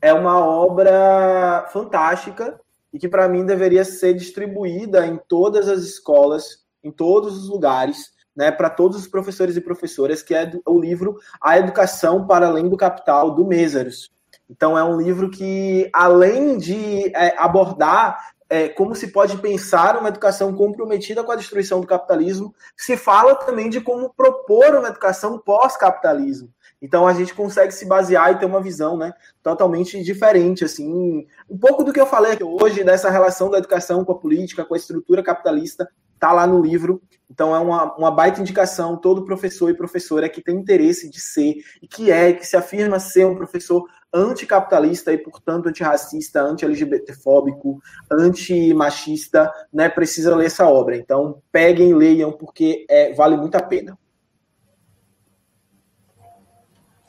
É 0.00 0.12
uma 0.12 0.38
obra 0.38 1.66
fantástica 1.72 2.60
e 2.92 2.98
que, 2.98 3.08
para 3.08 3.28
mim, 3.28 3.44
deveria 3.44 3.84
ser 3.84 4.14
distribuída 4.14 5.06
em 5.06 5.18
todas 5.28 5.68
as 5.68 5.80
escolas, 5.80 6.64
em 6.84 6.90
todos 6.90 7.36
os 7.36 7.48
lugares, 7.48 8.12
né, 8.34 8.50
para 8.50 8.70
todos 8.70 8.98
os 8.98 9.06
professores 9.06 9.56
e 9.56 9.60
professoras, 9.60 10.22
que 10.22 10.34
é 10.34 10.50
o 10.66 10.78
livro 10.78 11.18
A 11.40 11.58
Educação 11.58 12.26
para 12.26 12.46
Além 12.46 12.68
do 12.68 12.76
Capital, 12.76 13.34
do 13.34 13.46
Mésaros. 13.46 14.10
Então, 14.52 14.76
é 14.76 14.84
um 14.84 15.00
livro 15.00 15.30
que, 15.30 15.88
além 15.94 16.58
de 16.58 17.10
é, 17.16 17.34
abordar 17.38 18.32
é, 18.50 18.68
como 18.68 18.94
se 18.94 19.08
pode 19.08 19.38
pensar 19.38 19.96
uma 19.96 20.10
educação 20.10 20.54
comprometida 20.54 21.24
com 21.24 21.32
a 21.32 21.36
destruição 21.36 21.80
do 21.80 21.86
capitalismo, 21.86 22.54
se 22.76 22.98
fala 22.98 23.34
também 23.34 23.70
de 23.70 23.80
como 23.80 24.12
propor 24.12 24.74
uma 24.74 24.88
educação 24.88 25.38
pós-capitalismo. 25.38 26.52
Então 26.82 27.06
a 27.06 27.14
gente 27.14 27.32
consegue 27.32 27.72
se 27.72 27.86
basear 27.86 28.30
e 28.30 28.38
ter 28.38 28.44
uma 28.44 28.60
visão, 28.60 28.98
né, 28.98 29.14
totalmente 29.42 30.02
diferente, 30.02 30.66
assim, 30.66 31.26
um 31.48 31.56
pouco 31.56 31.82
do 31.82 31.94
que 31.94 32.00
eu 32.00 32.04
falei 32.04 32.36
hoje 32.42 32.84
dessa 32.84 33.08
relação 33.08 33.48
da 33.48 33.56
educação 33.56 34.04
com 34.04 34.12
a 34.12 34.18
política, 34.18 34.66
com 34.66 34.74
a 34.74 34.76
estrutura 34.76 35.22
capitalista, 35.22 35.88
tá 36.18 36.30
lá 36.30 36.46
no 36.46 36.60
livro. 36.60 37.00
Então 37.30 37.56
é 37.56 37.58
uma, 37.58 37.96
uma 37.96 38.10
baita 38.10 38.40
indicação. 38.40 38.98
Todo 38.98 39.24
professor 39.24 39.70
e 39.70 39.74
professora 39.74 40.28
que 40.28 40.42
tem 40.42 40.56
interesse 40.56 41.08
de 41.08 41.20
ser 41.20 41.54
e 41.80 41.88
que 41.88 42.10
é, 42.10 42.34
que 42.34 42.46
se 42.46 42.56
afirma 42.56 43.00
ser 43.00 43.24
um 43.26 43.34
professor 43.34 43.84
anticapitalista 44.12 45.12
e, 45.12 45.18
portanto, 45.18 45.68
antirracista, 45.68 46.42
anti-LGBTfóbico, 46.42 47.82
antimachista, 48.10 49.50
né, 49.72 49.88
precisa 49.88 50.36
ler 50.36 50.46
essa 50.46 50.66
obra. 50.66 50.96
Então, 50.96 51.40
peguem, 51.50 51.94
leiam, 51.94 52.30
porque 52.32 52.84
é, 52.88 53.14
vale 53.14 53.36
muito 53.36 53.54
a 53.56 53.62
pena. 53.62 53.98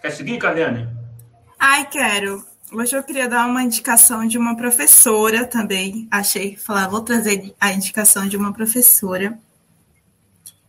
Quer 0.01 0.12
seguir, 0.12 0.38
Carliane? 0.38 0.89
Ai, 1.60 1.86
quero. 1.89 2.45
Hoje 2.72 2.95
eu 2.95 3.04
queria 3.04 3.30
dar 3.30 3.45
uma 3.45 3.64
indicação 3.64 4.26
de 4.26 4.38
uma 4.38 4.56
professora 4.56 5.45
também. 5.45 6.07
Achei, 6.10 6.57
falar, 6.57 6.88
vou 6.88 7.02
trazer 7.02 7.53
a 7.60 7.72
indicação 7.72 8.27
de 8.27 8.36
uma 8.36 8.52
professora 8.53 9.38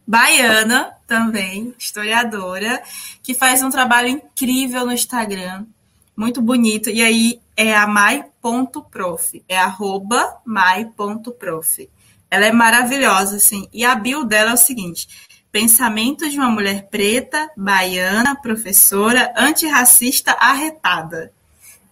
baiana 0.06 0.94
também, 1.06 1.74
historiadora, 1.78 2.82
que 3.22 3.34
faz 3.34 3.62
um 3.62 3.70
trabalho 3.70 4.08
incrível 4.08 4.84
no 4.84 4.92
Instagram 4.92 5.64
muito 6.16 6.40
bonito. 6.40 6.90
E 6.90 7.02
aí 7.02 7.40
é 7.56 7.74
a 7.74 7.86
mai.prof, 7.86 9.44
é 9.48 9.58
arroba 9.58 10.40
mai.prof. 10.44 11.88
Ela 12.30 12.46
é 12.46 12.52
maravilhosa, 12.52 13.36
assim. 13.36 13.68
E 13.72 13.84
a 13.84 13.94
bio 13.94 14.24
dela 14.24 14.50
é 14.50 14.54
o 14.54 14.58
seguinte: 14.58 15.08
pensamento 15.52 16.28
de 16.28 16.36
uma 16.36 16.50
mulher 16.50 16.88
preta, 16.90 17.48
baiana, 17.56 18.34
professora, 18.34 19.32
antirracista 19.36 20.32
arretada. 20.32 21.32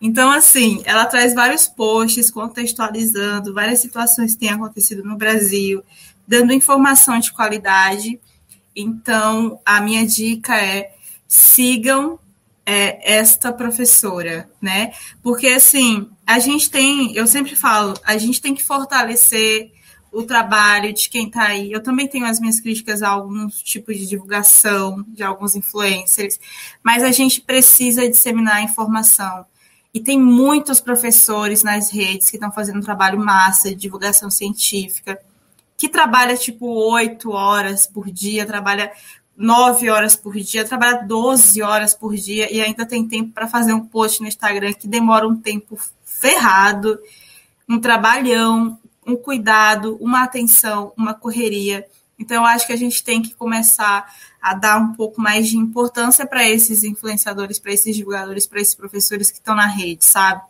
Então, 0.00 0.32
assim, 0.32 0.82
ela 0.84 1.06
traz 1.06 1.32
vários 1.32 1.68
posts 1.68 2.28
contextualizando 2.28 3.54
várias 3.54 3.78
situações 3.78 4.32
que 4.32 4.40
têm 4.40 4.50
acontecido 4.50 5.04
no 5.04 5.16
Brasil, 5.16 5.80
dando 6.26 6.52
informação 6.52 7.20
de 7.20 7.32
qualidade. 7.32 8.18
Então, 8.74 9.60
a 9.64 9.80
minha 9.80 10.04
dica 10.04 10.56
é 10.56 10.92
sigam 11.28 12.18
é, 12.64 13.14
esta 13.16 13.52
professora, 13.52 14.48
né? 14.60 14.92
Porque 15.22 15.48
assim, 15.48 16.08
a 16.26 16.38
gente 16.38 16.70
tem, 16.70 17.14
eu 17.14 17.26
sempre 17.26 17.56
falo, 17.56 17.94
a 18.04 18.16
gente 18.16 18.40
tem 18.40 18.54
que 18.54 18.62
fortalecer 18.62 19.72
o 20.12 20.22
trabalho 20.22 20.92
de 20.92 21.08
quem 21.08 21.26
está 21.26 21.44
aí. 21.44 21.72
Eu 21.72 21.82
também 21.82 22.06
tenho 22.06 22.26
as 22.26 22.38
minhas 22.38 22.60
críticas 22.60 23.02
a 23.02 23.08
alguns 23.08 23.62
tipos 23.62 23.96
de 23.96 24.06
divulgação 24.06 25.04
de 25.08 25.22
alguns 25.22 25.56
influencers, 25.56 26.38
mas 26.82 27.02
a 27.02 27.10
gente 27.10 27.40
precisa 27.40 28.08
disseminar 28.08 28.56
a 28.56 28.62
informação. 28.62 29.46
E 29.94 30.00
tem 30.00 30.20
muitos 30.20 30.80
professores 30.80 31.62
nas 31.62 31.90
redes 31.90 32.30
que 32.30 32.36
estão 32.36 32.52
fazendo 32.52 32.78
um 32.78 32.82
trabalho 32.82 33.18
massa 33.18 33.70
de 33.70 33.74
divulgação 33.74 34.30
científica, 34.30 35.18
que 35.76 35.88
trabalha 35.88 36.36
tipo 36.36 36.66
oito 36.66 37.32
horas 37.32 37.86
por 37.86 38.10
dia, 38.10 38.46
trabalha 38.46 38.92
nove 39.42 39.90
horas 39.90 40.14
por 40.14 40.34
dia, 40.36 40.64
trabalha 40.64 41.04
12 41.04 41.60
horas 41.62 41.94
por 41.94 42.14
dia 42.14 42.50
e 42.54 42.60
ainda 42.60 42.86
tem 42.86 43.06
tempo 43.06 43.32
para 43.32 43.48
fazer 43.48 43.72
um 43.72 43.84
post 43.84 44.22
no 44.22 44.28
Instagram 44.28 44.72
que 44.72 44.86
demora 44.86 45.26
um 45.26 45.34
tempo 45.34 45.76
ferrado, 46.04 46.96
um 47.68 47.80
trabalhão, 47.80 48.78
um 49.04 49.16
cuidado, 49.16 49.98
uma 50.00 50.22
atenção, 50.22 50.92
uma 50.96 51.12
correria. 51.12 51.84
Então, 52.16 52.36
eu 52.36 52.44
acho 52.44 52.68
que 52.68 52.72
a 52.72 52.76
gente 52.76 53.02
tem 53.02 53.20
que 53.20 53.34
começar 53.34 54.14
a 54.40 54.54
dar 54.54 54.78
um 54.78 54.92
pouco 54.92 55.20
mais 55.20 55.48
de 55.48 55.56
importância 55.56 56.24
para 56.24 56.48
esses 56.48 56.84
influenciadores, 56.84 57.58
para 57.58 57.72
esses 57.72 57.96
divulgadores, 57.96 58.46
para 58.46 58.60
esses 58.60 58.76
professores 58.76 59.28
que 59.28 59.38
estão 59.38 59.56
na 59.56 59.66
rede, 59.66 60.04
sabe? 60.04 60.40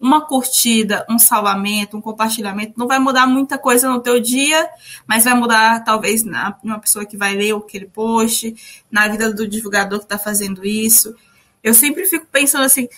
Uma 0.00 0.24
curtida, 0.24 1.04
um 1.08 1.18
salvamento, 1.18 1.96
um 1.96 2.00
compartilhamento 2.00 2.74
não 2.76 2.86
vai 2.86 2.98
mudar 2.98 3.26
muita 3.26 3.58
coisa 3.58 3.88
no 3.88 4.00
teu 4.00 4.20
dia, 4.20 4.68
mas 5.06 5.24
vai 5.24 5.34
mudar 5.34 5.82
talvez 5.84 6.22
na 6.22 6.56
uma 6.62 6.78
pessoa 6.78 7.04
que 7.04 7.16
vai 7.16 7.34
ler 7.34 7.54
aquele 7.54 7.86
post, 7.86 8.54
na 8.90 9.08
vida 9.08 9.32
do 9.32 9.46
divulgador 9.46 9.98
que 9.98 10.04
está 10.04 10.18
fazendo 10.18 10.64
isso. 10.64 11.14
Eu 11.62 11.74
sempre 11.74 12.06
fico 12.06 12.26
pensando 12.30 12.64
assim, 12.64 12.88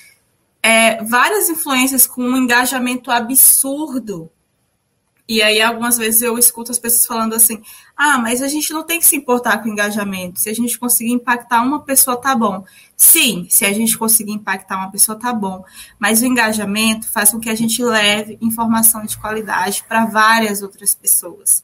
é, 0.62 1.02
várias 1.04 1.48
influências 1.48 2.06
com 2.06 2.22
um 2.22 2.36
engajamento 2.36 3.10
absurdo 3.10 4.30
e 5.30 5.40
aí, 5.42 5.62
algumas 5.62 5.96
vezes 5.96 6.22
eu 6.22 6.36
escuto 6.36 6.72
as 6.72 6.78
pessoas 6.80 7.06
falando 7.06 7.36
assim: 7.36 7.62
ah, 8.02 8.16
mas 8.16 8.40
a 8.40 8.48
gente 8.48 8.72
não 8.72 8.82
tem 8.82 8.98
que 8.98 9.04
se 9.04 9.14
importar 9.14 9.58
com 9.58 9.68
o 9.68 9.72
engajamento. 9.72 10.40
Se 10.40 10.48
a 10.48 10.54
gente 10.54 10.78
conseguir 10.78 11.12
impactar 11.12 11.60
uma 11.60 11.82
pessoa, 11.82 12.16
tá 12.16 12.34
bom. 12.34 12.64
Sim, 12.96 13.46
se 13.50 13.66
a 13.66 13.74
gente 13.74 13.98
conseguir 13.98 14.32
impactar 14.32 14.78
uma 14.78 14.90
pessoa, 14.90 15.18
tá 15.18 15.34
bom. 15.34 15.62
Mas 15.98 16.22
o 16.22 16.24
engajamento 16.24 17.06
faz 17.06 17.30
com 17.30 17.38
que 17.38 17.50
a 17.50 17.54
gente 17.54 17.84
leve 17.84 18.38
informação 18.40 19.04
de 19.04 19.18
qualidade 19.18 19.84
para 19.86 20.06
várias 20.06 20.62
outras 20.62 20.94
pessoas. 20.94 21.62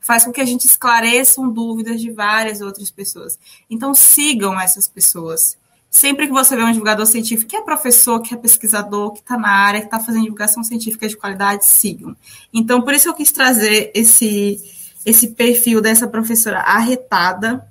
Faz 0.00 0.24
com 0.24 0.32
que 0.32 0.40
a 0.40 0.46
gente 0.46 0.64
esclareçam 0.64 1.50
dúvidas 1.50 2.00
de 2.00 2.10
várias 2.10 2.62
outras 2.62 2.90
pessoas. 2.90 3.38
Então, 3.68 3.92
sigam 3.94 4.58
essas 4.58 4.88
pessoas 4.88 5.58
sempre 5.90 6.26
que 6.26 6.32
você 6.32 6.56
vê 6.56 6.62
um 6.62 6.72
divulgador 6.72 7.06
científico 7.06 7.50
que 7.50 7.56
é 7.56 7.62
professor, 7.62 8.20
que 8.20 8.34
é 8.34 8.36
pesquisador, 8.36 9.12
que 9.12 9.20
está 9.20 9.36
na 9.36 9.48
área, 9.48 9.80
que 9.80 9.86
está 9.86 10.00
fazendo 10.00 10.22
divulgação 10.24 10.64
científica 10.64 11.06
de 11.06 11.16
qualidade, 11.16 11.66
sigam. 11.66 12.16
Então, 12.52 12.80
por 12.80 12.94
isso 12.94 13.08
eu 13.08 13.14
quis 13.14 13.30
trazer 13.30 13.92
esse, 13.94 14.60
esse 15.04 15.28
perfil 15.28 15.80
dessa 15.80 16.06
professora 16.06 16.60
arretada, 16.60 17.68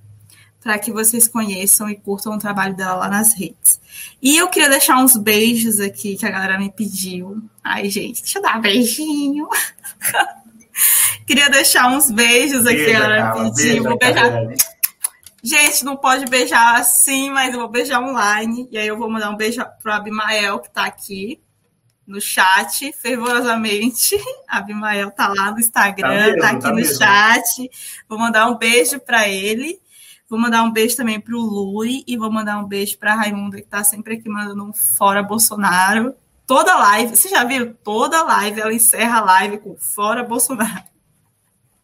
para 0.62 0.80
que 0.80 0.92
vocês 0.92 1.28
conheçam 1.28 1.90
e 1.90 1.96
curtam 1.96 2.34
o 2.34 2.40
trabalho 2.40 2.76
dela 2.76 2.96
lá 2.96 3.10
nas 3.10 3.34
redes. 3.34 3.82
E 4.22 4.38
eu 4.38 4.48
queria 4.48 4.70
deixar 4.70 4.98
uns 4.98 5.18
beijos 5.18 5.80
aqui 5.80 6.16
que 6.16 6.26
a 6.26 6.32
galera 6.32 6.58
me 6.58 6.72
pediu. 6.72 7.44
Ai, 7.62 7.90
gente, 7.90 8.22
deixa 8.22 8.40
eu 8.40 8.44
dar 8.44 8.58
um 8.58 8.62
beijinho. 8.62 9.48
queria 11.28 11.50
deixar 11.50 11.90
uns 11.90 12.10
beijos 12.10 12.66
aqui 12.66 12.92
a 12.92 13.00
galera 13.00 13.34
me 13.36 13.54
pediu. 13.54 13.84
Vou 13.84 13.98
beijar. 13.98 14.32
Gente, 15.44 15.84
não 15.84 15.98
pode 15.98 16.26
beijar 16.26 16.80
assim, 16.80 17.30
mas 17.30 17.54
eu 17.54 17.60
vou 17.60 17.70
beijar 17.70 18.02
online. 18.02 18.70
E 18.72 18.78
aí 18.78 18.88
eu 18.88 18.98
vou 18.98 19.10
mandar 19.10 19.30
um 19.32 19.36
beijo 19.36 19.62
pro 19.82 19.92
Abimael, 19.92 20.60
que 20.60 20.72
tá 20.72 20.86
aqui 20.86 21.42
no 22.06 22.20
chat, 22.20 22.92
fervorosamente. 22.94 24.16
Abimael 24.48 25.12
tá 25.12 25.28
lá 25.28 25.52
no 25.52 25.60
Instagram, 25.60 26.08
tá, 26.08 26.14
mesmo, 26.14 26.40
tá 26.40 26.50
aqui 26.50 26.62
tá 26.62 26.70
no 26.70 26.76
mesmo. 26.76 26.98
chat. 26.98 27.72
Vou 28.08 28.20
mandar 28.20 28.50
um 28.50 28.58
beijo 28.58 29.00
para 29.00 29.28
ele. 29.28 29.80
Vou 30.30 30.40
mandar 30.40 30.64
um 30.64 30.72
beijo 30.72 30.96
também 30.96 31.20
pro 31.20 31.40
Lui 31.40 32.04
e 32.08 32.18
vou 32.18 32.32
mandar 32.32 32.58
um 32.58 32.66
beijo 32.66 32.98
pra 32.98 33.16
Raimunda, 33.16 33.58
que 33.58 33.68
tá 33.68 33.84
sempre 33.84 34.16
aqui 34.16 34.28
mandando 34.28 34.64
um 34.64 34.74
fora 34.74 35.22
Bolsonaro. 35.22 36.16
Toda 36.46 36.76
live, 36.76 37.16
você 37.16 37.30
já 37.30 37.44
viu? 37.44 37.74
Toda 37.84 38.24
live 38.24 38.60
ela 38.60 38.74
encerra 38.74 39.20
a 39.20 39.24
live 39.24 39.60
com 39.60 39.76
fora 39.78 40.24
Bolsonaro. 40.24 40.84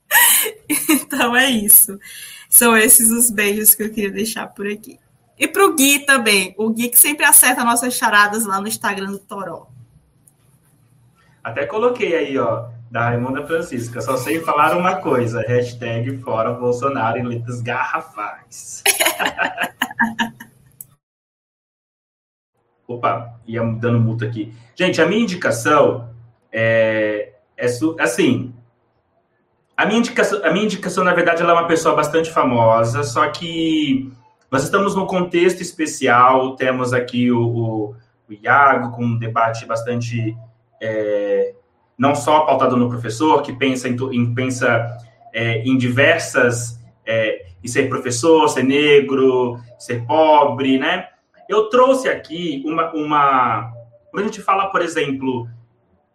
então 0.89 1.35
é 1.35 1.49
isso. 1.49 1.99
São 2.49 2.75
esses 2.75 3.11
os 3.11 3.29
beijos 3.29 3.75
que 3.75 3.83
eu 3.83 3.91
queria 3.91 4.11
deixar 4.11 4.47
por 4.47 4.67
aqui. 4.67 4.99
E 5.37 5.47
pro 5.47 5.75
Gui 5.75 5.99
também. 5.99 6.53
O 6.57 6.69
Gui 6.69 6.89
que 6.89 6.97
sempre 6.97 7.25
acerta 7.25 7.63
nossas 7.63 7.93
charadas 7.93 8.45
lá 8.45 8.59
no 8.59 8.67
Instagram 8.67 9.11
do 9.11 9.19
Toró. 9.19 9.67
Até 11.49 11.65
coloquei 11.65 12.15
aí, 12.15 12.37
ó, 12.37 12.67
da 12.91 13.09
Raimunda 13.09 13.45
Francisca. 13.45 13.99
Só 14.01 14.17
sei 14.17 14.39
falar 14.39 14.77
uma 14.77 14.97
coisa. 14.97 15.41
Hashtag 15.41 16.17
fora 16.19 16.53
Bolsonaro 16.53 17.17
em 17.17 17.23
letras 17.23 17.59
garrafais. 17.61 18.83
Opa, 22.87 23.39
ia 23.47 23.63
dando 23.63 23.99
multa 23.99 24.25
aqui. 24.25 24.53
Gente, 24.75 25.01
a 25.01 25.07
minha 25.07 25.21
indicação 25.21 26.09
é, 26.51 27.33
é 27.57 27.65
assim, 27.99 28.53
a 29.77 29.85
minha 29.85 29.99
indicação, 29.99 30.43
a 30.43 30.51
minha 30.51 30.65
indicação 30.65 31.03
na 31.03 31.13
verdade, 31.13 31.41
ela 31.41 31.51
é 31.51 31.55
uma 31.55 31.67
pessoa 31.67 31.95
bastante 31.95 32.31
famosa, 32.31 33.03
só 33.03 33.29
que 33.29 34.11
nós 34.51 34.63
estamos 34.63 34.95
num 34.95 35.05
contexto 35.05 35.61
especial, 35.61 36.55
temos 36.55 36.91
aqui 36.91 37.31
o, 37.31 37.41
o, 37.41 37.95
o 38.27 38.33
Iago 38.33 38.95
com 38.95 39.05
um 39.05 39.17
debate 39.17 39.65
bastante 39.65 40.35
é, 40.81 41.53
não 41.97 42.15
só 42.15 42.41
pautado 42.41 42.77
no 42.77 42.89
professor, 42.89 43.41
que 43.41 43.53
pensa 43.53 43.87
em, 43.87 43.95
em 44.11 44.33
pensa 44.33 44.97
é, 45.33 45.61
em 45.63 45.77
diversas 45.77 46.79
é, 47.05 47.45
em 47.63 47.67
ser 47.67 47.89
professor, 47.89 48.47
ser 48.47 48.63
negro, 48.63 49.59
ser 49.77 50.05
pobre, 50.05 50.77
né? 50.77 51.07
Eu 51.47 51.69
trouxe 51.69 52.07
aqui 52.07 52.63
uma, 52.65 52.91
uma 52.93 53.73
quando 54.11 54.23
a 54.23 54.27
gente 54.27 54.41
fala, 54.41 54.67
por 54.67 54.81
exemplo, 54.81 55.47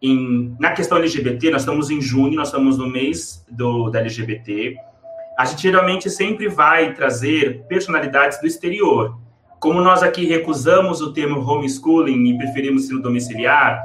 em, 0.01 0.55
na 0.59 0.71
questão 0.71 0.97
LGBT, 0.97 1.49
nós 1.49 1.61
estamos 1.61 1.89
em 1.89 2.01
junho, 2.01 2.35
nós 2.35 2.49
estamos 2.49 2.77
no 2.77 2.87
mês 2.87 3.45
do, 3.49 3.89
da 3.89 3.99
LGBT. 3.99 4.75
A 5.37 5.45
gente 5.45 5.61
geralmente 5.61 6.09
sempre 6.09 6.47
vai 6.47 6.93
trazer 6.93 7.63
personalidades 7.67 8.39
do 8.39 8.47
exterior. 8.47 9.17
Como 9.59 9.81
nós 9.81 10.03
aqui 10.03 10.25
recusamos 10.25 11.01
o 11.01 11.11
termo 11.13 11.39
homeschooling 11.39 12.29
e 12.29 12.37
preferimos 12.37 12.83
ensino 12.83 13.01
domiciliar, 13.01 13.81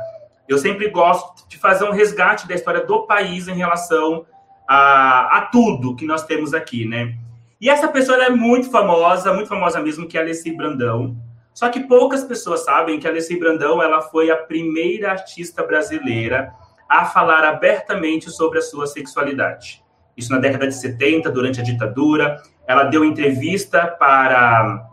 eu 0.52 0.58
sempre 0.58 0.88
gosto 0.88 1.48
de 1.48 1.56
fazer 1.56 1.84
um 1.84 1.92
resgate 1.92 2.48
da 2.48 2.56
história 2.56 2.84
do 2.84 3.06
país 3.06 3.46
em 3.46 3.54
relação 3.54 4.26
a, 4.68 5.38
a 5.38 5.40
tudo 5.42 5.94
que 5.94 6.04
nós 6.04 6.24
temos 6.24 6.52
aqui, 6.52 6.84
né? 6.84 7.14
E 7.60 7.70
essa 7.70 7.86
pessoa 7.86 8.24
é 8.24 8.30
muito 8.30 8.68
famosa, 8.68 9.32
muito 9.32 9.48
famosa 9.48 9.80
mesmo, 9.80 10.08
que 10.08 10.16
é 10.16 10.20
a 10.20 10.24
Alessi 10.24 10.50
Brandão. 10.50 11.16
Só 11.54 11.68
que 11.68 11.80
poucas 11.80 12.24
pessoas 12.24 12.64
sabem 12.64 12.98
que 12.98 13.06
a 13.06 13.10
Alessi 13.10 13.38
Brandão 13.38 13.80
ela 13.80 14.02
foi 14.02 14.30
a 14.30 14.36
primeira 14.36 15.12
artista 15.12 15.62
brasileira 15.62 16.52
a 16.88 17.04
falar 17.04 17.44
abertamente 17.44 18.28
sobre 18.28 18.58
a 18.58 18.62
sua 18.62 18.88
sexualidade. 18.88 19.84
Isso 20.16 20.32
na 20.32 20.38
década 20.38 20.66
de 20.66 20.74
70, 20.74 21.30
durante 21.30 21.60
a 21.60 21.62
ditadura. 21.62 22.42
Ela 22.66 22.84
deu 22.84 23.04
entrevista 23.04 23.86
para, 23.86 24.84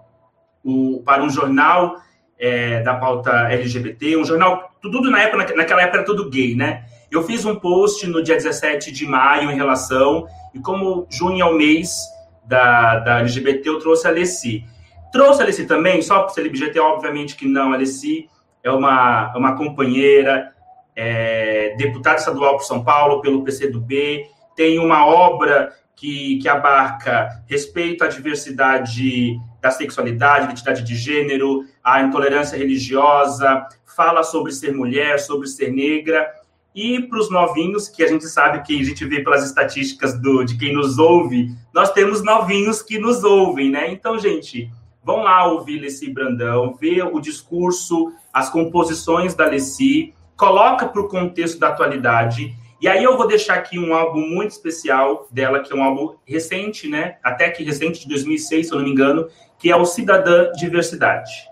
o, 0.64 1.02
para 1.04 1.24
um 1.24 1.30
jornal 1.30 1.96
é, 2.38 2.82
da 2.84 2.96
pauta 2.96 3.32
LGBT, 3.50 4.18
um 4.18 4.26
jornal, 4.26 4.72
tudo 4.92 5.10
na 5.10 5.22
época, 5.22 5.56
naquela 5.56 5.82
época 5.82 5.98
era 5.98 6.06
tudo 6.06 6.30
gay, 6.30 6.56
né? 6.56 6.86
Eu 7.10 7.24
fiz 7.24 7.46
um 7.46 7.56
post 7.56 8.06
no 8.08 8.22
dia 8.22 8.36
17 8.36 8.92
de 8.92 9.06
maio 9.06 9.50
em 9.50 9.56
relação, 9.56 10.28
e 10.54 10.60
como 10.60 11.08
junho 11.10 11.42
é 11.42 11.46
o 11.46 11.56
mês 11.56 11.98
da, 12.46 13.00
da 13.00 13.20
LGBT, 13.20 13.68
eu 13.70 13.80
trouxe 13.80 14.08
a 14.08 14.10
Alessi. 14.10 14.64
Trouxe 15.12 15.42
a 15.42 15.44
Alessi 15.44 15.66
também, 15.66 16.02
só 16.02 16.20
para 16.20 16.30
ser 16.30 16.42
LGBT, 16.42 16.80
obviamente 16.80 17.36
que 17.36 17.48
não. 17.48 17.72
A 17.72 17.76
Alessi 17.76 18.30
é 18.64 18.72
uma, 18.72 19.32
é 19.34 19.38
uma 19.38 19.56
companheira, 19.56 20.52
é, 20.96 21.76
deputada 21.78 22.18
estadual 22.18 22.58
por 22.58 22.64
São 22.64 22.84
Paulo, 22.84 23.22
pelo 23.22 23.44
PCdoB, 23.44 24.26
tem 24.56 24.80
uma 24.80 25.06
obra 25.06 25.72
que, 25.96 26.40
que 26.40 26.50
abarca 26.50 27.44
respeito 27.48 28.04
à 28.04 28.08
diversidade 28.08 29.38
da 29.62 29.72
sexualidade, 29.72 30.46
identidade 30.46 30.84
de 30.84 30.96
gênero, 30.96 31.66
a 31.84 32.02
intolerância 32.02 32.58
religiosa, 32.58 33.66
fala 33.86 34.24
sobre 34.24 34.52
ser 34.52 34.74
mulher, 34.74 35.20
sobre 35.20 35.48
ser 35.48 35.72
negra. 35.72 36.28
E 36.76 37.02
para 37.02 37.20
os 37.20 37.32
novinhos, 37.32 37.90
que 37.90 38.04
a 38.04 38.08
gente 38.08 38.28
sabe 38.28 38.62
que 38.62 38.80
a 38.80 38.84
gente 38.84 39.04
vê 39.06 39.24
pelas 39.24 39.44
estatísticas 39.44 40.20
do, 40.22 40.44
de 40.44 40.58
quem 40.58 40.74
nos 40.74 41.00
ouve, 41.00 41.50
nós 41.74 41.92
temos 41.92 42.24
novinhos 42.24 42.82
que 42.82 43.00
nos 43.00 43.24
ouvem, 43.24 43.72
né? 43.72 43.92
Então, 43.92 44.20
gente, 44.20 44.72
Vão 45.08 45.24
lá 45.24 45.48
ouvir 45.48 45.80
Leci 45.80 46.12
Brandão, 46.12 46.76
ver 46.76 47.02
o 47.04 47.22
discurso, 47.22 48.12
as 48.34 48.50
composições 48.50 49.34
da 49.34 49.46
Leci, 49.46 50.14
coloca 50.36 50.86
para 50.86 51.02
o 51.02 51.08
contexto 51.08 51.58
da 51.58 51.70
atualidade. 51.70 52.54
E 52.82 52.90
aí 52.90 53.06
eu 53.06 53.16
vou 53.16 53.26
deixar 53.26 53.54
aqui 53.54 53.80
um 53.80 53.94
álbum 53.94 54.20
muito 54.20 54.52
especial 54.52 55.26
dela, 55.32 55.62
que 55.62 55.72
é 55.72 55.76
um 55.78 55.82
álbum 55.82 56.18
recente, 56.26 56.90
né? 56.90 57.20
Até 57.24 57.50
que 57.50 57.64
recente, 57.64 58.02
de 58.02 58.10
2006, 58.10 58.68
se 58.68 58.74
eu 58.74 58.80
não 58.80 58.84
me 58.84 58.92
engano, 58.92 59.30
que 59.60 59.72
é 59.72 59.76
o 59.76 59.86
Cidadã 59.86 60.52
Diversidade. 60.54 61.50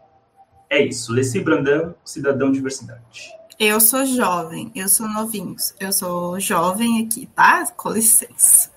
É 0.70 0.82
isso, 0.82 1.12
Leci 1.12 1.40
Brandão, 1.40 1.96
Cidadão 2.04 2.52
Diversidade. 2.52 3.34
Eu 3.58 3.80
sou 3.80 4.06
jovem, 4.06 4.72
eu 4.76 4.90
sou 4.90 5.08
novinho, 5.08 5.56
eu 5.80 5.92
sou 5.92 6.40
jovem 6.40 7.06
aqui, 7.06 7.30
tá? 7.34 7.66
Com 7.78 7.92
licença. 7.92 8.70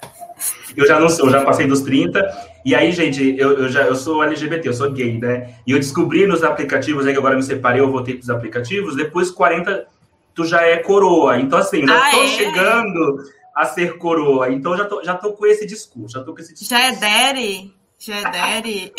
Eu 0.77 0.87
já 0.87 1.01
não 1.01 1.09
sou, 1.09 1.27
eu 1.27 1.33
já 1.33 1.45
passei 1.45 1.67
dos 1.67 1.81
30. 1.81 2.25
E 2.65 2.75
aí, 2.75 2.93
gente, 2.93 3.37
eu, 3.37 3.59
eu 3.59 3.69
já 3.69 3.83
eu 3.83 3.97
sou 3.97 4.23
LGBT, 4.23 4.69
eu 4.69 4.73
sou 4.73 4.93
gay, 4.93 5.19
né? 5.19 5.55
E 5.67 5.73
eu 5.73 5.79
descobri 5.79 6.27
nos 6.27 6.45
aplicativos 6.45 7.07
aí 7.07 7.13
que 7.13 7.19
agora 7.19 7.35
me 7.35 7.43
separei, 7.43 7.81
eu 7.81 7.91
voltei 7.91 8.15
para 8.15 8.23
os 8.23 8.31
aplicativos, 8.31 8.95
depois 8.95 9.31
40 9.31 9.87
tu 10.33 10.45
já 10.45 10.63
é 10.63 10.77
coroa. 10.77 11.41
Então, 11.41 11.59
assim, 11.59 11.85
já 11.85 11.99
ah, 11.99 12.11
tô 12.13 12.23
é? 12.23 12.29
chegando 12.29 13.25
a 13.55 13.65
ser 13.65 13.99
coroa. 13.99 14.53
Então 14.53 14.77
já 14.77 14.85
tô, 14.85 15.03
já 15.03 15.17
tô 15.17 15.33
com 15.33 15.45
esse 15.45 15.67
discurso, 15.67 16.17
já 16.17 16.23
tô 16.23 16.33
com 16.33 16.41
esse 16.41 16.55
discurso. 16.55 16.71
Já 16.71 16.81
é 16.81 16.95
daddy? 16.95 17.75
É 18.07 18.23
daddy? 18.23 18.93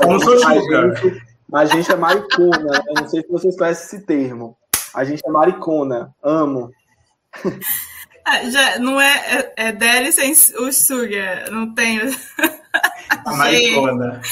eu 0.00 0.08
não 0.08 0.20
sou. 0.20 0.36
Mas 1.48 1.70
a 1.70 1.74
gente 1.74 1.92
é 1.92 1.96
maricona, 1.96 2.58
né? 2.58 2.80
Eu 2.88 2.94
não 3.02 3.08
sei 3.08 3.22
se 3.22 3.28
vocês 3.28 3.56
conhecem 3.56 3.84
esse 3.84 4.06
termo. 4.06 4.56
A 4.94 5.04
gente 5.04 5.22
é 5.26 5.30
maricona. 5.30 6.14
Amo. 6.22 6.70
Ah, 8.26 8.42
já, 8.48 8.78
não 8.78 8.98
é, 8.98 9.52
é, 9.56 9.68
é 9.68 9.72
Deli 9.72 10.10
sem 10.10 10.32
o 10.32 10.72
sugar, 10.72 11.50
não 11.50 11.74
tem. 11.74 12.00
A 13.26 13.36
maricona. 13.36 14.22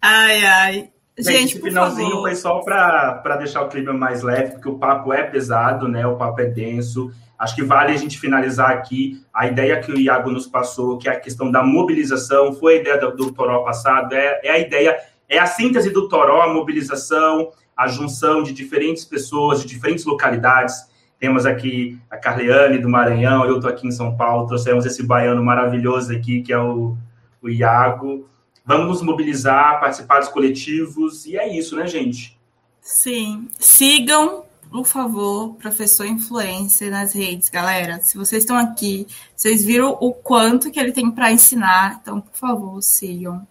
Ai, 0.00 0.46
ai. 0.46 0.92
Gente, 1.18 1.56
esse 1.56 1.60
finalzinho 1.60 2.10
favor. 2.10 2.22
foi 2.22 2.34
só 2.36 2.60
para 2.60 3.36
deixar 3.38 3.62
o 3.62 3.68
clima 3.68 3.92
mais 3.92 4.22
leve, 4.22 4.52
porque 4.52 4.68
o 4.68 4.78
papo 4.78 5.12
é 5.12 5.22
pesado, 5.22 5.88
né? 5.88 6.06
O 6.06 6.16
papo 6.16 6.40
é 6.40 6.46
denso. 6.46 7.10
Acho 7.38 7.54
que 7.54 7.62
vale 7.62 7.92
a 7.92 7.96
gente 7.96 8.18
finalizar 8.18 8.70
aqui 8.70 9.22
a 9.32 9.46
ideia 9.46 9.80
que 9.80 9.92
o 9.92 9.98
Iago 9.98 10.30
nos 10.30 10.46
passou, 10.46 10.98
que 10.98 11.08
é 11.08 11.12
a 11.12 11.20
questão 11.20 11.50
da 11.50 11.62
mobilização, 11.62 12.52
foi 12.52 12.78
a 12.78 12.80
ideia 12.80 12.98
do, 12.98 13.16
do 13.16 13.32
Toró 13.32 13.62
passado, 13.62 14.12
é, 14.12 14.40
é 14.42 14.50
a 14.50 14.58
ideia, 14.58 14.96
é 15.28 15.38
a 15.38 15.46
síntese 15.46 15.90
do 15.90 16.08
Toró, 16.08 16.42
a 16.42 16.52
mobilização, 16.52 17.50
a 17.76 17.86
junção 17.86 18.42
de 18.42 18.52
diferentes 18.52 19.04
pessoas, 19.04 19.60
de 19.60 19.68
diferentes 19.68 20.04
localidades. 20.04 20.74
Temos 21.20 21.46
aqui 21.46 21.96
a 22.10 22.16
Carleane 22.16 22.78
do 22.78 22.88
Maranhão, 22.88 23.44
eu 23.44 23.56
estou 23.56 23.70
aqui 23.70 23.86
em 23.86 23.92
São 23.92 24.16
Paulo, 24.16 24.46
trouxemos 24.46 24.84
esse 24.84 25.04
baiano 25.04 25.42
maravilhoso 25.42 26.12
aqui, 26.12 26.42
que 26.42 26.52
é 26.52 26.58
o, 26.58 26.96
o 27.40 27.48
Iago. 27.48 28.28
Vamos 28.68 28.86
nos 28.86 29.02
mobilizar, 29.02 29.80
participar 29.80 30.18
dos 30.18 30.28
coletivos, 30.28 31.24
e 31.24 31.38
é 31.38 31.56
isso, 31.56 31.74
né, 31.74 31.86
gente? 31.86 32.38
Sim. 32.82 33.48
Sigam, 33.58 34.44
por 34.70 34.84
favor, 34.84 35.54
professor 35.54 36.04
influencer 36.04 36.90
nas 36.90 37.14
redes, 37.14 37.48
galera. 37.48 37.98
Se 38.00 38.18
vocês 38.18 38.42
estão 38.42 38.58
aqui, 38.58 39.06
vocês 39.34 39.64
viram 39.64 39.96
o 39.98 40.12
quanto 40.12 40.70
que 40.70 40.78
ele 40.78 40.92
tem 40.92 41.10
para 41.10 41.32
ensinar, 41.32 41.98
então, 42.02 42.20
por 42.20 42.36
favor, 42.36 42.82
sigam. 42.82 43.48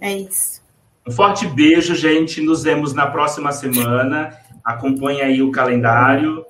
É 0.00 0.16
isso. 0.16 0.62
Um 1.06 1.12
forte 1.12 1.46
beijo, 1.46 1.94
gente. 1.94 2.40
Nos 2.40 2.62
vemos 2.62 2.94
na 2.94 3.06
próxima 3.06 3.52
semana. 3.52 4.34
Acompanhe 4.64 5.20
aí 5.20 5.42
o 5.42 5.52
calendário. 5.52 6.46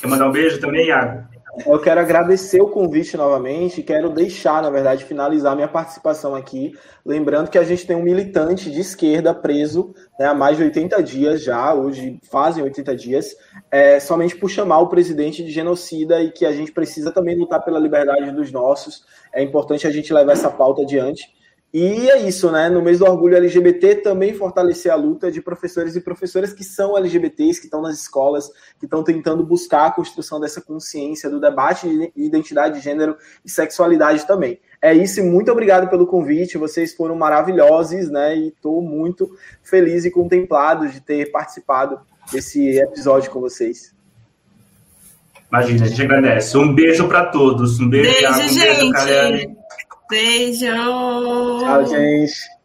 Quer 0.00 0.06
mandar 0.06 0.28
um 0.28 0.32
beijo 0.32 0.60
também, 0.60 0.86
Iago? 0.86 1.26
Eu 1.66 1.78
quero 1.80 2.00
agradecer 2.00 2.60
o 2.60 2.68
convite 2.68 3.16
novamente, 3.16 3.82
quero 3.82 4.10
deixar, 4.10 4.60
na 4.62 4.70
verdade, 4.70 5.04
finalizar 5.04 5.54
minha 5.54 5.68
participação 5.68 6.34
aqui, 6.34 6.72
lembrando 7.06 7.48
que 7.48 7.58
a 7.58 7.62
gente 7.62 7.86
tem 7.86 7.96
um 7.96 8.02
militante 8.02 8.70
de 8.70 8.80
esquerda 8.80 9.32
preso 9.32 9.94
né, 10.18 10.26
há 10.26 10.34
mais 10.34 10.56
de 10.56 10.64
80 10.64 11.02
dias 11.02 11.42
já, 11.42 11.72
hoje 11.72 12.18
fazem 12.30 12.64
80 12.64 12.96
dias, 12.96 13.36
é, 13.70 14.00
somente 14.00 14.36
por 14.36 14.50
chamar 14.50 14.80
o 14.80 14.88
presidente 14.88 15.44
de 15.44 15.50
genocida 15.50 16.20
e 16.20 16.32
que 16.32 16.44
a 16.44 16.52
gente 16.52 16.72
precisa 16.72 17.12
também 17.12 17.38
lutar 17.38 17.64
pela 17.64 17.78
liberdade 17.78 18.32
dos 18.32 18.50
nossos. 18.50 19.04
É 19.32 19.42
importante 19.42 19.86
a 19.86 19.90
gente 19.90 20.12
levar 20.12 20.32
essa 20.32 20.50
pauta 20.50 20.82
adiante. 20.82 21.32
E 21.74 22.08
é 22.08 22.22
isso, 22.22 22.52
né? 22.52 22.68
No 22.68 22.80
mês 22.80 23.00
do 23.00 23.04
orgulho 23.04 23.36
LGBT, 23.36 23.96
também 23.96 24.32
fortalecer 24.32 24.92
a 24.92 24.94
luta 24.94 25.28
de 25.28 25.42
professores 25.42 25.96
e 25.96 26.00
professoras 26.00 26.52
que 26.52 26.62
são 26.62 26.96
LGBTs, 26.96 27.58
que 27.58 27.66
estão 27.66 27.82
nas 27.82 27.98
escolas, 27.98 28.48
que 28.78 28.86
estão 28.86 29.02
tentando 29.02 29.44
buscar 29.44 29.86
a 29.86 29.90
construção 29.90 30.38
dessa 30.38 30.60
consciência, 30.60 31.28
do 31.28 31.40
debate 31.40 31.88
de 31.88 32.12
identidade 32.14 32.76
de 32.76 32.80
gênero 32.80 33.16
e 33.44 33.50
sexualidade 33.50 34.24
também. 34.24 34.60
É 34.80 34.94
isso, 34.94 35.18
e 35.18 35.24
muito 35.24 35.50
obrigado 35.50 35.90
pelo 35.90 36.06
convite. 36.06 36.56
Vocês 36.56 36.94
foram 36.94 37.16
maravilhosos, 37.16 38.08
né? 38.08 38.36
E 38.36 38.48
estou 38.50 38.80
muito 38.80 39.36
feliz 39.60 40.04
e 40.04 40.12
contemplado 40.12 40.86
de 40.86 41.00
ter 41.00 41.32
participado 41.32 41.98
desse 42.30 42.78
episódio 42.78 43.32
com 43.32 43.40
vocês. 43.40 43.92
Imagina, 45.50 45.86
a 45.86 45.88
gente 45.88 46.02
agradece. 46.02 46.56
Um 46.56 46.72
beijo 46.72 47.08
para 47.08 47.26
todos. 47.26 47.80
Um 47.80 47.88
beijo, 47.88 48.12
Beijo, 48.12 48.22
Iago. 48.22 48.36
Um 48.36 48.92
beijo, 48.92 49.38
gente. 49.38 49.63
Beijo! 50.08 50.66
Tchau, 51.60 51.86
gente. 51.86 52.63